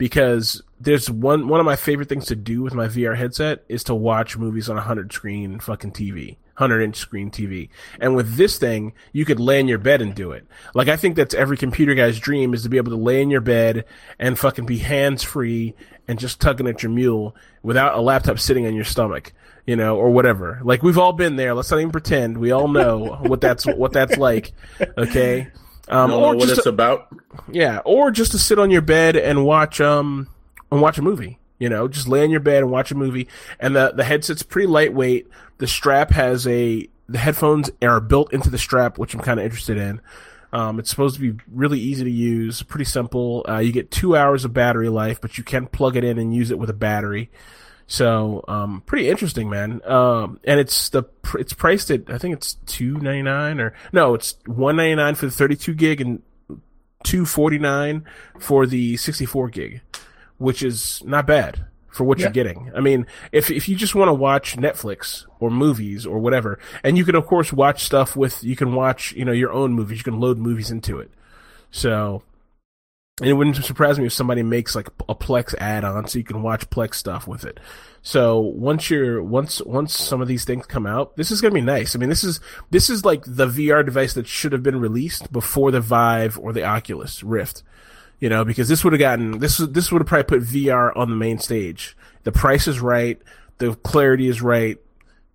Because 0.00 0.62
there's 0.80 1.10
one 1.10 1.46
one 1.46 1.60
of 1.60 1.66
my 1.66 1.76
favorite 1.76 2.08
things 2.08 2.26
to 2.26 2.36
do 2.36 2.62
with 2.62 2.72
my 2.72 2.88
VR 2.88 3.16
headset 3.16 3.64
is 3.68 3.84
to 3.84 3.94
watch 3.94 4.38
movies 4.38 4.70
on 4.70 4.78
a 4.78 4.80
hundred 4.80 5.12
screen 5.12 5.60
fucking 5.60 5.92
TV. 5.92 6.36
100 6.60 6.82
inch 6.82 6.96
screen 6.96 7.30
TV. 7.30 7.70
And 8.00 8.14
with 8.14 8.36
this 8.36 8.58
thing, 8.58 8.92
you 9.12 9.24
could 9.24 9.40
lay 9.40 9.60
in 9.60 9.68
your 9.68 9.78
bed 9.78 10.02
and 10.02 10.14
do 10.14 10.32
it. 10.32 10.46
Like, 10.74 10.88
I 10.88 10.96
think 10.96 11.16
that's 11.16 11.34
every 11.34 11.56
computer 11.56 11.94
guy's 11.94 12.20
dream 12.20 12.52
is 12.52 12.62
to 12.64 12.68
be 12.68 12.76
able 12.76 12.92
to 12.92 12.98
lay 12.98 13.22
in 13.22 13.30
your 13.30 13.40
bed 13.40 13.86
and 14.18 14.38
fucking 14.38 14.66
be 14.66 14.78
hands 14.78 15.22
free 15.22 15.74
and 16.06 16.18
just 16.18 16.38
tugging 16.38 16.66
at 16.66 16.82
your 16.82 16.92
mule 16.92 17.34
without 17.62 17.96
a 17.96 18.00
laptop 18.02 18.38
sitting 18.38 18.66
on 18.66 18.74
your 18.74 18.84
stomach, 18.84 19.32
you 19.66 19.74
know, 19.74 19.96
or 19.96 20.10
whatever. 20.10 20.60
Like, 20.62 20.82
we've 20.82 20.98
all 20.98 21.14
been 21.14 21.36
there. 21.36 21.54
Let's 21.54 21.70
not 21.70 21.80
even 21.80 21.92
pretend. 21.92 22.36
We 22.36 22.52
all 22.52 22.68
know 22.68 23.18
what 23.22 23.40
that's, 23.40 23.64
what 23.64 23.92
that's 23.92 24.18
like. 24.18 24.52
Okay. 24.98 25.48
Um, 25.90 26.12
or 26.12 26.36
what 26.36 26.48
it's 26.48 26.62
to- 26.62 26.68
about. 26.68 27.08
yeah, 27.50 27.80
or 27.84 28.10
just 28.10 28.32
to 28.32 28.38
sit 28.38 28.58
on 28.58 28.70
your 28.70 28.80
bed 28.82 29.16
and 29.16 29.44
watch 29.44 29.80
um 29.80 30.28
and 30.70 30.80
watch 30.80 30.98
a 30.98 31.02
movie. 31.02 31.38
You 31.58 31.68
know, 31.68 31.88
just 31.88 32.08
lay 32.08 32.22
on 32.22 32.30
your 32.30 32.40
bed 32.40 32.62
and 32.62 32.70
watch 32.70 32.90
a 32.90 32.94
movie. 32.94 33.28
And 33.58 33.76
the 33.76 33.92
the 33.94 34.04
headset's 34.04 34.42
pretty 34.42 34.66
lightweight. 34.68 35.28
The 35.58 35.66
strap 35.66 36.10
has 36.12 36.46
a 36.46 36.88
the 37.08 37.18
headphones 37.18 37.70
are 37.82 38.00
built 38.00 38.32
into 38.32 38.50
the 38.50 38.58
strap, 38.58 38.96
which 38.98 39.14
I'm 39.14 39.20
kind 39.20 39.38
of 39.40 39.44
interested 39.44 39.76
in. 39.76 40.00
Um, 40.52 40.78
it's 40.78 40.90
supposed 40.90 41.16
to 41.16 41.32
be 41.32 41.40
really 41.52 41.78
easy 41.78 42.02
to 42.04 42.10
use, 42.10 42.62
pretty 42.62 42.84
simple. 42.84 43.44
Uh, 43.48 43.58
you 43.58 43.72
get 43.72 43.90
two 43.90 44.16
hours 44.16 44.44
of 44.44 44.52
battery 44.52 44.88
life, 44.88 45.20
but 45.20 45.38
you 45.38 45.44
can 45.44 45.66
plug 45.66 45.96
it 45.96 46.02
in 46.04 46.18
and 46.18 46.34
use 46.34 46.50
it 46.50 46.58
with 46.58 46.70
a 46.70 46.74
battery. 46.74 47.30
So, 47.90 48.44
um, 48.46 48.84
pretty 48.86 49.10
interesting, 49.10 49.50
man. 49.50 49.80
Um, 49.84 50.38
and 50.44 50.60
it's 50.60 50.90
the 50.90 51.02
it's 51.34 51.52
priced 51.52 51.90
at 51.90 52.08
I 52.08 52.18
think 52.18 52.36
it's 52.36 52.54
two 52.64 52.94
ninety 52.94 53.22
nine 53.22 53.58
or 53.58 53.74
no, 53.92 54.14
it's 54.14 54.36
one 54.46 54.76
ninety 54.76 54.94
nine 54.94 55.16
for 55.16 55.26
the 55.26 55.32
thirty 55.32 55.56
two 55.56 55.74
gig 55.74 56.00
and 56.00 56.22
two 57.02 57.26
forty 57.26 57.58
nine 57.58 58.04
for 58.38 58.64
the 58.64 58.96
sixty 58.96 59.26
four 59.26 59.48
gig, 59.48 59.80
which 60.38 60.62
is 60.62 61.02
not 61.04 61.26
bad 61.26 61.66
for 61.88 62.04
what 62.04 62.20
you're 62.20 62.30
getting. 62.30 62.70
I 62.76 62.80
mean, 62.80 63.08
if 63.32 63.50
if 63.50 63.68
you 63.68 63.74
just 63.74 63.96
want 63.96 64.08
to 64.08 64.14
watch 64.14 64.56
Netflix 64.56 65.26
or 65.40 65.50
movies 65.50 66.06
or 66.06 66.20
whatever, 66.20 66.60
and 66.84 66.96
you 66.96 67.04
can 67.04 67.16
of 67.16 67.26
course 67.26 67.52
watch 67.52 67.82
stuff 67.82 68.14
with 68.14 68.44
you 68.44 68.54
can 68.54 68.72
watch 68.72 69.10
you 69.14 69.24
know 69.24 69.32
your 69.32 69.50
own 69.50 69.72
movies, 69.72 69.98
you 69.98 70.04
can 70.04 70.20
load 70.20 70.38
movies 70.38 70.70
into 70.70 71.00
it. 71.00 71.10
So 71.72 72.22
and 73.20 73.28
it 73.28 73.34
wouldn't 73.34 73.62
surprise 73.64 73.98
me 73.98 74.06
if 74.06 74.12
somebody 74.12 74.42
makes 74.42 74.74
like 74.74 74.88
a 75.08 75.14
Plex 75.14 75.54
add-on 75.58 76.08
so 76.08 76.18
you 76.18 76.24
can 76.24 76.42
watch 76.42 76.68
Plex 76.70 76.94
stuff 76.94 77.28
with 77.28 77.44
it. 77.44 77.60
So 78.02 78.38
once 78.38 78.88
you're 78.88 79.22
once 79.22 79.60
once 79.62 79.94
some 79.94 80.22
of 80.22 80.28
these 80.28 80.44
things 80.44 80.66
come 80.66 80.86
out, 80.86 81.16
this 81.16 81.30
is 81.30 81.40
gonna 81.40 81.54
be 81.54 81.60
nice. 81.60 81.94
I 81.94 81.98
mean, 81.98 82.08
this 82.08 82.24
is 82.24 82.40
this 82.70 82.88
is 82.88 83.04
like 83.04 83.22
the 83.26 83.46
VR 83.46 83.84
device 83.84 84.14
that 84.14 84.26
should 84.26 84.52
have 84.52 84.62
been 84.62 84.80
released 84.80 85.30
before 85.32 85.70
the 85.70 85.82
Vive 85.82 86.38
or 86.38 86.52
the 86.52 86.64
Oculus 86.64 87.22
Rift. 87.22 87.62
You 88.18 88.28
know, 88.28 88.44
because 88.44 88.68
this 88.68 88.84
would 88.84 88.94
have 88.94 89.00
gotten 89.00 89.38
this 89.38 89.60
is, 89.60 89.70
this 89.72 89.92
would 89.92 90.00
have 90.00 90.08
probably 90.08 90.38
put 90.38 90.48
VR 90.48 90.96
on 90.96 91.10
the 91.10 91.16
main 91.16 91.38
stage. 91.38 91.96
The 92.24 92.32
price 92.32 92.66
is 92.66 92.80
right, 92.80 93.20
the 93.58 93.74
clarity 93.74 94.28
is 94.28 94.40
right. 94.40 94.78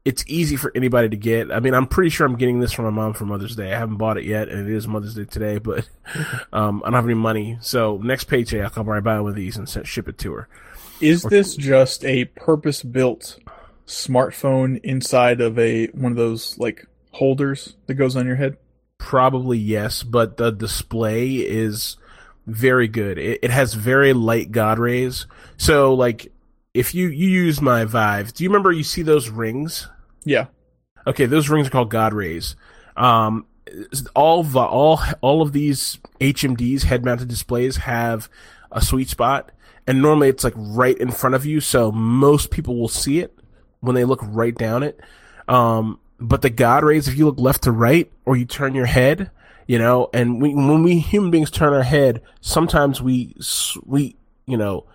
It's 0.06 0.24
easy 0.28 0.56
for 0.56 0.72
anybody 0.76 1.10
to 1.10 1.18
get. 1.18 1.52
I 1.52 1.60
mean, 1.60 1.74
I'm 1.74 1.88
pretty 1.88 2.12
sure 2.12 2.28
I'm 2.28 2.38
getting 2.38 2.60
this 2.60 2.72
from 2.72 2.86
my 2.86 2.92
mom 2.92 3.14
for 3.14 3.26
Mother's 3.26 3.56
Day. 3.56 3.74
I 3.74 3.78
haven't 3.80 3.98
bought 3.98 4.18
it 4.20 4.24
yet, 4.24 4.50
and 4.50 4.70
it 4.70 4.74
is 4.74 4.88
Mother's 4.88 5.16
Day 5.16 5.26
today, 5.26 5.58
but 5.58 5.90
um, 6.54 6.84
I 6.84 6.88
don't 6.88 6.94
have 6.94 7.06
any 7.06 7.16
money. 7.16 7.58
So 7.62 7.98
next 7.98 8.26
paycheck, 8.26 8.64
I'll 8.64 8.70
come 8.70 8.88
right 8.88 9.04
buy 9.04 9.20
one 9.20 9.32
of 9.32 9.36
these 9.36 9.58
and 9.58 9.68
send, 9.68 9.88
ship 9.88 10.08
it 10.08 10.20
to 10.20 10.34
her. 10.34 10.48
Is 11.02 11.24
this 11.24 11.56
just 11.56 12.06
a 12.06 12.26
purpose-built 12.26 13.40
smartphone 13.88 14.80
inside 14.84 15.42
of 15.42 15.60
a 15.60 15.88
one 15.88 16.12
of 16.12 16.18
those 16.18 16.58
like 16.58 16.86
holders 17.12 17.76
that 17.88 17.96
goes 17.96 18.16
on 18.16 18.26
your 18.26 18.36
head? 18.36 18.58
Probably 18.98 19.58
yes, 19.58 20.04
but 20.04 20.38
the 20.38 20.52
display 20.52 21.36
is 21.36 21.98
very 22.48 22.88
good. 22.88 23.18
It, 23.18 23.40
it 23.44 23.52
has 23.52 23.74
very 23.74 24.14
light 24.14 24.52
God 24.52 24.80
rays. 24.80 25.26
So 25.58 25.94
like, 25.94 26.32
if 26.74 26.94
you 26.94 27.08
you 27.08 27.30
use 27.30 27.62
my 27.62 27.86
Vive, 27.86 28.34
do 28.34 28.44
you 28.44 28.50
remember 28.50 28.72
you 28.72 28.84
see 28.84 29.02
those 29.02 29.30
rings? 29.30 29.88
Yeah. 30.26 30.48
Okay, 31.08 31.26
those 31.26 31.50
rings 31.50 31.68
are 31.68 31.72
called 31.72 31.92
God 31.92 32.14
rays. 32.14 32.56
Um, 32.98 33.46
all 34.16 34.44
the 34.44 34.60
all 34.60 35.00
all 35.22 35.42
of 35.42 35.54
these 35.54 36.00
HMDs 36.20 36.84
head 36.84 37.06
mounted 37.06 37.28
displays 37.28 37.78
have 37.78 38.30
a 38.72 38.82
sweet 38.82 39.10
spot, 39.10 39.52
and 39.88 40.02
normally 40.02 40.30
it's 40.30 40.44
like 40.44 40.54
right 40.58 40.98
in 40.98 41.12
front 41.12 41.36
of 41.36 41.46
you, 41.46 41.62
so 41.62 41.92
most 41.92 42.52
people 42.52 42.78
will 42.80 42.88
see 42.88 43.20
it 43.20 43.38
when 43.80 43.96
they 43.96 44.04
look 44.04 44.20
right 44.24 44.56
down 44.56 44.84
it. 44.84 45.00
Um, 45.48 46.00
but 46.20 46.42
the 46.42 46.50
God 46.50 46.84
rays, 46.84 47.08
if 47.08 47.18
you 47.18 47.26
look 47.26 47.40
left 47.40 47.64
to 47.64 47.72
right 47.72 48.12
or 48.26 48.36
you 48.36 48.46
turn 48.46 48.74
your 48.74 48.86
head, 48.86 49.30
you 49.68 49.78
know, 49.78 50.10
and 50.14 50.42
we, 50.42 50.54
when 50.54 50.84
we 50.84 51.00
human 51.00 51.32
beings 51.32 51.52
turn 51.52 51.74
our 51.74 51.84
head, 51.84 52.22
sometimes 52.42 53.02
we 53.02 53.36
we 53.86 54.16
you 54.46 54.58
know 54.58 54.86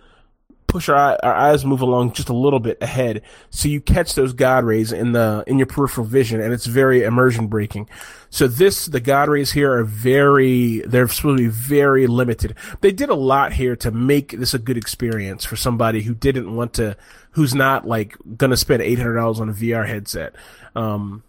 push 0.71 0.87
our 0.87 1.19
our 1.21 1.35
eyes 1.35 1.65
move 1.65 1.81
along 1.81 2.13
just 2.13 2.29
a 2.29 2.33
little 2.33 2.59
bit 2.59 2.77
ahead, 2.81 3.21
so 3.49 3.67
you 3.67 3.81
catch 3.81 4.15
those 4.15 4.31
God 4.31 4.63
rays 4.63 4.93
in 4.93 5.11
the 5.11 5.43
in 5.45 5.57
your 5.59 5.67
peripheral 5.67 6.07
vision, 6.07 6.39
and 6.39 6.53
it's 6.53 6.65
very 6.65 7.03
immersion 7.03 7.47
breaking. 7.47 7.89
So 8.29 8.47
this 8.47 8.85
the 8.85 9.01
God 9.01 9.27
rays 9.27 9.51
here 9.51 9.73
are 9.73 9.83
very 9.83 10.79
they're 10.79 11.09
supposed 11.09 11.39
to 11.39 11.43
be 11.43 11.49
very 11.49 12.07
limited. 12.07 12.55
They 12.79 12.93
did 12.93 13.09
a 13.09 13.15
lot 13.15 13.51
here 13.51 13.75
to 13.75 13.91
make 13.91 14.31
this 14.31 14.53
a 14.53 14.59
good 14.59 14.77
experience 14.77 15.43
for 15.43 15.57
somebody 15.57 16.03
who 16.03 16.15
didn't 16.15 16.55
want 16.55 16.73
to, 16.75 16.95
who's 17.31 17.53
not 17.53 17.85
like 17.85 18.15
gonna 18.37 18.57
spend 18.57 18.81
eight 18.81 18.97
hundred 18.97 19.15
dollars 19.15 19.41
on 19.41 19.49
a 19.49 19.53
VR 19.53 19.85
headset. 19.85 20.33
Um, 20.73 21.23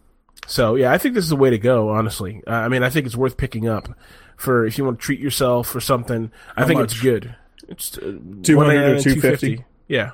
so 0.46 0.76
yeah, 0.76 0.92
I 0.92 0.98
think 0.98 1.16
this 1.16 1.24
is 1.24 1.30
the 1.30 1.36
way 1.36 1.50
to 1.50 1.58
go. 1.58 1.88
Honestly, 1.88 2.42
uh, 2.46 2.52
I 2.52 2.68
mean, 2.68 2.84
I 2.84 2.90
think 2.90 3.06
it's 3.06 3.16
worth 3.16 3.36
picking 3.36 3.66
up 3.66 3.88
for 4.36 4.64
if 4.66 4.78
you 4.78 4.84
want 4.84 5.00
to 5.00 5.04
treat 5.04 5.18
yourself 5.18 5.74
or 5.74 5.80
something. 5.80 6.30
I 6.56 6.60
How 6.60 6.68
think 6.68 6.80
it's 6.80 7.00
good. 7.00 7.34
It's 7.68 7.96
uh, 7.98 8.00
200 8.00 8.50
or 8.50 8.56
199, 8.56 9.02
250? 9.02 9.64
Yeah, 9.88 10.12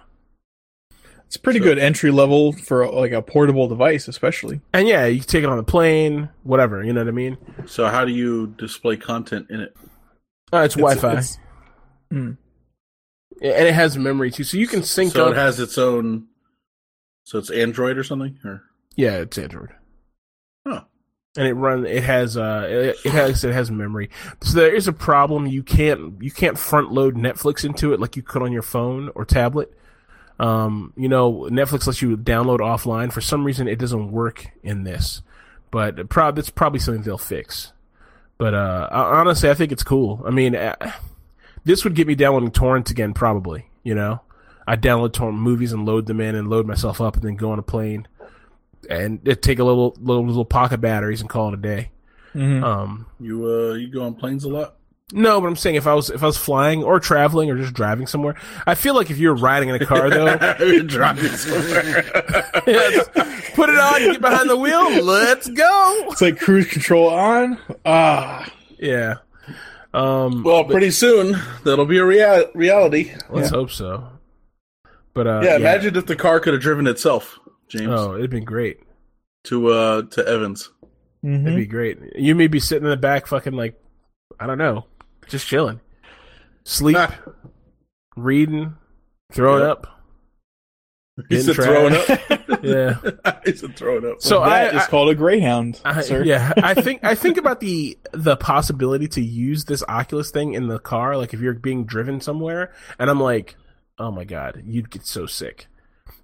It's 1.26 1.36
pretty 1.36 1.58
So- 1.60 1.64
good 1.64 1.78
entry 1.78 2.10
level 2.10 2.52
for 2.52 2.86
like 2.90 3.12
a 3.12 3.22
portable 3.22 3.68
device, 3.68 4.08
especially. 4.08 4.60
and 4.72 4.88
yeah, 4.88 5.06
you 5.06 5.20
take 5.20 5.44
it 5.44 5.48
on 5.50 5.56
the 5.56 5.62
plane, 5.62 6.28
whatever. 6.42 6.82
You 6.82 6.92
know 6.92 7.00
what 7.00 7.08
I 7.08 7.12
mean? 7.12 7.36
So 7.66 7.86
how 7.88 8.04
do 8.04 8.12
you 8.12 8.48
display 8.58 8.96
content 8.96 9.46
in 9.50 9.60
it? 9.60 9.76
Uh, 10.52 10.58
it's, 10.60 10.74
Wi-Fi, 10.76 11.18
it's-. 11.18 11.38
Yeah, 12.10 12.18
and 13.52 13.68
it 13.68 13.74
has 13.74 13.96
memory 13.96 14.30
too, 14.30 14.42
so 14.44 14.56
you 14.56 14.66
can 14.66 14.82
sync 14.82 15.12
so 15.12 15.26
up. 15.26 15.32
it 15.32 15.36
has 15.36 15.60
its 15.60 15.78
own. 15.78 16.26
So 17.24 17.38
it's 17.38 17.50
Android 17.50 17.98
or 17.98 18.02
something, 18.04 18.38
or 18.44 18.62
yeah, 18.96 19.16
it's 19.18 19.36
Android. 19.38 19.68
And 21.36 21.46
it 21.46 21.54
run. 21.54 21.86
It 21.86 22.02
has. 22.02 22.36
Uh. 22.36 22.66
It, 22.68 22.96
it 23.04 23.12
has. 23.12 23.44
It 23.44 23.52
has 23.52 23.70
memory. 23.70 24.10
So 24.40 24.58
there 24.58 24.74
is 24.74 24.88
a 24.88 24.92
problem. 24.92 25.46
You 25.46 25.62
can't. 25.62 26.20
You 26.22 26.30
can't 26.30 26.58
front 26.58 26.90
load 26.92 27.16
Netflix 27.16 27.64
into 27.64 27.92
it 27.92 28.00
like 28.00 28.16
you 28.16 28.22
could 28.22 28.42
on 28.42 28.52
your 28.52 28.62
phone 28.62 29.10
or 29.14 29.24
tablet. 29.24 29.72
Um, 30.40 30.92
you 30.96 31.08
know, 31.08 31.48
Netflix 31.50 31.86
lets 31.86 32.00
you 32.00 32.16
download 32.16 32.60
offline. 32.60 33.12
For 33.12 33.20
some 33.20 33.44
reason, 33.44 33.68
it 33.68 33.78
doesn't 33.78 34.12
work 34.12 34.46
in 34.62 34.84
this, 34.84 35.22
but 35.70 36.08
prob- 36.08 36.36
that's 36.36 36.50
probably 36.50 36.78
something 36.78 37.02
they'll 37.02 37.18
fix. 37.18 37.72
But 38.38 38.54
uh, 38.54 38.88
honestly, 38.92 39.50
I 39.50 39.54
think 39.54 39.72
it's 39.72 39.82
cool. 39.82 40.22
I 40.24 40.30
mean, 40.30 40.54
uh, 40.54 40.92
this 41.64 41.82
would 41.82 41.94
get 41.94 42.06
me 42.06 42.14
downloading 42.14 42.52
torrents 42.52 42.90
again, 42.90 43.14
probably. 43.14 43.66
You 43.82 43.96
know, 43.96 44.20
I 44.66 44.76
download 44.76 45.12
torrent 45.12 45.38
movies 45.38 45.72
and 45.72 45.84
load 45.84 46.06
them 46.06 46.20
in 46.20 46.36
and 46.36 46.48
load 46.48 46.66
myself 46.66 47.00
up 47.00 47.14
and 47.14 47.24
then 47.24 47.36
go 47.36 47.50
on 47.50 47.58
a 47.58 47.62
plane 47.62 48.06
and 48.88 49.24
take 49.42 49.58
a 49.58 49.64
little 49.64 49.96
little 50.00 50.24
little 50.26 50.44
pocket 50.44 50.80
batteries 50.80 51.20
and 51.20 51.28
call 51.30 51.48
it 51.48 51.54
a 51.54 51.58
day. 51.58 51.90
Mhm. 52.34 52.62
Um, 52.62 53.06
You 53.20 53.44
uh, 53.46 53.72
you 53.74 53.88
go 53.88 54.02
on 54.04 54.14
planes 54.14 54.44
a 54.44 54.48
lot. 54.48 54.74
no, 55.12 55.40
but 55.40 55.46
I'm 55.46 55.56
saying 55.56 55.76
if 55.76 55.86
I 55.86 55.94
was 55.94 56.10
if 56.10 56.22
I 56.22 56.26
was 56.26 56.36
flying 56.36 56.84
or 56.84 57.00
traveling 57.00 57.50
or 57.50 57.56
just 57.56 57.72
driving 57.74 58.06
somewhere, 58.06 58.34
I 58.66 58.74
feel 58.74 58.94
like 58.94 59.10
if 59.10 59.18
you're 59.18 59.34
riding 59.34 59.70
in 59.70 59.74
a 59.76 59.84
car 59.86 60.10
though, 60.10 60.26
You're 60.64 60.82
driving 60.84 61.30
somewhere. 61.30 62.04
yes, 62.66 63.08
put 63.54 63.70
it 63.70 63.78
on, 63.78 64.00
get 64.12 64.20
behind 64.20 64.50
the 64.50 64.56
wheel, 64.56 65.02
let's 65.04 65.48
go. 65.48 65.94
It's 66.10 66.20
like 66.20 66.38
cruise 66.38 66.68
control 66.68 67.08
on. 67.08 67.58
Ah, 67.86 68.46
Yeah. 68.78 69.14
Um, 69.94 70.42
well, 70.42 70.64
pretty 70.64 70.90
soon 70.90 71.34
that'll 71.64 71.86
be 71.86 71.96
a 71.96 72.04
rea- 72.04 72.50
reality. 72.54 73.12
let's 73.30 73.48
hope 73.48 73.70
so. 73.70 74.06
But 75.14 75.26
uh, 75.26 75.40
yeah, 75.42 75.56
imagine 75.56 75.96
if 75.96 76.04
the 76.04 76.14
car 76.14 76.38
could 76.40 76.52
have 76.52 76.60
driven 76.62 76.86
itself, 76.86 77.38
James, 77.68 77.88
Oh, 77.90 78.14
it'd 78.16 78.30
been 78.30 78.44
great. 78.44 78.80
to 79.44 79.68
uh 79.68 80.02
to 80.02 80.26
Evans. 80.26 80.70
Mhm. 81.24 81.42
It'd 81.46 81.56
be 81.56 81.66
great. 81.66 81.98
You 82.16 82.34
may 82.34 82.46
be 82.46 82.60
sitting 82.60 82.84
in 82.84 82.90
the 82.90 82.96
back, 82.96 83.26
fucking 83.26 83.52
like, 83.54 83.74
I 84.38 84.46
don't 84.46 84.58
know, 84.58 84.86
just 85.28 85.46
chilling, 85.46 85.80
sleep, 86.64 86.96
reading, 88.16 88.74
throwing 89.32 89.62
Yeah. 89.64 89.70
up. 89.72 89.86
He 91.28 91.40
said 91.40 91.56
throwing 91.56 91.94
up. 91.96 92.08
Yeah. 92.62 92.96
he 93.44 93.54
said 93.54 93.76
throwing 93.76 94.04
up. 94.06 94.20
So 94.20 94.40
that 94.40 94.48
I, 94.74 94.76
is 94.78 94.82
I- 94.82 94.86
called 94.88 95.10
a 95.10 95.14
greyhound, 95.14 95.80
I, 95.84 96.00
sir. 96.00 96.24
yeah, 96.24 96.52
I 96.56 96.74
think 96.82 97.04
I 97.04 97.14
think 97.14 97.36
about 97.36 97.60
the 97.60 97.96
the 98.12 98.36
possibility 98.36 99.06
to 99.08 99.20
use 99.20 99.64
this 99.66 99.82
Oculus 99.88 100.30
thing 100.30 100.54
in 100.54 100.66
the 100.68 100.78
car, 100.78 101.16
like 101.16 101.34
if 101.34 101.40
you're 101.40 101.54
being 101.54 101.84
driven 101.84 102.20
somewhere, 102.20 102.72
and 102.98 103.10
I'm 103.10 103.20
like, 103.20 103.56
oh 103.98 104.10
my 104.10 104.24
god, 104.24 104.62
you'd 104.66 104.90
get 104.90 105.06
so 105.06 105.26
sick, 105.26 105.66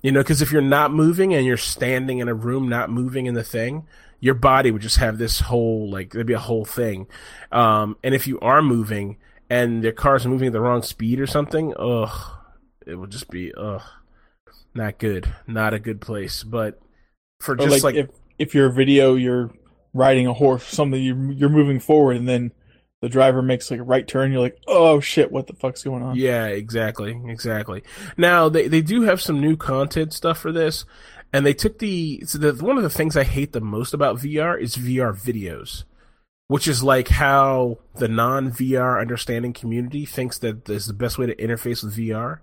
you 0.04 0.12
know, 0.12 0.20
because 0.20 0.42
if 0.42 0.52
you're 0.52 0.60
not 0.60 0.92
moving 0.92 1.32
and 1.32 1.46
you're 1.46 1.56
standing 1.56 2.18
in 2.18 2.28
a 2.28 2.34
room, 2.34 2.68
not 2.68 2.90
moving 2.90 3.24
in 3.24 3.32
the 3.32 3.42
thing, 3.42 3.86
your 4.20 4.34
body 4.34 4.70
would 4.70 4.82
just 4.82 4.98
have 4.98 5.16
this 5.16 5.40
whole 5.40 5.90
like 5.90 6.12
there'd 6.12 6.26
be 6.26 6.34
a 6.34 6.38
whole 6.38 6.66
thing, 6.66 7.06
um, 7.50 7.96
and 8.04 8.14
if 8.14 8.26
you 8.26 8.38
are 8.40 8.60
moving 8.60 9.16
and 9.48 9.82
the 9.82 9.92
car's 9.92 10.26
moving 10.26 10.48
at 10.48 10.52
the 10.52 10.60
wrong 10.60 10.82
speed 10.82 11.20
or 11.20 11.26
something, 11.26 11.72
ugh, 11.78 12.32
it 12.86 12.96
would 12.96 13.10
just 13.10 13.30
be 13.30 13.52
ugh, 13.54 13.82
not 14.74 14.98
good, 14.98 15.32
not 15.46 15.72
a 15.72 15.78
good 15.78 16.00
place, 16.02 16.44
but. 16.44 16.78
For 17.40 17.54
Or 17.54 17.56
just 17.56 17.82
like, 17.82 17.82
like 17.82 17.96
if 17.96 18.10
if 18.38 18.54
you're 18.54 18.66
a 18.66 18.72
video, 18.72 19.14
you're 19.14 19.50
riding 19.94 20.26
a 20.26 20.34
horse, 20.34 20.64
something 20.64 21.02
you're 21.02 21.32
you're 21.32 21.48
moving 21.48 21.80
forward, 21.80 22.16
and 22.16 22.28
then 22.28 22.52
the 23.04 23.10
driver 23.10 23.42
makes 23.42 23.70
like 23.70 23.80
a 23.80 23.84
right 23.84 24.08
turn. 24.08 24.32
You're 24.32 24.40
like, 24.40 24.58
oh 24.66 24.98
shit, 24.98 25.30
what 25.30 25.46
the 25.46 25.52
fuck's 25.52 25.82
going 25.82 26.02
on? 26.02 26.16
Yeah, 26.16 26.46
exactly, 26.46 27.20
exactly. 27.26 27.82
Now 28.16 28.48
they 28.48 28.66
they 28.66 28.80
do 28.80 29.02
have 29.02 29.20
some 29.20 29.42
new 29.42 29.58
content 29.58 30.14
stuff 30.14 30.38
for 30.38 30.52
this, 30.52 30.86
and 31.30 31.44
they 31.44 31.52
took 31.52 31.80
the 31.80 32.22
so 32.24 32.38
the 32.38 32.64
one 32.64 32.78
of 32.78 32.82
the 32.82 32.88
things 32.88 33.14
I 33.14 33.24
hate 33.24 33.52
the 33.52 33.60
most 33.60 33.92
about 33.92 34.16
VR 34.16 34.58
is 34.58 34.76
VR 34.76 35.14
videos, 35.14 35.84
which 36.46 36.66
is 36.66 36.82
like 36.82 37.08
how 37.08 37.76
the 37.96 38.08
non 38.08 38.50
VR 38.50 38.98
understanding 38.98 39.52
community 39.52 40.06
thinks 40.06 40.38
that 40.38 40.64
this 40.64 40.84
is 40.84 40.86
the 40.86 40.94
best 40.94 41.18
way 41.18 41.26
to 41.26 41.36
interface 41.36 41.84
with 41.84 41.98
VR. 41.98 42.38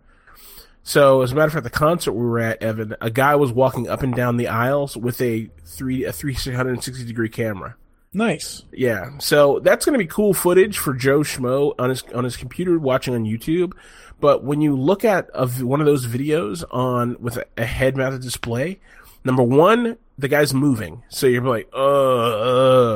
So, 0.84 1.24
as 1.24 1.32
a 1.32 1.36
matter 1.36 1.48
of 1.48 1.54
fact, 1.54 1.64
the 1.64 1.72
concert 1.72 2.14
we 2.14 2.24
were 2.24 2.40
at, 2.40 2.62
Evan, 2.62 2.96
a 3.02 3.10
guy 3.10 3.36
was 3.36 3.52
walking 3.52 3.90
up 3.90 4.04
and 4.04 4.14
down 4.14 4.38
the 4.38 4.48
aisles 4.48 4.96
with 4.96 5.20
a 5.22 5.50
three 5.66 6.04
a 6.04 6.12
three 6.12 6.36
hundred 6.36 6.84
sixty 6.84 7.04
degree 7.04 7.30
camera. 7.30 7.78
Nice. 8.14 8.64
Yeah, 8.74 9.18
so 9.20 9.60
that's 9.60 9.86
going 9.86 9.98
to 9.98 10.04
be 10.04 10.08
cool 10.08 10.34
footage 10.34 10.78
for 10.78 10.94
Joe 10.94 11.20
Schmo 11.22 11.74
on 11.80 11.90
his 11.90 12.04
on 12.14 12.26
his 12.26 12.36
computer 12.36 12.78
watching 12.78 13.14
on 13.14 13.24
YouTube. 13.24 13.74
But 14.20 14.44
when 14.44 14.60
you 14.60 14.76
look 14.76 15.06
at 15.06 15.30
a 15.34 15.48
one 15.48 15.80
of 15.80 15.86
those 15.86 16.06
videos 16.06 16.66
on 16.72 17.16
with 17.22 17.38
a, 17.38 17.46
a 17.58 17.66
head 17.66 17.96
mounted 17.96 18.22
display, 18.22 18.80
number 19.24 19.44
one, 19.44 19.98
the 20.18 20.28
guy's 20.28 20.54
moving, 20.54 21.04
so 21.08 21.26
you're 21.26 21.42
like, 21.42 21.70
uh, 21.74 21.78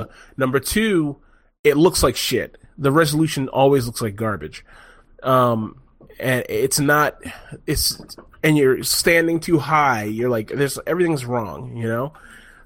uh. 0.02 0.06
Number 0.36 0.60
two, 0.60 1.16
it 1.64 1.78
looks 1.78 2.04
like 2.04 2.18
shit. 2.18 2.58
The 2.78 2.92
resolution 2.92 3.48
always 3.48 3.86
looks 3.86 4.02
like 4.02 4.18
garbage. 4.18 4.66
Um, 5.24 5.80
and 6.20 6.46
it's 6.50 6.80
not. 6.80 7.22
It's 7.66 8.02
and 8.44 8.58
you're 8.58 8.84
standing 8.84 9.40
too 9.40 9.60
high. 9.60 10.04
You're 10.04 10.30
like, 10.30 10.50
there's 10.50 10.78
everything's 10.86 11.24
wrong. 11.24 11.78
You 11.78 11.88
know 11.88 12.14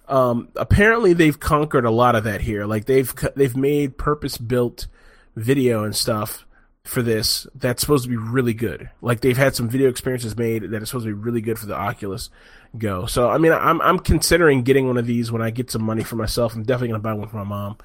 um, 0.10 0.50
apparently 0.56 1.14
they've 1.14 1.40
conquered 1.40 1.86
a 1.86 1.92
lot 1.92 2.16
of 2.16 2.24
that 2.26 2.42
here. 2.42 2.66
Like 2.66 2.86
they've 2.86 3.14
they've 3.36 3.56
made 3.56 3.98
purpose 3.98 4.38
built 4.38 4.88
video 5.36 5.84
and 5.84 5.96
stuff 5.96 6.46
for 6.84 7.02
this 7.04 7.46
that's 7.54 7.82
supposed 7.82 8.04
to 8.06 8.10
be 8.10 8.18
really 8.18 8.54
good. 8.54 8.90
Like 9.02 9.22
they've 9.22 9.38
had 9.38 9.56
some 9.56 9.70
video 9.70 9.90
experiences 9.90 10.36
made 10.36 10.64
that 10.64 10.82
are 10.82 10.86
supposed 10.86 11.06
to 11.06 11.14
be 11.16 11.22
really 11.22 11.42
good 11.42 11.60
for 11.60 11.68
the 11.68 11.76
Oculus 11.76 12.30
Go. 12.78 13.06
So 13.06 13.30
I 13.30 13.38
mean, 13.38 13.52
I'm 13.52 13.82
I'm 13.82 14.00
considering 14.00 14.64
getting 14.64 14.88
one 14.88 14.98
of 14.98 15.06
these 15.06 15.32
when 15.32 15.42
I 15.42 15.52
get 15.52 15.72
some 15.72 15.84
money 15.84 16.04
for 16.04 16.16
myself. 16.16 16.56
I'm 16.56 16.64
definitely 16.64 16.90
gonna 16.90 17.00
buy 17.00 17.14
one 17.14 17.30
for 17.30 17.38
my 17.38 17.44
mom 17.44 17.78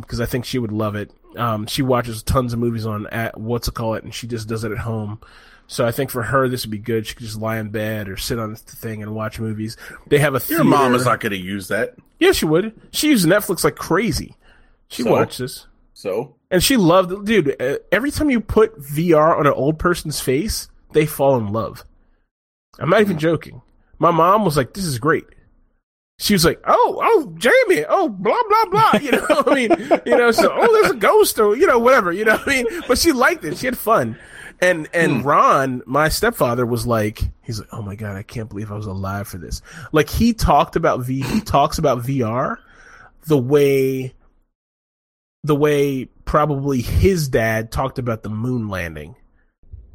because 0.00 0.20
I 0.20 0.26
think 0.26 0.44
she 0.44 0.58
would 0.58 0.72
love 0.72 0.94
it. 0.96 1.10
Um, 1.36 1.66
she 1.66 1.82
watches 1.82 2.22
tons 2.22 2.52
of 2.52 2.58
movies 2.58 2.86
on 2.86 3.06
at 3.08 3.38
what's 3.38 3.68
it 3.68 3.74
call 3.74 3.94
it, 3.94 4.04
and 4.04 4.14
she 4.14 4.26
just 4.26 4.48
does 4.48 4.64
it 4.64 4.72
at 4.72 4.78
home. 4.78 5.20
So 5.66 5.86
I 5.86 5.90
think 5.92 6.10
for 6.10 6.22
her 6.22 6.48
this 6.48 6.64
would 6.64 6.70
be 6.70 6.78
good. 6.78 7.06
She 7.06 7.14
could 7.14 7.26
just 7.26 7.40
lie 7.40 7.58
in 7.58 7.70
bed 7.70 8.08
or 8.08 8.16
sit 8.16 8.38
on 8.38 8.52
the 8.52 8.56
thing 8.58 9.02
and 9.02 9.14
watch 9.14 9.40
movies. 9.40 9.76
They 10.08 10.18
have 10.18 10.34
a 10.34 10.40
Your 10.48 10.64
mom 10.64 10.94
is 10.94 11.04
not 11.04 11.20
going 11.20 11.32
to 11.32 11.38
use 11.38 11.68
that. 11.68 11.94
yeah, 12.18 12.32
she 12.32 12.44
would. 12.46 12.72
She 12.92 13.08
used 13.08 13.26
Netflix 13.26 13.64
like 13.64 13.76
crazy. 13.76 14.36
She 14.88 15.02
So? 15.02 15.10
watched 15.10 15.38
this. 15.38 15.66
So 15.94 16.34
And 16.50 16.62
she 16.62 16.76
loved 16.76 17.12
it. 17.12 17.24
Dude, 17.24 17.80
every 17.92 18.10
time 18.10 18.28
you 18.28 18.40
put 18.40 18.78
VR 18.80 19.38
on 19.38 19.46
an 19.46 19.52
old 19.52 19.78
person's 19.78 20.20
face, 20.20 20.68
they 20.92 21.06
fall 21.06 21.36
in 21.36 21.52
love. 21.52 21.84
I'm 22.78 22.90
not 22.90 23.00
even 23.00 23.14
hmm. 23.14 23.20
joking. 23.20 23.62
My 23.98 24.10
mom 24.10 24.44
was 24.44 24.56
like, 24.56 24.74
this 24.74 24.84
is 24.84 24.98
great. 24.98 25.24
She 26.18 26.32
was 26.32 26.44
like, 26.44 26.60
oh, 26.66 27.00
oh, 27.02 27.34
Jamie, 27.38 27.84
oh, 27.88 28.08
blah, 28.08 28.40
blah, 28.48 28.64
blah. 28.66 29.00
You 29.00 29.12
know 29.12 29.26
what 29.26 29.48
I 29.48 29.54
mean? 29.54 29.70
You 30.06 30.16
know, 30.16 30.30
so, 30.30 30.52
oh, 30.52 30.72
there's 30.72 30.92
a 30.92 30.96
ghost 30.96 31.38
or, 31.40 31.56
you 31.56 31.66
know, 31.66 31.78
whatever, 31.78 32.12
you 32.12 32.24
know 32.24 32.36
what 32.36 32.46
I 32.48 32.50
mean? 32.50 32.66
But 32.86 32.98
she 32.98 33.12
liked 33.12 33.44
it. 33.44 33.58
She 33.58 33.66
had 33.66 33.76
fun. 33.76 34.16
And, 34.60 34.88
and 34.94 35.20
hmm. 35.20 35.26
Ron, 35.26 35.82
my 35.86 36.08
stepfather 36.08 36.64
was 36.64 36.86
like, 36.86 37.22
he's 37.42 37.58
like, 37.58 37.68
oh 37.72 37.82
my 37.82 37.94
God, 37.94 38.16
I 38.16 38.22
can't 38.22 38.48
believe 38.48 38.70
I 38.70 38.76
was 38.76 38.86
alive 38.86 39.28
for 39.28 39.38
this. 39.38 39.62
Like 39.92 40.08
he 40.08 40.32
talked 40.32 40.76
about 40.76 41.00
V, 41.00 41.22
he 41.22 41.40
talks 41.40 41.78
about 41.78 42.02
VR 42.02 42.58
the 43.26 43.38
way 43.38 44.14
the 45.44 45.54
way 45.54 46.06
probably 46.24 46.80
his 46.80 47.28
dad 47.28 47.70
talked 47.70 47.98
about 47.98 48.22
the 48.22 48.30
moon 48.30 48.68
landing. 48.68 49.14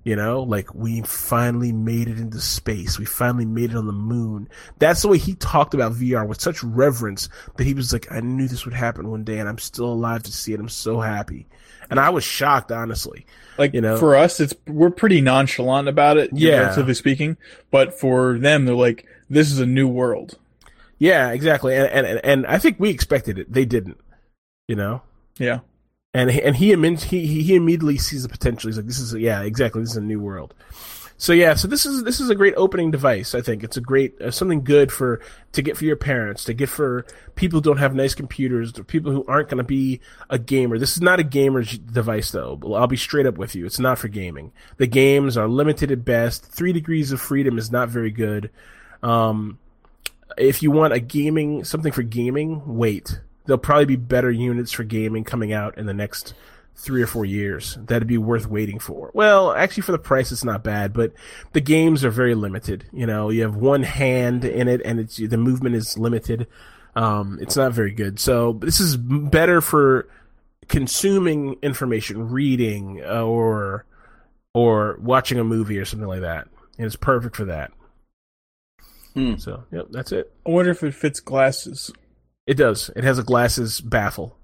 You 0.05 0.15
know, 0.15 0.43
like 0.43 0.73
we 0.73 1.01
finally 1.01 1.71
made 1.73 2.07
it 2.07 2.19
into 2.19 2.39
space. 2.39 2.97
We 2.97 3.05
finally 3.05 3.45
made 3.45 3.71
it 3.71 3.75
on 3.75 3.85
the 3.85 3.91
moon. 3.91 4.47
That's 4.79 5.01
the 5.01 5.09
way 5.09 5.17
he 5.17 5.35
talked 5.35 5.73
about 5.73 5.91
VR 5.91 6.25
with 6.25 6.39
such 6.39 6.63
reverence 6.63 7.27
that 7.57 7.65
he 7.65 7.73
was 7.73 7.91
like, 7.91 8.09
I 8.11 8.21
knew 8.21 8.47
this 8.47 8.63
would 8.65 8.73
happen 8.73 9.11
one 9.11 9.23
day 9.23 9.39
and 9.39 9.49
I'm 9.49 9.57
still 9.57 9.91
alive 9.91 10.23
to 10.23 10.31
see 10.31 10.53
it. 10.53 10.59
I'm 10.59 10.69
so 10.69 10.99
happy. 11.01 11.47
And 11.89 11.99
I 11.99 12.09
was 12.09 12.23
shocked, 12.23 12.71
honestly. 12.71 13.25
Like 13.57 13.73
You 13.73 13.81
know? 13.81 13.97
for 13.97 14.15
us, 14.15 14.39
it's 14.39 14.53
we're 14.67 14.89
pretty 14.91 15.21
nonchalant 15.21 15.87
about 15.87 16.17
it, 16.17 16.29
Yeah. 16.33 16.59
relatively 16.61 16.93
speaking. 16.93 17.37
But 17.71 17.99
for 17.99 18.37
them, 18.37 18.65
they're 18.65 18.75
like, 18.75 19.05
this 19.29 19.51
is 19.51 19.59
a 19.59 19.65
new 19.65 19.87
world. 19.87 20.37
Yeah, 20.97 21.31
exactly. 21.31 21.75
And, 21.75 21.87
and, 22.05 22.21
and 22.23 22.45
I 22.47 22.57
think 22.59 22.79
we 22.79 22.89
expected 22.89 23.37
it. 23.39 23.51
They 23.51 23.65
didn't, 23.65 23.97
you 24.67 24.75
know? 24.75 25.01
Yeah. 25.37 25.59
and 26.13 26.29
he, 26.31 26.41
and 26.41 26.55
he 26.55 26.73
he 26.99 27.43
he 27.43 27.55
immediately 27.55 27.97
sees 27.97 28.23
the 28.23 28.29
potential. 28.29 28.67
He's 28.67 28.77
like, 28.77 28.87
"This 28.87 28.99
is 28.99 29.13
yeah, 29.13 29.41
exactly. 29.43 29.81
This 29.81 29.91
is 29.91 29.97
a 29.97 30.01
new 30.01 30.19
world." 30.19 30.53
So 31.21 31.33
yeah, 31.33 31.55
so 31.55 31.67
this 31.67 31.85
is 31.85 32.03
this 32.05 32.21
is 32.21 32.29
a 32.29 32.35
great 32.35 32.53
opening 32.55 32.91
device. 32.91 33.35
I 33.35 33.41
think 33.41 33.61
it's 33.61 33.75
a 33.75 33.81
great 33.81 34.19
uh, 34.21 34.31
something 34.31 34.63
good 34.63 34.89
for 34.89 35.19
to 35.51 35.61
get 35.61 35.75
for 35.75 35.83
your 35.83 35.97
parents, 35.97 36.45
to 36.45 36.53
get 36.53 36.69
for 36.69 37.05
people 37.35 37.59
who 37.59 37.63
don't 37.63 37.77
have 37.77 37.93
nice 37.93 38.15
computers, 38.15 38.71
to 38.71 38.85
people 38.85 39.11
who 39.11 39.25
aren't 39.27 39.49
going 39.49 39.57
to 39.57 39.65
be 39.65 39.99
a 40.29 40.39
gamer. 40.39 40.79
This 40.79 40.95
is 40.95 41.01
not 41.01 41.19
a 41.19 41.23
gamer's 41.23 41.77
device 41.77 42.31
though. 42.31 42.57
I'll 42.73 42.87
be 42.87 42.95
straight 42.95 43.25
up 43.25 43.37
with 43.37 43.53
you. 43.53 43.65
It's 43.65 43.79
not 43.79 43.99
for 43.99 44.07
gaming. 44.07 44.53
The 44.77 44.87
games 44.87 45.35
are 45.35 45.49
limited 45.49 45.91
at 45.91 46.05
best. 46.05 46.45
Three 46.45 46.71
degrees 46.71 47.11
of 47.11 47.19
freedom 47.19 47.57
is 47.57 47.69
not 47.69 47.89
very 47.89 48.11
good. 48.11 48.49
Um, 49.03 49.59
if 50.37 50.63
you 50.63 50.71
want 50.71 50.93
a 50.93 51.01
gaming 51.01 51.65
something 51.65 51.91
for 51.91 52.03
gaming, 52.03 52.77
wait. 52.77 53.19
There'll 53.45 53.57
probably 53.57 53.85
be 53.85 53.97
better 53.97 54.31
units 54.31 54.71
for 54.71 54.85
gaming 54.85 55.25
coming 55.25 55.51
out 55.51 55.77
in 55.77 55.85
the 55.85 55.93
next 55.93 56.33
three 56.79 57.01
or 57.01 57.07
four 57.07 57.25
years. 57.25 57.77
That'd 57.81 58.07
be 58.07 58.17
worth 58.17 58.47
waiting 58.47 58.79
for. 58.79 59.11
Well, 59.13 59.51
actually, 59.51 59.83
for 59.83 59.91
the 59.91 59.99
price, 59.99 60.31
it's 60.31 60.43
not 60.45 60.63
bad, 60.63 60.93
but 60.93 61.13
the 61.51 61.61
games 61.61 62.05
are 62.05 62.09
very 62.09 62.35
limited. 62.35 62.85
You 62.93 63.05
know, 63.05 63.29
you 63.29 63.41
have 63.41 63.55
one 63.55 63.83
hand 63.83 64.45
in 64.45 64.67
it, 64.67 64.81
and 64.85 64.99
it's 64.99 65.17
the 65.17 65.37
movement 65.37 65.75
is 65.75 65.97
limited. 65.97 66.47
Um, 66.95 67.37
it's 67.41 67.55
not 67.57 67.73
very 67.73 67.91
good. 67.91 68.19
So 68.19 68.53
this 68.53 68.79
is 68.79 68.97
better 68.97 69.61
for 69.61 70.07
consuming 70.67 71.57
information, 71.61 72.29
reading, 72.29 73.01
uh, 73.05 73.23
or 73.23 73.85
or 74.53 74.97
watching 75.01 75.37
a 75.39 75.43
movie 75.43 75.77
or 75.77 75.85
something 75.85 76.07
like 76.07 76.21
that. 76.21 76.47
and 76.77 76.85
it's 76.87 76.95
perfect 76.95 77.35
for 77.35 77.45
that. 77.45 77.71
Hmm. 79.13 79.35
So, 79.37 79.63
yep, 79.71 79.87
that's 79.91 80.11
it. 80.11 80.31
I 80.45 80.49
wonder 80.49 80.71
if 80.71 80.83
it 80.83 80.93
fits 80.95 81.19
glasses. 81.19 81.91
It 82.47 82.55
does. 82.55 82.89
It 82.95 83.03
has 83.03 83.19
a 83.19 83.23
glasses 83.23 83.81
baffle. 83.81 84.37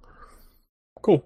Cool. 1.01 1.25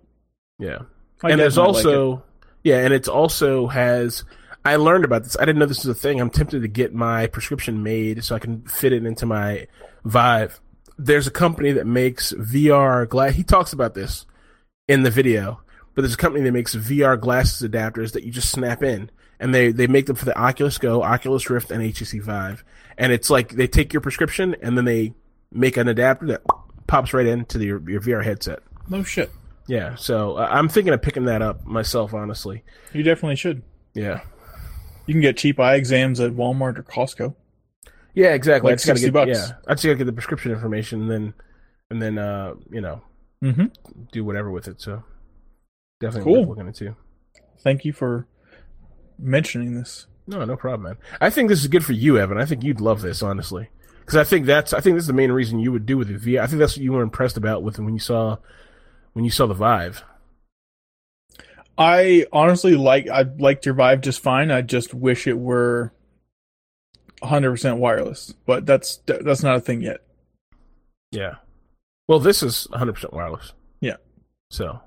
Yeah. 0.60 0.80
My 1.22 1.32
and 1.32 1.40
there's 1.40 1.58
might 1.58 1.64
like 1.64 1.76
also 1.86 2.24
yeah, 2.64 2.78
and 2.78 2.94
it's 2.94 3.08
also 3.08 3.68
has 3.68 4.24
I 4.66 4.76
learned 4.76 5.06
about 5.06 5.24
this. 5.24 5.38
I 5.38 5.46
didn't 5.46 5.60
know 5.60 5.66
this 5.66 5.86
was 5.86 5.98
a 5.98 6.00
thing. 6.00 6.20
I'm 6.20 6.30
tempted 6.30 6.62
to 6.62 6.68
get 6.68 6.94
my 6.94 7.28
prescription 7.28 7.84
made 7.84 8.24
so 8.24 8.36
I 8.36 8.40
can 8.40 8.62
fit 8.64 8.94
it 8.94 9.06
into 9.06 9.26
my 9.26 9.68
Vive. 10.04 10.60
There's 10.98 11.28
a 11.28 11.32
company 11.32 11.72
that 11.74 11.88
makes 11.88 12.34
VR 12.34 13.08
glass. 13.08 13.36
He 13.36 13.44
talks 13.44 13.72
about 13.72 13.94
this 13.94 14.26
in 14.88 15.04
the 15.04 15.12
video, 15.12 15.62
but 15.96 16.02
there's 16.02 16.14
a 16.14 16.18
company 16.18 16.44
that 16.44 16.52
makes 16.52 16.76
VR 16.76 17.20
glasses 17.20 17.68
adapters 17.68 18.14
that 18.14 18.24
you 18.24 18.32
just 18.32 18.52
snap 18.52 18.84
in, 18.84 19.10
and 19.40 19.56
they 19.56 19.72
they 19.72 19.88
make 19.88 20.08
them 20.08 20.18
for 20.18 20.26
the 20.26 20.38
Oculus 20.38 20.78
Go, 20.78 21.04
Oculus 21.04 21.50
Rift, 21.50 21.72
and 21.72 21.82
HTC 21.82 22.22
Vive. 22.22 22.64
And 22.98 23.14
it's 23.14 23.30
like 23.30 23.54
they 23.54 23.68
take 23.68 23.94
your 23.94 24.02
prescription 24.02 24.58
and 24.62 24.78
then 24.78 24.84
they 24.84 25.14
make 25.54 25.78
an 25.78 25.88
adapter 25.88 26.28
that 26.28 26.42
pops 26.86 27.14
right 27.14 27.26
into 27.26 27.58
the, 27.58 27.66
your, 27.66 27.90
your 27.90 28.02
VR 28.02 28.24
headset. 28.24 28.60
No 28.90 29.04
shit. 29.04 29.32
Yeah, 29.70 29.94
so 29.96 30.34
uh, 30.38 30.48
I'm 30.50 30.68
thinking 30.68 30.94
of 30.94 31.02
picking 31.02 31.26
that 31.26 31.42
up 31.44 31.64
myself, 31.66 32.14
honestly. 32.16 32.64
You 32.92 33.04
definitely 33.04 33.36
should. 33.36 33.62
Yeah. 33.94 34.22
You 35.06 35.14
can 35.14 35.22
get 35.22 35.38
cheap 35.38 35.60
eye 35.60 35.76
exams 35.76 36.20
at 36.20 36.32
Walmart 36.32 36.80
or 36.80 36.84
Costco. 36.84 37.36
Yeah, 38.16 38.34
exactly. 38.34 38.70
Like 38.70 38.74
I 38.74 38.76
just 38.78 38.88
gotta 38.88 39.00
60 39.00 39.08
get, 39.08 39.14
bucks. 39.14 39.30
Yeah, 39.50 39.56
I 39.68 39.74
just 39.76 39.84
gotta 39.86 39.96
get 39.96 40.06
the 40.06 40.14
prescription 40.14 40.52
information 40.52 41.02
and 41.04 41.12
then, 41.12 41.34
and 41.92 42.02
then, 42.02 42.18
uh, 42.18 42.56
you 42.72 42.82
know, 42.82 43.02
Mm-hmm. 43.44 43.66
do 44.12 44.26
whatever 44.26 44.52
with 44.52 44.68
it. 44.68 44.82
So 44.82 45.04
definitely 46.02 46.26
Cool. 46.34 46.40
worth 46.42 46.50
looking 46.50 46.68
into. 46.68 46.96
Thank 47.62 47.86
you 47.86 47.94
for 47.94 48.28
mentioning 49.18 49.76
this. 49.76 50.08
No, 50.28 50.44
no 50.46 50.56
problem, 50.58 50.84
man. 50.84 50.98
I 51.22 51.30
think 51.30 51.50
this 51.50 51.62
is 51.62 51.68
good 51.68 51.86
for 51.86 51.94
you, 51.94 52.18
Evan. 52.18 52.38
I 52.38 52.46
think 52.46 52.64
you'd 52.64 52.82
love 52.82 53.02
this, 53.02 53.24
honestly, 53.24 53.70
because 54.02 54.16
I 54.18 54.24
think 54.24 54.46
that's 54.46 54.74
I 54.74 54.80
think 54.82 54.96
this 54.96 55.04
is 55.04 55.08
the 55.08 55.14
main 55.14 55.32
reason 55.32 55.60
you 55.60 55.72
would 55.72 55.86
do 55.86 55.98
with 55.98 56.08
the 56.08 56.36
VR. 56.36 56.42
I 56.42 56.48
think 56.48 56.60
that's 56.60 56.76
what 56.76 56.84
you 56.84 56.92
were 56.92 57.02
impressed 57.02 57.38
about 57.38 57.64
with 57.64 57.80
when 57.80 57.94
you 57.94 58.00
saw 58.00 58.38
when 59.14 59.26
you 59.26 59.32
saw 59.32 59.46
the 59.48 59.54
Vive. 59.54 60.04
I 61.78 62.26
honestly 62.34 62.76
like 62.76 63.08
I 63.10 63.22
liked 63.38 63.66
your 63.66 63.76
Vive 63.76 64.02
just 64.02 64.20
fine. 64.22 64.52
I 64.52 64.62
just 64.62 64.94
wish 64.94 65.28
it 65.28 65.38
were 65.38 65.94
100% 67.24 67.78
wireless, 67.78 68.34
but 68.46 68.66
that's 68.66 68.98
that's 69.06 69.44
not 69.44 69.56
a 69.56 69.62
thing 69.62 69.82
yet. 69.82 70.02
Yeah. 71.12 71.36
Well, 72.08 72.20
this 72.20 72.44
is 72.44 72.68
100 72.72 72.94
percent 72.94 73.14
wireless. 73.14 73.54
Yeah. 73.82 73.98
So 74.52 74.82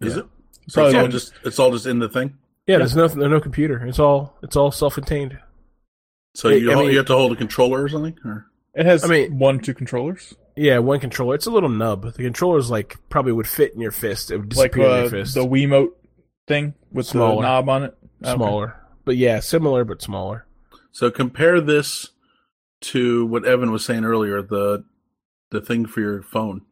Is 0.00 0.14
Yeah. 0.16 0.20
it? 0.22 0.26
So 0.68 0.80
Probably 0.82 0.90
it's 0.98 1.02
all 1.04 1.08
just 1.08 1.32
it's 1.44 1.58
all 1.58 1.70
just 1.72 1.86
in 1.86 1.98
the 1.98 2.08
thing. 2.08 2.38
yeah, 2.66 2.78
there's 2.78 2.96
no 2.96 3.06
no 3.06 3.40
computer. 3.40 3.84
It's 3.86 3.98
all 3.98 4.36
it's 4.42 4.56
all 4.56 4.70
self-contained. 4.72 5.38
So 6.34 6.48
I- 6.48 6.54
you 6.54 6.72
I 6.72 6.74
mean- 6.76 6.90
you 6.90 6.96
have 6.96 7.06
to 7.06 7.14
hold 7.14 7.32
a 7.32 7.36
controller 7.36 7.82
or 7.82 7.88
something. 7.88 8.18
Or 8.24 8.46
It 8.74 8.86
has 8.86 9.04
I 9.04 9.08
mean- 9.08 9.38
one 9.38 9.58
two 9.60 9.74
controllers, 9.74 10.34
Yeah, 10.56 10.78
one 10.78 11.00
controller. 11.00 11.34
It's 11.34 11.46
a 11.46 11.50
little 11.50 11.68
nub. 11.68 12.02
The 12.14 12.22
controller's 12.24 12.70
like 12.70 12.96
probably 13.08 13.32
would 13.32 13.48
fit 13.48 13.72
in 13.74 13.80
your 13.80 13.90
fist. 13.90 14.30
It 14.30 14.36
would 14.38 14.56
like 14.56 14.72
disappear 14.72 14.86
in 14.86 14.92
uh, 14.92 15.00
your 15.02 15.10
fist. 15.10 15.34
the 15.34 15.46
Wiimote 15.46 15.92
thing 16.46 16.74
with 16.92 17.06
Smaller. 17.06 17.36
the 17.36 17.42
knob 17.42 17.68
on 17.68 17.82
it. 17.84 17.96
Okay. 18.22 18.34
smaller, 18.34 18.76
but 19.04 19.16
yeah, 19.16 19.40
similar 19.40 19.84
but 19.84 20.00
smaller. 20.02 20.46
so 20.92 21.10
compare 21.10 21.60
this 21.60 22.10
to 22.82 23.24
what 23.26 23.44
Evan 23.46 23.72
was 23.72 23.84
saying 23.84 24.04
earlier. 24.04 24.42
The 24.42 24.84
the 25.50 25.60
thing 25.60 25.86
for 25.86 26.00
your 26.00 26.22
phone. 26.22 26.62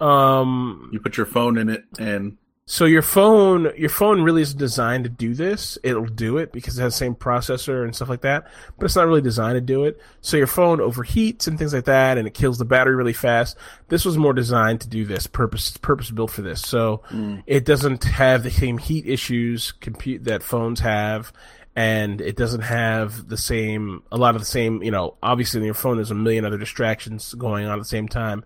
Um, 0.00 0.90
You 0.92 1.00
put 1.00 1.16
your 1.16 1.26
phone 1.26 1.56
in 1.58 1.68
it, 1.68 1.84
and 1.98 2.36
so 2.68 2.84
your 2.84 3.02
phone, 3.02 3.70
your 3.76 3.88
phone 3.88 4.22
really 4.22 4.42
is 4.42 4.52
designed 4.52 5.04
to 5.04 5.10
do 5.10 5.34
this. 5.34 5.78
It'll 5.84 6.04
do 6.04 6.36
it 6.38 6.50
because 6.50 6.76
it 6.76 6.82
has 6.82 6.94
the 6.94 6.98
same 6.98 7.14
processor 7.14 7.84
and 7.84 7.94
stuff 7.94 8.08
like 8.08 8.22
that, 8.22 8.48
but 8.76 8.86
it's 8.86 8.96
not 8.96 9.06
really 9.06 9.20
designed 9.20 9.54
to 9.54 9.60
do 9.60 9.84
it. 9.84 10.00
So 10.20 10.36
your 10.36 10.48
phone 10.48 10.78
overheats 10.78 11.46
and 11.46 11.56
things 11.56 11.72
like 11.72 11.84
that, 11.84 12.18
and 12.18 12.26
it 12.26 12.34
kills 12.34 12.58
the 12.58 12.64
battery 12.64 12.96
really 12.96 13.12
fast. 13.12 13.56
This 13.86 14.04
was 14.04 14.18
more 14.18 14.32
designed 14.32 14.80
to 14.80 14.88
do 14.88 15.04
this, 15.04 15.28
purpose 15.28 15.76
purpose 15.76 16.10
built 16.10 16.32
for 16.32 16.42
this. 16.42 16.60
So 16.60 17.02
mm, 17.10 17.40
it 17.46 17.64
doesn't 17.64 18.02
have 18.02 18.42
the 18.42 18.50
same 18.50 18.78
heat 18.78 19.06
issues 19.06 19.70
compute 19.70 20.24
that 20.24 20.42
phones 20.42 20.80
have 20.80 21.32
and 21.76 22.22
it 22.22 22.36
doesn't 22.36 22.62
have 22.62 23.28
the 23.28 23.36
same 23.36 24.02
a 24.10 24.16
lot 24.16 24.34
of 24.34 24.40
the 24.40 24.46
same 24.46 24.82
you 24.82 24.90
know 24.90 25.14
obviously 25.22 25.60
in 25.60 25.64
your 25.64 25.74
phone 25.74 25.96
there's 25.96 26.10
a 26.10 26.14
million 26.14 26.46
other 26.46 26.56
distractions 26.56 27.34
going 27.34 27.66
on 27.66 27.72
at 27.74 27.78
the 27.78 27.84
same 27.84 28.08
time 28.08 28.42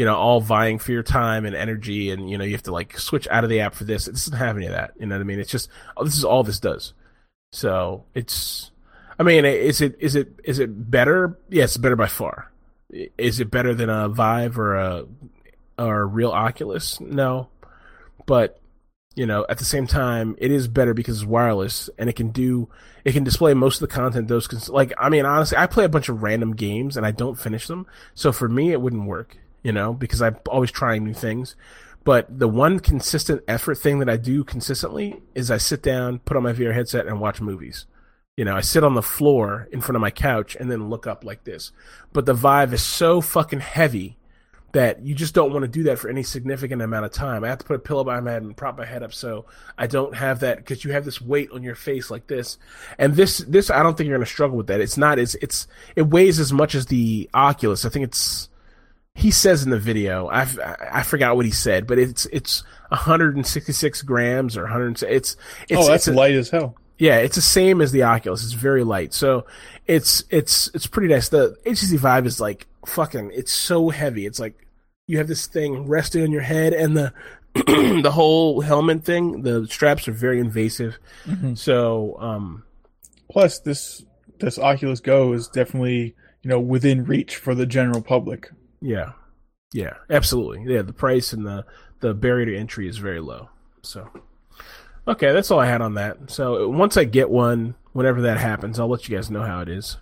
you 0.00 0.06
know 0.06 0.16
all 0.16 0.40
vying 0.40 0.78
for 0.78 0.92
your 0.92 1.02
time 1.02 1.44
and 1.44 1.54
energy 1.54 2.10
and 2.10 2.30
you 2.30 2.38
know 2.38 2.44
you 2.44 2.52
have 2.52 2.62
to 2.62 2.72
like 2.72 2.98
switch 2.98 3.28
out 3.28 3.44
of 3.44 3.50
the 3.50 3.60
app 3.60 3.74
for 3.74 3.84
this. 3.84 4.08
It 4.08 4.12
doesn't 4.12 4.38
have 4.38 4.56
any 4.56 4.64
of 4.64 4.72
that. 4.72 4.92
You 4.98 5.04
know 5.04 5.14
what 5.14 5.20
i 5.20 5.24
mean? 5.24 5.38
It's 5.38 5.50
just 5.50 5.68
oh, 5.94 6.04
this 6.04 6.16
is 6.16 6.24
all 6.24 6.42
this 6.42 6.58
does. 6.58 6.94
So 7.52 8.06
it's 8.14 8.70
i 9.18 9.22
mean 9.22 9.44
is 9.44 9.82
it 9.82 9.96
is 10.00 10.16
it 10.16 10.40
is 10.42 10.58
it 10.58 10.90
better? 10.90 11.38
Yes 11.50 11.76
better 11.76 11.96
by 11.96 12.06
far. 12.06 12.50
Is 13.18 13.40
it 13.40 13.50
better 13.50 13.74
than 13.74 13.90
a 13.90 14.08
vive 14.08 14.58
or 14.58 14.74
a 14.76 15.04
or 15.78 16.00
a 16.00 16.06
real 16.06 16.30
oculus? 16.30 16.98
No. 16.98 17.50
But 18.24 18.58
you 19.16 19.26
know 19.26 19.44
at 19.50 19.58
the 19.58 19.66
same 19.66 19.86
time 19.86 20.34
it 20.38 20.50
is 20.50 20.66
better 20.66 20.94
because 20.94 21.18
it's 21.18 21.26
wireless 21.26 21.90
and 21.98 22.08
it 22.08 22.16
can 22.16 22.30
do 22.30 22.70
it 23.04 23.12
can 23.12 23.24
display 23.24 23.52
most 23.52 23.82
of 23.82 23.86
the 23.86 23.94
content 23.94 24.28
those 24.28 24.46
cons- 24.46 24.70
like 24.70 24.94
i 24.96 25.10
mean 25.10 25.26
honestly 25.26 25.58
i 25.58 25.66
play 25.66 25.84
a 25.84 25.88
bunch 25.90 26.08
of 26.08 26.22
random 26.22 26.54
games 26.54 26.96
and 26.96 27.04
i 27.04 27.10
don't 27.10 27.38
finish 27.38 27.66
them. 27.66 27.86
So 28.14 28.32
for 28.32 28.48
me 28.48 28.72
it 28.72 28.80
wouldn't 28.80 29.04
work 29.04 29.36
you 29.62 29.72
know 29.72 29.92
because 29.92 30.22
i'm 30.22 30.36
always 30.48 30.70
trying 30.70 31.04
new 31.04 31.14
things 31.14 31.56
but 32.02 32.38
the 32.38 32.48
one 32.48 32.80
consistent 32.80 33.42
effort 33.46 33.76
thing 33.76 33.98
that 33.98 34.08
i 34.08 34.16
do 34.16 34.44
consistently 34.44 35.20
is 35.34 35.50
i 35.50 35.56
sit 35.56 35.82
down 35.82 36.18
put 36.20 36.36
on 36.36 36.42
my 36.42 36.52
vr 36.52 36.74
headset 36.74 37.06
and 37.06 37.20
watch 37.20 37.40
movies 37.40 37.86
you 38.36 38.44
know 38.44 38.56
i 38.56 38.60
sit 38.60 38.84
on 38.84 38.94
the 38.94 39.02
floor 39.02 39.68
in 39.72 39.80
front 39.80 39.96
of 39.96 40.02
my 40.02 40.10
couch 40.10 40.56
and 40.58 40.70
then 40.70 40.88
look 40.88 41.06
up 41.06 41.24
like 41.24 41.44
this 41.44 41.72
but 42.12 42.26
the 42.26 42.34
vive 42.34 42.72
is 42.72 42.82
so 42.82 43.20
fucking 43.20 43.60
heavy 43.60 44.16
that 44.72 45.04
you 45.04 45.14
just 45.14 45.34
don't 45.34 45.52
want 45.52 45.64
to 45.64 45.68
do 45.68 45.84
that 45.84 45.98
for 45.98 46.08
any 46.08 46.22
significant 46.22 46.80
amount 46.80 47.04
of 47.04 47.12
time. 47.12 47.42
I 47.42 47.48
have 47.48 47.58
to 47.58 47.64
put 47.64 47.76
a 47.76 47.80
pillow 47.80 48.04
by 48.04 48.20
my 48.20 48.30
head 48.30 48.42
and 48.42 48.56
prop 48.56 48.78
my 48.78 48.84
head 48.84 49.02
up 49.02 49.12
so 49.12 49.46
I 49.76 49.86
don't 49.86 50.14
have 50.14 50.40
that 50.40 50.58
because 50.58 50.84
you 50.84 50.92
have 50.92 51.04
this 51.04 51.20
weight 51.20 51.50
on 51.50 51.62
your 51.62 51.74
face 51.74 52.10
like 52.10 52.28
this. 52.28 52.56
And 52.98 53.14
this, 53.14 53.38
this, 53.38 53.70
I 53.70 53.82
don't 53.82 53.96
think 53.96 54.06
you're 54.08 54.18
going 54.18 54.26
to 54.26 54.30
struggle 54.30 54.56
with 54.56 54.68
that. 54.68 54.80
It's 54.80 54.96
not 54.96 55.18
as, 55.18 55.34
it's, 55.36 55.66
it 55.96 56.02
weighs 56.02 56.38
as 56.38 56.52
much 56.52 56.74
as 56.74 56.86
the 56.86 57.28
Oculus. 57.34 57.84
I 57.84 57.88
think 57.88 58.04
it's, 58.04 58.48
he 59.20 59.30
says 59.30 59.62
in 59.62 59.70
the 59.70 59.78
video, 59.78 60.28
I, 60.28 60.46
I 60.92 61.02
forgot 61.02 61.36
what 61.36 61.44
he 61.44 61.52
said, 61.52 61.86
but 61.86 61.98
it's, 61.98 62.26
it's 62.26 62.62
166 62.88 64.02
grams 64.02 64.56
or 64.56 64.62
100, 64.62 65.02
it's, 65.02 65.02
it's, 65.02 65.36
oh, 65.72 65.86
that's 65.86 66.06
it's 66.06 66.08
a- 66.08 66.12
light 66.18 66.34
as 66.34 66.50
hell. 66.50 66.76
yeah, 66.98 67.18
it's 67.18 67.36
the 67.36 67.42
same 67.42 67.80
as 67.80 67.92
the 67.92 68.02
Oculus. 68.02 68.42
It's 68.44 68.52
very 68.52 68.84
light, 68.84 69.12
so 69.14 69.46
it's 69.86 70.22
it's 70.30 70.70
it's 70.74 70.86
pretty 70.86 71.12
nice. 71.12 71.28
The 71.30 71.56
HTC 71.66 71.98
Vive 71.98 72.26
is 72.26 72.40
like 72.40 72.66
fucking. 72.86 73.30
It's 73.34 73.52
so 73.52 73.88
heavy. 73.90 74.26
It's 74.26 74.38
like 74.38 74.54
you 75.06 75.18
have 75.18 75.26
this 75.28 75.46
thing 75.46 75.88
resting 75.88 76.22
on 76.22 76.30
your 76.30 76.42
head, 76.42 76.72
and 76.72 76.96
the 76.96 77.12
the 77.54 78.10
whole 78.12 78.60
helmet 78.60 79.04
thing. 79.04 79.42
The 79.42 79.66
straps 79.68 80.06
are 80.08 80.12
very 80.12 80.38
invasive. 80.38 80.98
Mhm. 81.26 81.56
So, 81.58 82.16
um, 82.20 82.62
Plus, 83.30 83.58
this 83.60 84.04
this 84.38 84.58
Oculus 84.58 85.00
Go 85.00 85.32
is 85.32 85.48
definitely 85.48 86.14
you 86.42 86.48
know 86.50 86.60
within 86.60 87.04
reach 87.04 87.36
for 87.36 87.54
the 87.54 87.66
general 87.66 88.02
public. 88.02 88.50
Yeah, 88.80 89.12
yeah, 89.72 89.94
absolutely. 90.08 90.72
Yeah, 90.72 90.82
the 90.82 90.92
price 90.92 91.32
and 91.32 91.46
the 91.46 91.64
the 92.00 92.14
barrier 92.14 92.46
to 92.46 92.56
entry 92.56 92.88
is 92.88 92.98
very 92.98 93.20
low. 93.20 93.48
So, 93.82 94.08
okay, 95.06 95.32
that's 95.32 95.50
all 95.50 95.60
I 95.60 95.66
had 95.66 95.82
on 95.82 95.94
that. 95.94 96.30
So 96.30 96.68
once 96.68 96.96
I 96.96 97.04
get 97.04 97.30
one, 97.30 97.74
whenever 97.92 98.22
that 98.22 98.38
happens, 98.38 98.78
I'll 98.80 98.88
let 98.88 99.08
you 99.08 99.16
guys 99.16 99.30
know 99.30 99.42
how 99.42 99.60
it 99.60 99.68
is. 99.68 99.98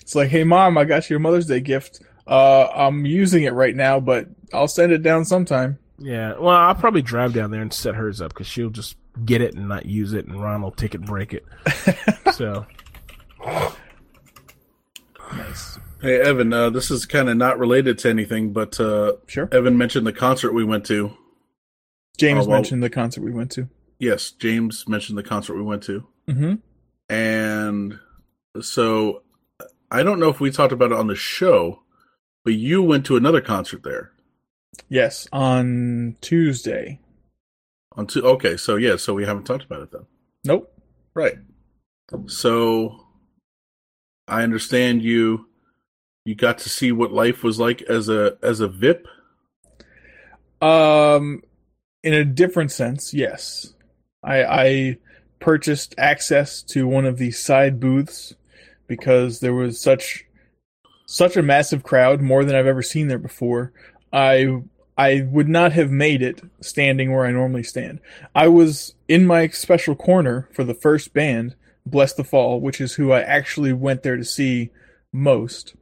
It's 0.00 0.14
like, 0.14 0.28
hey 0.28 0.44
mom, 0.44 0.78
I 0.78 0.84
got 0.84 1.10
you 1.10 1.16
a 1.16 1.18
Mother's 1.18 1.46
Day 1.46 1.60
gift. 1.60 2.00
Uh, 2.26 2.66
I'm 2.74 3.06
using 3.06 3.44
it 3.44 3.52
right 3.52 3.74
now, 3.74 4.00
but 4.00 4.26
I'll 4.52 4.68
send 4.68 4.92
it 4.92 5.02
down 5.02 5.24
sometime. 5.24 5.78
Yeah, 5.98 6.34
well, 6.38 6.54
I'll 6.54 6.74
probably 6.74 7.02
drive 7.02 7.32
down 7.32 7.50
there 7.50 7.62
and 7.62 7.72
set 7.72 7.94
hers 7.94 8.20
up 8.20 8.30
because 8.34 8.46
she'll 8.46 8.70
just 8.70 8.96
get 9.24 9.40
it 9.40 9.54
and 9.54 9.68
not 9.68 9.86
use 9.86 10.12
it, 10.12 10.26
and 10.26 10.40
Ron 10.42 10.60
will 10.62 10.70
take 10.70 10.94
it 10.94 11.00
and 11.00 11.06
break 11.08 11.32
it. 11.32 11.44
so, 12.34 12.66
Nice. 15.32 15.78
Hey 16.06 16.20
Evan, 16.20 16.52
uh, 16.52 16.70
this 16.70 16.90
is 16.90 17.04
kind 17.06 17.28
of 17.28 17.36
not 17.36 17.58
related 17.58 17.98
to 17.98 18.08
anything, 18.08 18.52
but 18.52 18.78
uh, 18.80 19.14
Sure. 19.26 19.48
Evan 19.52 19.76
mentioned 19.76 20.06
the 20.06 20.12
concert 20.12 20.52
we 20.52 20.64
went 20.64 20.86
to. 20.86 21.16
James 22.18 22.46
Oh, 22.46 22.48
well- 22.48 22.58
mentioned 22.58 22.82
the 22.82 22.90
concert 22.90 23.22
we 23.22 23.32
went 23.32 23.50
to. 23.52 23.68
Yes, 23.98 24.30
James 24.30 24.86
mentioned 24.88 25.16
the 25.18 25.22
concert 25.22 25.54
we 25.56 25.62
went 25.62 25.82
to, 25.84 26.06
Mm-hmm. 26.28 26.54
and 27.14 27.98
so 28.60 29.22
I 29.90 30.02
don't 30.02 30.20
know 30.20 30.28
if 30.28 30.38
we 30.40 30.50
talked 30.50 30.72
about 30.72 30.92
it 30.92 30.98
on 30.98 31.06
the 31.06 31.14
show, 31.16 31.82
but 32.44 32.54
you 32.54 32.82
went 32.82 33.06
to 33.06 33.16
another 33.16 33.40
concert 33.40 33.82
there 33.84 34.12
Yes, 34.88 35.26
on 35.32 36.16
Tuesday. 36.20 37.00
on 37.96 38.06
two. 38.06 38.22
Okay, 38.26 38.56
so 38.58 38.76
yeah, 38.76 38.96
so 38.96 39.14
we 39.14 39.24
haven't 39.24 39.44
talked 39.44 39.64
about 39.64 39.80
it 39.82 39.90
then. 39.92 40.06
Nope. 40.44 40.70
Right. 41.14 41.38
So 42.26 43.06
I 44.28 44.42
understand 44.42 45.02
you 45.02 45.46
you 46.26 46.34
got 46.34 46.58
to 46.58 46.68
see 46.68 46.90
what 46.90 47.12
life 47.12 47.44
was 47.44 47.60
like 47.60 47.82
as 47.82 48.08
a 48.08 48.36
as 48.42 48.58
a 48.58 48.66
VIP. 48.66 49.06
Um, 50.60 51.42
in 52.02 52.12
a 52.12 52.24
different 52.24 52.72
sense, 52.72 53.14
yes. 53.14 53.74
I 54.24 54.44
I 54.44 54.98
purchased 55.38 55.94
access 55.96 56.62
to 56.62 56.88
one 56.88 57.06
of 57.06 57.18
the 57.18 57.30
side 57.30 57.78
booths 57.78 58.34
because 58.88 59.38
there 59.38 59.54
was 59.54 59.80
such 59.80 60.24
such 61.06 61.36
a 61.36 61.42
massive 61.42 61.84
crowd, 61.84 62.20
more 62.20 62.44
than 62.44 62.56
I've 62.56 62.66
ever 62.66 62.82
seen 62.82 63.06
there 63.06 63.18
before. 63.18 63.72
I 64.12 64.62
I 64.98 65.28
would 65.30 65.48
not 65.48 65.72
have 65.74 65.92
made 65.92 66.22
it 66.22 66.42
standing 66.60 67.12
where 67.12 67.24
I 67.24 67.30
normally 67.30 67.62
stand. 67.62 68.00
I 68.34 68.48
was 68.48 68.96
in 69.06 69.26
my 69.26 69.46
special 69.48 69.94
corner 69.94 70.48
for 70.52 70.64
the 70.64 70.74
first 70.74 71.12
band, 71.12 71.54
Blessthefall, 71.88 72.60
which 72.60 72.80
is 72.80 72.94
who 72.94 73.12
I 73.12 73.20
actually 73.20 73.72
went 73.72 74.02
there 74.02 74.16
to 74.16 74.24
see 74.24 74.70
most. 75.12 75.76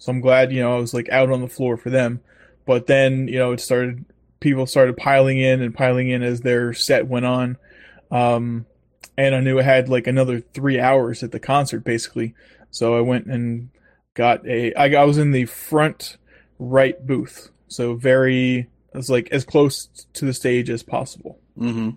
So 0.00 0.10
I'm 0.10 0.20
glad, 0.20 0.50
you 0.50 0.60
know, 0.60 0.74
I 0.74 0.80
was 0.80 0.92
like 0.92 1.08
out 1.10 1.30
on 1.30 1.42
the 1.42 1.48
floor 1.48 1.76
for 1.76 1.90
them. 1.90 2.20
But 2.66 2.86
then, 2.86 3.28
you 3.28 3.38
know, 3.38 3.52
it 3.52 3.60
started 3.60 4.04
people 4.40 4.66
started 4.66 4.96
piling 4.96 5.38
in 5.38 5.60
and 5.60 5.74
piling 5.74 6.08
in 6.08 6.22
as 6.22 6.40
their 6.40 6.72
set 6.72 7.06
went 7.06 7.26
on. 7.26 7.58
Um, 8.10 8.66
and 9.16 9.34
I 9.34 9.40
knew 9.40 9.58
I 9.58 9.62
had 9.62 9.88
like 9.88 10.06
another 10.06 10.40
three 10.40 10.80
hours 10.80 11.22
at 11.22 11.30
the 11.30 11.38
concert 11.38 11.84
basically. 11.84 12.34
So 12.70 12.96
I 12.96 13.02
went 13.02 13.26
and 13.26 13.68
got 14.14 14.46
a. 14.46 14.72
I, 14.74 15.02
I 15.02 15.04
was 15.04 15.18
in 15.18 15.32
the 15.32 15.44
front 15.44 16.16
right 16.58 17.06
booth, 17.06 17.50
so 17.68 17.94
very 17.94 18.70
as 18.94 19.10
like 19.10 19.28
as 19.32 19.44
close 19.44 19.88
to 20.14 20.24
the 20.24 20.32
stage 20.32 20.70
as 20.70 20.82
possible. 20.82 21.38
Mm-hmm. 21.58 21.90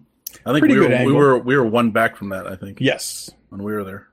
I 0.46 0.52
think 0.52 0.60
Pretty 0.60 0.74
we 0.74 0.80
were, 0.80 1.06
we 1.06 1.14
were 1.14 1.38
we 1.38 1.56
were 1.56 1.66
one 1.66 1.92
back 1.92 2.18
from 2.18 2.30
that. 2.30 2.48
I 2.48 2.56
think 2.56 2.80
Yes, 2.82 3.30
when 3.50 3.64
we 3.64 3.72
were 3.72 3.84
there, 3.84 4.08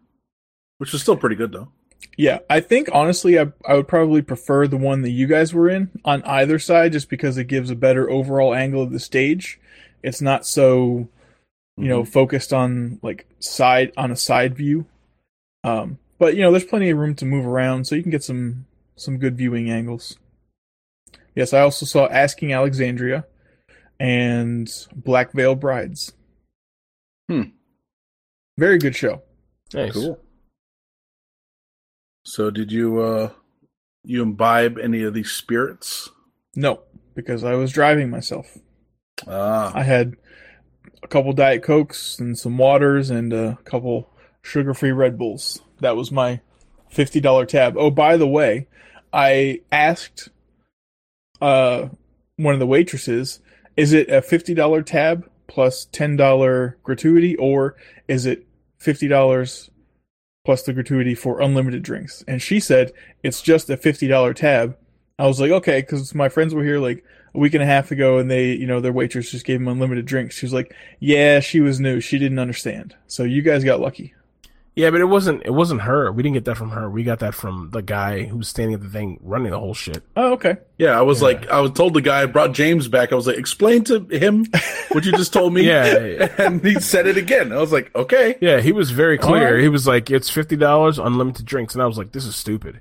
which 0.78 0.92
was 0.92 1.02
still 1.02 1.16
pretty 1.16 1.36
good 1.36 1.50
though. 1.50 1.72
Yeah. 2.16 2.38
I 2.48 2.60
think 2.60 2.88
honestly, 2.92 3.38
I 3.38 3.52
I 3.66 3.74
would 3.74 3.88
probably 3.88 4.22
prefer 4.22 4.66
the 4.66 4.76
one 4.76 5.02
that 5.02 5.10
you 5.10 5.26
guys 5.26 5.52
were 5.54 5.68
in 5.68 5.90
on 6.04 6.22
either 6.24 6.58
side, 6.58 6.92
just 6.92 7.08
because 7.08 7.38
it 7.38 7.44
gives 7.44 7.70
a 7.70 7.76
better 7.76 8.10
overall 8.10 8.54
angle 8.54 8.82
of 8.82 8.92
the 8.92 9.00
stage. 9.00 9.60
It's 10.02 10.20
not 10.20 10.46
so 10.46 11.08
you 11.76 11.88
know 11.88 12.04
focused 12.04 12.52
on 12.52 12.98
like 13.02 13.26
side 13.38 13.90
on 13.96 14.10
a 14.10 14.16
side 14.16 14.54
view 14.54 14.84
um 15.64 15.98
but 16.18 16.36
you 16.36 16.42
know 16.42 16.50
there's 16.50 16.64
plenty 16.64 16.90
of 16.90 16.98
room 16.98 17.14
to 17.14 17.24
move 17.24 17.46
around 17.46 17.86
so 17.86 17.94
you 17.94 18.02
can 18.02 18.10
get 18.10 18.22
some 18.22 18.66
some 18.96 19.16
good 19.16 19.34
viewing 19.34 19.70
angles 19.70 20.18
yes 21.34 21.54
i 21.54 21.60
also 21.60 21.86
saw 21.86 22.06
asking 22.08 22.52
alexandria 22.52 23.24
and 23.98 24.86
black 24.94 25.32
veil 25.32 25.54
brides 25.54 26.12
Hmm. 27.30 27.44
very 28.58 28.76
good 28.76 28.96
show 28.96 29.22
Nice. 29.72 29.92
Cool. 29.92 30.18
So 32.24 32.50
did 32.50 32.70
you 32.72 33.00
uh 33.00 33.30
you 34.04 34.22
imbibe 34.22 34.78
any 34.78 35.02
of 35.02 35.14
these 35.14 35.30
spirits? 35.30 36.10
no 36.56 36.80
because 37.14 37.44
i 37.44 37.54
was 37.54 37.70
driving 37.70 38.10
myself. 38.10 38.58
Ah, 39.26 39.72
i 39.74 39.82
had 39.82 40.16
a 41.02 41.06
couple 41.08 41.32
diet 41.32 41.62
cokes 41.62 42.18
and 42.18 42.38
some 42.38 42.58
waters 42.58 43.08
and 43.10 43.32
a 43.32 43.58
couple 43.64 44.10
sugar-free 44.42 44.90
red 44.92 45.16
bulls. 45.18 45.60
That 45.80 45.96
was 45.96 46.10
my 46.10 46.40
$50 46.92 47.46
tab. 47.46 47.76
Oh 47.76 47.90
by 47.90 48.16
the 48.16 48.26
way 48.26 48.66
i 49.12 49.60
asked 49.70 50.28
uh 51.40 51.88
one 52.36 52.54
of 52.54 52.60
the 52.60 52.66
waitresses 52.66 53.40
is 53.76 53.92
it 53.92 54.08
a 54.10 54.20
$50 54.20 54.84
tab 54.84 55.28
plus 55.46 55.86
$10 55.92 56.74
gratuity 56.82 57.36
or 57.36 57.76
is 58.08 58.26
it 58.26 58.46
$50 58.80 59.70
plus 60.44 60.62
the 60.62 60.72
gratuity 60.72 61.14
for 61.14 61.40
unlimited 61.40 61.82
drinks. 61.82 62.24
And 62.26 62.40
she 62.40 62.60
said 62.60 62.92
it's 63.22 63.42
just 63.42 63.70
a 63.70 63.76
$50 63.76 64.34
tab. 64.34 64.76
I 65.18 65.26
was 65.26 65.40
like 65.40 65.50
okay 65.50 65.80
because 65.82 66.14
my 66.14 66.30
friends 66.30 66.54
were 66.54 66.64
here 66.64 66.78
like 66.78 67.04
a 67.34 67.38
week 67.38 67.52
and 67.54 67.62
a 67.62 67.66
half 67.66 67.90
ago 67.90 68.18
and 68.18 68.30
they 68.30 68.52
you 68.52 68.66
know 68.66 68.80
their 68.80 68.92
waitress 68.92 69.30
just 69.30 69.44
gave 69.44 69.60
them 69.60 69.68
unlimited 69.68 70.06
drinks. 70.06 70.34
She 70.36 70.46
was 70.46 70.54
like 70.54 70.74
yeah 70.98 71.40
she 71.40 71.60
was 71.60 71.78
new. 71.78 72.00
She 72.00 72.18
didn't 72.18 72.38
understand. 72.38 72.96
So 73.06 73.24
you 73.24 73.42
guys 73.42 73.62
got 73.62 73.80
lucky 73.80 74.14
Yeah, 74.76 74.90
but 74.90 75.00
it 75.00 75.06
wasn't. 75.06 75.42
It 75.44 75.50
wasn't 75.50 75.82
her. 75.82 76.10
We 76.12 76.22
didn't 76.22 76.34
get 76.34 76.44
that 76.46 76.56
from 76.56 76.70
her. 76.70 76.88
We 76.88 77.02
got 77.02 77.18
that 77.18 77.34
from 77.34 77.70
the 77.72 77.82
guy 77.82 78.22
who's 78.22 78.48
standing 78.48 78.74
at 78.74 78.80
the 78.82 78.88
thing 78.88 79.18
running 79.22 79.50
the 79.50 79.58
whole 79.58 79.74
shit. 79.74 80.02
oh 80.16 80.32
okay 80.34 80.58
yeah. 80.78 80.98
I 80.98 81.02
was 81.02 81.20
Yeah. 81.20 81.26
like, 81.28 81.48
I 81.50 81.60
was 81.60 81.72
told 81.72 81.92
the 81.94 82.00
guy 82.00 82.24
brought 82.26 82.52
James 82.52 82.86
back. 82.88 83.12
I 83.12 83.16
was 83.16 83.26
like, 83.26 83.36
explain 83.36 83.84
to 83.84 84.00
him 84.10 84.46
what 84.92 85.04
you 85.04 85.12
just 85.12 85.32
told 85.32 85.52
me. 85.52 85.62
Yeah. 85.66 86.28
and 86.38 86.64
he 86.64 86.80
said 86.80 87.06
it 87.06 87.16
again. 87.16 87.52
I 87.52 87.56
was 87.58 87.72
like, 87.72 87.94
okay. 87.94 88.36
Yeah, 88.40 88.60
he 88.60 88.72
was 88.72 88.90
very 88.90 89.18
clear. 89.18 89.46
Alright. 89.48 89.62
He 89.62 89.68
was 89.68 89.86
like, 89.86 90.10
"It's 90.10 90.30
fifty 90.30 90.56
dollars, 90.56 90.98
unlimited 90.98 91.44
drinks," 91.46 91.74
and 91.74 91.82
I 91.82 91.86
was 91.86 91.98
like, 91.98 92.12
"This 92.12 92.24
is 92.24 92.36
stupid." 92.36 92.80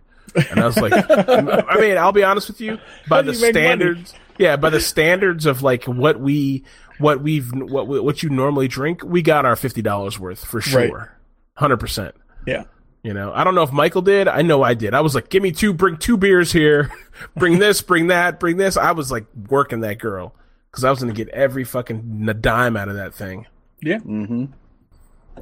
And 0.52 0.60
I 0.60 0.66
was 0.68 0.78
like, 0.78 0.94
"I 1.10 1.78
mean, 1.82 1.98
I'll 1.98 2.12
be 2.12 2.24
honest 2.24 2.48
with 2.50 2.62
you. 2.62 2.78
By 3.10 3.18
How 3.18 3.22
the 3.24 3.32
you 3.32 3.50
standards, 3.50 4.14
yeah, 4.38 4.56
by 4.58 4.70
the 4.70 4.80
standards 4.80 5.48
of 5.48 5.64
like 5.64 5.86
what 5.86 6.20
we, 6.20 6.64
what 7.00 7.20
we've, 7.22 7.52
what 7.52 7.88
we- 7.88 8.00
what 8.00 8.22
you 8.22 8.30
normally 8.30 8.68
drink, 8.68 9.04
we 9.04 9.24
got 9.24 9.46
our 9.46 9.56
fifty 9.56 9.82
dollars 9.82 10.20
worth 10.20 10.46
for 10.46 10.62
sure, 10.62 11.18
hundred 11.60 11.78
percent." 11.78 12.16
yeah 12.48 12.64
You 13.04 13.14
know, 13.14 13.32
I 13.34 13.44
don't 13.44 13.56
know 13.56 13.64
if 13.64 13.72
Michael 13.72 14.02
did. 14.02 14.28
I 14.28 14.42
know 14.42 14.64
I 14.64 14.74
did. 14.74 14.94
I 14.94 15.02
was 15.02 15.14
like, 15.16 15.30
"Give 15.30 15.44
me 15.44 15.52
two, 15.52 15.74
bring 15.74 15.98
two 15.98 16.18
beers 16.18 16.52
here, 16.52 16.92
bring 17.38 17.60
this, 17.60 17.82
bring 17.82 18.08
that, 18.08 18.40
bring 18.40 18.58
this." 18.58 18.76
I 18.78 18.92
was 18.92 19.12
like 19.12 19.26
working 19.50 19.82
that 19.82 20.00
girl 20.00 20.36
because 20.72 20.84
I 20.84 20.90
was 20.90 21.00
going 21.00 21.14
to 21.14 21.18
get 21.26 21.34
every 21.34 21.64
fucking 21.64 22.26
dime 22.42 22.76
out 22.78 22.90
of 22.90 22.96
that 22.96 23.14
thing. 23.14 23.46
yeah 23.82 24.00
Mm-hmm. 24.00 24.46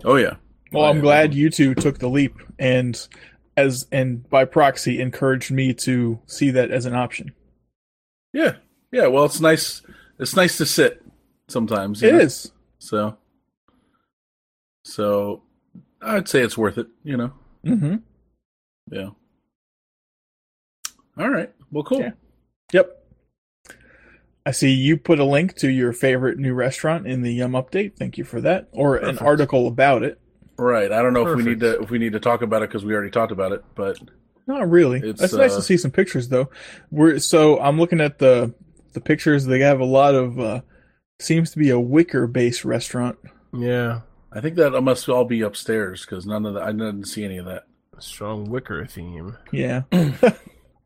Oh 0.06 0.16
yeah. 0.16 0.36
well 0.72 0.86
i'm 0.86 1.00
glad 1.00 1.34
you 1.34 1.50
two 1.50 1.74
took 1.74 1.98
the 1.98 2.08
leap 2.10 2.36
and 2.60 3.08
as 3.56 3.88
and 3.92 4.30
by 4.30 4.46
proxy 4.46 5.02
encouraged 5.02 5.50
me 5.52 5.74
to 5.74 6.20
see 6.28 6.52
that 6.52 6.70
as 6.70 6.86
an 6.86 6.94
option 6.94 7.34
Yeah. 8.34 8.58
Yeah. 8.92 9.08
Well, 9.08 9.26
it's 9.26 9.42
nice. 9.42 9.82
It's 10.20 10.36
nice 10.36 10.58
to 10.58 10.66
sit 10.66 11.02
sometimes. 11.48 12.04
It 12.04 12.14
you 12.14 12.20
is. 12.20 12.52
So. 12.80 13.18
So, 14.84 15.42
I'd 16.02 16.28
say 16.28 16.42
it's 16.42 16.58
worth 16.58 16.78
it. 16.78 16.88
You 17.04 17.18
know. 17.18 17.34
mm-hmm 17.66 17.96
Yeah. 18.92 19.10
All 21.18 21.30
right. 21.30 21.52
Well, 21.72 21.84
cool. 21.84 22.02
Yeah. 22.02 22.12
Yep. 22.74 23.04
I 24.46 24.52
see 24.52 24.72
you 24.72 24.98
put 24.98 25.20
a 25.20 25.26
link 25.26 25.56
to 25.58 25.70
your 25.70 25.92
favorite 25.92 26.38
new 26.38 26.54
restaurant 26.54 27.06
in 27.06 27.22
the 27.22 27.34
Yum 27.34 27.52
update. 27.52 27.98
Thank 27.98 28.18
you 28.18 28.24
for 28.24 28.40
that. 28.42 28.70
Or 28.72 28.96
an 28.96 29.18
article 29.18 29.68
about 29.68 30.04
it. 30.04 30.20
Right. 30.58 30.92
I 30.92 31.02
don't 31.02 31.14
know 31.14 31.28
if 31.28 31.36
we 31.36 31.44
need 31.44 31.60
to 31.60 31.82
if 31.82 31.90
we 31.90 32.00
need 32.00 32.14
to 32.14 32.20
talk 32.20 32.42
about 32.42 32.64
it 32.64 32.70
because 32.70 32.86
we 32.86 32.94
already 32.94 33.12
talked 33.12 33.32
about 33.32 33.52
it, 33.52 33.64
but 33.76 34.00
Not 34.48 34.70
really. 34.70 35.00
It's, 35.00 35.20
That's 35.20 35.34
nice 35.34 35.54
uh, 35.54 35.58
to 35.58 35.62
see 35.62 35.78
some 35.78 35.92
pictures 35.92 36.30
though. 36.30 36.50
We're 36.92 37.20
so 37.20 37.60
I'm 37.60 37.78
looking 37.78 38.00
at 38.00 38.20
the 38.20 38.54
the 38.94 39.02
pictures. 39.02 39.46
They 39.46 39.60
have 39.60 39.82
a 39.82 39.86
lot 39.86 40.16
of 40.16 40.40
uh 40.40 40.62
seems 41.20 41.52
to 41.52 41.60
be 41.60 41.70
a 41.70 41.80
wicker 41.80 42.26
based 42.26 42.64
restaurant. 42.64 43.18
Yeah, 43.54 44.02
I 44.32 44.42
think 44.42 44.56
that 44.56 44.80
must 44.82 45.08
all 45.10 45.26
be 45.26 45.42
upstairs 45.42 46.02
because 46.06 46.26
none 46.26 46.46
of 46.46 46.54
that 46.56 46.64
I 46.64 46.72
didn't 46.72 47.06
see 47.06 47.24
any 47.24 47.38
of 47.38 47.46
that. 47.46 47.64
strong 48.00 48.50
wicker 48.50 48.86
theme. 48.86 49.38
Yeah. 49.52 49.84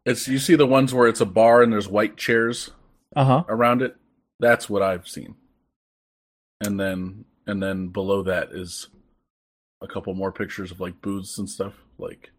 It's 0.04 0.28
you 0.28 0.40
see 0.40 0.56
the 0.56 0.66
ones 0.66 0.96
where 0.96 1.08
it's 1.08 1.22
a 1.22 1.28
bar 1.28 1.62
and 1.62 1.72
there's 1.72 1.88
white 1.88 2.18
chairs 2.18 2.72
Uh 3.16 3.24
huh. 3.24 3.44
around 3.48 3.84
it. 3.84 3.96
That's 4.40 4.68
what 4.68 4.82
I've 4.82 5.08
seen. 5.08 5.36
And 6.60 6.80
then 6.80 7.26
and 7.46 7.62
then 7.62 7.90
below 7.90 8.24
that 8.24 8.50
is 8.52 8.88
a 9.80 9.88
couple 9.88 10.14
more 10.16 10.32
pictures 10.32 10.72
of 10.72 10.80
like 10.80 11.02
booths 11.04 11.38
and 11.38 11.48
stuff. 11.48 11.74
Like 12.00 12.32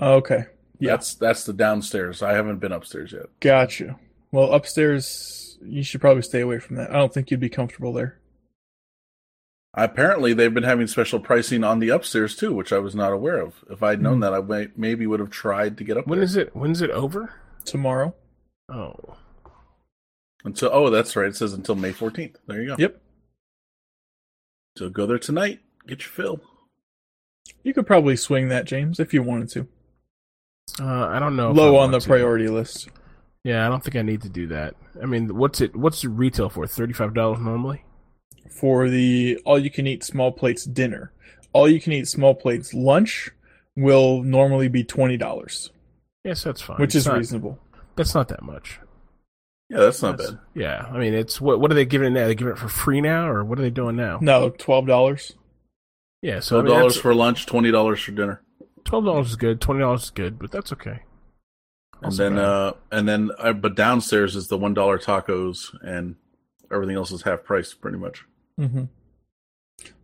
Okay. 0.00 0.44
Yeah. 0.78 0.92
that's 0.92 1.14
that's 1.16 1.42
the 1.44 1.52
downstairs. 1.52 2.22
I 2.22 2.34
haven't 2.34 2.60
been 2.60 2.70
upstairs 2.70 3.10
yet. 3.12 3.26
Gotcha. 3.40 3.96
Well, 4.30 4.52
upstairs 4.52 5.58
you 5.64 5.82
should 5.82 6.00
probably 6.00 6.22
stay 6.22 6.40
away 6.42 6.60
from 6.60 6.76
that. 6.76 6.90
I 6.90 6.98
don't 6.98 7.12
think 7.12 7.32
you'd 7.32 7.40
be 7.40 7.48
comfortable 7.48 7.92
there. 7.92 8.20
Apparently, 9.78 10.32
they've 10.32 10.54
been 10.54 10.62
having 10.62 10.86
special 10.86 11.20
pricing 11.20 11.62
on 11.62 11.80
the 11.80 11.90
upstairs 11.90 12.34
too, 12.34 12.54
which 12.54 12.72
I 12.72 12.78
was 12.78 12.94
not 12.94 13.12
aware 13.12 13.38
of. 13.38 13.62
If 13.70 13.82
I'd 13.82 14.00
known 14.00 14.14
Hmm. 14.16 14.20
that, 14.20 14.32
I 14.34 14.40
may, 14.40 14.68
maybe 14.76 15.06
would 15.06 15.20
have 15.20 15.28
tried 15.30 15.76
to 15.78 15.84
get 15.84 15.98
up 15.98 16.06
When 16.06 16.18
there. 16.18 16.24
is 16.24 16.34
it? 16.36 16.56
When's 16.56 16.80
it 16.80 16.90
over? 16.90 17.34
Tomorrow. 17.66 18.14
Oh, 18.70 19.16
Until 20.44 20.70
oh, 20.72 20.88
that's 20.90 21.14
right. 21.14 21.28
It 21.28 21.36
says 21.36 21.52
until 21.52 21.74
May 21.74 21.92
fourteenth. 21.92 22.36
There 22.46 22.60
you 22.62 22.68
go. 22.68 22.76
Yep. 22.78 23.00
So 24.78 24.88
go 24.88 25.06
there 25.06 25.18
tonight. 25.18 25.60
Get 25.86 26.00
your 26.02 26.10
fill. 26.10 26.40
You 27.62 27.74
could 27.74 27.86
probably 27.86 28.16
swing 28.16 28.48
that, 28.48 28.64
James, 28.64 28.98
if 29.00 29.12
you 29.12 29.22
wanted 29.22 29.48
to. 29.50 29.68
uh, 30.80 31.06
I 31.08 31.18
don't 31.18 31.36
know. 31.36 31.50
Low 31.52 31.76
on 31.76 31.90
the 31.90 31.98
to. 32.00 32.06
priority 32.08 32.48
list. 32.48 32.88
Yeah, 33.44 33.64
I 33.66 33.68
don't 33.68 33.82
think 33.84 33.96
I 33.96 34.02
need 34.02 34.22
to 34.22 34.28
do 34.28 34.46
that. 34.48 34.74
I 35.00 35.06
mean, 35.06 35.36
what's 35.36 35.60
it? 35.60 35.76
What's 35.76 36.02
the 36.02 36.08
retail 36.08 36.48
for? 36.48 36.66
Thirty 36.66 36.92
five 36.92 37.12
dollars 37.14 37.40
normally. 37.40 37.82
For 38.50 38.88
the 38.88 39.38
all 39.44 39.58
you 39.58 39.70
can 39.70 39.86
eat 39.86 40.04
small 40.04 40.32
plates 40.32 40.64
dinner. 40.64 41.12
All 41.52 41.68
you 41.68 41.80
can 41.80 41.92
eat 41.92 42.06
small 42.08 42.34
plates 42.34 42.74
lunch 42.74 43.30
will 43.76 44.22
normally 44.22 44.68
be 44.68 44.84
twenty 44.84 45.16
dollars, 45.16 45.70
Yes, 46.24 46.42
that's 46.42 46.60
fine. 46.62 46.76
which 46.78 46.88
It's 46.88 46.96
is 46.96 47.06
not- 47.06 47.16
reasonable. 47.18 47.58
That's 47.96 48.14
not 48.14 48.28
that 48.28 48.42
much. 48.42 48.78
Yeah, 49.70 49.78
that's 49.78 50.00
not 50.02 50.16
That's- 50.18 50.34
bad. 50.34 50.40
Yeah, 50.54 50.86
I 50.92 50.98
mean, 50.98 51.12
it's 51.14 51.40
what? 51.40 51.58
What 51.60 51.70
are 51.72 51.74
they 51.74 51.84
giving 51.86 52.08
it 52.08 52.10
now? 52.18 52.26
They 52.28 52.34
giving 52.34 52.52
it 52.52 52.58
for 52.58 52.68
free 52.68 53.00
now, 53.00 53.28
or 53.28 53.42
what 53.44 53.58
are 53.58 53.62
they 53.62 53.70
doing 53.70 53.96
now? 53.96 54.18
No, 54.20 54.50
twelve 54.50 54.86
dollars. 54.86 55.32
Yeah, 56.22 56.40
so 56.40 56.56
Twelve 56.56 56.64
mean, 56.66 56.74
dollars 56.78 56.92
that's- 56.94 57.02
for 57.02 57.14
lunch, 57.14 57.46
twenty 57.46 57.70
dollars 57.70 58.00
for 58.00 58.12
dinner, 58.12 58.42
twelve 58.84 59.04
dollars 59.04 59.30
is 59.30 59.36
good. 59.36 59.60
Twenty 59.60 59.80
dollars 59.80 60.04
is 60.04 60.10
good, 60.10 60.38
but 60.38 60.50
that's 60.52 60.72
okay. 60.72 61.00
and 62.02 62.12
then 62.12 62.34
bad. 62.36 62.44
uh, 62.44 62.72
and 62.92 63.08
then 63.08 63.30
uh, 63.38 63.52
but 63.54 63.74
downstairs 63.74 64.36
is 64.36 64.48
the 64.48 64.58
one 64.58 64.74
dollar 64.74 64.98
tacos, 64.98 65.74
and 65.82 66.16
everything 66.72 66.94
else 66.96 67.10
is 67.10 67.22
half 67.22 67.42
price 67.42 67.72
pretty 67.74 67.96
much. 67.98 68.24
Mm-hmm. 68.60 68.84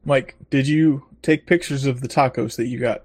Mike, 0.05 0.37
did 0.51 0.67
you 0.69 1.07
take 1.23 1.47
pictures 1.47 1.87
of 1.87 2.01
the 2.01 2.09
tacos 2.09 2.57
that 2.57 2.67
you 2.67 2.79
got? 2.79 3.03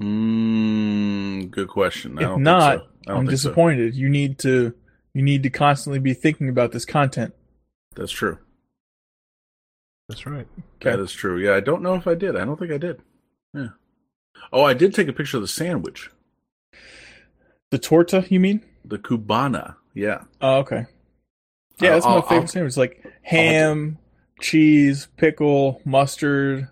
Mm, 0.00 1.50
good 1.50 1.68
question. 1.68 2.18
I 2.18 2.22
If 2.22 2.28
don't 2.28 2.42
not, 2.42 2.70
think 2.70 2.82
so. 2.82 2.86
I 2.86 3.10
don't 3.12 3.16
I'm 3.20 3.26
think 3.26 3.30
so. 3.38 3.48
disappointed. 3.48 3.94
You 3.94 4.08
need 4.08 4.38
to 4.40 4.74
you 5.14 5.22
need 5.22 5.42
to 5.42 5.50
constantly 5.50 5.98
be 5.98 6.14
thinking 6.14 6.48
about 6.48 6.72
this 6.72 6.84
content. 6.84 7.34
That's 7.96 8.12
true. 8.12 8.38
That's 10.08 10.26
right. 10.26 10.46
Okay. 10.76 10.90
That 10.90 11.00
is 11.00 11.12
true. 11.12 11.38
Yeah, 11.38 11.54
I 11.54 11.60
don't 11.60 11.82
know 11.82 11.94
if 11.94 12.06
I 12.06 12.14
did. 12.14 12.36
I 12.36 12.44
don't 12.44 12.58
think 12.58 12.72
I 12.72 12.78
did. 12.78 13.00
Yeah. 13.54 13.68
Oh, 14.52 14.62
I 14.62 14.74
did 14.74 14.94
take 14.94 15.08
a 15.08 15.12
picture 15.12 15.36
of 15.36 15.42
the 15.42 15.48
sandwich, 15.48 16.10
The 17.70 17.78
torta, 17.78 18.24
you 18.28 18.40
mean? 18.40 18.64
the 18.84 18.98
cubana. 18.98 19.76
Yeah. 19.94 20.22
Oh, 20.40 20.58
okay. 20.58 20.86
Yeah, 21.80 21.90
I'll- 21.90 21.94
that's 21.96 22.06
my 22.06 22.12
I'll- 22.12 22.22
favorite 22.22 22.40
I'll- 22.42 22.46
sandwich. 22.48 22.76
Like 22.76 23.04
ham, 23.22 23.98
cheese, 24.40 25.08
pickle, 25.16 25.80
mustard. 25.84 26.68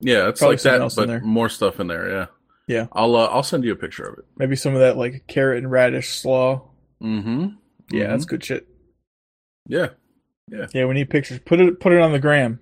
Yeah, 0.00 0.28
it's 0.28 0.40
Probably 0.40 0.56
like 0.56 0.62
that, 0.62 0.94
but 0.94 1.22
more 1.22 1.48
stuff 1.48 1.80
in 1.80 1.88
there. 1.88 2.08
Yeah. 2.08 2.26
Yeah. 2.68 2.86
I'll 2.92 3.16
uh, 3.16 3.26
I'll 3.26 3.42
send 3.42 3.64
you 3.64 3.72
a 3.72 3.76
picture 3.76 4.04
of 4.04 4.18
it. 4.18 4.24
Maybe 4.36 4.54
some 4.54 4.74
of 4.74 4.80
that 4.80 4.96
like 4.96 5.26
carrot 5.26 5.58
and 5.58 5.70
radish 5.70 6.10
slaw. 6.10 6.68
Mm-hmm. 7.02 7.48
Yeah, 7.90 8.08
that's 8.08 8.26
good 8.26 8.44
shit. 8.44 8.68
Yeah. 9.66 9.88
Yeah, 10.50 10.66
yeah. 10.72 10.84
we 10.86 10.94
need 10.94 11.10
pictures. 11.10 11.40
Put 11.40 11.60
it 11.60 11.80
put 11.80 11.92
it 11.92 12.00
on 12.00 12.12
the 12.12 12.18
gram. 12.18 12.60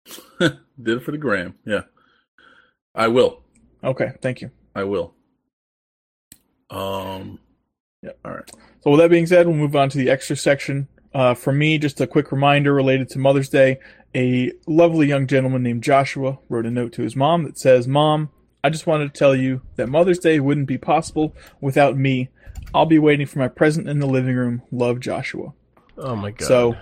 Did 0.40 0.58
it 0.78 1.02
for 1.02 1.10
the 1.10 1.18
gram. 1.18 1.54
Yeah. 1.66 1.82
I 2.94 3.08
will. 3.08 3.42
Okay, 3.84 4.12
thank 4.22 4.40
you. 4.40 4.50
I 4.74 4.84
will. 4.84 5.14
Um. 6.70 7.40
Yeah. 8.02 8.12
All 8.24 8.32
right. 8.32 8.50
So 8.82 8.90
with 8.90 9.00
that 9.00 9.10
being 9.10 9.26
said, 9.26 9.46
we'll 9.46 9.56
move 9.56 9.76
on 9.76 9.90
to 9.90 9.98
the 9.98 10.10
extra 10.10 10.36
section. 10.36 10.88
Uh, 11.12 11.34
for 11.34 11.52
me, 11.52 11.78
just 11.78 12.00
a 12.00 12.06
quick 12.06 12.30
reminder 12.30 12.72
related 12.72 13.08
to 13.10 13.18
Mother's 13.18 13.48
Day. 13.48 13.78
A 14.14 14.52
lovely 14.66 15.06
young 15.06 15.26
gentleman 15.26 15.62
named 15.62 15.82
Joshua 15.82 16.38
wrote 16.48 16.66
a 16.66 16.70
note 16.70 16.92
to 16.94 17.02
his 17.02 17.16
mom 17.16 17.44
that 17.44 17.58
says, 17.58 17.88
"Mom, 17.88 18.30
I 18.62 18.70
just 18.70 18.86
wanted 18.86 19.12
to 19.12 19.18
tell 19.18 19.34
you 19.34 19.62
that 19.76 19.88
Mother's 19.88 20.18
Day 20.18 20.40
wouldn't 20.40 20.66
be 20.66 20.78
possible 20.78 21.34
without 21.60 21.96
me. 21.96 22.28
I'll 22.74 22.86
be 22.86 22.98
waiting 22.98 23.26
for 23.26 23.38
my 23.38 23.48
present 23.48 23.88
in 23.88 23.98
the 23.98 24.06
living 24.06 24.36
room. 24.36 24.62
Love, 24.70 25.00
Joshua." 25.00 25.52
Oh 25.98 26.16
my 26.16 26.30
god. 26.30 26.46
So 26.46 26.76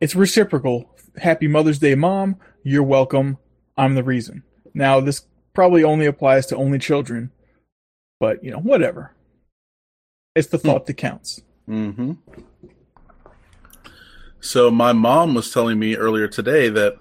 it's 0.00 0.14
reciprocal. 0.14 0.90
Happy 1.16 1.48
Mother's 1.48 1.78
Day, 1.78 1.94
Mom. 1.94 2.36
You're 2.62 2.82
welcome. 2.82 3.38
I'm 3.76 3.94
the 3.94 4.04
reason. 4.04 4.42
Now, 4.74 5.00
this 5.00 5.26
probably 5.54 5.84
only 5.84 6.06
applies 6.06 6.46
to 6.46 6.56
only 6.56 6.78
children, 6.78 7.30
but 8.20 8.42
you 8.44 8.50
know, 8.50 8.60
whatever. 8.60 9.14
It's 10.34 10.48
the 10.48 10.58
thought 10.58 10.86
that 10.86 10.94
counts. 10.94 11.42
Mm-hmm. 11.68 12.12
So 14.42 14.70
my 14.72 14.92
mom 14.92 15.34
was 15.34 15.52
telling 15.52 15.78
me 15.78 15.96
earlier 15.96 16.26
today 16.26 16.68
that 16.68 16.96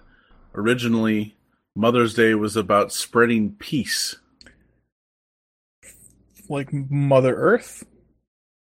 originally 0.53 1.35
Mother's 1.76 2.13
Day 2.13 2.35
was 2.35 2.55
about 2.55 2.93
spreading 2.93 3.55
peace, 3.55 4.15
Like 6.47 6.72
Mother 6.72 7.35
Earth. 7.35 7.84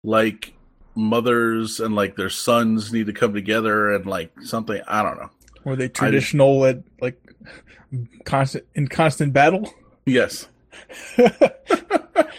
like 0.04 0.52
mothers 0.94 1.80
and 1.80 1.94
like 1.94 2.16
their 2.16 2.30
sons 2.30 2.92
need 2.92 3.06
to 3.06 3.12
come 3.12 3.32
together 3.32 3.92
and 3.94 4.04
like 4.06 4.30
something. 4.42 4.80
I 4.86 5.02
don't 5.02 5.16
know. 5.18 5.30
Were 5.64 5.76
they 5.76 5.88
traditional 5.88 6.64
at 6.66 6.82
like 7.00 7.18
constant 8.24 8.64
in 8.74 8.88
constant 8.88 9.32
battle? 9.32 9.72
Yes. 10.04 10.48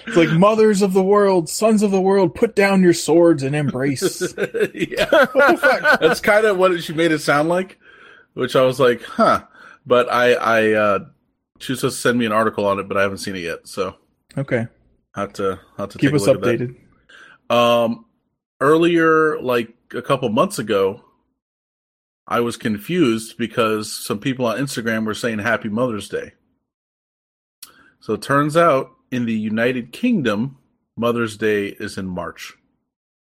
It's 0.08 0.16
like 0.16 0.30
mothers 0.30 0.82
of 0.82 0.94
the 0.94 1.04
world, 1.04 1.50
sons 1.50 1.84
of 1.84 1.92
the 1.92 2.00
world, 2.00 2.34
put 2.34 2.56
down 2.56 2.82
your 2.82 2.94
swords 2.94 3.44
and 3.44 3.54
embrace. 3.54 4.22
yeah. 4.74 5.26
That's 6.00 6.22
kind 6.22 6.46
of 6.46 6.58
what 6.58 6.82
she 6.82 6.94
made 6.94 7.12
it 7.12 7.20
sound 7.20 7.50
like, 7.50 7.78
which 8.34 8.56
I 8.56 8.62
was 8.64 8.80
like, 8.80 9.04
huh. 9.04 9.44
But 9.86 10.10
I, 10.12 10.34
I, 10.34 10.72
uh, 10.72 11.00
she 11.60 11.74
was 11.74 11.82
supposed 11.82 11.98
to 11.98 12.02
send 12.02 12.18
me 12.18 12.26
an 12.26 12.32
article 12.32 12.66
on 12.66 12.80
it, 12.80 12.88
but 12.88 12.96
I 12.96 13.02
haven't 13.02 13.18
seen 13.18 13.36
it 13.36 13.40
yet. 13.40 13.68
So 13.68 13.96
Okay, 14.38 14.68
have 15.14 15.34
to, 15.34 15.60
have 15.78 15.90
to 15.90 15.98
keep 15.98 16.12
take 16.12 16.22
us 16.22 16.28
updated. 16.28 16.76
Um, 17.50 18.06
earlier, 18.62 19.42
like 19.42 19.74
a 19.94 20.02
couple 20.02 20.30
months 20.30 20.58
ago, 20.58 21.04
I 22.26 22.40
was 22.40 22.56
confused 22.56 23.38
because 23.38 23.92
some 23.92 24.20
people 24.20 24.46
on 24.46 24.58
Instagram 24.58 25.06
were 25.06 25.14
saying 25.14 25.40
Happy 25.40 25.70
Mother's 25.70 26.08
Day. 26.08 26.34
So 28.00 28.14
it 28.14 28.22
turns 28.22 28.56
out 28.56 28.92
in 29.12 29.26
the 29.26 29.34
United 29.34 29.92
Kingdom, 29.92 30.58
Mother's 30.96 31.38
Day 31.38 31.68
is 31.68 31.98
in 31.98 32.08
March. 32.08 32.54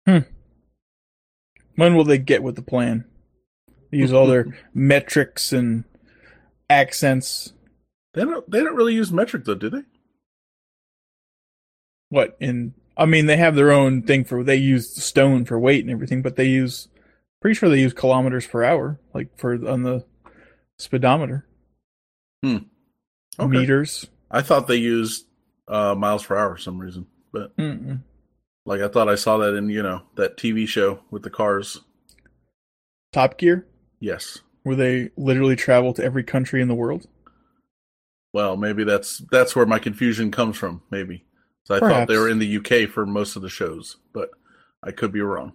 Hmm. 0.05 0.19
When 1.75 1.95
will 1.95 2.03
they 2.03 2.17
get 2.17 2.43
with 2.43 2.55
the 2.55 2.61
plan? 2.61 3.05
They 3.91 3.97
use 3.97 4.13
all 4.13 4.27
their 4.27 4.45
metrics 4.73 5.51
and 5.51 5.83
accents. 6.69 7.53
They 8.13 8.23
don't. 8.23 8.49
They 8.49 8.61
don't 8.61 8.75
really 8.75 8.93
use 8.93 9.11
metric 9.11 9.45
though, 9.45 9.55
do 9.55 9.69
they? 9.69 9.83
What 12.09 12.37
in? 12.39 12.73
I 12.97 13.05
mean, 13.05 13.25
they 13.25 13.37
have 13.37 13.55
their 13.55 13.71
own 13.71 14.03
thing 14.03 14.23
for 14.23 14.43
they 14.43 14.55
use 14.55 15.03
stone 15.03 15.43
for 15.43 15.59
weight 15.59 15.83
and 15.83 15.91
everything, 15.91 16.21
but 16.21 16.37
they 16.37 16.45
use 16.45 16.87
pretty 17.41 17.55
sure 17.55 17.69
they 17.69 17.81
use 17.81 17.93
kilometers 17.93 18.47
per 18.47 18.63
hour, 18.63 18.99
like 19.13 19.37
for 19.37 19.53
on 19.67 19.83
the 19.83 20.05
speedometer. 20.79 21.45
Hmm. 22.41 22.57
Okay. 23.37 23.47
Meters. 23.47 24.07
I 24.35 24.41
thought 24.41 24.67
they 24.67 24.75
used 24.75 25.27
uh, 25.69 25.95
miles 25.95 26.25
per 26.25 26.35
hour 26.35 26.55
for 26.55 26.61
some 26.61 26.77
reason, 26.77 27.07
but 27.31 27.55
Mm-mm. 27.55 28.01
like 28.65 28.81
I 28.81 28.89
thought 28.89 29.07
I 29.07 29.15
saw 29.15 29.37
that 29.37 29.55
in 29.55 29.69
you 29.69 29.81
know 29.81 30.01
that 30.15 30.35
TV 30.35 30.67
show 30.67 30.99
with 31.09 31.23
the 31.23 31.29
cars. 31.29 31.79
Top 33.13 33.37
Gear, 33.37 33.65
Yes. 34.01 34.39
where 34.63 34.75
they 34.75 35.09
literally 35.15 35.55
travel 35.55 35.93
to 35.93 36.03
every 36.03 36.23
country 36.23 36.61
in 36.61 36.67
the 36.67 36.75
world. 36.75 37.07
Well, 38.33 38.57
maybe 38.57 38.83
that's 38.83 39.19
that's 39.31 39.55
where 39.55 39.65
my 39.65 39.79
confusion 39.79 40.31
comes 40.31 40.57
from. 40.57 40.81
Maybe 40.91 41.23
so 41.63 41.75
I 41.75 41.79
thought 41.79 42.07
they 42.09 42.17
were 42.17 42.29
in 42.29 42.39
the 42.39 42.57
UK 42.57 42.89
for 42.89 43.05
most 43.05 43.37
of 43.37 43.41
the 43.41 43.49
shows, 43.49 43.95
but 44.11 44.31
I 44.83 44.91
could 44.91 45.13
be 45.13 45.21
wrong. 45.21 45.53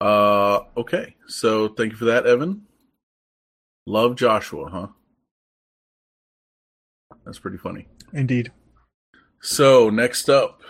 Uh, 0.00 0.60
okay. 0.76 1.14
So 1.28 1.68
thank 1.68 1.92
you 1.92 1.96
for 1.96 2.06
that, 2.06 2.26
Evan. 2.26 2.62
Love 3.86 4.16
Joshua, 4.16 4.68
huh? 4.68 4.86
That's 7.26 7.40
pretty 7.40 7.58
funny. 7.58 7.88
Indeed. 8.12 8.52
So 9.42 9.90
next 9.90 10.30
up, 10.30 10.62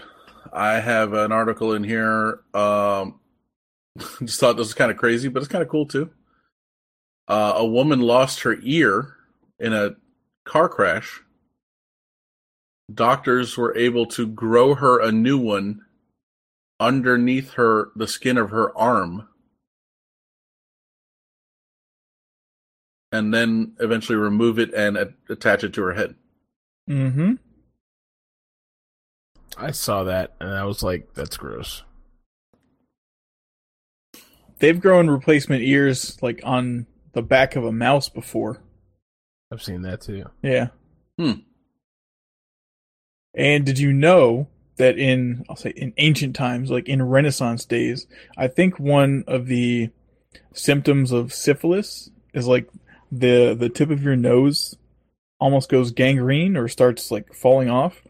I 0.53 0.81
have 0.81 1.13
an 1.13 1.31
article 1.31 1.75
in 1.75 1.85
here. 1.85 2.41
Um, 2.55 3.21
just 4.25 4.41
thought 4.41 4.57
this 4.57 4.69
was 4.69 4.75
kind 4.75 4.91
of 4.91 4.97
crazy, 4.97 5.29
but 5.29 5.43
it's 5.43 5.53
kind 5.53 5.63
of 5.63 5.69
cool 5.69 5.87
too. 5.87 6.11
Uh, 7.29 7.55
a 7.57 7.67
woman 7.67 8.01
lost 8.01 8.41
her 8.41 8.57
ear 8.63 9.17
in 9.59 9.75
a 9.75 9.97
car 10.45 10.69
crash. 10.69 11.21
Doctors 12.93 13.57
were 13.59 13.77
able 13.77 14.07
to 14.07 14.27
grow 14.27 14.75
her 14.75 15.01
a 15.01 15.13
new 15.13 15.39
one 15.39 15.81
underneath 16.79 17.55
her 17.55 17.91
the 17.97 18.07
skin 18.07 18.39
of 18.39 18.51
her 18.51 18.77
arm, 18.79 19.29
and 23.11 23.35
then 23.35 23.75
eventually 23.81 24.17
remove 24.17 24.59
it 24.59 24.73
and 24.73 24.97
attach 25.29 25.65
it 25.65 25.75
to 25.75 25.83
her 25.83 25.95
head. 25.95 26.15
Mm-hmm. 26.89 27.35
I 29.57 29.71
saw 29.71 30.05
that 30.05 30.35
and 30.41 30.51
I 30.51 30.65
was 30.65 30.83
like, 30.83 31.15
that's 31.15 31.37
gross. 31.37 31.83
They've 34.59 34.81
grown 34.81 35.09
replacement 35.09 35.63
ears 35.63 36.19
like 36.23 36.41
on 36.45 36.87
the 37.13 37.23
back 37.23 37.57
of 37.57 37.65
a 37.65 37.73
mouse 37.73 38.09
before. 38.09 38.63
I've 39.53 39.63
seen 39.63 39.83
that 39.83 40.01
too. 40.01 40.25
Yeah. 40.43 40.69
Hmm. 41.19 41.41
And 43.35 43.65
did 43.65 43.79
you 43.79 43.93
know 43.93 44.49
that 44.77 44.99
in 44.99 45.45
I'll 45.49 45.57
say 45.57 45.71
in 45.71 45.93
ancient 45.99 46.37
times, 46.37 46.71
like 46.71 46.89
in 46.89 47.03
Renaissance 47.03 47.65
days, 47.65 48.07
I 48.37 48.49
think 48.49 48.79
one 48.79 49.25
of 49.27 49.47
the 49.47 49.91
symptoms 50.53 51.13
of 51.13 51.33
syphilis 51.33 52.11
is 52.33 52.47
like 52.47 52.69
the 53.13 53.55
the 53.55 53.69
tip 53.69 53.91
of 53.91 54.03
your 54.03 54.17
nose 54.17 54.77
almost 55.39 55.69
goes 55.69 55.91
gangrene 55.91 56.57
or 56.57 56.69
starts 56.69 57.11
like 57.11 57.35
falling 57.35 57.69
off. 57.69 58.03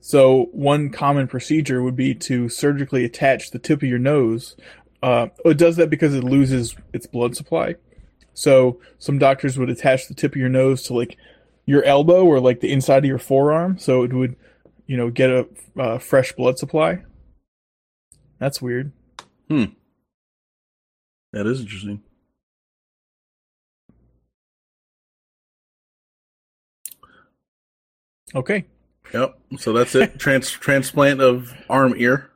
So 0.00 0.48
one 0.52 0.90
common 0.90 1.28
procedure 1.28 1.82
would 1.82 1.94
be 1.94 2.14
to 2.16 2.48
surgically 2.48 3.04
attach 3.04 3.50
the 3.50 3.58
tip 3.58 3.82
of 3.82 3.88
your 3.88 4.00
nose. 4.00 4.56
Uh, 5.02 5.28
it 5.44 5.58
does 5.58 5.76
that 5.76 5.90
because 5.90 6.14
it 6.14 6.24
loses 6.24 6.74
its 6.92 7.06
blood 7.06 7.36
supply. 7.36 7.76
So 8.34 8.80
some 8.98 9.18
doctors 9.18 9.58
would 9.58 9.70
attach 9.70 10.08
the 10.08 10.14
tip 10.14 10.32
of 10.32 10.36
your 10.36 10.48
nose 10.48 10.82
to 10.84 10.94
like 10.94 11.16
your 11.66 11.84
elbow 11.84 12.24
or 12.24 12.40
like 12.40 12.60
the 12.60 12.72
inside 12.72 12.98
of 12.98 13.08
your 13.08 13.18
forearm, 13.18 13.78
so 13.78 14.02
it 14.02 14.12
would, 14.12 14.36
you 14.86 14.96
know, 14.96 15.10
get 15.10 15.30
a 15.30 15.46
uh, 15.78 15.98
fresh 15.98 16.32
blood 16.32 16.58
supply. 16.58 17.04
That's 18.38 18.60
weird. 18.60 18.92
Hmm. 19.48 19.64
That 21.32 21.46
is 21.46 21.60
interesting. 21.60 22.02
Okay, 28.34 28.64
Yep. 29.12 29.38
So 29.58 29.72
that's 29.72 29.94
it. 29.94 30.18
Trans 30.18 30.50
transplant 30.50 31.20
of 31.20 31.52
arm 31.68 31.94
ear. 31.96 32.30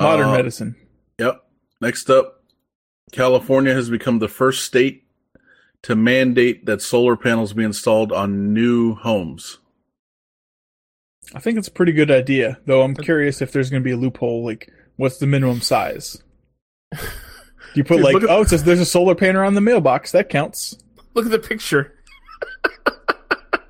modern 0.00 0.28
Uh, 0.28 0.32
medicine. 0.36 0.76
Yep. 1.18 1.42
Next 1.80 2.10
up, 2.10 2.44
California 3.12 3.74
has 3.74 3.90
become 3.90 4.18
the 4.20 4.28
first 4.28 4.64
state 4.64 5.04
to 5.82 5.96
mandate 5.96 6.66
that 6.66 6.82
solar 6.82 7.16
panels 7.16 7.52
be 7.54 7.64
installed 7.64 8.12
on 8.12 8.52
new 8.52 8.94
homes. 8.94 9.58
I 11.34 11.40
think 11.40 11.58
it's 11.58 11.68
a 11.68 11.72
pretty 11.72 11.92
good 11.92 12.10
idea, 12.10 12.58
though. 12.66 12.82
I'm 12.82 12.94
curious 12.94 13.42
if 13.42 13.52
there's 13.52 13.70
going 13.70 13.82
to 13.82 13.84
be 13.84 13.92
a 13.92 13.96
loophole. 13.96 14.44
Like, 14.44 14.72
what's 14.96 15.18
the 15.18 15.26
minimum 15.26 15.60
size? 15.60 16.22
Do 16.92 16.98
you 17.74 17.84
put 17.84 17.96
Dude, 17.96 18.04
like, 18.04 18.16
at- 18.16 18.30
oh, 18.30 18.42
it 18.42 18.48
says 18.48 18.64
there's 18.64 18.80
a 18.80 18.86
solar 18.86 19.14
panel 19.14 19.44
on 19.44 19.54
the 19.54 19.60
mailbox. 19.60 20.12
That 20.12 20.28
counts. 20.28 20.76
Look 21.14 21.24
at 21.26 21.32
the 21.32 21.38
picture. 21.38 21.94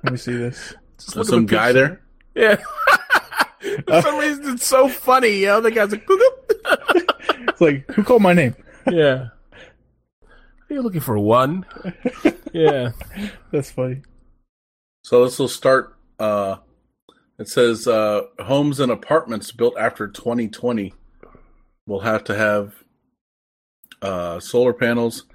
Let 0.03 0.11
me 0.13 0.17
see 0.17 0.35
this. 0.35 0.73
Just 0.99 1.15
look 1.15 1.27
some 1.27 1.45
the 1.45 1.55
guy 1.55 1.71
there. 1.71 2.01
Yeah. 2.35 2.57
For 3.87 4.01
some 4.01 4.17
reason, 4.19 4.53
it's 4.53 4.65
so 4.65 4.87
funny. 4.87 5.39
You 5.39 5.47
know, 5.47 5.61
the 5.61 5.71
guy's 5.71 5.91
like, 5.91 6.05
"Boop, 6.05 6.19
boop." 6.19 7.05
It's 7.47 7.61
like, 7.61 7.89
who 7.91 8.03
called 8.03 8.21
my 8.21 8.33
name? 8.33 8.55
yeah. 8.89 9.29
Are 10.69 10.73
you 10.73 10.81
looking 10.81 11.01
for 11.01 11.17
one? 11.17 11.65
yeah. 12.53 12.91
That's 13.51 13.71
funny. 13.71 14.01
So 15.03 15.23
this 15.23 15.39
will 15.39 15.47
start. 15.47 15.97
Uh, 16.19 16.57
it 17.37 17.47
says 17.47 17.87
uh, 17.87 18.23
homes 18.39 18.79
and 18.79 18.91
apartments 18.91 19.51
built 19.51 19.75
after 19.79 20.07
2020 20.07 20.93
will 21.87 22.01
have 22.01 22.23
to 22.25 22.35
have 22.35 22.75
uh, 24.01 24.39
solar 24.39 24.73
panels. 24.73 25.25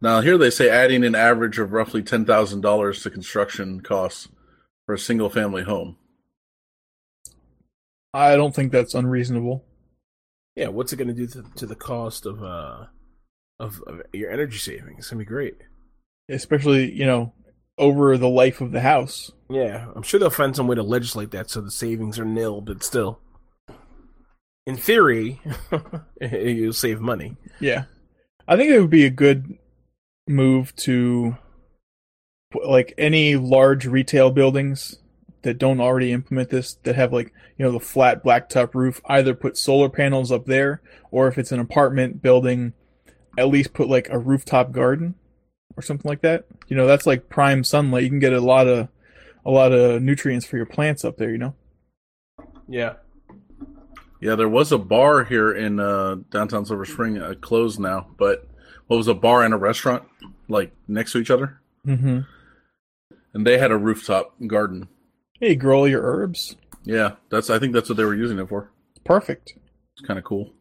Now 0.00 0.20
here 0.20 0.38
they 0.38 0.50
say 0.50 0.70
adding 0.70 1.04
an 1.04 1.14
average 1.14 1.58
of 1.58 1.72
roughly 1.72 2.02
ten 2.02 2.24
thousand 2.24 2.60
dollars 2.60 3.02
to 3.02 3.10
construction 3.10 3.80
costs 3.80 4.28
for 4.88 4.94
a 4.94 4.98
single 4.98 5.28
family 5.28 5.64
home. 5.64 5.96
I 8.14 8.36
don't 8.36 8.54
think 8.54 8.72
that's 8.72 8.94
unreasonable. 8.94 9.62
Yeah. 10.56 10.68
What's 10.68 10.94
it 10.94 10.96
going 10.96 11.08
to 11.08 11.14
do 11.14 11.26
to, 11.26 11.44
to 11.56 11.66
the 11.66 11.74
cost 11.74 12.24
of 12.24 12.42
uh 12.42 12.86
of, 13.60 13.82
of 13.86 14.00
your 14.14 14.30
energy 14.30 14.56
savings? 14.56 15.00
It's 15.00 15.10
gonna 15.10 15.18
be 15.18 15.26
great. 15.26 15.58
Especially, 16.30 16.90
you 16.90 17.04
know, 17.04 17.34
over 17.76 18.16
the 18.16 18.30
life 18.30 18.62
of 18.62 18.72
the 18.72 18.80
house. 18.80 19.30
Yeah, 19.50 19.88
I'm 19.94 20.02
sure 20.02 20.18
they'll 20.18 20.30
find 20.30 20.56
some 20.56 20.66
way 20.66 20.76
to 20.76 20.82
legislate 20.82 21.32
that 21.32 21.50
so 21.50 21.60
the 21.60 21.70
savings 21.70 22.18
are 22.18 22.24
nil, 22.24 22.62
but 22.62 22.82
still, 22.82 23.20
in 24.66 24.76
theory, 24.76 25.42
you'll 26.22 26.72
save 26.72 27.00
money. 27.00 27.36
Yeah. 27.60 27.84
I 28.46 28.56
think 28.56 28.70
it 28.70 28.80
would 28.80 28.88
be 28.88 29.04
a 29.04 29.10
good 29.10 29.58
move 30.26 30.74
to 30.76 31.36
put, 31.36 31.47
like 32.54 32.94
any 32.96 33.36
large 33.36 33.86
retail 33.86 34.30
buildings 34.30 34.96
that 35.42 35.58
don't 35.58 35.80
already 35.80 36.12
implement 36.12 36.50
this 36.50 36.74
that 36.84 36.96
have 36.96 37.12
like, 37.12 37.32
you 37.56 37.64
know, 37.64 37.72
the 37.72 37.80
flat 37.80 38.24
blacktop 38.24 38.74
roof, 38.74 39.00
either 39.06 39.34
put 39.34 39.56
solar 39.56 39.88
panels 39.88 40.32
up 40.32 40.46
there 40.46 40.80
or 41.10 41.28
if 41.28 41.38
it's 41.38 41.52
an 41.52 41.60
apartment 41.60 42.22
building, 42.22 42.72
at 43.36 43.48
least 43.48 43.72
put 43.72 43.88
like 43.88 44.08
a 44.10 44.18
rooftop 44.18 44.72
garden 44.72 45.14
or 45.76 45.82
something 45.82 46.08
like 46.08 46.22
that. 46.22 46.44
You 46.68 46.76
know, 46.76 46.86
that's 46.86 47.06
like 47.06 47.28
prime 47.28 47.64
sunlight. 47.64 48.04
You 48.04 48.10
can 48.10 48.18
get 48.18 48.32
a 48.32 48.40
lot 48.40 48.66
of 48.66 48.88
a 49.44 49.50
lot 49.50 49.72
of 49.72 50.02
nutrients 50.02 50.44
for 50.44 50.56
your 50.56 50.66
plants 50.66 51.04
up 51.04 51.16
there, 51.16 51.30
you 51.30 51.38
know. 51.38 51.54
Yeah, 52.68 52.94
Yeah, 54.20 54.34
there 54.34 54.48
was 54.48 54.72
a 54.72 54.78
bar 54.78 55.24
here 55.24 55.52
in 55.52 55.78
uh, 55.80 56.16
downtown 56.30 56.66
Silver 56.66 56.84
Spring, 56.84 57.18
uh, 57.18 57.34
closed 57.40 57.78
now, 57.78 58.08
but 58.18 58.46
what 58.88 58.96
was 58.96 59.08
a 59.08 59.14
bar 59.14 59.44
and 59.44 59.54
a 59.54 59.56
restaurant 59.56 60.02
like 60.48 60.72
next 60.88 61.12
to 61.12 61.18
each 61.18 61.30
other, 61.30 61.60
Mm 61.86 62.02
Mhm. 62.02 62.26
And 63.34 63.46
they 63.46 63.58
had 63.58 63.70
a 63.70 63.78
rooftop 63.78 64.34
garden. 64.46 64.88
Hey, 65.40 65.54
grow 65.54 65.80
all 65.80 65.88
your 65.88 66.02
herbs. 66.02 66.56
Yeah, 66.84 67.12
that's 67.30 67.50
I 67.50 67.58
think 67.58 67.72
that's 67.72 67.88
what 67.88 67.96
they 67.96 68.04
were 68.04 68.14
using 68.14 68.38
it 68.38 68.48
for. 68.48 68.70
Perfect. 69.04 69.54
It's 69.96 70.06
kind 70.06 70.18
of 70.18 70.24
cool. 70.24 70.52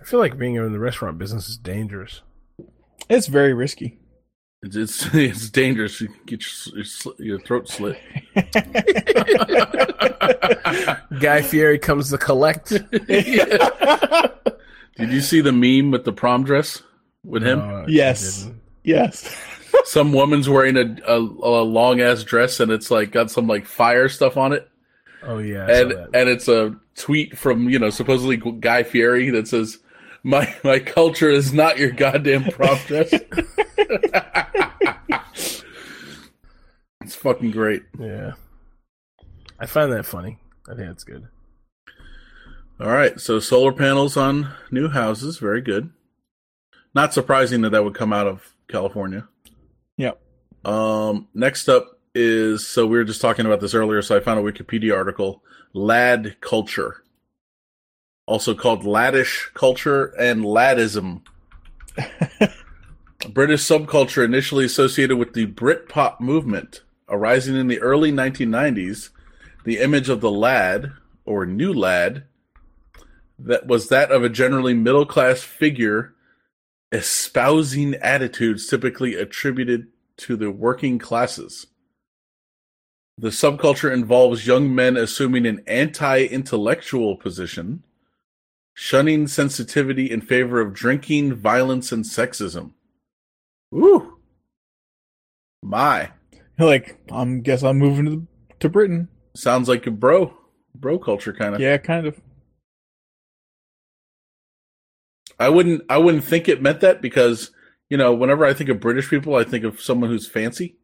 I 0.00 0.04
feel 0.04 0.20
like 0.20 0.38
being 0.38 0.54
in 0.56 0.72
the 0.72 0.78
restaurant 0.78 1.18
business 1.18 1.48
is 1.48 1.56
dangerous. 1.56 2.22
It's 3.08 3.26
very 3.26 3.54
risky. 3.54 3.98
It's 4.62 4.76
it's, 4.76 5.06
it's 5.14 5.50
dangerous. 5.50 6.00
You 6.00 6.08
can 6.08 6.20
get 6.26 6.44
your, 6.72 6.84
your, 7.18 7.40
throat 7.40 7.68
slit. 7.68 7.98
Guy 11.20 11.42
Fieri 11.42 11.78
comes 11.78 12.10
to 12.10 12.18
collect. 12.18 12.70
Did 14.96 15.10
you 15.10 15.20
see 15.20 15.40
the 15.40 15.52
meme 15.52 15.90
with 15.90 16.04
the 16.04 16.12
prom 16.12 16.44
dress 16.44 16.82
with 17.24 17.42
him? 17.42 17.58
No, 17.58 17.84
Yes. 17.88 18.48
yes. 18.84 19.36
Some 19.84 20.12
woman's 20.12 20.48
wearing 20.48 20.76
a, 20.76 20.96
a, 21.06 21.18
a 21.18 21.62
long 21.64 22.00
ass 22.00 22.22
dress 22.24 22.60
and 22.60 22.70
it's 22.72 22.90
like 22.90 23.10
got 23.12 23.30
some 23.30 23.46
like 23.46 23.66
fire 23.66 24.08
stuff 24.08 24.36
on 24.36 24.52
it, 24.52 24.68
Oh 25.26 25.38
yeah, 25.38 25.66
I 25.66 25.70
and 25.72 25.92
and 26.14 26.28
it's 26.28 26.48
a 26.48 26.76
tweet 26.96 27.38
from 27.38 27.68
you 27.68 27.78
know 27.78 27.90
supposedly 27.90 28.36
Guy 28.36 28.82
Fieri 28.82 29.30
that 29.30 29.48
says, 29.48 29.78
"My 30.22 30.54
my 30.64 30.78
culture 30.78 31.30
is 31.30 31.52
not 31.52 31.78
your 31.78 31.90
goddamn 31.90 32.44
prom 32.44 32.78
dress." 32.86 33.12
it's 37.00 37.14
fucking 37.14 37.52
great. 37.52 37.84
yeah, 37.98 38.32
I 39.58 39.66
find 39.66 39.90
that 39.92 40.04
funny. 40.06 40.38
I 40.68 40.74
think 40.74 40.88
that's 40.88 41.04
good. 41.04 41.28
All 42.80 42.90
right, 42.90 43.18
so 43.20 43.38
solar 43.40 43.72
panels 43.72 44.16
on 44.16 44.52
new 44.70 44.88
houses, 44.88 45.38
very 45.38 45.60
good. 45.62 45.90
Not 46.94 47.14
surprising 47.14 47.62
that 47.62 47.70
that 47.70 47.84
would 47.84 47.94
come 47.94 48.12
out 48.12 48.26
of 48.26 48.54
California. 48.68 49.28
Yep. 49.96 50.20
Um, 50.64 51.28
next 51.34 51.68
up 51.68 51.98
is 52.14 52.66
so 52.66 52.86
we 52.86 52.96
were 52.96 53.04
just 53.04 53.20
talking 53.20 53.46
about 53.46 53.60
this 53.60 53.74
earlier, 53.74 54.02
so 54.02 54.16
I 54.16 54.20
found 54.20 54.40
a 54.40 54.52
Wikipedia 54.52 54.96
article. 54.96 55.42
Lad 55.72 56.36
culture, 56.40 57.02
also 58.26 58.54
called 58.54 58.82
laddish 58.82 59.52
culture 59.54 60.06
and 60.18 60.44
laddism. 60.44 61.22
A 63.24 63.28
British 63.28 63.62
subculture 63.62 64.24
initially 64.24 64.66
associated 64.66 65.16
with 65.16 65.32
the 65.32 65.46
Britpop 65.46 66.20
movement, 66.20 66.82
arising 67.08 67.56
in 67.56 67.68
the 67.68 67.80
early 67.80 68.12
1990s. 68.12 69.10
The 69.64 69.78
image 69.78 70.10
of 70.10 70.20
the 70.20 70.30
lad 70.30 70.92
or 71.24 71.46
new 71.46 71.72
lad 71.72 72.24
that 73.38 73.66
was 73.66 73.88
that 73.88 74.10
of 74.10 74.22
a 74.22 74.28
generally 74.28 74.74
middle 74.74 75.06
class 75.06 75.40
figure 75.40 76.14
espousing 76.94 77.94
attitudes 77.96 78.68
typically 78.68 79.16
attributed 79.16 79.88
to 80.16 80.36
the 80.36 80.50
working 80.50 80.98
classes. 80.98 81.66
The 83.18 83.28
subculture 83.28 83.92
involves 83.92 84.46
young 84.46 84.74
men 84.74 84.96
assuming 84.96 85.46
an 85.46 85.62
anti 85.66 86.24
intellectual 86.24 87.16
position, 87.16 87.84
shunning 88.74 89.26
sensitivity 89.26 90.10
in 90.10 90.20
favor 90.20 90.60
of 90.60 90.72
drinking, 90.72 91.34
violence, 91.34 91.92
and 91.92 92.04
sexism. 92.04 92.72
Ooh. 93.74 94.18
My. 95.62 96.10
Like, 96.58 96.98
I'm 97.10 97.42
guess 97.42 97.62
I'm 97.62 97.78
moving 97.78 98.06
to 98.06 98.26
to 98.60 98.68
Britain. 98.68 99.08
Sounds 99.34 99.68
like 99.68 99.86
a 99.86 99.90
bro. 99.90 100.32
Bro 100.76 101.00
culture 101.00 101.32
kind 101.32 101.54
of. 101.54 101.60
Yeah, 101.60 101.76
kind 101.76 102.06
of. 102.06 102.20
I 105.38 105.48
wouldn't 105.48 105.82
I 105.88 105.98
wouldn't 105.98 106.24
think 106.24 106.48
it 106.48 106.62
meant 106.62 106.80
that 106.80 107.00
because, 107.02 107.50
you 107.88 107.96
know, 107.96 108.12
whenever 108.14 108.44
I 108.44 108.54
think 108.54 108.70
of 108.70 108.80
British 108.80 109.08
people, 109.10 109.34
I 109.36 109.44
think 109.44 109.64
of 109.64 109.80
someone 109.80 110.10
who's 110.10 110.28
fancy. 110.28 110.76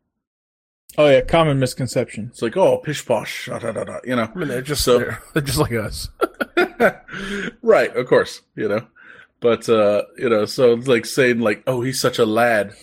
Oh 0.98 1.08
yeah, 1.08 1.20
common 1.20 1.58
misconception. 1.60 2.28
It's 2.32 2.42
like, 2.42 2.56
oh, 2.56 2.78
pish 2.78 3.06
posh, 3.06 3.46
da, 3.46 3.58
da, 3.60 3.70
da, 3.72 3.84
da, 3.84 3.98
you 4.04 4.16
know. 4.16 4.28
I 4.34 4.38
mean, 4.38 4.48
they're 4.48 4.60
just 4.62 4.82
So- 4.84 4.98
they're, 4.98 5.22
they're 5.34 5.42
just 5.42 5.58
like 5.58 5.72
us. 5.72 6.08
right, 7.62 7.94
of 7.96 8.06
course, 8.08 8.40
you 8.56 8.68
know. 8.68 8.86
But 9.40 9.68
uh, 9.68 10.02
you 10.18 10.28
know, 10.28 10.44
so 10.46 10.72
it's 10.74 10.88
like 10.88 11.06
saying 11.06 11.38
like, 11.40 11.62
"Oh, 11.66 11.80
he's 11.80 12.00
such 12.00 12.18
a 12.18 12.26
lad." 12.26 12.74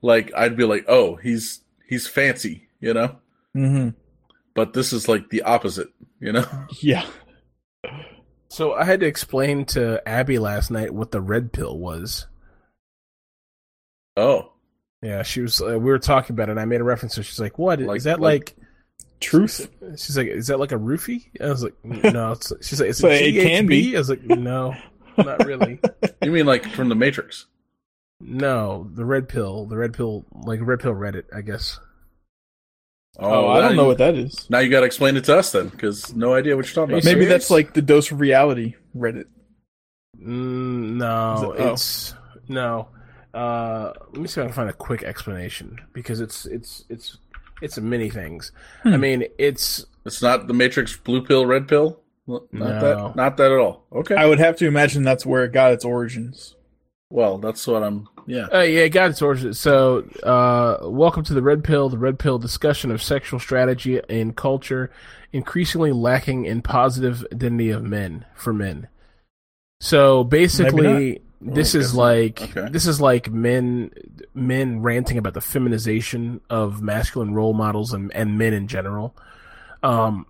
Like 0.00 0.32
I'd 0.36 0.56
be 0.56 0.64
like, 0.64 0.84
"Oh, 0.88 1.16
he's 1.16 1.60
he's 1.86 2.06
fancy," 2.06 2.68
you 2.80 2.94
know? 2.94 3.16
hmm 3.52 3.90
But 4.54 4.72
this 4.72 4.92
is 4.92 5.08
like 5.08 5.28
the 5.30 5.42
opposite, 5.42 5.88
you 6.20 6.32
know? 6.32 6.46
Yeah. 6.80 7.04
So 8.48 8.72
I 8.74 8.84
had 8.84 9.00
to 9.00 9.06
explain 9.06 9.64
to 9.66 10.06
Abby 10.08 10.38
last 10.38 10.70
night 10.70 10.92
what 10.94 11.10
the 11.10 11.20
red 11.20 11.52
pill 11.52 11.78
was. 11.78 12.26
Oh. 14.16 14.52
Yeah, 15.02 15.22
she 15.22 15.42
was. 15.42 15.60
Uh, 15.60 15.78
we 15.78 15.90
were 15.90 15.98
talking 15.98 16.34
about 16.34 16.48
it. 16.48 16.52
and 16.52 16.60
I 16.60 16.64
made 16.64 16.80
a 16.80 16.84
reference. 16.84 17.14
So 17.14 17.22
she's 17.22 17.38
like, 17.38 17.58
"What 17.58 17.80
is 17.80 17.86
Like- 17.86 18.02
that 18.02 18.20
like- 18.20 18.56
like?" 18.56 18.64
Truth. 19.20 19.68
She's 19.96 20.16
like, 20.16 20.28
"Is 20.28 20.46
that 20.46 20.58
like 20.60 20.70
a 20.72 20.76
roofie?" 20.78 21.26
I 21.40 21.48
was 21.48 21.62
like, 21.64 21.74
"No." 21.84 22.32
It's, 22.32 22.52
she's 22.62 22.80
like, 22.80 22.90
"Is 22.90 22.98
So 22.98 23.08
it, 23.08 23.34
it 23.34 23.42
can 23.42 23.66
GHB?" 23.66 23.68
be. 23.68 23.96
I 23.96 23.98
was 23.98 24.08
like, 24.08 24.22
"No, 24.24 24.74
not 25.16 25.44
really. 25.44 25.80
You 26.22 26.30
mean 26.32 26.46
like 26.46 26.64
from 26.70 26.88
the 26.88 26.94
Matrix? 26.96 27.46
no, 28.20 28.90
the 28.94 29.04
red 29.04 29.28
pill, 29.28 29.66
the 29.66 29.76
red 29.76 29.92
pill, 29.94 30.24
like 30.32 30.58
red 30.62 30.80
pill 30.80 30.94
Reddit, 30.94 31.24
I 31.34 31.40
guess." 31.42 31.78
Oh, 33.18 33.48
I 33.48 33.60
don't 33.60 33.76
know 33.76 33.82
you- 33.82 33.88
what 33.88 33.98
that 33.98 34.14
is. 34.14 34.48
Now 34.50 34.58
you 34.60 34.70
got 34.70 34.80
to 34.80 34.86
explain 34.86 35.16
it 35.16 35.24
to 35.24 35.36
us 35.36 35.52
then, 35.52 35.68
because 35.68 36.14
no 36.14 36.34
idea 36.34 36.56
what 36.56 36.66
you're 36.66 36.74
talking 36.74 36.94
about. 36.94 37.04
Maybe 37.04 37.22
serious? 37.22 37.28
that's 37.30 37.50
like 37.50 37.74
the 37.74 37.82
dose 37.82 38.10
of 38.12 38.20
reality 38.20 38.74
Reddit. 38.96 39.24
Mm, 40.20 40.96
no, 40.96 41.34
Is 41.34 41.42
it- 41.42 41.62
oh. 41.66 41.72
it's 41.72 42.14
no. 42.48 42.88
Uh, 43.34 43.92
let 44.12 44.20
me 44.22 44.26
see 44.28 44.40
if 44.40 44.44
I 44.44 44.46
can 44.48 44.54
find 44.54 44.70
a 44.70 44.72
quick 44.72 45.02
explanation 45.02 45.78
because 45.92 46.20
it's 46.20 46.46
it's 46.46 46.84
it's 46.88 47.18
it's 47.62 47.78
many 47.78 48.08
things. 48.10 48.52
I 48.84 48.90
Hmm. 48.90 49.00
mean, 49.00 49.24
it's 49.38 49.84
It's 50.04 50.22
not 50.22 50.46
the 50.46 50.54
Matrix 50.54 50.96
blue 50.96 51.22
pill, 51.22 51.44
red 51.46 51.68
pill. 51.68 52.00
Not 52.26 52.52
No. 52.52 52.80
that. 52.80 53.16
Not 53.16 53.36
that 53.36 53.52
at 53.52 53.58
all. 53.58 53.86
Okay. 53.92 54.14
I 54.14 54.26
would 54.26 54.38
have 54.38 54.56
to 54.56 54.66
imagine 54.66 55.02
that's 55.02 55.24
where 55.26 55.44
it 55.44 55.52
got 55.52 55.72
its 55.72 55.84
origins. 55.84 56.54
Well, 57.10 57.38
that's 57.38 57.66
what 57.66 57.82
I'm. 57.82 58.06
Yeah. 58.26 58.48
Uh, 58.52 58.60
yeah, 58.60 58.88
God 58.88 59.16
sources. 59.16 59.58
So, 59.58 60.00
uh, 60.22 60.86
welcome 60.88 61.24
to 61.24 61.32
the 61.34 61.40
Red 61.42 61.64
Pill, 61.64 61.88
the 61.88 61.96
Red 61.96 62.18
Pill 62.18 62.38
discussion 62.38 62.90
of 62.90 63.02
sexual 63.02 63.40
strategy 63.40 64.00
and 64.10 64.36
culture, 64.36 64.90
increasingly 65.32 65.92
lacking 65.92 66.44
in 66.44 66.60
positive 66.60 67.24
identity 67.32 67.70
of 67.70 67.82
men 67.82 68.26
for 68.34 68.52
men. 68.52 68.88
So 69.80 70.22
basically, 70.24 71.22
this 71.40 71.74
Oh, 71.74 71.78
is 71.78 71.94
like 71.94 72.42
Okay. 72.42 72.68
this 72.70 72.86
is 72.86 73.00
like 73.00 73.30
men 73.30 73.90
men 74.34 74.82
ranting 74.82 75.16
about 75.16 75.32
the 75.34 75.40
feminization 75.40 76.40
of 76.50 76.82
masculine 76.82 77.32
role 77.32 77.54
models 77.54 77.92
and, 77.94 78.12
and 78.14 78.36
men 78.36 78.52
in 78.52 78.66
general. 78.68 79.14
Um, 79.82 80.26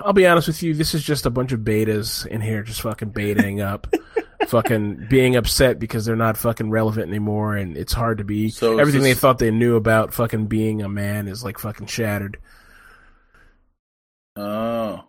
I'll 0.00 0.12
be 0.12 0.26
honest 0.26 0.46
with 0.46 0.62
you, 0.62 0.74
this 0.74 0.94
is 0.94 1.02
just 1.02 1.24
a 1.26 1.30
bunch 1.30 1.50
of 1.52 1.60
betas 1.60 2.24
in 2.26 2.40
here 2.42 2.62
just 2.62 2.82
fucking 2.82 3.12
betaing 3.12 3.64
up, 3.64 3.92
fucking 4.48 5.06
being 5.08 5.36
upset 5.36 5.78
because 5.78 6.04
they're 6.04 6.16
not 6.16 6.36
fucking 6.36 6.70
relevant 6.70 7.08
anymore, 7.08 7.56
and 7.56 7.76
it's 7.76 7.92
hard 7.92 8.18
to 8.18 8.24
be. 8.24 8.50
So 8.50 8.74
is 8.74 8.80
Everything 8.80 9.02
they 9.02 9.14
thought 9.14 9.38
they 9.38 9.50
knew 9.50 9.76
about 9.76 10.12
fucking 10.14 10.46
being 10.46 10.82
a 10.82 10.88
man 10.88 11.28
is 11.28 11.42
like 11.44 11.58
fucking 11.58 11.86
shattered. 11.86 12.38
Oh. 14.36 15.04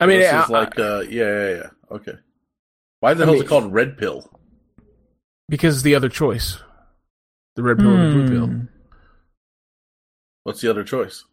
I 0.00 0.06
mean, 0.06 0.20
this 0.20 0.32
I- 0.32 0.44
is 0.44 0.50
like, 0.50 0.78
uh, 0.78 1.00
yeah, 1.08 1.24
yeah, 1.24 1.48
yeah. 1.56 1.70
Okay. 1.90 2.14
Why 3.00 3.14
the 3.14 3.22
I 3.22 3.26
hell 3.26 3.34
is 3.34 3.42
it 3.42 3.48
called 3.48 3.72
red 3.72 3.96
pill? 3.98 4.28
because 5.48 5.74
it's 5.76 5.82
the 5.82 5.94
other 5.96 6.08
choice, 6.08 6.58
the 7.56 7.62
red 7.62 7.78
pill 7.78 7.90
and 7.96 8.12
the 8.12 8.14
blue 8.14 8.28
pill. 8.28 8.46
Hmm. 8.46 8.60
What's 10.44 10.60
the 10.60 10.70
other 10.70 10.84
choice? 10.84 11.24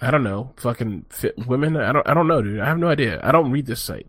I 0.00 0.10
don't 0.10 0.22
know, 0.24 0.52
fucking 0.56 1.06
fit 1.08 1.34
women. 1.46 1.76
I 1.76 1.92
don't. 1.92 2.06
I 2.08 2.14
don't 2.14 2.28
know, 2.28 2.42
dude. 2.42 2.60
I 2.60 2.66
have 2.66 2.78
no 2.78 2.88
idea. 2.88 3.18
I 3.22 3.32
don't 3.32 3.50
read 3.50 3.66
this 3.66 3.80
site. 3.82 4.06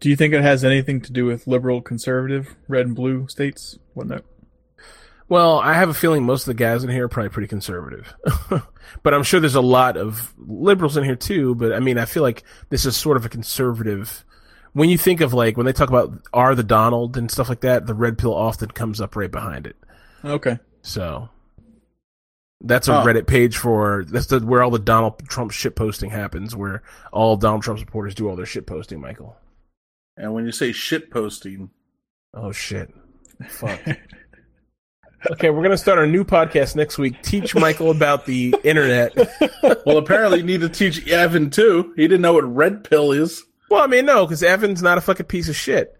Do 0.00 0.10
you 0.10 0.16
think 0.16 0.34
it 0.34 0.42
has 0.42 0.64
anything 0.64 1.00
to 1.02 1.12
do 1.12 1.24
with 1.24 1.46
liberal, 1.46 1.80
conservative, 1.80 2.54
red 2.68 2.86
and 2.86 2.94
blue 2.94 3.28
states? 3.28 3.78
Whatnot? 3.94 4.24
Well, 5.28 5.58
I 5.58 5.72
have 5.72 5.88
a 5.88 5.94
feeling 5.94 6.24
most 6.24 6.42
of 6.42 6.46
the 6.46 6.54
guys 6.62 6.84
in 6.84 6.90
here 6.90 7.06
are 7.06 7.08
probably 7.08 7.30
pretty 7.30 7.48
conservative, 7.48 8.14
but 9.02 9.12
I'm 9.12 9.24
sure 9.24 9.40
there's 9.40 9.56
a 9.56 9.60
lot 9.60 9.96
of 9.96 10.32
liberals 10.38 10.96
in 10.96 11.02
here 11.02 11.16
too. 11.16 11.54
But 11.56 11.72
I 11.72 11.80
mean, 11.80 11.98
I 11.98 12.04
feel 12.04 12.22
like 12.22 12.44
this 12.68 12.84
is 12.86 12.96
sort 12.96 13.16
of 13.16 13.24
a 13.24 13.28
conservative. 13.28 14.24
When 14.72 14.88
you 14.88 14.98
think 14.98 15.20
of 15.20 15.34
like 15.34 15.56
when 15.56 15.66
they 15.66 15.72
talk 15.72 15.88
about 15.88 16.12
are 16.32 16.54
the 16.54 16.62
Donald 16.62 17.16
and 17.16 17.28
stuff 17.30 17.48
like 17.48 17.62
that, 17.62 17.86
the 17.86 17.94
red 17.94 18.18
pill 18.18 18.34
often 18.34 18.68
comes 18.70 19.00
up 19.00 19.16
right 19.16 19.30
behind 19.30 19.66
it. 19.66 19.76
Okay. 20.24 20.60
So 20.82 21.28
that's 22.60 22.86
a 22.86 23.00
Huh. 23.00 23.04
Reddit 23.04 23.26
page 23.26 23.56
for 23.56 24.04
that's 24.06 24.26
the, 24.26 24.38
where 24.40 24.62
all 24.62 24.70
the 24.70 24.78
Donald 24.78 25.26
Trump 25.28 25.50
shit 25.50 25.74
posting 25.74 26.10
happens, 26.10 26.54
where 26.54 26.82
all 27.12 27.36
Donald 27.36 27.62
Trump 27.62 27.80
supporters 27.80 28.14
do 28.14 28.28
all 28.28 28.36
their 28.36 28.46
shit 28.46 28.66
posting. 28.66 29.00
Michael. 29.00 29.36
And 30.16 30.32
when 30.32 30.46
you 30.46 30.52
say 30.52 30.72
shit 30.72 31.10
posting, 31.10 31.70
Oh 32.36 32.52
shit. 32.52 32.92
Fuck. 33.48 33.80
okay, 35.30 35.50
we're 35.50 35.62
gonna 35.62 35.78
start 35.78 35.98
our 35.98 36.06
new 36.06 36.24
podcast 36.24 36.76
next 36.76 36.98
week. 36.98 37.22
Teach 37.22 37.54
Michael 37.54 37.90
about 37.90 38.26
the 38.26 38.54
internet. 38.62 39.16
well, 39.86 39.96
apparently 39.96 40.38
you 40.38 40.44
need 40.44 40.60
to 40.60 40.68
teach 40.68 41.08
Evan 41.08 41.50
too. 41.50 41.94
He 41.96 42.02
didn't 42.02 42.20
know 42.20 42.34
what 42.34 42.44
red 42.44 42.84
pill 42.84 43.12
is. 43.12 43.42
Well, 43.70 43.82
I 43.82 43.86
mean, 43.86 44.04
no, 44.04 44.26
because 44.26 44.42
Evan's 44.42 44.82
not 44.82 44.98
a 44.98 45.00
fucking 45.00 45.26
piece 45.26 45.48
of 45.48 45.56
shit. 45.56 45.98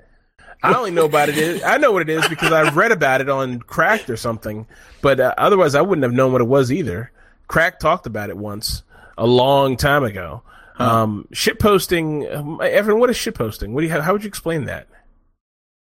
I 0.63 0.75
only 0.75 0.91
know 0.91 1.05
about 1.05 1.29
it. 1.31 1.63
I 1.65 1.79
know 1.79 1.93
what 1.93 2.03
it 2.03 2.09
is 2.09 2.27
because 2.29 2.53
I 2.53 2.71
read 2.71 2.93
about 2.93 3.21
it 3.21 3.29
on 3.29 3.61
Cracked 3.61 4.11
or 4.11 4.17
something. 4.17 4.67
But 5.03 5.21
uh, 5.21 5.35
otherwise, 5.37 5.75
I 5.75 5.83
wouldn't 5.83 6.03
have 6.03 6.13
known 6.13 6.33
what 6.33 6.41
it 6.41 6.47
was 6.47 6.73
either. 6.73 7.13
Crack 7.49 7.79
talked 7.79 8.07
about 8.07 8.31
it 8.31 8.37
once 8.37 8.83
a 9.19 9.27
long 9.27 9.77
time 9.77 10.05
ago. 10.05 10.43
Um, 10.79 11.27
shit 11.33 11.59
posting, 11.59 12.31
um, 12.33 12.61
Evan. 12.63 12.99
What 12.99 13.11
is 13.11 13.17
shit 13.17 13.35
posting? 13.35 13.73
What 13.73 13.81
do 13.81 13.87
you? 13.87 13.93
How, 13.93 14.01
how 14.03 14.13
would 14.13 14.23
you 14.23 14.29
explain 14.29 14.65
that? 14.67 14.89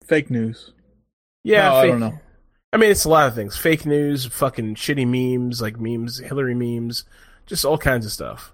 Fake 0.05 0.29
news. 0.29 0.73
Yeah, 1.43 1.69
No, 1.69 1.75
I 1.75 1.87
don't 1.87 1.99
know. 1.99 2.19
I 2.73 2.77
mean, 2.77 2.91
it's 2.91 3.05
a 3.05 3.09
lot 3.09 3.27
of 3.27 3.35
things: 3.35 3.57
fake 3.57 3.85
news, 3.85 4.25
fucking 4.25 4.75
shitty 4.75 5.07
memes, 5.07 5.61
like 5.61 5.79
memes, 5.79 6.19
Hillary 6.19 6.55
memes, 6.55 7.05
just 7.45 7.65
all 7.65 7.77
kinds 7.77 8.05
of 8.05 8.11
stuff. 8.11 8.53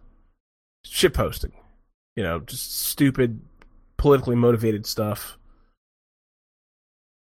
Shit 0.85 1.13
posting, 1.13 1.51
you 2.15 2.23
know, 2.23 2.39
just 2.39 2.85
stupid, 2.87 3.41
politically 3.97 4.35
motivated 4.35 4.85
stuff. 4.85 5.37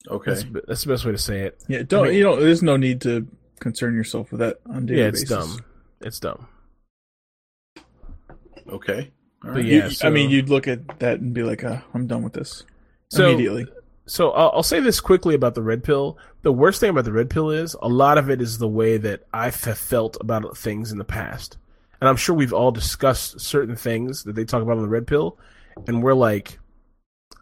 Okay. 0.07 0.31
That's, 0.33 0.45
that's 0.67 0.83
the 0.83 0.89
best 0.93 1.05
way 1.05 1.11
to 1.13 1.17
say 1.17 1.41
it. 1.41 1.63
Yeah, 1.67 1.83
don't 1.83 2.05
I 2.05 2.09
mean- 2.09 2.17
you 2.17 2.23
know? 2.23 2.35
There's 2.39 2.61
no 2.61 2.77
need 2.77 3.01
to 3.01 3.27
concern 3.59 3.95
yourself 3.95 4.31
with 4.31 4.39
that 4.41 4.59
on 4.69 4.85
daily 4.85 4.99
yeah, 5.01 5.07
it's 5.07 5.21
basis. 5.23 5.29
dumb. 5.29 5.65
It's 6.01 6.19
dumb. 6.19 6.47
Okay. 8.69 9.11
All 9.43 9.51
But 9.51 9.55
right. 9.57 9.65
yeah, 9.65 9.83
You- 9.85 9.89
so- 9.91 10.07
I 10.07 10.09
mean, 10.09 10.29
you'd 10.29 10.49
look 10.49 10.67
at 10.67 10.99
that 10.99 11.19
and 11.19 11.33
be 11.33 11.43
like, 11.43 11.63
uh, 11.63 11.79
"I'm 11.93 12.07
done 12.07 12.23
with 12.23 12.33
this." 12.33 12.63
So- 13.09 13.27
immediately. 13.29 13.67
So 14.07 14.29
I'll, 14.31 14.51
I'll 14.57 14.63
say 14.63 14.79
this 14.81 14.99
quickly 14.99 15.33
about 15.33 15.55
the 15.55 15.63
red 15.63 15.83
pill. 15.83 16.19
The 16.43 16.51
worst 16.53 16.79
thing 16.79 16.91
about 16.91 17.05
the 17.05 17.11
red 17.11 17.27
pill 17.27 17.49
is 17.49 17.75
a 17.81 17.87
lot 17.89 18.19
of 18.19 18.29
it 18.29 18.39
is 18.39 18.59
the 18.59 18.67
way 18.67 18.97
that 18.97 19.23
I 19.33 19.45
have 19.45 19.77
felt 19.79 20.15
about 20.21 20.55
things 20.55 20.91
in 20.91 20.99
the 20.99 21.03
past, 21.03 21.57
and 21.99 22.07
I'm 22.07 22.15
sure 22.15 22.35
we've 22.35 22.53
all 22.53 22.71
discussed 22.71 23.39
certain 23.41 23.75
things 23.75 24.23
that 24.25 24.33
they 24.35 24.45
talk 24.45 24.61
about 24.61 24.77
on 24.77 24.83
the 24.83 24.89
red 24.89 25.07
pill, 25.07 25.39
and 25.87 26.03
we're 26.03 26.13
like, 26.13 26.59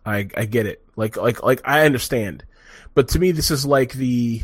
I 0.05 0.29
I 0.37 0.45
get 0.45 0.65
it, 0.65 0.81
like 0.95 1.17
like 1.17 1.43
like 1.43 1.59
I 1.65 1.85
understand, 1.85 2.45
but 2.93 3.09
to 3.09 3.19
me 3.19 3.31
this 3.33 3.51
is 3.51 3.65
like 3.65 3.91
the, 3.93 4.41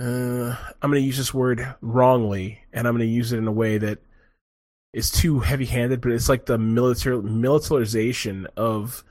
uh, 0.00 0.54
I'm 0.80 0.90
going 0.90 1.02
to 1.02 1.06
use 1.06 1.16
this 1.18 1.34
word 1.34 1.74
wrongly, 1.80 2.60
and 2.72 2.86
I'm 2.86 2.94
going 2.96 3.06
to 3.08 3.12
use 3.12 3.32
it 3.32 3.38
in 3.38 3.48
a 3.48 3.52
way 3.52 3.78
that 3.78 3.98
is 4.92 5.10
too 5.10 5.40
heavy-handed, 5.40 6.00
but 6.00 6.12
it's 6.12 6.28
like 6.28 6.46
the 6.46 6.58
military 6.58 7.20
militarization 7.22 8.46
of 8.56 9.04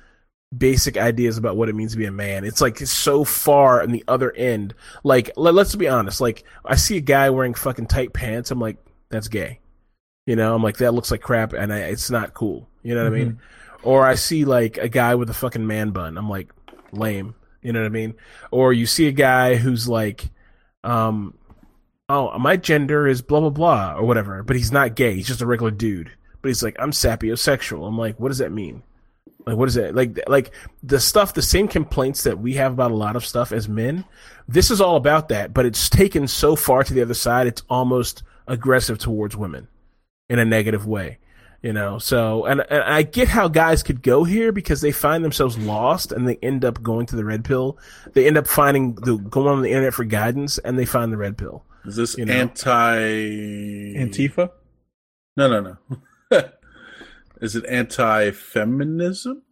basic 0.55 0.97
ideas 0.97 1.37
about 1.37 1.57
what 1.57 1.69
it 1.69 1.75
means 1.75 1.91
to 1.91 1.97
be 1.97 2.05
a 2.05 2.11
man. 2.11 2.45
It's 2.45 2.61
like 2.61 2.77
so 2.79 3.23
far 3.23 3.83
on 3.83 3.91
the 3.91 4.03
other 4.07 4.31
end. 4.31 4.73
Like, 5.03 5.31
let, 5.35 5.53
let's 5.53 5.75
be 5.75 5.87
honest. 5.87 6.21
Like, 6.21 6.43
I 6.65 6.75
see 6.75 6.97
a 6.97 7.01
guy 7.01 7.29
wearing 7.29 7.53
fucking 7.53 7.87
tight 7.87 8.13
pants. 8.13 8.49
I'm 8.49 8.59
like, 8.59 8.77
that's 9.09 9.27
gay. 9.27 9.59
You 10.25 10.35
know, 10.35 10.55
I'm 10.55 10.63
like, 10.63 10.77
that 10.77 10.93
looks 10.93 11.11
like 11.11 11.21
crap, 11.21 11.53
and 11.53 11.71
I, 11.71 11.79
it's 11.79 12.09
not 12.09 12.33
cool. 12.33 12.67
You 12.83 12.95
know 12.95 13.03
what 13.03 13.13
I 13.13 13.15
mean? 13.15 13.39
Or 13.83 14.05
I 14.05 14.15
see 14.15 14.43
like 14.43 14.77
a 14.77 14.89
guy 14.89 15.15
with 15.15 15.29
a 15.29 15.33
fucking 15.33 15.65
man 15.65 15.91
bun. 15.91 16.17
I'm 16.17 16.29
like, 16.29 16.51
lame. 16.91 17.35
You 17.61 17.73
know 17.73 17.81
what 17.81 17.87
I 17.87 17.89
mean? 17.89 18.15
Or 18.51 18.73
you 18.73 18.85
see 18.85 19.07
a 19.07 19.11
guy 19.11 19.55
who's 19.55 19.87
like, 19.87 20.29
um, 20.83 21.36
oh, 22.09 22.37
my 22.39 22.57
gender 22.57 23.07
is 23.07 23.21
blah 23.21 23.39
blah 23.39 23.49
blah 23.49 23.95
or 23.95 24.05
whatever, 24.05 24.43
but 24.43 24.55
he's 24.55 24.71
not 24.71 24.95
gay. 24.95 25.15
He's 25.15 25.27
just 25.27 25.41
a 25.41 25.45
regular 25.45 25.71
dude. 25.71 26.11
But 26.41 26.49
he's 26.49 26.63
like, 26.63 26.75
I'm 26.79 26.91
sapiosexual. 26.91 27.87
I'm 27.87 27.97
like, 27.97 28.19
what 28.19 28.29
does 28.29 28.37
that 28.37 28.51
mean? 28.51 28.83
Like, 29.45 29.55
what 29.57 29.69
is 29.69 29.75
that? 29.75 29.95
Like, 29.95 30.19
like 30.27 30.51
the 30.83 30.99
stuff, 30.99 31.33
the 31.33 31.41
same 31.41 31.67
complaints 31.67 32.23
that 32.23 32.37
we 32.37 32.55
have 32.55 32.73
about 32.73 32.91
a 32.91 32.95
lot 32.95 33.15
of 33.15 33.25
stuff 33.25 33.51
as 33.51 33.69
men. 33.69 34.03
This 34.47 34.69
is 34.69 34.81
all 34.81 34.97
about 34.97 35.29
that, 35.29 35.53
but 35.53 35.65
it's 35.65 35.89
taken 35.89 36.27
so 36.27 36.55
far 36.55 36.83
to 36.83 36.93
the 36.93 37.01
other 37.01 37.13
side. 37.13 37.47
It's 37.47 37.63
almost 37.69 38.23
aggressive 38.45 38.99
towards 38.99 39.37
women 39.37 39.67
in 40.29 40.39
a 40.39 40.45
negative 40.45 40.85
way, 40.85 41.19
you 41.61 41.71
know. 41.71 41.97
So, 41.97 42.45
and, 42.45 42.61
and 42.69 42.83
I 42.83 43.03
get 43.03 43.29
how 43.29 43.47
guys 43.47 43.83
could 43.83 44.01
go 44.01 44.25
here 44.25 44.51
because 44.51 44.81
they 44.81 44.91
find 44.91 45.23
themselves 45.23 45.57
lost 45.57 46.11
and 46.11 46.27
they 46.27 46.37
end 46.41 46.65
up 46.65 46.83
going 46.83 47.05
to 47.07 47.15
the 47.15 47.25
red 47.25 47.45
pill. 47.45 47.77
They 48.13 48.27
end 48.27 48.37
up 48.37 48.47
finding 48.47 48.95
the 48.95 49.17
going 49.17 49.47
on 49.47 49.61
the 49.61 49.69
internet 49.69 49.93
for 49.93 50.03
guidance 50.03 50.57
and 50.57 50.77
they 50.77 50.85
find 50.85 51.11
the 51.11 51.17
red 51.17 51.37
pill. 51.37 51.63
Is 51.85 51.95
this 51.95 52.17
You 52.17 52.25
know. 52.25 52.33
anti 52.33 52.99
Antifa. 53.95 54.51
No, 55.37 55.47
no, 55.61 55.77
no. 56.31 56.41
Is 57.41 57.55
it 57.55 57.65
anti-feminism? 57.67 59.43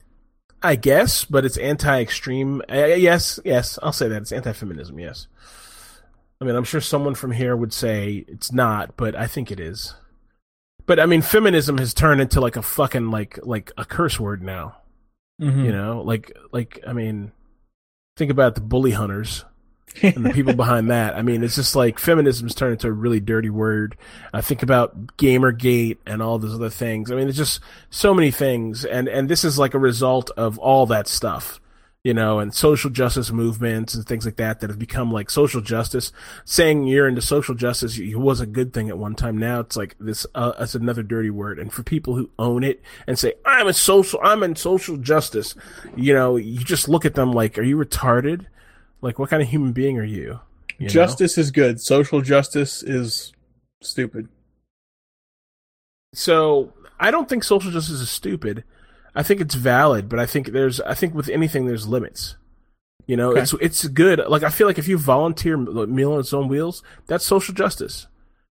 I 0.63 0.75
guess, 0.75 1.23
but 1.25 1.45
it's 1.45 1.57
anti-extreme. 1.57 2.63
Uh, 2.71 2.85
yes, 2.85 3.39
yes, 3.45 3.77
I'll 3.83 3.91
say 3.93 4.07
that 4.07 4.21
it's 4.23 4.31
anti-feminism. 4.31 4.97
Yes, 4.99 5.27
I 6.41 6.45
mean 6.45 6.55
I'm 6.55 6.63
sure 6.63 6.81
someone 6.81 7.13
from 7.13 7.31
here 7.31 7.55
would 7.55 7.71
say 7.73 8.25
it's 8.27 8.51
not, 8.51 8.97
but 8.97 9.15
I 9.15 9.27
think 9.27 9.51
it 9.51 9.59
is. 9.59 9.93
But 10.87 10.99
I 10.99 11.05
mean, 11.05 11.21
feminism 11.21 11.77
has 11.77 11.93
turned 11.93 12.21
into 12.21 12.41
like 12.41 12.55
a 12.55 12.61
fucking 12.63 13.11
like 13.11 13.39
like 13.43 13.71
a 13.77 13.85
curse 13.85 14.19
word 14.19 14.41
now. 14.41 14.77
Mhm. 15.39 15.65
You 15.65 15.71
know, 15.71 16.01
like 16.01 16.35
like 16.51 16.79
I 16.87 16.93
mean, 16.93 17.31
think 18.17 18.31
about 18.31 18.55
the 18.55 18.61
bully 18.61 18.91
hunters 18.91 19.45
and 20.01 20.25
the 20.25 20.31
people 20.33 20.53
behind 20.53 20.89
that. 20.89 21.15
I 21.15 21.21
mean, 21.21 21.43
it's 21.43 21.55
just 21.55 21.75
like 21.75 21.99
feminism's 21.99 22.55
turned 22.55 22.73
into 22.73 22.87
a 22.87 22.91
really 22.91 23.19
dirty 23.19 23.49
word. 23.49 23.97
I 24.33 24.41
think 24.41 24.63
about 24.63 25.17
Gamergate 25.17 25.97
and 26.05 26.21
all 26.21 26.39
those 26.39 26.55
other 26.55 26.69
things. 26.69 27.11
I 27.11 27.15
mean, 27.15 27.27
it's 27.27 27.37
just 27.37 27.61
so 27.89 28.13
many 28.13 28.31
things, 28.31 28.85
and 28.85 29.07
and 29.07 29.29
this 29.29 29.43
is 29.43 29.57
like 29.57 29.73
a 29.73 29.79
result 29.79 30.31
of 30.31 30.57
all 30.59 30.85
that 30.87 31.07
stuff, 31.07 31.59
you 32.03 32.13
know, 32.13 32.39
and 32.39 32.53
social 32.53 32.89
justice 32.89 33.31
movements 33.31 33.95
and 33.95 34.05
things 34.05 34.25
like 34.25 34.35
that 34.37 34.59
that 34.59 34.69
have 34.69 34.79
become 34.79 35.11
like 35.11 35.29
social 35.29 35.61
justice. 35.61 36.11
Saying 36.43 36.87
you're 36.87 37.07
into 37.07 37.21
social 37.21 37.55
justice 37.55 37.99
was 38.15 38.41
a 38.41 38.45
good 38.45 38.73
thing 38.73 38.89
at 38.89 38.97
one 38.97 39.15
time. 39.15 39.37
Now 39.37 39.61
it's 39.61 39.77
like 39.77 39.95
this. 39.99 40.25
Uh, 40.35 40.53
it's 40.59 40.75
another 40.75 41.03
dirty 41.03 41.29
word, 41.29 41.59
and 41.59 41.71
for 41.71 41.83
people 41.83 42.15
who 42.15 42.29
own 42.37 42.63
it 42.63 42.81
and 43.07 43.17
say 43.17 43.33
I'm 43.45 43.67
a 43.67 43.73
social, 43.73 44.19
I'm 44.23 44.43
in 44.43 44.55
social 44.55 44.97
justice, 44.97 45.55
you 45.95 46.13
know, 46.13 46.35
you 46.35 46.59
just 46.59 46.89
look 46.89 47.05
at 47.05 47.15
them 47.15 47.31
like, 47.31 47.57
are 47.57 47.63
you 47.63 47.77
retarded? 47.77 48.45
Like, 49.05 49.19
what 49.19 49.29
kind 49.29 49.41
of 49.43 49.47
human 49.49 49.71
being 49.71 49.97
are 49.99 50.03
you? 50.03 50.39
You 50.79 50.87
know? 50.87 50.89
Justice 50.89 51.37
is 51.37 51.51
good. 51.51 51.79
Social 51.79 52.21
justice 52.21 52.81
is 52.83 53.31
stupid. 53.81 54.27
So 56.13 56.73
I 56.99 57.11
don't 57.11 57.29
think 57.29 57.43
social 57.43 57.71
justice 57.71 58.01
is 58.01 58.09
stupid. 58.09 58.63
I 59.13 59.23
think 59.23 59.41
it's 59.41 59.55
valid, 59.55 60.09
but 60.09 60.19
I 60.19 60.25
think 60.25 60.47
there's 60.47 60.81
I 60.81 60.93
think 60.93 61.13
with 61.13 61.29
anything 61.29 61.65
there's 61.65 61.87
limits. 61.87 62.35
You 63.07 63.15
know, 63.15 63.31
Okay. 63.31 63.41
it's 63.41 63.53
it's 63.61 63.87
good. 63.87 64.19
Like 64.27 64.43
I 64.43 64.49
feel 64.49 64.67
like 64.67 64.79
if 64.79 64.87
you 64.87 64.97
volunteer 64.97 65.55
Meal 65.57 66.13
on 66.13 66.19
its 66.19 66.33
own 66.33 66.47
wheels, 66.47 66.81
that's 67.07 67.25
social 67.25 67.53
justice. 67.53 68.07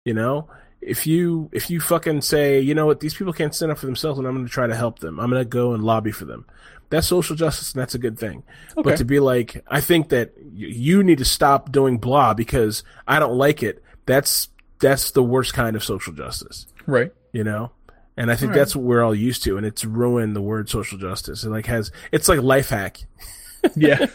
You 0.05 0.13
know, 0.13 0.49
if 0.81 1.07
you 1.07 1.49
if 1.53 1.69
you 1.69 1.79
fucking 1.79 2.21
say, 2.21 2.59
you 2.59 2.75
know 2.75 2.85
what, 2.85 2.99
these 2.99 3.13
people 3.13 3.33
can't 3.33 3.55
stand 3.55 3.71
up 3.71 3.77
for 3.77 3.85
themselves, 3.85 4.19
and 4.19 4.27
I'm 4.27 4.33
going 4.35 4.45
to 4.45 4.51
try 4.51 4.67
to 4.67 4.75
help 4.75 4.99
them. 4.99 5.19
I'm 5.19 5.29
going 5.29 5.41
to 5.41 5.49
go 5.49 5.73
and 5.73 5.83
lobby 5.83 6.11
for 6.11 6.25
them. 6.25 6.45
That's 6.91 7.07
social 7.07 7.35
justice, 7.35 7.73
and 7.73 7.81
that's 7.81 7.95
a 7.95 7.99
good 7.99 8.19
thing. 8.19 8.43
Okay. 8.73 8.81
But 8.83 8.97
to 8.97 9.05
be 9.05 9.19
like, 9.19 9.63
I 9.67 9.81
think 9.81 10.09
that 10.09 10.33
y- 10.37 10.43
you 10.53 11.03
need 11.03 11.17
to 11.17 11.25
stop 11.25 11.71
doing 11.71 11.97
blah 11.97 12.35
because 12.35 12.83
I 13.07 13.17
don't 13.17 13.35
like 13.35 13.63
it. 13.63 13.83
That's 14.05 14.49
that's 14.81 15.11
the 15.11 15.23
worst 15.23 15.53
kind 15.53 15.75
of 15.75 15.83
social 15.83 16.11
justice 16.11 16.65
right. 16.87 17.13
you 17.31 17.43
know 17.43 17.71
and 18.17 18.31
i 18.31 18.35
think 18.35 18.49
Alright. 18.49 18.59
that's 18.61 18.75
what 18.75 18.83
we're 18.83 19.03
all 19.03 19.13
used 19.15 19.43
to 19.43 19.55
and 19.55 19.63
it's 19.65 19.85
ruined 19.85 20.35
the 20.35 20.41
word 20.41 20.69
social 20.69 20.97
justice 20.97 21.43
it 21.43 21.49
like 21.49 21.67
has 21.67 21.91
it's 22.11 22.27
like 22.27 22.41
life 22.41 22.69
hack 22.69 22.99
Yeah. 23.75 24.07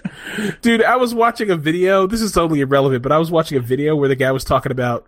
dude 0.61 0.83
i 0.83 0.97
was 0.97 1.15
watching 1.15 1.51
a 1.51 1.57
video 1.57 2.09
this 2.09 2.21
is 2.21 2.33
totally 2.33 2.61
irrelevant 2.63 3.05
but 3.05 3.13
i 3.13 3.19
was 3.19 3.31
watching 3.31 3.57
a 3.57 3.61
video 3.61 3.95
where 3.95 4.09
the 4.09 4.17
guy 4.17 4.33
was 4.33 4.43
talking 4.43 4.73
about 4.73 5.07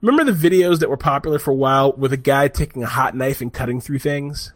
remember 0.00 0.32
the 0.32 0.48
videos 0.48 0.78
that 0.80 0.88
were 0.88 0.96
popular 0.96 1.38
for 1.38 1.50
a 1.50 1.54
while 1.54 1.92
with 1.92 2.14
a 2.14 2.16
guy 2.16 2.48
taking 2.48 2.82
a 2.82 2.86
hot 2.86 3.14
knife 3.14 3.42
and 3.42 3.52
cutting 3.52 3.82
through 3.82 3.98
things 3.98 4.54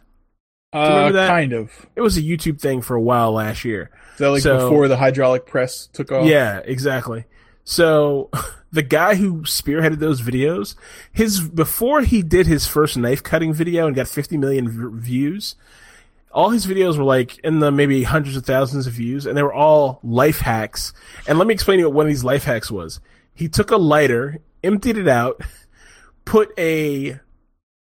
uh, 0.73 0.79
remember 0.79 1.13
that? 1.13 1.27
kind 1.27 1.53
of. 1.53 1.85
it 1.95 2.01
was 2.01 2.17
a 2.17 2.21
youtube 2.21 2.59
thing 2.61 2.81
for 2.81 2.95
a 2.95 3.01
while 3.01 3.31
last 3.33 3.65
year 3.65 3.89
Is 4.13 4.17
that 4.19 4.29
like 4.29 4.41
So- 4.41 4.69
before 4.69 4.87
the 4.87 4.97
hydraulic 4.97 5.45
press 5.45 5.87
took 5.93 6.11
off? 6.11 6.25
Yeah, 6.27 6.59
exactly. 6.63 7.25
So 7.63 8.29
the 8.71 8.81
guy 8.83 9.15
who 9.15 9.41
spearheaded 9.41 9.99
those 9.99 10.21
videos, 10.21 10.75
his 11.11 11.39
before 11.41 12.01
he 12.01 12.21
did 12.23 12.47
his 12.47 12.67
first 12.67 12.97
knife 12.97 13.21
cutting 13.23 13.53
video 13.53 13.85
and 13.87 13.95
got 13.95 14.07
50 14.07 14.37
million 14.37 14.67
v- 14.69 14.99
views, 15.01 15.55
all 16.31 16.49
his 16.51 16.65
videos 16.65 16.97
were 16.97 17.03
like 17.03 17.37
in 17.39 17.59
the 17.59 17.71
maybe 17.71 18.03
hundreds 18.03 18.35
of 18.37 18.45
thousands 18.45 18.85
of 18.87 18.93
views, 18.93 19.25
and 19.25 19.35
they 19.37 19.43
were 19.43 19.53
all 19.53 19.99
life 20.03 20.39
hacks. 20.39 20.93
And 21.27 21.37
let 21.37 21.47
me 21.47 21.53
explain 21.53 21.77
to 21.77 21.81
you 21.81 21.87
what 21.89 21.95
one 21.95 22.05
of 22.05 22.09
these 22.09 22.23
life 22.23 22.43
hacks 22.43 22.69
was. 22.71 22.99
He 23.33 23.47
took 23.49 23.69
a 23.71 23.77
lighter, 23.77 24.37
emptied 24.63 24.97
it 24.97 25.07
out, 25.07 25.41
put 26.25 26.51
a 26.57 27.19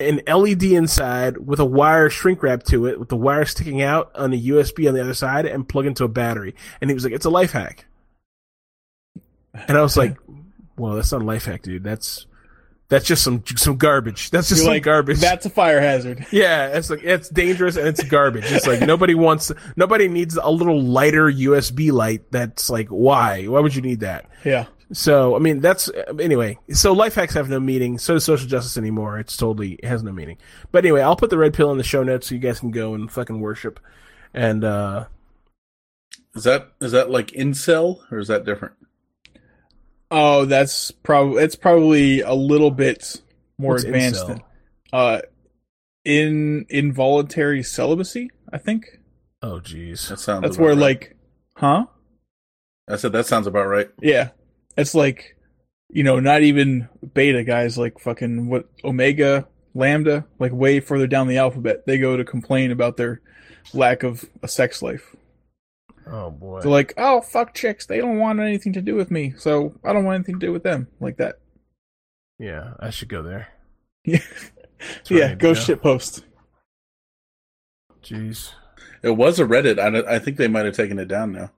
an 0.01 0.21
LED 0.27 0.65
inside 0.65 1.39
with 1.39 1.61
a 1.61 1.65
wire 1.65 2.11
shrink 2.11 2.43
wrap 2.43 2.65
to 2.65 2.87
it, 2.87 2.99
with 2.99 3.09
the 3.09 3.17
wire 3.17 3.45
sticking 3.45 3.83
out 3.83 4.11
on 4.15 4.33
a 4.33 4.41
USB 4.41 4.89
on 4.89 4.95
the 4.95 5.01
other 5.01 5.15
side, 5.15 5.47
and 5.47 5.69
plug 5.69 5.87
into 5.87 6.05
a 6.05 6.09
battery. 6.09 6.55
And 6.81 6.91
he 6.91 6.95
was 6.95 7.05
like, 7.05 7.13
"It's 7.13 7.25
a 7.25 7.31
life 7.31 7.53
hack." 7.53 7.87
And 9.69 9.79
I 9.79 9.83
was 9.83 9.97
like, 9.97 10.17
"Well, 10.77 10.95
that's 10.95 11.13
not 11.13 11.23
a 11.23 11.25
life 11.25 11.45
hack, 11.45 11.63
dude. 11.63 11.85
That's 11.85 12.27
that's 12.89 13.07
just 13.07 13.23
some 13.23 13.45
some 13.57 13.77
garbage. 13.77 14.31
That's 14.31 14.49
just 14.49 14.61
You're 14.61 14.67
some 14.67 14.75
like, 14.75 14.83
garbage." 14.83 15.21
That's 15.21 15.47
a 15.47 15.51
fire 15.51 15.81
hazard. 15.81 16.27
yeah, 16.33 16.77
it's 16.77 16.91
like 16.91 17.05
it's 17.05 17.29
dangerous 17.29 17.77
and 17.77 17.87
it's 17.87 18.03
garbage. 18.03 18.51
It's 18.51 18.67
like 18.67 18.81
nobody 18.81 19.15
wants, 19.15 19.53
nobody 19.77 20.09
needs 20.09 20.37
a 20.37 20.51
little 20.51 20.83
lighter 20.83 21.31
USB 21.31 21.93
light. 21.93 22.31
That's 22.33 22.69
like, 22.69 22.89
why? 22.89 23.45
Why 23.45 23.61
would 23.61 23.77
you 23.77 23.83
need 23.83 24.01
that? 24.01 24.29
Yeah. 24.45 24.67
So, 24.93 25.35
I 25.35 25.39
mean, 25.39 25.61
that's 25.61 25.91
anyway. 26.21 26.59
So, 26.71 26.93
life 26.93 27.15
hacks 27.15 27.35
have 27.35 27.49
no 27.49 27.59
meaning. 27.59 27.99
So 27.99 28.15
does 28.15 28.25
social 28.25 28.47
justice 28.47 28.77
anymore. 28.77 29.19
It's 29.19 29.37
totally 29.37 29.73
it 29.75 29.87
has 29.87 30.03
no 30.03 30.13
meaning. 30.13 30.39
But 30.73 30.85
anyway, 30.85 31.01
I'll 31.01 31.17
put 31.17 31.31
the 31.31 31.39
red 31.39 31.55
pill 31.55 31.73
in 31.73 31.79
the 31.79 31.85
show 31.85 32.03
notes 32.03 32.29
so 32.29 32.35
you 32.35 32.41
guys 32.41 32.61
can 32.61 32.71
go 32.71 32.95
and 32.95 33.11
fucking 33.11 33.41
worship. 33.41 33.81
And 34.35 34.65
uh 34.65 35.07
Is 36.35 36.45
that 36.45 36.73
is 36.81 36.93
that 36.93 37.11
like 37.11 37.29
incel 37.29 38.01
or 38.11 38.19
is 38.19 38.29
that 38.29 38.45
different? 38.45 38.75
Oh, 40.11 40.45
that's 40.45 40.91
probably 40.91 41.43
it's 41.43 41.57
probably 41.57 42.21
a 42.21 42.35
little 42.35 42.71
bit 42.71 43.21
more 43.59 43.73
what's 43.73 43.85
advanced 43.85 44.25
incel? 44.25 44.29
than 44.29 44.43
uh 44.93 45.21
in 46.05 46.67
involuntary 46.69 47.63
celibacy, 47.63 48.31
I 48.53 48.59
think. 48.59 49.01
Oh, 49.41 49.61
jeez. 49.61 50.09
That 50.09 50.21
sounds. 50.21 50.43
That's 50.43 50.57
about 50.57 50.65
where 50.65 50.75
right. 50.75 50.81
like 50.81 51.17
huh? 51.57 51.87
I 52.89 52.97
said 52.97 53.13
that 53.13 53.27
sounds 53.27 53.47
about 53.47 53.67
right. 53.67 53.89
Yeah. 54.03 54.31
It's 54.77 54.95
like 54.95 55.35
you 55.95 56.03
know, 56.03 56.19
not 56.19 56.43
even 56.43 56.89
beta 57.15 57.45
guys 57.45 57.79
like 57.79 57.99
fucking 58.01 58.49
what 58.49 58.69
omega, 58.85 59.47
lambda, 59.75 60.27
like 60.39 60.53
way 60.53 60.81
further 60.81 61.07
down 61.07 61.29
the 61.29 61.39
alphabet. 61.39 61.87
They 61.87 61.99
go 61.99 62.17
to 62.17 62.25
complain 62.25 62.71
about 62.71 62.97
their 62.97 63.21
lack 63.73 64.03
of 64.03 64.29
a 64.43 64.49
sex 64.49 64.83
life. 64.83 65.15
Oh 66.07 66.31
boy. 66.31 66.61
They're 66.61 66.71
like, 66.71 66.95
"Oh, 66.97 67.21
fuck 67.21 67.55
chicks. 67.55 67.87
They 67.87 67.99
don't 67.99 68.19
want 68.19 68.41
anything 68.41 68.73
to 68.75 68.83
do 68.83 68.95
with 68.95 69.11
me. 69.11 69.35
So, 69.39 69.79
I 69.85 69.93
don't 69.93 70.05
want 70.05 70.17
anything 70.17 70.39
to 70.41 70.47
do 70.47 70.53
with 70.53 70.65
them." 70.65 70.89
Like 71.01 71.17
that. 71.19 71.37
yeah, 72.39 72.75
I 72.81 72.91
should 72.91 73.09
go 73.09 73.23
there. 73.23 73.49
Yeah. 74.07 74.19
That's 74.79 75.11
where 75.11 75.21
I 75.21 75.23
yeah, 75.23 75.29
need 75.31 75.39
go 75.39 75.55
shit 75.55 75.81
post. 75.81 76.25
Jeez. 78.03 78.51
It 79.03 79.17
was 79.17 79.41
a 79.41 79.45
Reddit. 79.45 79.79
I, 79.79 80.17
I 80.17 80.19
think 80.19 80.37
they 80.37 80.49
might 80.49 80.67
have 80.67 80.77
taken 80.77 80.99
it 80.99 81.09
down 81.09 81.33
now. 81.33 81.53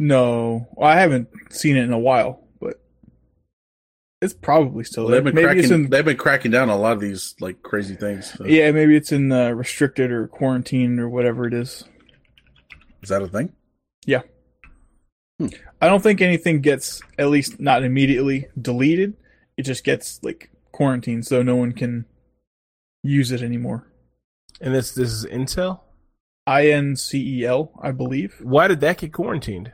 No, 0.00 0.68
I 0.80 0.94
haven't 0.94 1.28
seen 1.52 1.76
it 1.76 1.82
in 1.82 1.92
a 1.92 1.98
while, 1.98 2.44
but 2.60 2.80
it's 4.22 4.32
probably 4.32 4.84
still 4.84 5.04
Well, 5.04 5.10
there. 5.10 5.20
they've 5.20 5.24
been 5.24 5.34
Maybe 5.34 5.44
cracking. 5.46 5.62
it's 5.64 5.72
in 5.72 5.90
They've 5.90 6.04
been 6.04 6.16
cracking 6.16 6.50
down 6.52 6.68
a 6.68 6.76
lot 6.76 6.92
of 6.92 7.00
these 7.00 7.34
like 7.40 7.62
crazy 7.62 7.96
things. 7.96 8.32
So, 8.32 8.46
yeah, 8.46 8.70
maybe 8.70 8.94
it's 8.96 9.10
in 9.10 9.32
uh, 9.32 9.50
restricted 9.50 10.12
or 10.12 10.28
quarantine 10.28 11.00
or 11.00 11.08
whatever 11.08 11.46
it 11.48 11.52
is. 11.52 11.82
Is 13.02 13.08
that 13.08 13.22
a 13.22 13.26
thing? 13.28 13.52
Yeah. 14.06 14.22
I 15.40 15.88
don't 15.88 16.02
think 16.02 16.20
anything 16.20 16.60
gets 16.60 17.00
at 17.18 17.28
least 17.28 17.58
not 17.58 17.82
immediately 17.82 18.46
deleted. 18.60 19.16
It 19.56 19.62
just 19.62 19.82
gets 19.82 20.22
like 20.22 20.50
quarantined, 20.72 21.26
so 21.26 21.42
no 21.42 21.56
one 21.56 21.72
can 21.72 22.06
use 23.02 23.32
it 23.32 23.42
anymore. 23.42 23.86
And 24.60 24.72
this 24.74 24.92
this 24.92 25.10
is 25.10 25.26
incel? 25.26 25.80
I 26.46 26.68
N 26.70 26.94
C 26.96 27.40
E 27.40 27.44
L, 27.44 27.72
I 27.82 27.90
believe. 27.92 28.36
Why 28.40 28.68
did 28.68 28.80
that 28.80 28.98
get 28.98 29.12
quarantined? 29.12 29.72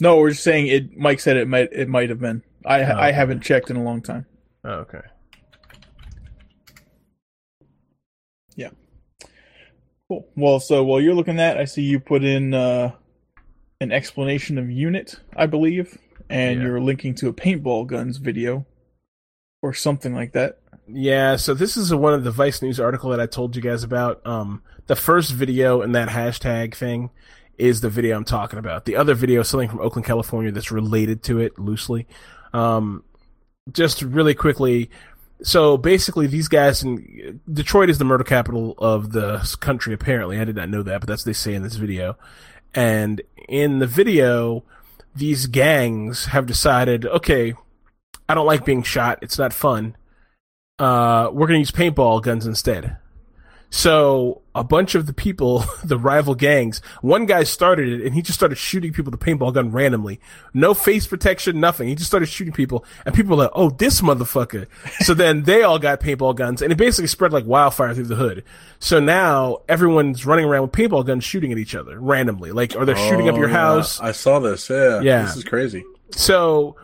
No, 0.00 0.16
we're 0.18 0.30
just 0.30 0.42
saying 0.42 0.66
it. 0.66 0.96
Mike 0.96 1.20
said 1.20 1.36
it 1.36 1.46
might. 1.48 1.72
It 1.72 1.88
might 1.88 2.10
have 2.10 2.20
been. 2.20 2.42
I 2.66 2.82
Oh, 2.82 2.96
I 2.98 3.12
haven't 3.12 3.42
checked 3.42 3.70
in 3.70 3.76
a 3.76 3.82
long 3.82 4.02
time. 4.02 4.26
Oh, 4.64 4.70
okay. 4.80 5.00
Yeah. 8.56 8.70
Cool. 10.08 10.26
Well, 10.36 10.60
so 10.60 10.84
while 10.84 11.00
you're 11.00 11.14
looking 11.14 11.40
at, 11.40 11.58
I 11.58 11.64
see 11.64 11.82
you 11.82 12.00
put 12.00 12.24
in 12.24 12.54
uh, 12.54 12.92
an 13.80 13.92
explanation 13.92 14.58
of 14.58 14.70
unit, 14.70 15.16
I 15.36 15.46
believe, 15.46 15.98
and 16.28 16.60
Yeah. 16.60 16.66
you're 16.66 16.80
linking 16.80 17.14
to 17.16 17.28
a 17.28 17.32
paintball 17.32 17.86
guns 17.86 18.18
video 18.18 18.66
or 19.62 19.74
something 19.74 20.14
like 20.14 20.32
that. 20.32 20.58
Yeah, 20.86 21.36
so 21.36 21.54
this 21.54 21.76
is 21.78 21.90
a, 21.90 21.96
one 21.96 22.12
of 22.12 22.24
the 22.24 22.30
Vice 22.30 22.60
News 22.60 22.78
article 22.78 23.10
that 23.10 23.20
I 23.20 23.26
told 23.26 23.56
you 23.56 23.62
guys 23.62 23.82
about. 23.82 24.24
Um, 24.26 24.62
the 24.86 24.96
first 24.96 25.32
video 25.32 25.80
in 25.80 25.92
that 25.92 26.08
hashtag 26.10 26.74
thing 26.74 27.08
is 27.58 27.80
the 27.80 27.88
video 27.88 28.16
I'm 28.16 28.24
talking 28.24 28.58
about. 28.58 28.84
The 28.84 28.96
other 28.96 29.14
video 29.14 29.42
something 29.42 29.68
from 29.68 29.80
Oakland, 29.80 30.06
California 30.06 30.52
that's 30.52 30.70
related 30.70 31.22
to 31.24 31.40
it 31.40 31.58
loosely. 31.58 32.06
Um, 32.52 33.04
just 33.72 34.02
really 34.02 34.34
quickly. 34.34 34.90
So 35.42 35.76
basically, 35.76 36.26
these 36.26 36.48
guys 36.48 36.82
in 36.82 37.40
Detroit 37.50 37.90
is 37.90 37.98
the 37.98 38.04
murder 38.04 38.24
capital 38.24 38.74
of 38.78 39.12
the 39.12 39.56
country. 39.60 39.92
Apparently, 39.92 40.38
I 40.38 40.44
did 40.44 40.56
not 40.56 40.68
know 40.68 40.82
that, 40.82 41.00
but 41.00 41.08
that's 41.08 41.22
what 41.22 41.26
they 41.26 41.32
say 41.32 41.54
in 41.54 41.62
this 41.62 41.76
video. 41.76 42.16
And 42.74 43.20
in 43.48 43.78
the 43.78 43.86
video, 43.86 44.64
these 45.14 45.46
gangs 45.46 46.26
have 46.26 46.46
decided, 46.46 47.06
okay, 47.06 47.54
I 48.28 48.34
don't 48.34 48.46
like 48.46 48.64
being 48.64 48.82
shot. 48.82 49.18
It's 49.22 49.38
not 49.38 49.52
fun 49.52 49.96
uh, 50.78 51.30
we're 51.32 51.46
going 51.46 51.56
to 51.56 51.60
use 51.60 51.70
paintball 51.70 52.22
guns 52.22 52.46
instead. 52.46 52.96
So 53.70 54.42
a 54.54 54.62
bunch 54.64 54.94
of 54.94 55.06
the 55.06 55.12
people, 55.12 55.64
the 55.84 55.98
rival 55.98 56.34
gangs, 56.34 56.80
one 57.02 57.26
guy 57.26 57.42
started 57.44 57.88
it 57.88 58.04
and 58.06 58.14
he 58.14 58.22
just 58.22 58.38
started 58.38 58.56
shooting 58.56 58.92
people 58.92 59.10
with 59.10 59.20
a 59.20 59.24
paintball 59.24 59.52
gun 59.52 59.70
randomly. 59.72 60.20
No 60.52 60.74
face 60.74 61.06
protection, 61.06 61.58
nothing. 61.60 61.88
He 61.88 61.94
just 61.94 62.08
started 62.08 62.26
shooting 62.26 62.52
people 62.52 62.84
and 63.04 63.14
people 63.14 63.36
were 63.36 63.44
like, 63.44 63.52
oh, 63.54 63.70
this 63.70 64.00
motherfucker. 64.00 64.66
so 65.00 65.14
then 65.14 65.42
they 65.42 65.62
all 65.62 65.78
got 65.78 66.00
paintball 66.00 66.36
guns 66.36 66.62
and 66.62 66.70
it 66.72 66.76
basically 66.76 67.08
spread 67.08 67.32
like 67.32 67.46
wildfire 67.46 67.94
through 67.94 68.04
the 68.06 68.14
hood. 68.16 68.44
So 68.78 69.00
now 69.00 69.58
everyone's 69.68 70.24
running 70.26 70.44
around 70.44 70.62
with 70.62 70.72
paintball 70.72 71.06
guns 71.06 71.24
shooting 71.24 71.50
at 71.52 71.58
each 71.58 71.74
other 71.74 71.98
randomly. 71.98 72.52
Like, 72.52 72.76
or 72.76 72.84
they're 72.84 72.96
shooting 72.96 73.28
up 73.28 73.34
Oh, 73.34 73.38
your 73.38 73.48
yeah. 73.48 73.54
house. 73.56 74.00
I 74.00 74.12
saw 74.12 74.38
this. 74.38 74.70
Yeah. 74.70 75.00
Yeah. 75.00 75.22
This 75.22 75.36
is 75.36 75.44
crazy. 75.44 75.84
So 76.12 76.76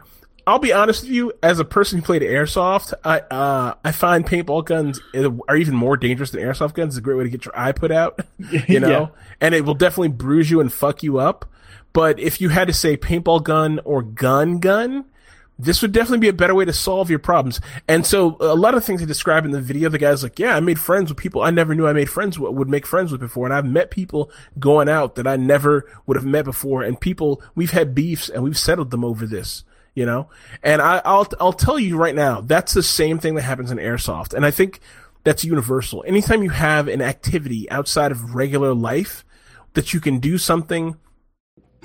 I'll 0.50 0.58
be 0.58 0.72
honest 0.72 1.02
with 1.04 1.12
you, 1.12 1.32
as 1.42 1.60
a 1.60 1.64
person 1.64 1.98
who 1.98 2.04
played 2.04 2.22
airsoft, 2.22 2.92
I 3.04 3.20
uh, 3.20 3.74
I 3.84 3.92
find 3.92 4.26
paintball 4.26 4.64
guns 4.64 5.00
are 5.48 5.56
even 5.56 5.74
more 5.76 5.96
dangerous 5.96 6.30
than 6.30 6.42
airsoft 6.42 6.74
guns. 6.74 6.94
It's 6.94 6.98
a 6.98 7.02
great 7.02 7.16
way 7.16 7.24
to 7.24 7.30
get 7.30 7.44
your 7.44 7.56
eye 7.58 7.72
put 7.72 7.92
out, 7.92 8.18
you 8.68 8.80
know, 8.80 8.88
Yeah. 8.88 9.06
and 9.40 9.54
it 9.54 9.64
will 9.64 9.74
definitely 9.74 10.08
bruise 10.08 10.50
you 10.50 10.60
and 10.60 10.72
fuck 10.72 11.02
you 11.02 11.18
up. 11.18 11.46
But 11.92 12.18
if 12.18 12.40
you 12.40 12.48
had 12.48 12.68
to 12.68 12.74
say 12.74 12.96
paintball 12.96 13.44
gun 13.44 13.80
or 13.84 14.02
gun 14.02 14.58
gun, 14.58 15.04
this 15.58 15.82
would 15.82 15.92
definitely 15.92 16.18
be 16.18 16.28
a 16.28 16.32
better 16.32 16.54
way 16.54 16.64
to 16.64 16.72
solve 16.72 17.10
your 17.10 17.18
problems. 17.18 17.60
And 17.86 18.06
so 18.06 18.36
a 18.40 18.54
lot 18.54 18.74
of 18.74 18.84
things 18.84 19.00
they 19.00 19.06
describe 19.06 19.44
in 19.44 19.50
the 19.50 19.60
video, 19.60 19.88
the 19.88 19.98
guy's 19.98 20.22
like, 20.22 20.38
yeah, 20.38 20.56
I 20.56 20.60
made 20.60 20.78
friends 20.80 21.10
with 21.10 21.18
people 21.18 21.42
I 21.42 21.50
never 21.50 21.74
knew 21.74 21.86
I 21.86 21.92
made 21.92 22.08
friends 22.08 22.38
with, 22.38 22.52
would 22.54 22.68
make 22.68 22.86
friends 22.86 23.12
with 23.12 23.20
before. 23.20 23.44
And 23.46 23.52
I've 23.54 23.66
met 23.66 23.90
people 23.90 24.30
going 24.58 24.88
out 24.88 25.16
that 25.16 25.26
I 25.26 25.36
never 25.36 25.84
would 26.06 26.16
have 26.16 26.24
met 26.26 26.44
before. 26.44 26.82
And 26.82 26.98
people, 27.00 27.42
we've 27.54 27.72
had 27.72 27.94
beefs 27.94 28.28
and 28.28 28.42
we've 28.42 28.58
settled 28.58 28.90
them 28.90 29.04
over 29.04 29.26
this, 29.26 29.64
you 29.94 30.06
know? 30.06 30.28
And 30.62 30.80
I, 30.80 31.02
I'll, 31.04 31.26
I'll 31.40 31.52
tell 31.52 31.78
you 31.78 31.96
right 31.96 32.14
now, 32.14 32.40
that's 32.40 32.74
the 32.74 32.82
same 32.82 33.18
thing 33.18 33.34
that 33.34 33.42
happens 33.42 33.70
in 33.70 33.78
airsoft. 33.78 34.34
And 34.34 34.44
I 34.46 34.50
think 34.50 34.80
that's 35.24 35.44
universal. 35.44 36.04
Anytime 36.06 36.42
you 36.42 36.50
have 36.50 36.88
an 36.88 37.02
activity 37.02 37.70
outside 37.70 38.12
of 38.12 38.34
regular 38.34 38.74
life 38.74 39.24
that 39.74 39.92
you 39.92 40.00
can 40.00 40.18
do 40.18 40.38
something 40.38 40.96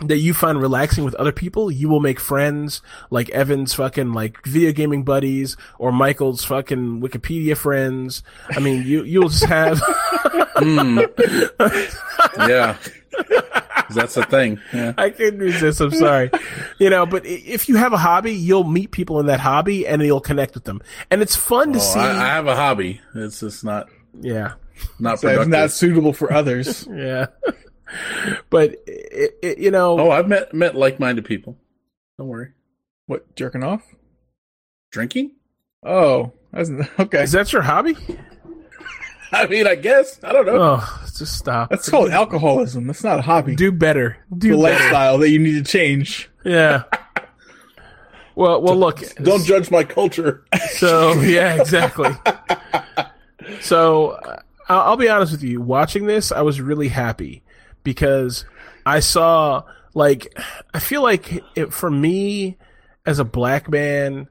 that 0.04 0.18
you 0.18 0.34
find 0.34 0.60
relaxing 0.62 1.04
with 1.06 1.16
other 1.16 1.32
people, 1.32 1.72
you 1.72 1.88
will 1.88 2.02
make 2.02 2.20
friends 2.20 2.82
like 3.10 3.30
Evan's 3.30 3.74
fucking 3.74 4.12
like 4.14 4.44
video 4.46 4.72
gaming 4.74 5.04
buddies 5.04 5.56
or 5.80 5.92
Michael's 5.92 6.44
fucking 6.44 7.02
Wikipedia 7.02 7.56
friends. 7.56 8.22
I 8.50 8.60
mean, 8.60 8.84
you 8.86 9.04
you'll 9.04 9.30
just 9.30 9.46
have 9.46 9.80
hmm. 10.58 11.00
Yeah. 12.38 12.78
That's 13.92 14.16
the 14.16 14.26
thing. 14.26 14.60
Yeah. 14.74 14.94
I 14.98 15.12
couldn't 15.12 15.40
resist. 15.40 15.80
I'm 15.80 15.92
sorry. 15.92 16.32
You 16.80 16.90
know, 16.90 17.06
but 17.06 17.26
if 17.26 17.70
you 17.70 17.76
have 17.78 17.94
a 17.94 17.98
hobby, 17.98 18.34
you'll 18.34 18.64
meet 18.64 18.92
people 18.92 19.20
in 19.20 19.28
that 19.28 19.40
hobby 19.40 19.88
and 19.88 20.02
you'll 20.02 20.20
connect 20.22 20.56
with 20.56 20.64
them. 20.64 20.82
And 21.12 21.22
it's 21.22 21.36
fun 21.36 21.72
to 21.74 21.80
Oh, 21.80 21.82
see. 21.82 22.00
I, 22.00 22.12
I 22.24 22.28
have 22.34 22.48
a 22.48 22.56
hobby. 22.56 23.00
It's 23.14 23.40
just 23.40 23.64
not 23.64 23.88
yeah. 24.20 24.54
not 25.00 25.20
So 25.20 25.28
it's 25.28 25.36
productive. 25.38 25.48
not 25.50 25.72
suitable 25.72 26.14
for 26.14 26.34
others. 26.34 26.88
Yeah. 26.92 27.28
but 28.50 28.76
it, 28.88 29.38
it, 29.42 29.58
you 29.58 29.72
know, 29.72 30.00
oh, 30.00 30.12
I've 30.12 30.28
met 30.28 30.54
met 30.54 30.76
like 30.76 31.00
minded 31.00 31.26
people. 31.26 31.58
Don't 32.18 32.28
worry. 32.28 32.52
what 33.08 33.36
jerking 33.36 33.64
off? 33.64 33.84
Drinking? 34.92 35.32
Oh, 35.84 36.34
that's 36.52 36.70
okay. 37.00 37.24
is 37.24 37.32
that 37.34 37.52
your 37.54 37.62
hobby? 37.62 37.96
I 39.32 39.48
mean, 39.48 39.68
I 39.68 39.76
guess. 39.76 40.20
I 40.24 40.32
don't 40.32 40.46
know. 40.46 40.80
Oh, 40.80 41.04
just 41.18 41.38
stop. 41.38 41.70
That's 41.70 41.90
called 41.90 42.10
alcoholism. 42.10 42.88
That's 42.88 43.04
not 43.04 43.20
a 43.20 43.22
hobby. 43.22 43.56
Do 43.56 43.72
better. 43.72 44.18
the 44.30 44.36
Do 44.36 44.50
better. 44.50 44.58
The 44.58 44.62
lifestyle 44.62 45.18
that 45.18 45.30
you 45.30 45.40
need 45.40 45.66
to 45.66 45.70
change. 45.70 46.30
Yeah. 46.46 46.84
Well, 48.36 48.62
well, 48.62 48.78
look. 48.78 49.02
Don't 49.16 49.44
judge 49.44 49.72
my 49.72 49.84
culture. 49.84 50.46
So 50.72 51.14
yeah, 51.14 51.60
exactly. 51.60 52.12
So 53.62 54.12
uh, 54.12 54.42
I'll, 54.70 54.82
I'll 54.82 54.98
be 54.98 55.10
honest 55.10 55.32
with 55.32 55.44
you. 55.44 55.62
Watching 55.62 56.06
this, 56.06 56.32
I 56.32 56.42
was 56.42 56.62
really 56.62 56.88
happy 56.88 57.44
because 57.86 58.44
I 58.86 59.00
saw 59.00 59.64
like 59.94 60.38
I 60.74 60.80
feel 60.80 61.02
like 61.02 61.42
it, 61.56 61.72
for 61.72 61.90
me 61.90 62.58
as 63.06 63.20
a 63.20 63.24
black 63.24 63.70
man, 63.70 64.28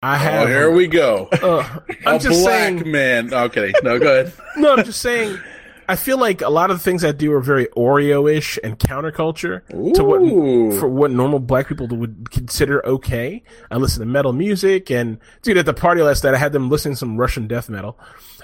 I 0.00 0.14
Oh, 0.14 0.18
have. 0.18 0.48
here 0.48 0.70
we 0.70 0.86
go. 0.86 1.28
uh, 1.32 1.80
I'm 2.06 2.16
a 2.16 2.18
just 2.20 2.44
black 2.44 2.78
saying. 2.78 2.92
man. 2.92 3.34
Okay, 3.34 3.72
no, 3.82 3.98
go 3.98 4.20
ahead. 4.20 4.32
No, 4.56 4.74
I'm 4.76 4.84
just 4.84 5.00
saying. 5.02 5.36
I 5.90 5.96
feel 5.96 6.18
like 6.18 6.42
a 6.42 6.50
lot 6.50 6.70
of 6.70 6.76
the 6.76 6.82
things 6.84 7.02
I 7.02 7.12
do 7.12 7.32
are 7.32 7.40
very 7.40 7.66
Oreo-ish 7.68 8.58
and 8.62 8.78
counterculture 8.78 9.66
to 9.94 10.04
what 10.04 10.78
for 10.78 10.86
what 10.86 11.10
normal 11.10 11.38
black 11.38 11.66
people 11.66 11.86
would 11.88 12.30
consider 12.30 12.84
okay. 12.84 13.42
I 13.70 13.76
listen 13.78 14.00
to 14.00 14.06
metal 14.06 14.34
music, 14.34 14.90
and 14.90 15.18
dude, 15.42 15.56
at 15.56 15.64
the 15.64 15.72
party 15.72 16.02
last 16.02 16.24
night, 16.24 16.34
I 16.34 16.38
had 16.38 16.52
them 16.52 16.68
listening 16.68 16.92
to 16.94 16.98
some 16.98 17.16
Russian 17.16 17.46
death 17.48 17.70
metal. 17.70 17.98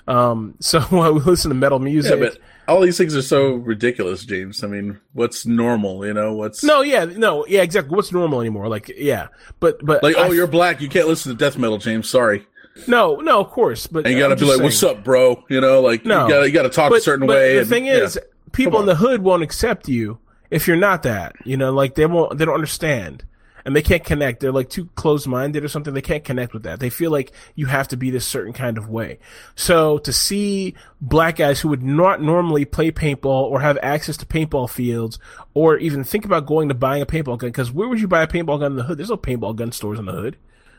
Um, 0.06 0.54
so 0.60 0.78
I 0.90 1.08
would 1.10 1.26
listen 1.26 1.48
to 1.50 1.54
metal 1.54 1.78
Yeah, 1.80 1.84
music. 1.92 2.20
but 2.20 2.38
all 2.68 2.80
these 2.80 2.96
things 2.98 3.14
are 3.16 3.22
so 3.22 3.54
ridiculous, 3.54 4.24
James. 4.24 4.62
I 4.64 4.66
mean, 4.66 4.98
what's 5.12 5.46
normal? 5.46 6.04
You 6.06 6.14
know, 6.14 6.34
what's 6.34 6.62
no, 6.64 6.82
yeah, 6.82 7.04
no, 7.04 7.46
yeah, 7.46 7.62
exactly. 7.62 7.94
What's 7.94 8.12
normal 8.12 8.40
anymore? 8.40 8.68
Like, 8.68 8.90
yeah, 8.96 9.28
but 9.60 9.84
but 9.84 10.02
like? 10.02 10.16
I- 10.16 10.28
Oh, 10.28 10.32
you're 10.32 10.46
black. 10.46 10.80
You 10.80 10.88
can't 10.88 11.08
listen 11.08 11.32
to 11.32 11.38
death 11.38 11.58
metal, 11.58 11.78
James. 11.78 12.08
Sorry. 12.08 12.46
no, 12.88 13.16
no, 13.16 13.40
of 13.40 13.50
course, 13.50 13.86
but 13.86 14.04
And 14.06 14.14
you 14.14 14.20
got 14.20 14.28
to 14.28 14.32
I'm 14.34 14.38
be 14.38 14.44
like, 14.46 14.52
saying. 14.56 14.62
"What's 14.64 14.82
up, 14.82 15.04
bro?" 15.04 15.44
You 15.48 15.60
know, 15.60 15.80
like 15.80 16.04
No. 16.04 16.24
you 16.26 16.32
got 16.32 16.40
to 16.40 16.50
you 16.50 16.62
to 16.62 16.68
talk 16.70 16.90
but, 16.90 16.98
a 16.98 17.02
certain 17.02 17.26
but 17.26 17.34
way. 17.36 17.54
The 17.54 17.60
and- 17.60 17.68
thing 17.68 17.86
yeah. 17.86 17.94
is, 17.98 18.18
people 18.52 18.80
in 18.80 18.86
the 18.86 18.96
hood 18.96 19.22
won't 19.22 19.42
accept 19.42 19.88
you 19.88 20.18
if 20.50 20.66
you're 20.66 20.76
not 20.76 21.02
that. 21.04 21.36
You 21.44 21.56
know, 21.56 21.72
like 21.72 21.94
they 21.94 22.06
won't, 22.06 22.36
they 22.38 22.44
don't 22.44 22.54
understand, 22.54 23.24
and 23.64 23.74
they 23.74 23.82
can't 23.82 24.04
connect. 24.04 24.40
They're 24.40 24.52
like 24.52 24.68
too 24.68 24.86
closed 24.94 25.26
minded 25.26 25.64
or 25.64 25.68
something. 25.68 25.94
They 25.94 26.02
can't 26.02 26.24
connect 26.24 26.52
with 26.52 26.64
that. 26.64 26.80
They 26.80 26.90
feel 26.90 27.10
like 27.10 27.32
you 27.54 27.66
have 27.66 27.88
to 27.88 27.96
be 27.96 28.10
this 28.10 28.26
certain 28.26 28.52
kind 28.52 28.78
of 28.78 28.88
way. 28.88 29.18
So 29.54 29.98
to 29.98 30.12
see 30.12 30.74
black 31.00 31.36
guys 31.36 31.60
who 31.60 31.68
would 31.68 31.82
not 31.82 32.20
normally 32.20 32.64
play 32.64 32.90
paintball 32.90 33.24
or 33.24 33.60
have 33.60 33.78
access 33.82 34.16
to 34.18 34.26
paintball 34.26 34.70
fields 34.70 35.18
or 35.54 35.78
even 35.78 36.04
think 36.04 36.24
about 36.24 36.46
going 36.46 36.68
to 36.68 36.74
buying 36.74 37.02
a 37.02 37.06
paintball 37.06 37.38
gun, 37.38 37.50
because 37.50 37.72
where 37.72 37.88
would 37.88 38.00
you 38.00 38.08
buy 38.08 38.22
a 38.22 38.28
paintball 38.28 38.60
gun 38.60 38.72
in 38.72 38.76
the 38.76 38.84
hood? 38.84 38.98
There's 38.98 39.10
no 39.10 39.16
paintball 39.16 39.56
gun 39.56 39.72
stores 39.72 39.98
in 39.98 40.06
the 40.06 40.12
hood. 40.12 40.36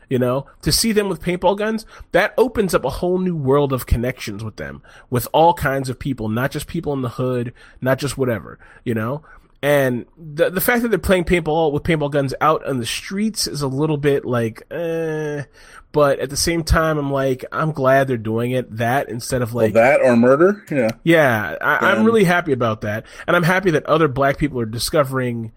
You 0.07 0.20
know, 0.20 0.45
to 0.62 0.72
see 0.72 0.91
them 0.91 1.10
with 1.10 1.20
paintball 1.20 1.57
guns, 1.57 1.88
that 2.12 2.36
opens 2.38 2.76
up 2.76 2.86
a 2.86 2.91
whole 2.91 3.18
new 3.18 3.36
world 3.36 3.74
of 3.74 3.88
connections 3.88 4.44
with 4.44 4.57
them, 4.57 4.84
with 5.10 5.28
all 5.34 5.56
kinds 5.56 5.90
of 5.90 5.98
people, 5.98 6.30
not 6.30 6.52
just 6.52 6.68
people 6.68 6.94
in 6.94 7.02
the 7.02 7.10
hood, 7.10 7.56
not 7.82 7.98
just 7.98 8.16
whatever, 8.16 8.60
you 8.84 8.94
know? 8.94 9.24
And 9.66 10.06
the 10.16 10.52
the 10.52 10.62
fact 10.62 10.84
that 10.84 10.90
they're 10.90 11.00
playing 11.00 11.24
paintball 11.24 11.72
with 11.72 11.82
paintball 11.82 12.12
guns 12.12 12.36
out 12.40 12.64
on 12.68 12.78
the 12.78 12.86
streets 12.86 13.48
is 13.48 13.64
a 13.64 13.68
little 13.68 13.98
bit 13.98 14.24
like, 14.24 14.62
eh. 14.70 15.46
But 15.92 16.20
at 16.20 16.30
the 16.30 16.38
same 16.38 16.64
time, 16.64 17.00
I'm 17.00 17.10
like, 17.12 17.44
I'm 17.52 17.72
glad 17.72 18.08
they're 18.08 18.16
doing 18.18 18.52
it. 18.52 18.78
That 18.78 19.10
instead 19.10 19.42
of 19.42 19.56
Well, 19.56 19.66
like, 19.66 19.74
that 19.74 20.02
or 20.02 20.16
murder. 20.16 20.64
Yeah. 20.70 20.92
yeah, 21.04 21.56
I, 21.62 21.78
I'm 21.94 22.00
Um, 22.02 22.06
really 22.06 22.26
happy 22.26 22.52
about 22.52 22.82
that, 22.82 23.08
and 23.26 23.36
I'm 23.36 23.42
happy 23.42 23.72
that 23.72 23.84
other 23.88 24.08
black 24.08 24.38
people 24.38 24.60
are 24.60 24.68
discovering 24.68 25.52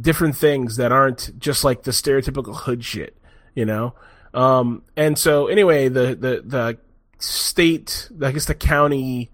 different 0.00 0.36
things 0.36 0.76
that 0.76 0.92
aren't 0.92 1.36
just 1.40 1.64
like 1.64 1.82
the 1.82 1.90
stereotypical 1.90 2.54
hood 2.54 2.84
shit, 2.84 3.16
you 3.56 3.64
know. 3.64 3.94
Um, 4.34 4.82
and 4.96 5.18
so 5.18 5.48
anyway, 5.48 5.88
the 5.88 6.14
the 6.14 6.42
the 6.46 6.78
state, 7.18 8.08
I 8.22 8.30
guess 8.30 8.44
the 8.44 8.54
county 8.54 9.32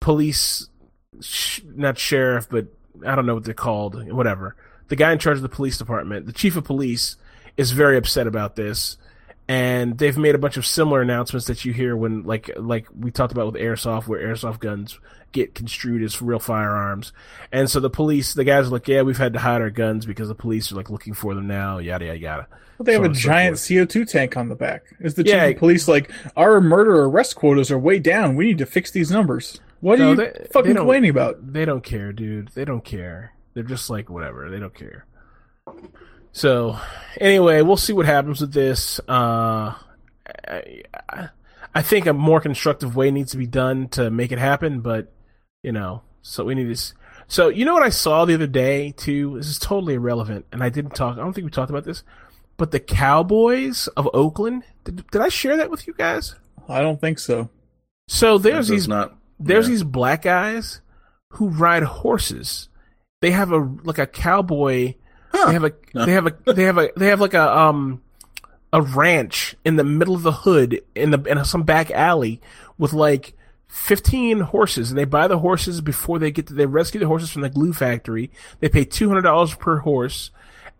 police, 0.00 0.68
sh- 1.20 1.62
not 1.74 1.98
sheriff, 1.98 2.48
but 2.48 2.66
I 3.06 3.14
don't 3.14 3.26
know 3.26 3.34
what 3.34 3.44
they're 3.44 3.54
called, 3.54 4.10
whatever. 4.12 4.56
The 4.88 4.96
guy 4.96 5.12
in 5.12 5.18
charge 5.18 5.36
of 5.36 5.42
the 5.42 5.48
police 5.48 5.78
department, 5.78 6.26
the 6.26 6.32
chief 6.32 6.56
of 6.56 6.64
police, 6.64 7.16
is 7.56 7.70
very 7.72 7.96
upset 7.96 8.26
about 8.26 8.56
this 8.56 8.96
and 9.46 9.98
they've 9.98 10.16
made 10.16 10.34
a 10.34 10.38
bunch 10.38 10.56
of 10.56 10.64
similar 10.66 11.02
announcements 11.02 11.46
that 11.48 11.64
you 11.66 11.72
hear 11.72 11.94
when 11.96 12.22
like 12.22 12.50
like 12.56 12.86
we 12.98 13.10
talked 13.10 13.32
about 13.32 13.44
with 13.52 13.60
airsoft 13.60 14.06
where 14.08 14.18
airsoft 14.20 14.58
guns 14.58 14.98
get 15.32 15.54
construed 15.54 16.02
as 16.02 16.22
real 16.22 16.38
firearms 16.38 17.12
and 17.52 17.68
so 17.68 17.78
the 17.78 17.90
police 17.90 18.32
the 18.32 18.42
guys 18.44 18.68
are 18.68 18.70
like 18.70 18.88
yeah 18.88 19.02
we've 19.02 19.18
had 19.18 19.34
to 19.34 19.38
hide 19.38 19.60
our 19.60 19.68
guns 19.68 20.06
because 20.06 20.28
the 20.28 20.34
police 20.34 20.72
are 20.72 20.76
like 20.76 20.88
looking 20.88 21.12
for 21.12 21.34
them 21.34 21.46
now 21.46 21.76
yada 21.76 22.06
yada 22.06 22.18
yada 22.18 22.46
Well, 22.78 22.84
they 22.84 22.94
have 22.94 23.02
So 23.04 23.10
a 23.10 23.14
so 23.14 23.20
giant. 23.20 23.56
CO2 23.56 24.10
tank 24.10 24.36
on 24.38 24.48
the 24.48 24.54
back. 24.56 24.84
Is 25.00 25.12
the 25.14 25.22
chief 25.24 25.34
Yeah. 25.34 25.44
of 25.44 25.58
police 25.58 25.86
like 25.88 26.10
our 26.38 26.58
murder 26.62 27.02
arrest 27.04 27.36
quotas 27.36 27.70
are 27.70 27.78
way 27.78 27.98
down? 27.98 28.36
We 28.36 28.46
need 28.46 28.58
to 28.58 28.66
fix 28.66 28.92
these 28.92 29.10
numbers. 29.10 29.60
What 29.84 29.98
No, 29.98 30.06
are 30.06 30.10
you 30.10 30.16
they- 30.16 30.32
they 30.38 30.46
fucking 30.50 30.72
don't- 30.72 30.84
complaining 30.84 31.10
about? 31.10 31.52
they 31.52 31.64
don't 31.66 31.84
care 31.84 32.10
dude. 32.12 32.48
They 32.54 32.64
don't 32.64 32.84
care. 32.84 33.32
They're 33.52 33.62
just 33.62 33.90
like 33.90 34.08
whatever. 34.08 34.48
They 34.50 34.58
don't 34.58 34.74
care. 34.74 35.04
So 36.32 36.78
anyway 37.20 37.62
we'll 37.62 37.76
see 37.76 37.92
what 37.92 38.06
happens 38.06 38.40
with 38.40 38.52
this. 38.52 38.98
Uh 39.08 39.74
I, 40.48 40.82
I- 41.08 41.28
I 41.76 41.82
think 41.82 42.06
a 42.06 42.12
more 42.12 42.40
constructive 42.40 42.94
way 42.94 43.10
needs 43.10 43.32
to 43.32 43.36
be 43.36 43.46
done 43.48 43.88
to 43.88 44.08
make 44.10 44.30
it 44.32 44.38
happen 44.38 44.80
but 44.80 45.12
you 45.64 45.72
know 45.72 46.02
so 46.22 46.44
we 46.44 46.54
need 46.54 46.72
to 46.74 46.92
so 47.26 47.48
you 47.48 47.64
know 47.64 47.74
what 47.74 47.82
i 47.82 47.88
saw 47.88 48.24
the 48.24 48.34
other 48.34 48.46
day 48.46 48.92
too? 48.96 49.34
This 49.38 49.48
is 49.48 49.58
totally 49.58 49.94
irrelevant 49.94 50.46
and 50.52 50.62
i 50.62 50.68
didn't 50.68 50.94
talk 50.94 51.14
i 51.18 51.20
don't 51.20 51.32
think 51.32 51.44
we 51.46 51.50
talked 51.50 51.70
about 51.70 51.82
this 51.84 52.04
but 52.56 52.70
the 52.70 52.78
cowboys 52.78 53.88
of 53.96 54.08
oakland 54.14 54.62
did, 54.84 55.04
did 55.10 55.20
i 55.20 55.28
share 55.28 55.56
that 55.56 55.68
with 55.70 55.86
you 55.88 55.94
guys? 55.94 56.36
I 56.68 56.80
don't 56.80 57.00
think 57.00 57.18
so. 57.18 57.50
so 58.08 58.38
there's 58.38 58.68
This 58.68 58.82
these 58.82 58.88
not. 58.88 59.16
There's 59.38 59.66
yeah. 59.66 59.70
these 59.70 59.82
black 59.82 60.22
guys 60.22 60.80
who 61.30 61.48
ride 61.48 61.82
horses. 61.82 62.68
They 63.20 63.30
have 63.30 63.52
a 63.52 63.58
like 63.82 63.98
a 63.98 64.06
cowboy. 64.06 64.94
Huh. 65.30 65.46
They 65.46 65.52
have 65.52 65.64
a 65.64 65.72
they 65.94 66.12
have 66.12 66.26
a 66.26 66.52
they 66.52 66.64
have 66.64 66.78
a 66.78 66.90
they 66.96 67.06
have 67.08 67.20
like 67.20 67.34
a 67.34 67.58
um 67.58 68.02
a 68.72 68.82
ranch 68.82 69.54
in 69.64 69.76
the 69.76 69.84
middle 69.84 70.14
of 70.14 70.22
the 70.22 70.32
hood 70.32 70.80
in 70.94 71.10
the 71.10 71.22
in 71.22 71.44
some 71.44 71.62
back 71.62 71.90
alley 71.90 72.40
with 72.76 72.92
like 72.92 73.34
15 73.68 74.40
horses 74.40 74.90
and 74.90 74.98
they 74.98 75.04
buy 75.04 75.26
the 75.26 75.38
horses 75.38 75.80
before 75.80 76.18
they 76.18 76.30
get 76.30 76.46
to 76.48 76.54
they 76.54 76.66
rescue 76.66 77.00
the 77.00 77.06
horses 77.06 77.30
from 77.30 77.42
the 77.42 77.48
glue 77.48 77.72
factory. 77.72 78.30
They 78.60 78.68
pay 78.68 78.84
$200 78.84 79.58
per 79.58 79.78
horse 79.78 80.30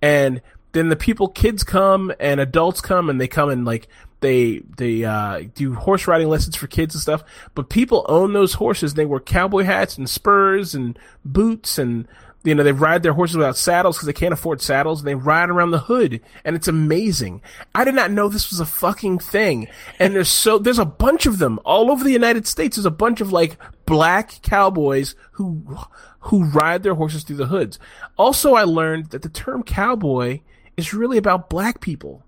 and 0.02 0.42
then 0.72 0.88
the 0.88 0.96
people 0.96 1.28
kids 1.28 1.64
come 1.64 2.12
and 2.20 2.40
adults 2.40 2.80
come 2.80 3.08
and 3.08 3.20
they 3.20 3.28
come 3.28 3.48
and 3.48 3.64
like 3.64 3.88
they 4.24 4.62
they 4.76 5.04
uh, 5.04 5.42
do 5.54 5.74
horse 5.74 6.06
riding 6.06 6.28
lessons 6.28 6.56
for 6.56 6.66
kids 6.66 6.94
and 6.94 7.02
stuff 7.02 7.22
but 7.54 7.68
people 7.68 8.04
own 8.08 8.32
those 8.32 8.54
horses. 8.54 8.94
They 8.94 9.04
wear 9.04 9.20
cowboy 9.20 9.64
hats 9.64 9.98
and 9.98 10.08
spurs 10.08 10.74
and 10.74 10.98
boots 11.24 11.78
and 11.78 12.08
you 12.42 12.54
know 12.54 12.62
they 12.62 12.72
ride 12.72 13.02
their 13.02 13.14
horses 13.14 13.36
without 13.36 13.56
saddles 13.56 13.96
because 13.96 14.06
they 14.06 14.12
can't 14.12 14.32
afford 14.32 14.60
saddles 14.60 15.00
and 15.00 15.08
they 15.08 15.14
ride 15.14 15.50
around 15.50 15.70
the 15.70 15.80
hood 15.80 16.20
and 16.44 16.56
it's 16.56 16.68
amazing. 16.68 17.42
I 17.74 17.84
did 17.84 17.94
not 17.94 18.10
know 18.10 18.28
this 18.28 18.50
was 18.50 18.60
a 18.60 18.66
fucking 18.66 19.18
thing. 19.18 19.68
And 19.98 20.14
there's 20.14 20.28
so 20.28 20.58
there's 20.58 20.78
a 20.78 20.84
bunch 20.84 21.26
of 21.26 21.38
them 21.38 21.58
all 21.64 21.90
over 21.90 22.04
the 22.04 22.12
united 22.12 22.46
states. 22.46 22.76
There's 22.76 22.86
a 22.86 22.90
bunch 22.90 23.20
of 23.20 23.32
like 23.32 23.56
black 23.86 24.42
cowboys 24.42 25.14
who 25.32 25.78
who 26.20 26.44
ride 26.44 26.82
their 26.82 26.94
horses 26.94 27.22
through 27.22 27.36
the 27.36 27.46
hoods. 27.46 27.78
Also 28.16 28.54
i 28.54 28.64
learned 28.64 29.10
that 29.10 29.22
the 29.22 29.28
term 29.28 29.62
cowboy 29.62 30.40
is 30.76 30.92
really 30.92 31.18
about 31.18 31.48
black 31.48 31.80
people 31.80 32.24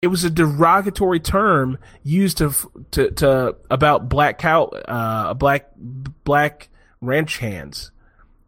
it 0.00 0.06
was 0.08 0.24
a 0.24 0.30
derogatory 0.30 1.20
term 1.20 1.78
used 2.02 2.38
to 2.38 2.52
to 2.92 3.10
to 3.12 3.56
about 3.70 4.08
black 4.08 4.38
cow 4.38 4.64
uh 4.64 5.34
black 5.34 5.70
black 5.76 6.68
ranch 7.00 7.38
hands. 7.38 7.90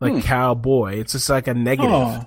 Like 0.00 0.24
cowboy. 0.24 0.94
It's 0.94 1.12
just 1.12 1.28
like 1.28 1.46
a 1.46 1.52
negative. 1.52 1.90
Oh, 1.92 2.26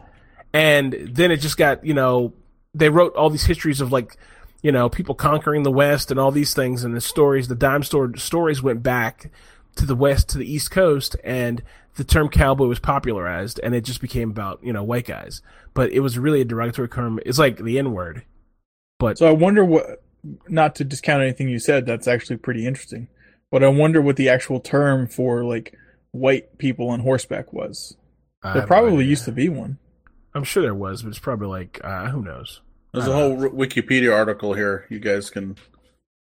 and 0.54 0.94
then 1.12 1.32
it 1.32 1.38
just 1.38 1.58
got 1.58 1.84
you 1.84 1.96
know 1.96 2.34
they 2.76 2.90
wrote 2.90 3.16
all 3.16 3.32
these 3.32 3.46
histories 3.46 3.82
of 3.82 3.92
like 3.92 4.16
you 4.62 4.72
know 4.72 4.90
people 4.90 5.16
conquering 5.16 5.64
the 5.64 5.72
west 5.72 6.12
and 6.12 6.20
all 6.20 6.30
these 6.30 6.54
things. 6.54 6.84
And 6.84 6.96
the 6.96 7.02
stories 7.02 7.48
the 7.48 7.56
dime 7.56 7.82
store 7.82 8.16
stories 8.16 8.62
went 8.62 8.84
back 8.84 9.32
to 9.78 9.88
the 9.88 9.96
west 9.96 10.30
to 10.30 10.38
the 10.38 10.52
east 10.52 10.70
coast 10.70 11.16
and 11.24 11.64
the 11.96 12.04
term 12.04 12.30
cowboy 12.30 12.68
was 12.68 12.78
popularized 12.78 13.60
and 13.64 13.74
it 13.74 13.82
just 13.82 14.02
became 14.02 14.30
about 14.30 14.60
you 14.64 14.72
know 14.72 14.84
white 14.84 15.08
guys. 15.08 15.42
But 15.74 15.92
it 15.94 16.02
was 16.02 16.20
really 16.20 16.42
a 16.42 16.46
derogatory 16.46 16.90
term. 16.90 17.20
It's 17.26 17.40
like 17.40 17.58
the 17.58 17.80
n 17.80 17.92
word 17.92 18.24
but 19.04 19.18
So 19.18 19.28
I 19.28 19.32
wonder 19.32 19.66
what, 19.66 20.02
not 20.48 20.76
to 20.76 20.84
discount 20.86 21.22
anything 21.22 21.50
you 21.50 21.60
said, 21.60 21.86
that's 21.86 22.08
actually 22.08 22.38
pretty 22.38 22.66
interesting. 22.66 23.10
But 23.52 23.64
I 23.64 23.68
wonder 23.68 24.02
what 24.02 24.16
the 24.16 24.30
actual 24.30 24.60
term 24.60 25.08
for 25.08 25.44
like 25.44 25.78
white 26.12 26.58
people 26.58 26.90
on 26.90 27.02
horseback 27.02 27.52
was. 27.52 27.98
I 28.42 28.54
There 28.54 28.62
have 28.62 28.70
no 28.70 28.76
probably 28.76 29.06
used 29.06 29.26
to 29.26 29.32
be 29.32 29.50
one. 29.50 29.78
i'm 30.34 30.44
sure 30.44 30.64
there 30.64 30.74
was 30.74 31.04
but 31.04 31.10
it's 31.10 31.20
probably 31.20 31.48
like 31.48 31.80
uh, 31.84 32.10
who 32.10 32.22
knows 32.24 32.62
There's 32.94 33.08
a 33.08 33.14
whole 33.14 33.36
Wikipedia 33.38 34.14
article 34.16 34.54
here. 34.54 34.86
You 34.90 35.00
guys 35.00 35.30
can 35.30 35.58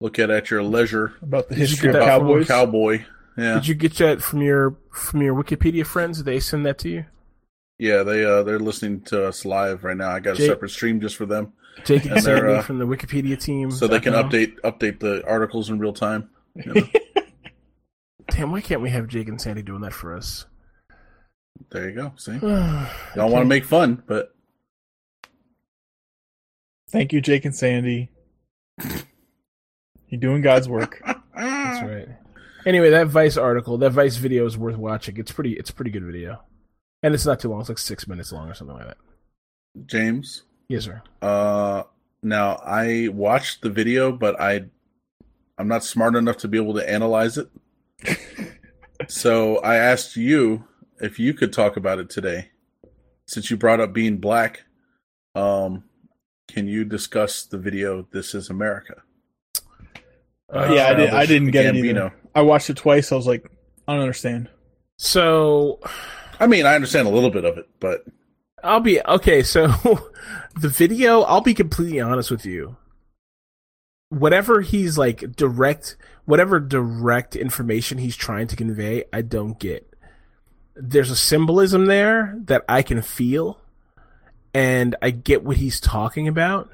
look 0.01 0.19
at 0.19 0.31
at 0.31 0.51
your 0.51 0.63
leisure. 0.63 1.15
About 1.23 1.49
the 1.49 1.55
history 1.55 1.91
of 1.91 1.95
that 1.95 2.05
cowboys. 2.05 2.49
Cowboy. 2.49 3.05
Yeah, 3.37 3.55
did 3.55 3.69
you 3.69 3.75
get 3.75 3.95
that 3.97 4.23
from 4.23 4.43
your 4.43 4.77
from 4.91 5.23
your 5.23 5.35
wikipedia 5.35 5.87
friends 5.87 6.19
did 6.19 6.27
they 6.27 6.41
send 6.41 6.67
that 6.67 6.79
to 6.79 6.89
you 6.89 7.05
yeah. 7.79 8.05
They 8.05 8.25
uh 8.25 8.45
they're 8.45 8.61
listening 8.61 9.01
to 9.07 9.27
us 9.27 9.45
live 9.45 9.83
right 9.83 9.97
now. 9.97 10.11
I 10.11 10.21
got 10.21 10.39
a 10.39 10.47
separate 10.47 10.71
stream 10.71 11.01
just 11.01 11.17
for 11.17 11.27
them, 11.27 11.53
jake 11.85 12.05
and 12.05 12.15
And 12.15 12.23
sandy 12.23 12.53
uh, 12.53 12.63
from 12.63 12.79
the 12.79 12.87
wikipedia 12.87 13.41
team 13.41 13.71
so 13.71 13.87
they 13.87 14.01
can 14.01 14.15
update 14.15 14.61
update 14.61 15.01
the 15.01 15.27
articles 15.27 15.71
in 15.71 15.79
real 15.79 15.93
time. 15.93 16.31
You 16.55 16.75
know? 16.75 16.89
damn 18.29 18.53
why 18.53 18.61
can't 18.61 18.81
we 18.81 18.91
have 18.91 19.09
jake 19.09 19.29
and 19.29 19.41
sandy 19.41 19.63
doing 19.63 19.81
that 19.83 19.93
for 19.93 20.17
us 20.17 20.47
there 21.71 21.89
you 21.89 21.95
go. 21.95 22.13
See, 22.17 22.33
I 22.43 22.89
don't 23.15 23.31
want 23.31 23.43
to 23.43 23.49
make 23.49 23.65
fun, 23.65 24.03
but 24.07 24.35
Thank 26.93 27.15
you, 27.15 27.23
Jake 27.23 27.47
and 27.47 27.57
Sandy. 27.57 28.11
You're 30.09 30.21
doing 30.21 30.43
God's 30.43 30.69
work. 30.69 31.01
That's 31.35 31.83
right. 31.83 32.09
Anyway, 32.67 32.91
that 32.91 33.09
Vice 33.09 33.39
article, 33.39 33.79
that 33.79 33.91
Vice 33.91 34.17
video 34.17 34.45
is 34.45 34.59
worth 34.59 34.77
watching. 34.77 35.17
It's 35.17 35.33
pretty. 35.33 35.55
It's 35.55 35.71
a 35.71 35.73
pretty 35.73 35.91
good 35.91 36.05
video, 36.05 36.43
and 37.03 37.15
it's 37.15 37.25
not 37.25 37.41
too 37.41 37.49
long. 37.49 37.61
It's 37.61 37.71
like 37.71 37.79
six 37.79 38.07
minutes 38.07 38.31
long 38.31 38.49
or 38.49 38.55
something 38.55 38.77
like 38.77 38.87
that. 38.87 38.99
James. 39.87 40.43
Yes, 40.73 40.85
sir. 40.85 41.03
Uh, 41.21 41.83
now 42.23 42.59
I 42.65 43.09
watched 43.13 43.61
the 43.61 43.69
video, 43.69 44.11
but 44.11 44.41
I, 44.41 44.63
I'm 45.59 45.69
not 45.69 45.85
smart 45.85 46.17
enough 46.17 46.39
to 46.39 46.49
be 46.49 46.57
able 46.57 46.73
to 46.73 46.91
analyze 46.91 47.37
it. 47.37 47.51
so 49.07 49.59
I 49.59 49.77
asked 49.77 50.17
you 50.17 50.65
if 50.99 51.19
you 51.19 51.35
could 51.35 51.53
talk 51.53 51.77
about 51.77 51.99
it 51.99 52.09
today, 52.09 52.53
since 53.27 53.51
you 53.51 53.59
brought 53.59 53.81
up 53.81 53.93
being 53.93 54.17
black. 54.17 54.65
Um, 55.35 55.85
can 56.49 56.67
you 56.67 56.87
discuss 56.87 57.45
the 57.45 57.59
video 57.59 58.09
"This 58.11 58.35
Is 58.35 58.49
America"? 58.49 59.03
Uh, 60.51 60.73
yeah, 60.73 60.87
I, 60.87 60.95
did, 60.95 61.11
I 61.11 61.27
didn't 61.27 61.51
get 61.51 61.67
it 61.67 61.77
either. 61.77 61.87
Gambino. 61.87 62.13
I 62.35 62.41
watched 62.41 62.71
it 62.71 62.79
twice. 62.79 63.13
I 63.13 63.17
was 63.17 63.27
like, 63.27 63.45
I 63.87 63.93
don't 63.93 64.01
understand. 64.01 64.49
So 64.97 65.81
I 66.41 66.47
mean, 66.47 66.65
I 66.65 66.75
understand 66.75 67.09
a 67.09 67.11
little 67.11 67.31
bit 67.31 67.45
of 67.45 67.59
it, 67.59 67.69
but 67.79 68.07
I'll 68.63 68.81
be 68.81 69.01
okay. 69.01 69.43
So 69.43 69.69
the 70.61 70.69
video, 70.69 71.23
I'll 71.23 71.41
be 71.41 71.55
completely 71.55 72.01
honest 72.01 72.31
with 72.31 72.47
you. 72.47 72.77
Whatever 74.09 74.61
he's 74.61 74.99
like 74.99 75.35
direct, 75.35 75.97
whatever 76.25 76.61
direct 76.61 77.35
information 77.35 77.99
he's 77.99 78.17
trying 78.17 78.47
to 78.49 78.57
convey, 78.57 79.05
I 79.13 79.23
don't 79.23 79.59
get. 79.59 79.89
There's 80.75 81.11
a 81.11 81.17
symbolism 81.17 81.87
there 81.87 82.39
that 82.45 82.65
I 82.69 82.83
can 82.83 83.03
feel, 83.03 83.59
and 84.55 84.97
I 85.03 85.11
get 85.11 85.45
what 85.45 85.57
he's 85.57 85.81
talking 85.81 86.29
about. 86.29 86.71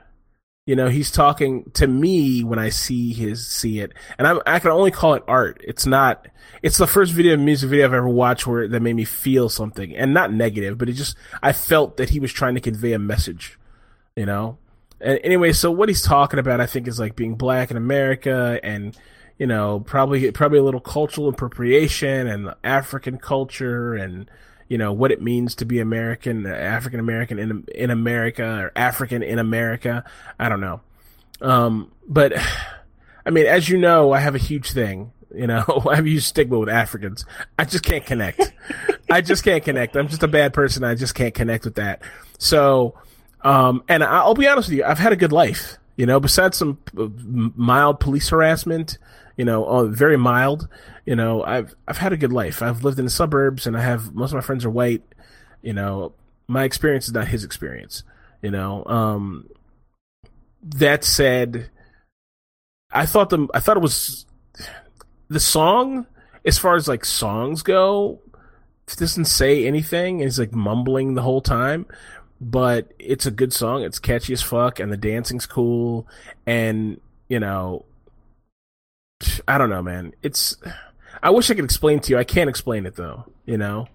You 0.69 0.77
know, 0.77 0.89
he's 0.91 1.11
talking 1.11 1.71
to 1.73 1.87
me 1.87 2.45
when 2.45 2.59
I 2.59 2.69
see 2.69 3.15
his 3.15 3.47
see 3.47 3.81
it, 3.81 3.95
and 4.19 4.29
I'm, 4.29 4.43
I 4.45 4.59
can 4.59 4.71
only 4.71 4.91
call 4.91 5.15
it 5.15 5.25
art. 5.27 5.63
It's 5.67 5.87
not. 5.87 6.29
It's 6.63 6.77
the 6.77 6.87
first 6.87 7.15
video 7.15 7.39
music 7.39 7.71
video 7.71 7.87
I've 7.87 7.95
ever 7.95 8.07
watched 8.07 8.47
where 8.47 8.69
that 8.69 8.83
made 8.83 8.95
me 8.95 9.07
feel 9.07 9.49
something, 9.49 9.97
and 9.97 10.13
not 10.13 10.31
negative, 10.31 10.77
but 10.77 10.91
it 10.91 10.93
just 10.93 11.17
I 11.43 11.55
felt 11.55 11.97
that 11.97 12.11
he 12.11 12.21
was 12.21 12.35
trying 12.35 12.55
to 12.55 12.61
convey 12.61 12.93
a 12.93 12.99
message. 12.99 13.59
You 14.15 14.27
know. 14.27 14.59
And 15.01 15.19
anyway, 15.25 15.55
so 15.55 15.71
what 15.71 15.89
he's 15.89 16.03
talking 16.03 16.39
about, 16.39 16.61
I 16.61 16.67
think, 16.67 16.87
is 16.87 17.01
like 17.01 17.17
being 17.17 17.37
black 17.37 17.71
in 17.71 17.79
America, 17.79 18.61
and 18.63 18.95
you 19.39 19.47
know, 19.47 19.81
probably 19.81 20.31
probably 20.33 20.59
a 20.59 20.65
little 20.65 20.81
cultural 20.81 21.31
appropriation 21.31 22.27
and 22.27 22.53
African 22.63 23.17
culture, 23.17 23.95
and 23.95 24.31
you 24.69 24.79
know 24.79 24.93
what 24.93 25.11
it 25.11 25.23
means 25.23 25.55
to 25.57 25.65
be 25.65 25.81
American, 25.81 26.47
African 26.47 27.01
American 27.01 27.39
in 27.39 27.65
in 27.75 27.91
America, 27.91 28.45
or 28.45 28.73
African 28.77 29.23
in 29.23 29.39
America. 29.39 30.05
I 30.39 30.49
don't 30.49 30.61
know, 30.61 30.81
um, 31.41 31.91
but 32.07 32.33
I 33.27 33.31
mean, 33.31 33.47
as 33.47 33.69
you 33.69 33.79
know, 33.79 34.13
I 34.13 34.21
have 34.21 34.35
a 34.35 34.39
huge 34.39 34.73
thing. 34.73 35.13
You 35.35 35.47
know, 35.47 35.65
I 35.91 35.97
have 35.97 36.07
a 36.07 36.09
huge 36.09 36.25
stigma 36.25 36.59
with 36.59 36.69
Africans. 36.69 37.25
I 37.59 37.65
just 37.65 37.85
can't 37.85 38.05
connect. 38.05 38.53
I 39.11 39.21
just 39.21 39.45
can't 39.45 39.65
connect. 39.65 39.97
I'm 39.97 40.09
just 40.09 40.23
a 40.23 40.29
bad 40.29 40.53
person. 40.53 40.85
I 40.85 40.95
just 40.95 41.15
can't 41.15 41.35
connect 41.35 41.65
with 41.65 41.77
that. 41.77 42.03
So, 42.39 42.95
um, 43.43 43.83
and 43.89 44.05
I'll 44.05 44.35
be 44.35 44.47
honest 44.47 44.69
with 44.69 44.79
you, 44.79 44.85
I've 44.85 44.99
had 44.99 45.13
a 45.13 45.17
good 45.17 45.33
life. 45.33 45.79
You 45.97 46.07
know, 46.07 46.21
besides 46.21 46.57
some 46.57 46.79
uh, 46.97 47.09
mild 47.57 47.99
police 47.99 48.29
harassment, 48.29 48.99
you 49.37 49.45
know, 49.45 49.65
uh, 49.65 49.85
very 49.87 50.17
mild. 50.17 50.69
You 51.09 51.17
know, 51.17 51.43
I've 51.43 51.75
I've 51.87 51.97
had 51.97 52.13
a 52.13 52.19
good 52.19 52.35
life. 52.35 52.61
I've 52.61 52.85
lived 52.85 52.99
in 52.99 53.07
the 53.07 53.11
suburbs, 53.11 53.67
and 53.67 53.75
I 53.75 53.81
have 53.81 54.15
most 54.15 54.33
of 54.33 54.35
my 54.35 54.43
friends 54.43 54.67
are 54.67 54.71
white. 54.71 55.03
You 55.63 55.73
know, 55.73 56.13
my 56.49 56.65
experience 56.65 57.07
is 57.07 57.15
not 57.15 57.29
his 57.29 57.45
experience. 57.45 58.03
You 58.43 58.51
know, 58.51 58.85
um, 58.85 59.49
that 60.63 61.05
said, 61.05 61.71
I 62.93 63.07
thought 63.07 63.31
the 63.31 63.49
I 63.55 63.61
thought 63.61 63.79
it 63.79 63.83
was 63.83 64.27
the 65.29 65.41
song 65.41 66.07
as 66.45 66.59
far 66.59 66.77
as 66.77 66.89
like 66.89 67.07
songs 67.07 67.63
go 67.63 68.21
doesn't 68.85 69.25
say 69.25 69.67
anything. 69.67 70.19
He's 70.19 70.39
like 70.39 70.53
mumbling 70.53 71.15
the 71.15 71.23
whole 71.23 71.41
time, 71.41 71.87
but 72.39 72.93
it's 72.99 73.25
a 73.25 73.31
good 73.31 73.55
song. 73.55 73.83
It's 73.83 73.99
catchy 73.99 74.35
as 74.35 74.43
fuck, 74.43 74.79
and 74.79 74.93
the 74.93 74.99
dancing's 74.99 75.47
cool. 75.47 76.07
And 76.45 77.01
you 77.31 77.41
know, 77.41 77.87
I 79.47 79.57
don't 79.57 79.71
know, 79.71 79.81
man. 79.81 80.13
It's 80.23 80.55
I 81.23 81.31
wish 81.31 81.51
I 81.51 81.55
could 81.55 81.65
explain 81.65 82.01
to 82.01 82.11
you. 82.11 82.19
I 82.19 82.25
can't 82.25 82.51
explain 82.51 82.87
it 82.87 82.97
though. 82.97 83.25
You 83.47 83.59
know, 83.59 83.89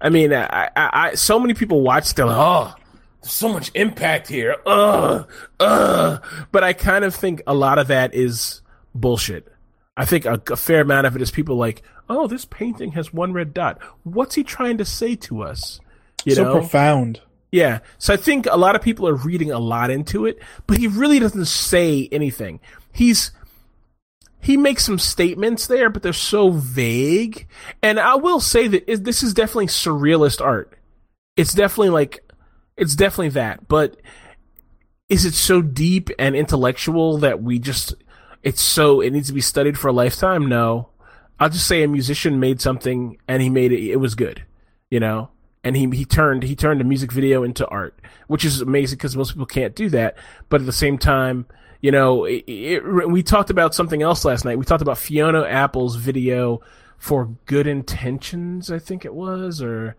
I 0.00 0.08
mean, 0.10 0.32
I, 0.32 0.70
I, 0.76 0.90
I 0.92 1.14
so 1.14 1.38
many 1.38 1.54
people 1.54 1.82
watch. 1.82 2.14
They're 2.14 2.26
like, 2.26 2.36
oh. 2.36 2.74
There's 3.22 3.32
so 3.32 3.48
much 3.48 3.70
impact 3.74 4.28
here. 4.28 4.56
Ugh, 4.66 5.26
ugh. 5.58 6.24
But 6.52 6.62
I 6.62 6.74
kind 6.74 7.06
of 7.06 7.14
think 7.14 7.40
a 7.46 7.54
lot 7.54 7.78
of 7.78 7.86
that 7.88 8.12
is 8.12 8.60
bullshit. 8.94 9.50
I 9.96 10.04
think 10.04 10.26
a, 10.26 10.42
a 10.50 10.56
fair 10.56 10.82
amount 10.82 11.06
of 11.06 11.16
it 11.16 11.22
is 11.22 11.30
people 11.30 11.56
like, 11.56 11.82
oh, 12.10 12.26
this 12.26 12.44
painting 12.44 12.92
has 12.92 13.14
one 13.14 13.32
red 13.32 13.54
dot. 13.54 13.80
What's 14.02 14.34
he 14.34 14.44
trying 14.44 14.76
to 14.76 14.84
say 14.84 15.16
to 15.16 15.42
us? 15.42 15.80
You 16.26 16.34
so 16.34 16.44
know? 16.44 16.52
profound. 16.52 17.22
Yeah. 17.50 17.78
So 17.98 18.12
I 18.12 18.18
think 18.18 18.46
a 18.50 18.58
lot 18.58 18.76
of 18.76 18.82
people 18.82 19.08
are 19.08 19.14
reading 19.14 19.50
a 19.50 19.58
lot 19.58 19.90
into 19.90 20.26
it, 20.26 20.38
but 20.66 20.76
he 20.76 20.86
really 20.86 21.18
doesn't 21.18 21.46
say 21.46 22.08
anything. 22.12 22.60
He's 22.92 23.30
he 24.44 24.58
makes 24.58 24.84
some 24.84 24.98
statements 24.98 25.66
there, 25.66 25.88
but 25.88 26.02
they're 26.02 26.12
so 26.12 26.50
vague. 26.50 27.48
And 27.82 27.98
I 27.98 28.16
will 28.16 28.40
say 28.40 28.68
that 28.68 28.84
it, 28.86 29.02
this 29.02 29.22
is 29.22 29.32
definitely 29.32 29.68
surrealist 29.68 30.44
art. 30.44 30.78
It's 31.34 31.54
definitely 31.54 31.88
like 31.88 32.30
it's 32.76 32.94
definitely 32.94 33.30
that, 33.30 33.66
but 33.68 33.96
is 35.08 35.24
it 35.24 35.32
so 35.32 35.62
deep 35.62 36.10
and 36.18 36.36
intellectual 36.36 37.16
that 37.18 37.42
we 37.42 37.58
just 37.58 37.94
it's 38.42 38.60
so 38.60 39.00
it 39.00 39.14
needs 39.14 39.28
to 39.28 39.32
be 39.34 39.40
studied 39.40 39.78
for 39.78 39.88
a 39.88 39.92
lifetime? 39.92 40.46
No. 40.46 40.90
I'll 41.40 41.48
just 41.48 41.66
say 41.66 41.82
a 41.82 41.88
musician 41.88 42.38
made 42.38 42.60
something 42.60 43.16
and 43.26 43.40
he 43.40 43.48
made 43.48 43.72
it 43.72 43.80
it 43.80 43.96
was 43.96 44.14
good, 44.14 44.44
you 44.90 45.00
know? 45.00 45.30
And 45.64 45.74
he 45.74 45.88
he 45.88 46.04
turned 46.04 46.42
he 46.42 46.54
turned 46.54 46.82
a 46.82 46.84
music 46.84 47.12
video 47.12 47.44
into 47.44 47.66
art, 47.68 47.98
which 48.26 48.44
is 48.44 48.60
amazing 48.60 48.98
because 48.98 49.16
most 49.16 49.32
people 49.32 49.46
can't 49.46 49.74
do 49.74 49.88
that. 49.88 50.18
But 50.50 50.60
at 50.60 50.66
the 50.66 50.72
same 50.72 50.98
time, 50.98 51.46
you 51.84 51.90
know, 51.90 52.24
it, 52.24 52.44
it, 52.46 53.10
we 53.10 53.22
talked 53.22 53.50
about 53.50 53.74
something 53.74 54.00
else 54.00 54.24
last 54.24 54.46
night. 54.46 54.56
We 54.58 54.64
talked 54.64 54.80
about 54.80 54.96
Fiona 54.96 55.42
Apple's 55.42 55.96
video 55.96 56.62
for 56.96 57.36
Good 57.44 57.66
Intentions, 57.66 58.70
I 58.70 58.78
think 58.78 59.04
it 59.04 59.12
was, 59.12 59.60
or 59.60 59.94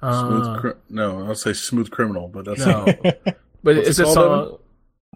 smooth. 0.00 0.46
uh, 0.46 0.60
Cri- 0.60 0.72
no, 0.90 1.26
I'll 1.26 1.34
say 1.34 1.52
smooth 1.52 1.90
criminal, 1.90 2.28
but 2.28 2.44
that's 2.44 2.64
no. 2.64 2.84
but 3.02 3.40
What's 3.64 3.88
it's 3.88 3.98
it 3.98 4.02
a 4.02 4.04
called, 4.04 4.14
song. 4.14 4.58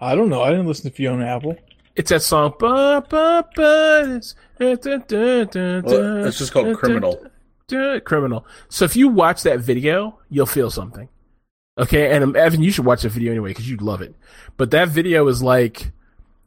I 0.01 0.17
don't 0.17 0.29
know. 0.29 0.43
I 0.43 0.51
didn't 0.51 0.67
listen 0.67 0.91
to 0.91 0.97
Fiona 0.97 1.25
Apple. 1.25 1.57
It's 1.95 2.11
that 2.11 2.23
song. 2.23 2.55
Ba, 2.59 3.05
ba, 3.09 3.45
ba, 3.55 4.17
it's, 4.17 4.35
da, 4.59 4.75
da, 4.75 4.97
da, 4.97 5.45
da, 5.45 5.81
Well, 5.85 6.27
it's 6.27 6.39
just 6.39 6.53
called 6.53 6.67
da, 6.67 6.73
da, 6.73 6.79
Criminal. 6.79 7.27
da, 7.69 8.01
criminal. 8.01 8.45
So 8.69 8.85
if 8.85 8.97
you 8.97 9.07
watch 9.07 9.45
that 9.45 9.61
video, 9.61 10.19
you'll 10.31 10.47
feel 10.47 10.73
something. 10.73 11.09
Okay, 11.79 12.11
and 12.11 12.25
um, 12.25 12.35
Evan, 12.35 12.61
you 12.65 12.73
should 12.73 12.87
watch 12.87 13.03
the 13.03 13.09
video 13.09 13.31
anyway 13.31 13.51
because 13.51 13.71
you'd 13.71 13.83
love 13.83 14.03
it. 14.03 14.17
But 14.57 14.73
that 14.73 14.89
video 14.89 15.29
is 15.29 15.45
like, 15.45 15.93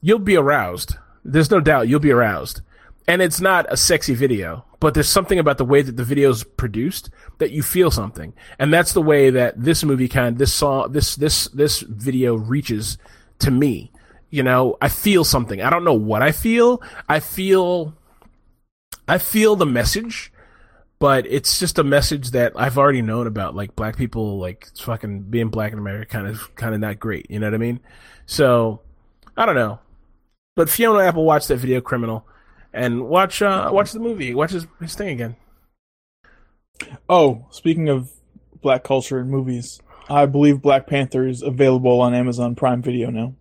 you'll 0.02 0.19
be 0.19 0.36
aroused. 0.36 0.95
There's 1.23 1.52
no 1.52 1.60
doubt 1.60 1.88
you'll 1.88 1.99
be 1.99 2.11
aroused. 2.11 2.61
And 3.07 3.22
it's 3.22 3.41
not 3.41 3.72
a 3.72 3.78
sexy 3.78 4.14
video, 4.14 4.65
but 4.80 4.94
there's 4.94 5.10
something 5.10 5.40
about 5.40 5.57
the 5.57 5.65
way 5.65 5.82
that 5.82 5.98
the 5.98 6.03
video's 6.03 6.44
produced 6.44 7.10
that 7.38 7.52
you 7.52 7.64
feel 7.64 7.91
something. 7.91 8.34
And 8.60 8.73
that's 8.73 8.94
the 8.94 9.02
way 9.02 9.30
that 9.30 9.61
this 9.61 9.84
movie 9.84 10.07
kind 10.07 10.38
this 10.38 10.53
song, 10.53 10.91
this, 10.91 11.15
this, 11.15 11.48
this 11.49 11.82
video 11.82 12.36
reaches 12.36 12.98
to 13.40 13.52
me. 13.52 13.91
You 14.30 14.44
know, 14.44 14.78
I 14.82 14.88
feel 14.88 15.23
something. 15.23 15.61
I 15.61 15.69
don't 15.69 15.84
know 15.84 15.94
what 15.94 16.22
I 16.22 16.32
feel. 16.32 16.82
I 17.10 17.19
feel, 17.19 17.95
I 19.07 19.18
feel 19.18 19.56
the 19.56 19.65
message, 19.65 20.32
but 20.99 21.26
it's 21.28 21.60
just 21.60 21.78
a 21.80 21.84
message 21.84 22.32
that 22.32 22.53
I've 22.56 22.78
already 22.78 23.02
known 23.02 23.28
about. 23.28 23.56
Like 23.56 23.76
black 23.76 23.98
people, 23.98 24.40
like 24.40 24.69
fucking 24.78 25.23
being 25.23 25.49
black 25.49 25.73
in 25.73 25.80
America, 25.80 26.06
kind 26.06 26.28
of, 26.28 26.56
kind 26.56 26.73
of 26.73 26.80
not 26.80 26.99
great. 26.99 27.30
You 27.30 27.40
know 27.40 27.48
what 27.48 27.56
I 27.56 27.57
mean? 27.57 27.82
So 28.26 28.80
I 29.36 29.45
don't 29.45 29.56
know. 29.56 29.80
But 30.56 30.69
Fiona 30.69 30.99
Apple 30.99 31.23
watched 31.26 31.48
that 31.48 31.57
video, 31.57 31.82
Criminal, 31.82 32.26
and 32.73 33.07
watch 33.07 33.41
uh, 33.41 33.69
watch 33.72 33.91
the 33.91 33.99
movie. 33.99 34.34
Watch 34.34 34.52
his, 34.52 34.68
his 34.80 34.95
thing 34.95 35.10
again. 35.10 35.36
Oh, 37.10 37.45
speaking 37.52 37.90
of 37.90 38.11
black 38.61 38.84
culture 38.84 39.19
and 39.19 39.30
movies, 39.30 39.80
I 40.10 40.26
believe 40.26 40.61
Black 40.61 40.88
Panther 40.88 41.28
is 41.28 41.41
available 41.41 42.02
on 42.02 42.14
Amazon 42.14 42.56
Prime 42.56 42.82
Video 42.82 43.10
now. 43.10 43.36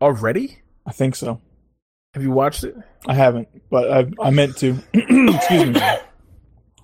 Already? 0.00 0.58
I 0.86 0.92
think 0.92 1.14
so. 1.16 1.40
Have 2.14 2.22
you 2.22 2.30
watched 2.30 2.64
it? 2.64 2.74
I 3.06 3.14
haven't, 3.14 3.48
but 3.70 3.90
I 3.90 4.10
I 4.20 4.30
meant 4.30 4.56
to. 4.58 4.76
Excuse 4.94 5.66
me. 5.74 5.80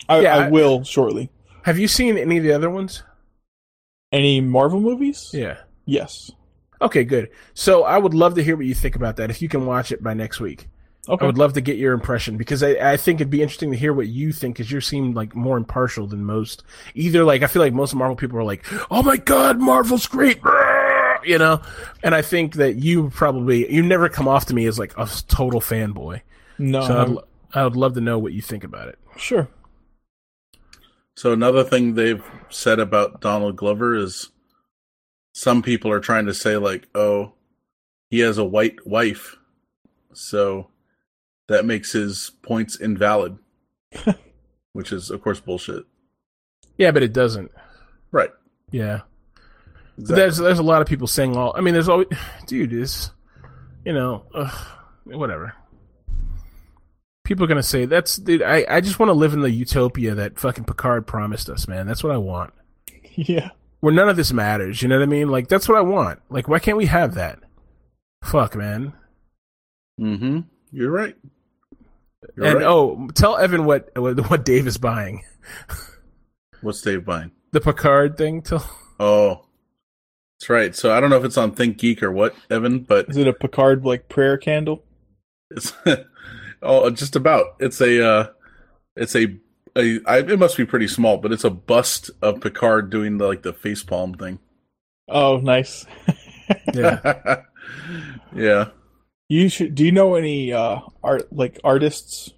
I, 0.09 0.21
Yeah, 0.21 0.37
I 0.37 0.47
I- 0.47 0.51
will 0.51 0.85
shortly. 0.85 1.31
Have 1.65 1.79
you 1.79 1.89
seen 1.89 2.19
any 2.19 2.37
of 2.39 2.45
the 2.45 2.53
other 2.53 2.69
ones? 2.71 3.03
Any 4.13 4.41
Marvel 4.43 4.81
movies? 4.81 5.31
Yeah. 5.33 5.57
Yes. 5.87 6.31
Okay, 6.83 7.05
good. 7.05 7.31
So 7.55 7.85
I 7.85 7.99
would 7.99 8.15
love 8.15 8.35
to 8.35 8.43
hear 8.45 8.57
what 8.57 8.67
you 8.67 8.75
think 8.75 8.97
about 8.97 9.17
that. 9.17 9.31
If 9.31 9.41
you 9.43 9.49
can 9.49 9.65
watch 9.67 9.93
it 9.93 10.03
by 10.03 10.13
next 10.15 10.41
week, 10.41 10.69
Okay. 11.09 11.23
I 11.23 11.27
would 11.27 11.37
love 11.39 11.53
to 11.55 11.61
get 11.61 11.77
your 11.77 11.93
impression 11.93 12.37
because 12.39 12.63
I, 12.63 12.93
I 12.93 12.97
think 12.97 13.21
it'd 13.21 13.31
be 13.31 13.43
interesting 13.43 13.71
to 13.73 13.77
hear 13.77 13.93
what 13.93 14.07
you 14.09 14.33
think 14.33 14.57
because 14.57 14.71
you 14.73 14.81
seem 14.81 15.13
like 15.13 15.35
more 15.35 15.57
impartial 15.59 16.07
than 16.07 16.25
most. 16.25 16.63
Either 16.95 17.25
like 17.25 17.43
I 17.43 17.47
feel 17.47 17.61
like 17.61 17.75
most 17.75 17.95
Marvel 17.95 18.17
people 18.17 18.39
are 18.39 18.43
like, 18.45 18.65
"Oh 18.91 19.03
my 19.03 19.19
god, 19.19 19.61
Marvel's 19.61 20.07
great," 20.07 20.41
you 21.25 21.37
know, 21.37 21.61
and 22.03 22.15
I 22.15 22.23
think 22.23 22.55
that 22.55 22.77
you 22.77 23.11
probably 23.11 23.71
you 23.71 23.83
never 23.83 24.09
come 24.09 24.27
off 24.29 24.47
to 24.47 24.55
me 24.55 24.65
as 24.67 24.79
like 24.79 24.95
a 24.97 25.07
total 25.29 25.61
fanboy. 25.61 26.23
no. 26.59 26.81
So 26.87 26.93
I'd, 26.95 26.99
I'm- 26.99 27.15
lo- 27.17 27.25
I 27.53 27.65
would 27.65 27.77
love 27.77 27.93
to 27.95 28.01
know 28.01 28.19
what 28.19 28.33
you 28.33 28.41
think 28.43 28.65
about 28.65 28.89
it. 28.89 28.99
sure. 29.19 29.47
So 31.17 31.33
another 31.33 31.63
thing 31.65 31.95
they've 31.95 32.25
said 32.51 32.81
about 32.81 33.21
Donald 33.21 33.57
Glover 33.57 33.95
is 33.95 34.31
some 35.35 35.63
people 35.63 35.91
are 35.91 36.01
trying 36.01 36.27
to 36.27 36.33
say 36.33 36.57
like, 36.57 36.89
oh, 36.95 37.33
he 38.09 38.21
has 38.21 38.39
a 38.39 38.45
white 38.45 38.87
wife, 38.87 39.37
so 40.13 40.69
that 41.49 41.67
makes 41.67 41.93
his 41.93 42.31
points 42.43 42.81
invalid, 42.81 43.37
which 44.73 44.93
is 44.93 45.11
of 45.11 45.21
course 45.21 45.41
bullshit. 45.41 45.85
Yeah, 46.79 46.93
but 46.93 47.03
it 47.03 47.13
doesn't. 47.13 47.51
Right. 48.13 48.31
Yeah. 48.71 49.01
Exactly. 49.99 50.17
There's 50.17 50.37
there's 50.39 50.59
a 50.61 50.65
lot 50.65 50.83
of 50.83 50.89
people 50.89 51.07
saying 51.09 51.37
all. 51.37 51.53
I 51.57 51.61
mean, 51.61 51.75
there's 51.75 51.89
always, 51.89 52.09
dude, 52.47 52.73
is 52.73 53.11
you 53.85 53.93
know, 53.93 54.25
ugh, 54.35 54.67
whatever. 55.05 55.55
People 57.25 57.45
are 57.45 57.49
gonna 57.49 57.63
say 57.63 57.87
that's. 57.87 58.17
Dude, 58.17 58.43
I 58.43 58.65
I 58.69 58.81
just 58.81 59.01
want 59.01 59.09
to 59.09 59.15
live 59.15 59.33
in 59.33 59.41
the 59.41 59.51
utopia 59.51 60.15
that 60.15 60.39
fucking 60.39 60.65
Picard 60.65 61.07
promised 61.09 61.49
us, 61.49 61.67
man. 61.67 61.87
That's 61.87 62.05
what 62.05 62.13
I 62.13 62.19
want. 62.19 62.55
Yeah. 63.17 63.51
Where 63.85 63.93
none 63.93 64.09
of 64.09 64.17
this 64.17 64.33
matters. 64.33 64.81
You 64.81 64.89
know 64.89 64.97
what 64.97 65.03
I 65.03 65.11
mean? 65.11 65.29
Like 65.29 65.49
that's 65.49 65.69
what 65.69 65.77
I 65.77 65.83
want. 65.83 66.21
Like 66.31 66.49
why 66.49 66.59
can't 66.59 66.79
we 66.79 66.87
have 66.87 67.13
that? 67.17 67.39
Fuck, 68.25 68.57
man. 68.57 68.95
mm-hmm. 70.01 70.41
You're 70.73 70.91
right. 70.91 71.15
You're 72.35 72.47
and 72.47 72.55
right. 72.61 72.65
oh, 72.65 73.11
tell 73.15 73.37
Evan 73.37 73.67
what 73.67 73.91
what, 73.95 74.31
what 74.31 74.43
Dave 74.43 74.67
is 74.67 74.79
buying. 74.79 75.23
What's 76.63 76.81
Dave 76.81 77.05
buying? 77.05 77.33
The 77.53 77.61
Picard 77.61 78.17
thing. 78.17 78.41
Tell. 78.41 78.67
Oh, 78.99 79.45
that's 80.41 80.49
right. 80.49 80.75
So 80.75 80.91
I 80.91 80.99
don't 80.99 81.11
know 81.11 81.19
if 81.19 81.25
it's 81.25 81.37
on 81.37 81.55
ThinkGeek 81.55 82.03
or 82.03 82.11
what, 82.11 82.35
Evan, 82.49 82.85
but 82.85 83.11
Is 83.11 83.19
it 83.19 83.29
a 83.29 83.35
Picard 83.35 83.85
like 83.85 84.09
prayer 84.09 84.39
candle? 84.39 84.83
It's 85.51 85.75
oh, 86.63 86.89
just 86.89 87.17
about. 87.17 87.57
It's 87.61 87.83
a 87.83 88.03
uh, 88.03 88.27
it's 88.97 89.15
a, 89.15 89.37
a 89.77 90.01
I, 90.07 90.19
it 90.19 90.39
must 90.39 90.57
be 90.57 90.65
pretty 90.65 90.89
small, 90.89 91.17
but 91.19 91.33
it's 91.33 91.45
a 91.45 91.51
bust 91.51 92.11
of 92.23 92.41
Picard 92.41 92.91
doing 92.91 93.19
the 93.19 93.27
like 93.27 93.43
the 93.43 93.53
face 93.53 93.83
palm 93.83 94.15
thing. 94.15 94.39
Oh, 95.09 95.39
nice. 95.39 95.87
Yeah. 96.75 97.43
yeah. 98.37 98.69
You 99.31 99.49
should. 99.49 99.75
Do 99.75 99.83
you 99.83 99.93
know 99.93 100.15
any 100.15 100.53
uh 100.53 100.81
art 101.03 101.33
like 101.33 101.59
artists 101.65 102.31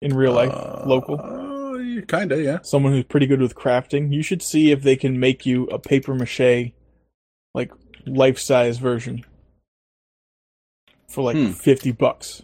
in 0.00 0.14
real 0.14 0.32
life, 0.32 0.52
Uh, 0.52 0.84
local? 0.86 1.18
Uh, 1.20 2.02
kind 2.02 2.30
of, 2.30 2.40
yeah. 2.40 2.60
Someone 2.62 2.92
who's 2.92 3.02
pretty 3.02 3.26
good 3.26 3.40
with 3.40 3.56
crafting. 3.56 4.12
You 4.14 4.22
should 4.22 4.42
see 4.42 4.70
if 4.70 4.82
they 4.82 4.94
can 4.94 5.18
make 5.18 5.44
you 5.44 5.64
a 5.66 5.78
paper 5.80 6.14
mache, 6.14 6.70
like 7.52 7.72
life 8.06 8.38
size 8.38 8.78
version, 8.78 9.24
for 11.08 11.24
like 11.24 11.36
Hmm. 11.36 11.50
fifty 11.50 11.90
bucks. 11.90 12.42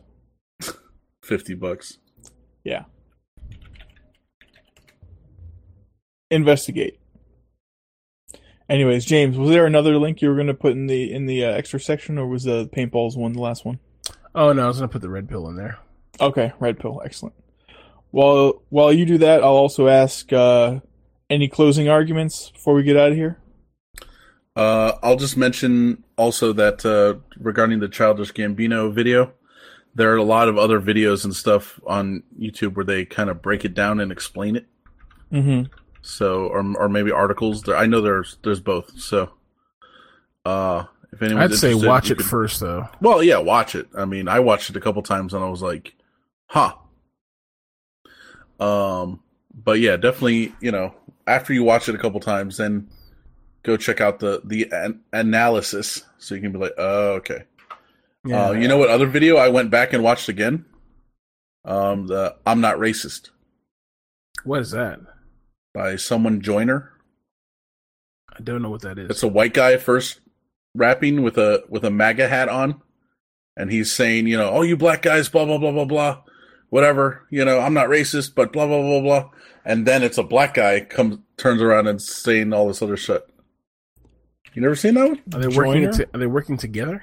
Fifty 1.22 1.54
bucks. 1.54 1.98
Yeah. 2.64 2.86
Investigate. 6.34 6.98
Anyways, 8.68 9.04
James, 9.04 9.36
was 9.36 9.50
there 9.50 9.66
another 9.66 9.98
link 9.98 10.22
you 10.22 10.28
were 10.28 10.34
going 10.34 10.46
to 10.46 10.54
put 10.54 10.72
in 10.72 10.86
the 10.86 11.12
in 11.12 11.26
the 11.26 11.44
uh, 11.44 11.50
extra 11.50 11.78
section, 11.78 12.18
or 12.18 12.26
was 12.26 12.44
the 12.44 12.66
paintballs 12.68 13.16
one 13.16 13.32
the 13.34 13.40
last 13.40 13.64
one? 13.64 13.78
Oh 14.34 14.52
no, 14.52 14.64
I 14.64 14.66
was 14.66 14.78
gonna 14.78 14.88
put 14.88 15.02
the 15.02 15.10
red 15.10 15.28
pill 15.28 15.48
in 15.48 15.56
there. 15.56 15.78
Okay, 16.20 16.52
red 16.58 16.78
pill, 16.80 17.00
excellent. 17.04 17.34
While 18.10 18.62
while 18.68 18.92
you 18.92 19.06
do 19.06 19.18
that, 19.18 19.42
I'll 19.42 19.50
also 19.50 19.86
ask 19.88 20.32
uh, 20.32 20.80
any 21.30 21.48
closing 21.48 21.88
arguments 21.88 22.50
before 22.50 22.74
we 22.74 22.82
get 22.82 22.96
out 22.96 23.10
of 23.10 23.16
here. 23.16 23.38
Uh, 24.56 24.92
I'll 25.02 25.16
just 25.16 25.36
mention 25.36 26.04
also 26.16 26.52
that 26.52 26.84
uh, 26.84 27.20
regarding 27.38 27.80
the 27.80 27.88
Childish 27.88 28.32
Gambino 28.32 28.92
video, 28.92 29.32
there 29.94 30.12
are 30.12 30.16
a 30.16 30.24
lot 30.24 30.48
of 30.48 30.58
other 30.58 30.80
videos 30.80 31.24
and 31.24 31.34
stuff 31.34 31.80
on 31.86 32.22
YouTube 32.38 32.74
where 32.74 32.84
they 32.84 33.04
kind 33.04 33.30
of 33.30 33.42
break 33.42 33.64
it 33.64 33.74
down 33.74 34.00
and 34.00 34.10
explain 34.10 34.56
it. 34.56 34.66
Mm-hmm. 35.32 35.72
So, 36.06 36.46
or 36.48 36.60
or 36.76 36.88
maybe 36.88 37.10
articles. 37.10 37.62
There, 37.62 37.76
I 37.76 37.86
know 37.86 38.02
there's 38.02 38.36
there's 38.42 38.60
both. 38.60 38.98
So, 39.00 39.30
uh, 40.44 40.84
if 41.12 41.22
anyone's 41.22 41.52
I'd 41.52 41.58
say 41.58 41.74
watch 41.74 42.10
it 42.10 42.18
could- 42.18 42.26
first 42.26 42.60
though. 42.60 42.88
Well, 43.00 43.22
yeah, 43.22 43.38
watch 43.38 43.74
it. 43.74 43.88
I 43.96 44.04
mean, 44.04 44.28
I 44.28 44.40
watched 44.40 44.68
it 44.68 44.76
a 44.76 44.80
couple 44.80 45.02
times 45.02 45.32
and 45.32 45.42
I 45.42 45.48
was 45.48 45.62
like, 45.62 45.94
huh. 46.46 46.74
Um, 48.60 49.20
but 49.54 49.80
yeah, 49.80 49.96
definitely, 49.96 50.52
you 50.60 50.70
know, 50.70 50.94
after 51.26 51.52
you 51.52 51.64
watch 51.64 51.88
it 51.88 51.94
a 51.94 51.98
couple 51.98 52.20
times, 52.20 52.58
then 52.58 52.88
go 53.62 53.76
check 53.76 54.00
out 54.00 54.20
the 54.20 54.42
the 54.44 54.68
an- 54.72 55.00
analysis 55.12 56.04
so 56.18 56.34
you 56.34 56.40
can 56.42 56.52
be 56.52 56.58
like, 56.58 56.74
oh, 56.76 57.12
okay. 57.14 57.44
Uh, 58.30 58.52
you 58.52 58.68
know 58.68 58.78
what 58.78 58.88
other 58.90 59.06
video 59.06 59.36
I 59.36 59.48
went 59.48 59.70
back 59.70 59.92
and 59.92 60.02
watched 60.02 60.28
again? 60.28 60.64
Um, 61.64 62.06
the 62.08 62.36
I'm 62.46 62.60
not 62.60 62.76
racist 62.76 63.30
what 64.44 64.60
is 64.60 64.72
that? 64.72 65.00
By 65.74 65.96
someone 65.96 66.40
Joyner. 66.40 66.92
I 68.32 68.40
don't 68.40 68.62
know 68.62 68.70
what 68.70 68.82
that 68.82 68.98
is. 68.98 69.10
It's 69.10 69.22
a 69.22 69.28
white 69.28 69.54
guy 69.54 69.76
first 69.76 70.20
rapping 70.74 71.22
with 71.22 71.36
a 71.36 71.64
with 71.68 71.84
a 71.84 71.90
MAGA 71.90 72.28
hat 72.28 72.48
on, 72.48 72.80
and 73.56 73.70
he's 73.70 73.92
saying, 73.92 74.26
you 74.26 74.36
know, 74.36 74.50
oh, 74.50 74.62
you 74.62 74.76
black 74.76 75.02
guys, 75.02 75.28
blah 75.28 75.44
blah 75.44 75.58
blah 75.58 75.72
blah 75.72 75.84
blah, 75.84 76.22
whatever. 76.70 77.26
You 77.30 77.44
know, 77.44 77.60
I'm 77.60 77.74
not 77.74 77.88
racist, 77.88 78.34
but 78.34 78.52
blah 78.52 78.66
blah 78.66 78.82
blah 78.82 79.00
blah. 79.00 79.30
And 79.64 79.86
then 79.86 80.02
it's 80.02 80.18
a 80.18 80.22
black 80.22 80.54
guy 80.54 80.80
comes 80.80 81.18
turns 81.36 81.62
around 81.62 81.86
and 81.86 82.00
saying 82.00 82.52
all 82.52 82.68
this 82.68 82.82
other 82.82 82.96
shit. 82.96 83.26
You 84.52 84.62
never 84.62 84.76
seen 84.76 84.94
that 84.94 85.08
one? 85.08 85.22
Are 85.34 85.40
they 85.40 85.56
working? 85.56 85.90
To, 85.92 86.08
are 86.14 86.18
they 86.18 86.26
working 86.26 86.56
together? 86.56 87.02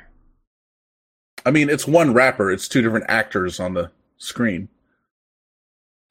I 1.45 1.51
mean, 1.51 1.69
it's 1.69 1.87
one 1.87 2.13
rapper. 2.13 2.51
It's 2.51 2.67
two 2.67 2.81
different 2.81 3.05
actors 3.09 3.59
on 3.59 3.73
the 3.73 3.91
screen. 4.17 4.69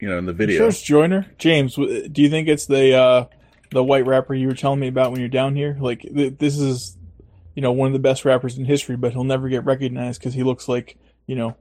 You 0.01 0.09
know, 0.09 0.17
in 0.17 0.25
the 0.25 0.33
video. 0.33 0.65
First 0.65 0.83
Joyner, 0.83 1.27
James, 1.37 1.75
do 1.75 2.09
you 2.15 2.29
think 2.29 2.47
it's 2.47 2.65
the 2.65 2.93
uh, 2.95 3.25
the 3.69 3.83
white 3.83 4.05
rapper 4.05 4.33
you 4.33 4.47
were 4.47 4.55
telling 4.55 4.79
me 4.79 4.87
about 4.87 5.11
when 5.11 5.19
you're 5.21 5.29
down 5.29 5.55
here? 5.55 5.77
Like 5.79 6.01
th- 6.01 6.37
this 6.39 6.57
is, 6.57 6.97
you 7.55 7.61
know, 7.61 7.71
one 7.71 7.87
of 7.87 7.93
the 7.93 7.99
best 7.99 8.25
rappers 8.25 8.57
in 8.57 8.65
history, 8.65 8.95
but 8.97 9.13
he'll 9.13 9.23
never 9.23 9.47
get 9.47 9.63
recognized 9.63 10.19
because 10.19 10.33
he 10.33 10.43
looks 10.43 10.67
like 10.67 10.97
you 11.27 11.35
know 11.35 11.55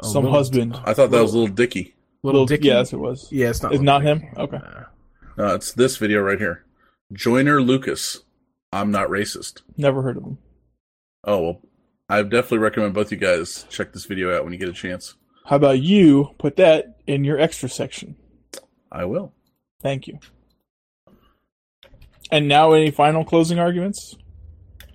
Oh, 0.00 0.10
some 0.10 0.22
Little- 0.24 0.38
husband. 0.38 0.80
I 0.84 0.94
thought 0.94 1.10
that 1.10 1.20
was 1.20 1.34
Little 1.34 1.54
Dicky. 1.54 1.94
Little 2.22 2.46
Dicky. 2.46 2.68
Yes, 2.68 2.92
it 2.92 2.98
was. 2.98 3.30
Yeah, 3.32 3.50
it's 3.50 3.62
not. 3.62 3.72
It's 3.72 3.80
Little 3.82 3.84
not 3.84 4.02
him? 4.02 4.22
Okay. 4.38 4.58
No, 5.36 5.54
it's 5.54 5.72
this 5.72 5.96
video 5.96 6.20
right 6.20 6.38
here. 6.38 6.64
Joyner 7.12 7.60
Lucas. 7.60 8.20
I'm 8.72 8.90
not 8.90 9.08
racist. 9.08 9.60
Never 9.76 10.02
heard 10.02 10.16
of 10.16 10.22
him. 10.22 10.38
Oh 11.24 11.42
well, 11.42 11.60
I 12.08 12.22
definitely 12.22 12.58
recommend 12.58 12.94
both 12.94 13.10
you 13.10 13.18
guys 13.18 13.66
check 13.68 13.92
this 13.92 14.06
video 14.06 14.34
out 14.34 14.44
when 14.44 14.52
you 14.52 14.58
get 14.58 14.68
a 14.68 14.72
chance. 14.72 15.14
How 15.44 15.56
about 15.56 15.80
you 15.80 16.30
put 16.38 16.56
that 16.56 16.98
in 17.06 17.24
your 17.24 17.38
extra 17.38 17.68
section? 17.68 18.16
I 18.90 19.04
will. 19.06 19.32
Thank 19.80 20.06
you. 20.06 20.18
And 22.30 22.48
now, 22.48 22.72
any 22.72 22.90
final 22.90 23.24
closing 23.24 23.58
arguments 23.58 24.16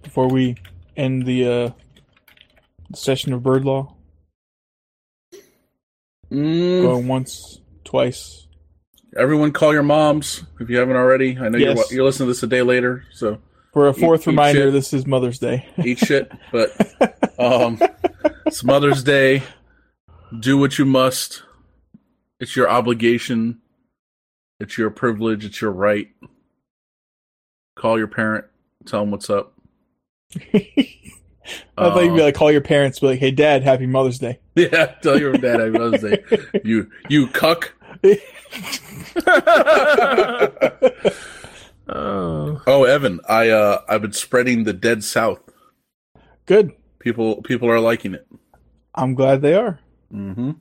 before 0.01 0.27
we 0.29 0.55
end 0.95 1.25
the 1.25 1.47
uh, 1.47 1.69
session 2.95 3.33
of 3.33 3.43
bird 3.43 3.63
law? 3.65 3.95
Mm, 6.31 6.81
Going 6.81 7.07
once, 7.07 7.59
twice. 7.83 8.47
everyone, 9.15 9.51
call 9.51 9.73
your 9.73 9.83
moms 9.83 10.43
if 10.59 10.69
you 10.69 10.77
haven't 10.77 10.95
already. 10.95 11.37
I 11.39 11.49
know 11.49 11.57
you're 11.57 11.75
you're 11.91 12.03
listening 12.05 12.27
to 12.27 12.33
this 12.33 12.43
a 12.43 12.47
day 12.47 12.61
later, 12.63 13.05
so 13.13 13.39
For 13.71 13.87
a 13.87 13.93
fourth 13.93 14.21
Eat- 14.21 14.23
eat 14.23 14.27
reminder, 14.27 14.61
shit. 14.63 14.73
this 14.73 14.93
is 14.93 15.05
Mother's 15.05 15.39
Day. 15.39 15.67
eat 15.85 15.99
shit. 15.99 16.31
But 16.51 16.71
um, 17.39 17.79
it's 18.45 18.63
Mother's 18.63 19.03
Day. 19.03 19.43
Do 20.39 20.57
what 20.57 20.77
you 20.77 20.85
must. 20.85 21.43
It's 22.39 22.55
your 22.55 22.69
obligation. 22.69 23.59
It's 24.59 24.77
your 24.77 24.89
privilege. 24.89 25.45
It's 25.45 25.61
your 25.61 25.71
right. 25.71 26.09
Call 27.75 27.97
your 27.97 28.07
parent. 28.07 28.45
Tell 28.85 29.01
them 29.01 29.11
what's 29.11 29.29
up. 29.29 29.53
I 30.53 31.89
thought 31.89 32.03
you'd 32.03 32.15
be 32.15 32.21
like, 32.21 32.35
call 32.35 32.51
your 32.51 32.59
parents, 32.61 32.99
be 32.99 33.07
like, 33.07 33.19
"Hey, 33.19 33.31
Dad, 33.31 33.63
Happy 33.63 33.85
Mother's 33.85 34.19
Day." 34.19 34.39
Yeah, 34.55 34.87
tell 35.01 35.19
your 35.19 35.33
dad 35.33 35.59
Happy 35.59 35.71
Mother's 35.71 36.01
Day. 36.01 36.23
You 36.63 36.89
you 37.09 37.27
cuck. 37.27 37.73
oh, 41.87 42.61
Oh, 42.67 42.83
Evan, 42.83 43.19
I 43.29 43.49
uh 43.49 43.81
I've 43.87 44.01
been 44.01 44.13
spreading 44.13 44.63
the 44.63 44.73
dead 44.73 45.03
south. 45.03 45.39
Good. 46.45 46.73
People 46.99 47.41
people 47.43 47.69
are 47.69 47.79
liking 47.79 48.13
it. 48.15 48.27
I'm 48.95 49.13
glad 49.13 49.41
they 49.41 49.53
are. 49.53 49.79
Mm-hmm. 50.13 50.51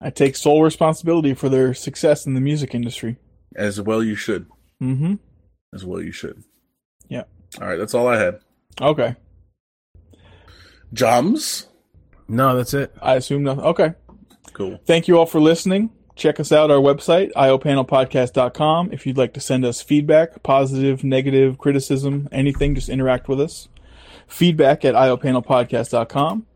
I 0.00 0.10
take 0.10 0.36
sole 0.36 0.62
responsibility 0.62 1.34
for 1.34 1.48
their 1.48 1.74
success 1.74 2.26
in 2.26 2.34
the 2.34 2.40
music 2.40 2.74
industry. 2.74 3.16
As 3.54 3.80
well 3.80 4.02
you 4.02 4.14
should. 4.14 4.46
Mm-hmm. 4.82 5.14
As 5.74 5.84
well 5.84 6.00
you 6.00 6.12
should. 6.12 6.42
Yeah. 7.08 7.24
All 7.60 7.66
right, 7.66 7.76
that's 7.76 7.94
all 7.94 8.08
I 8.08 8.18
had. 8.18 8.40
Okay. 8.80 9.16
Jums. 10.94 11.66
no, 12.28 12.56
that's 12.56 12.74
it. 12.74 12.94
I 13.00 13.14
assume 13.16 13.42
nothing. 13.42 13.64
Okay. 13.64 13.94
Cool. 14.52 14.80
Thank 14.86 15.08
you 15.08 15.18
all 15.18 15.26
for 15.26 15.40
listening. 15.40 15.90
Check 16.16 16.40
us 16.40 16.52
out 16.52 16.70
our 16.70 16.78
website, 16.78 17.32
iopanelpodcast.com. 17.32 18.92
If 18.92 19.06
you'd 19.06 19.16
like 19.16 19.32
to 19.34 19.40
send 19.40 19.64
us 19.64 19.80
feedback, 19.80 20.42
positive, 20.42 21.02
negative, 21.02 21.56
criticism, 21.58 22.28
anything, 22.30 22.74
just 22.74 22.88
interact 22.88 23.28
with 23.28 23.40
us. 23.40 23.68
Feedback 24.26 24.84
at 24.84 24.94
iopanelpodcast.com. 24.94 26.46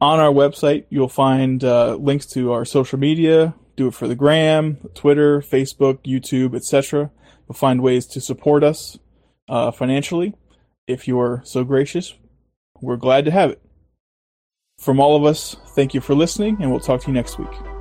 On 0.00 0.18
our 0.18 0.32
website, 0.32 0.86
you'll 0.88 1.08
find 1.08 1.62
uh, 1.62 1.94
links 1.96 2.26
to 2.26 2.52
our 2.52 2.64
social 2.64 2.98
media, 2.98 3.54
do 3.76 3.88
it 3.88 3.94
for 3.94 4.08
the 4.08 4.14
gram, 4.14 4.78
Twitter, 4.94 5.40
Facebook, 5.40 5.98
YouTube, 6.04 6.54
etc. 6.54 7.10
You'll 7.46 7.54
find 7.54 7.82
ways 7.82 8.06
to 8.06 8.20
support 8.20 8.64
us 8.64 8.98
uh, 9.48 9.70
financially. 9.70 10.34
If 10.86 11.06
you're 11.06 11.42
so 11.44 11.64
gracious, 11.64 12.14
we're 12.80 12.96
glad 12.96 13.26
to 13.26 13.30
have 13.30 13.50
it. 13.50 13.62
From 14.78 14.98
all 14.98 15.16
of 15.16 15.24
us, 15.24 15.56
thank 15.74 15.92
you 15.92 16.00
for 16.00 16.14
listening, 16.14 16.56
and 16.60 16.70
we'll 16.70 16.80
talk 16.80 17.02
to 17.02 17.08
you 17.08 17.12
next 17.12 17.38
week. 17.38 17.79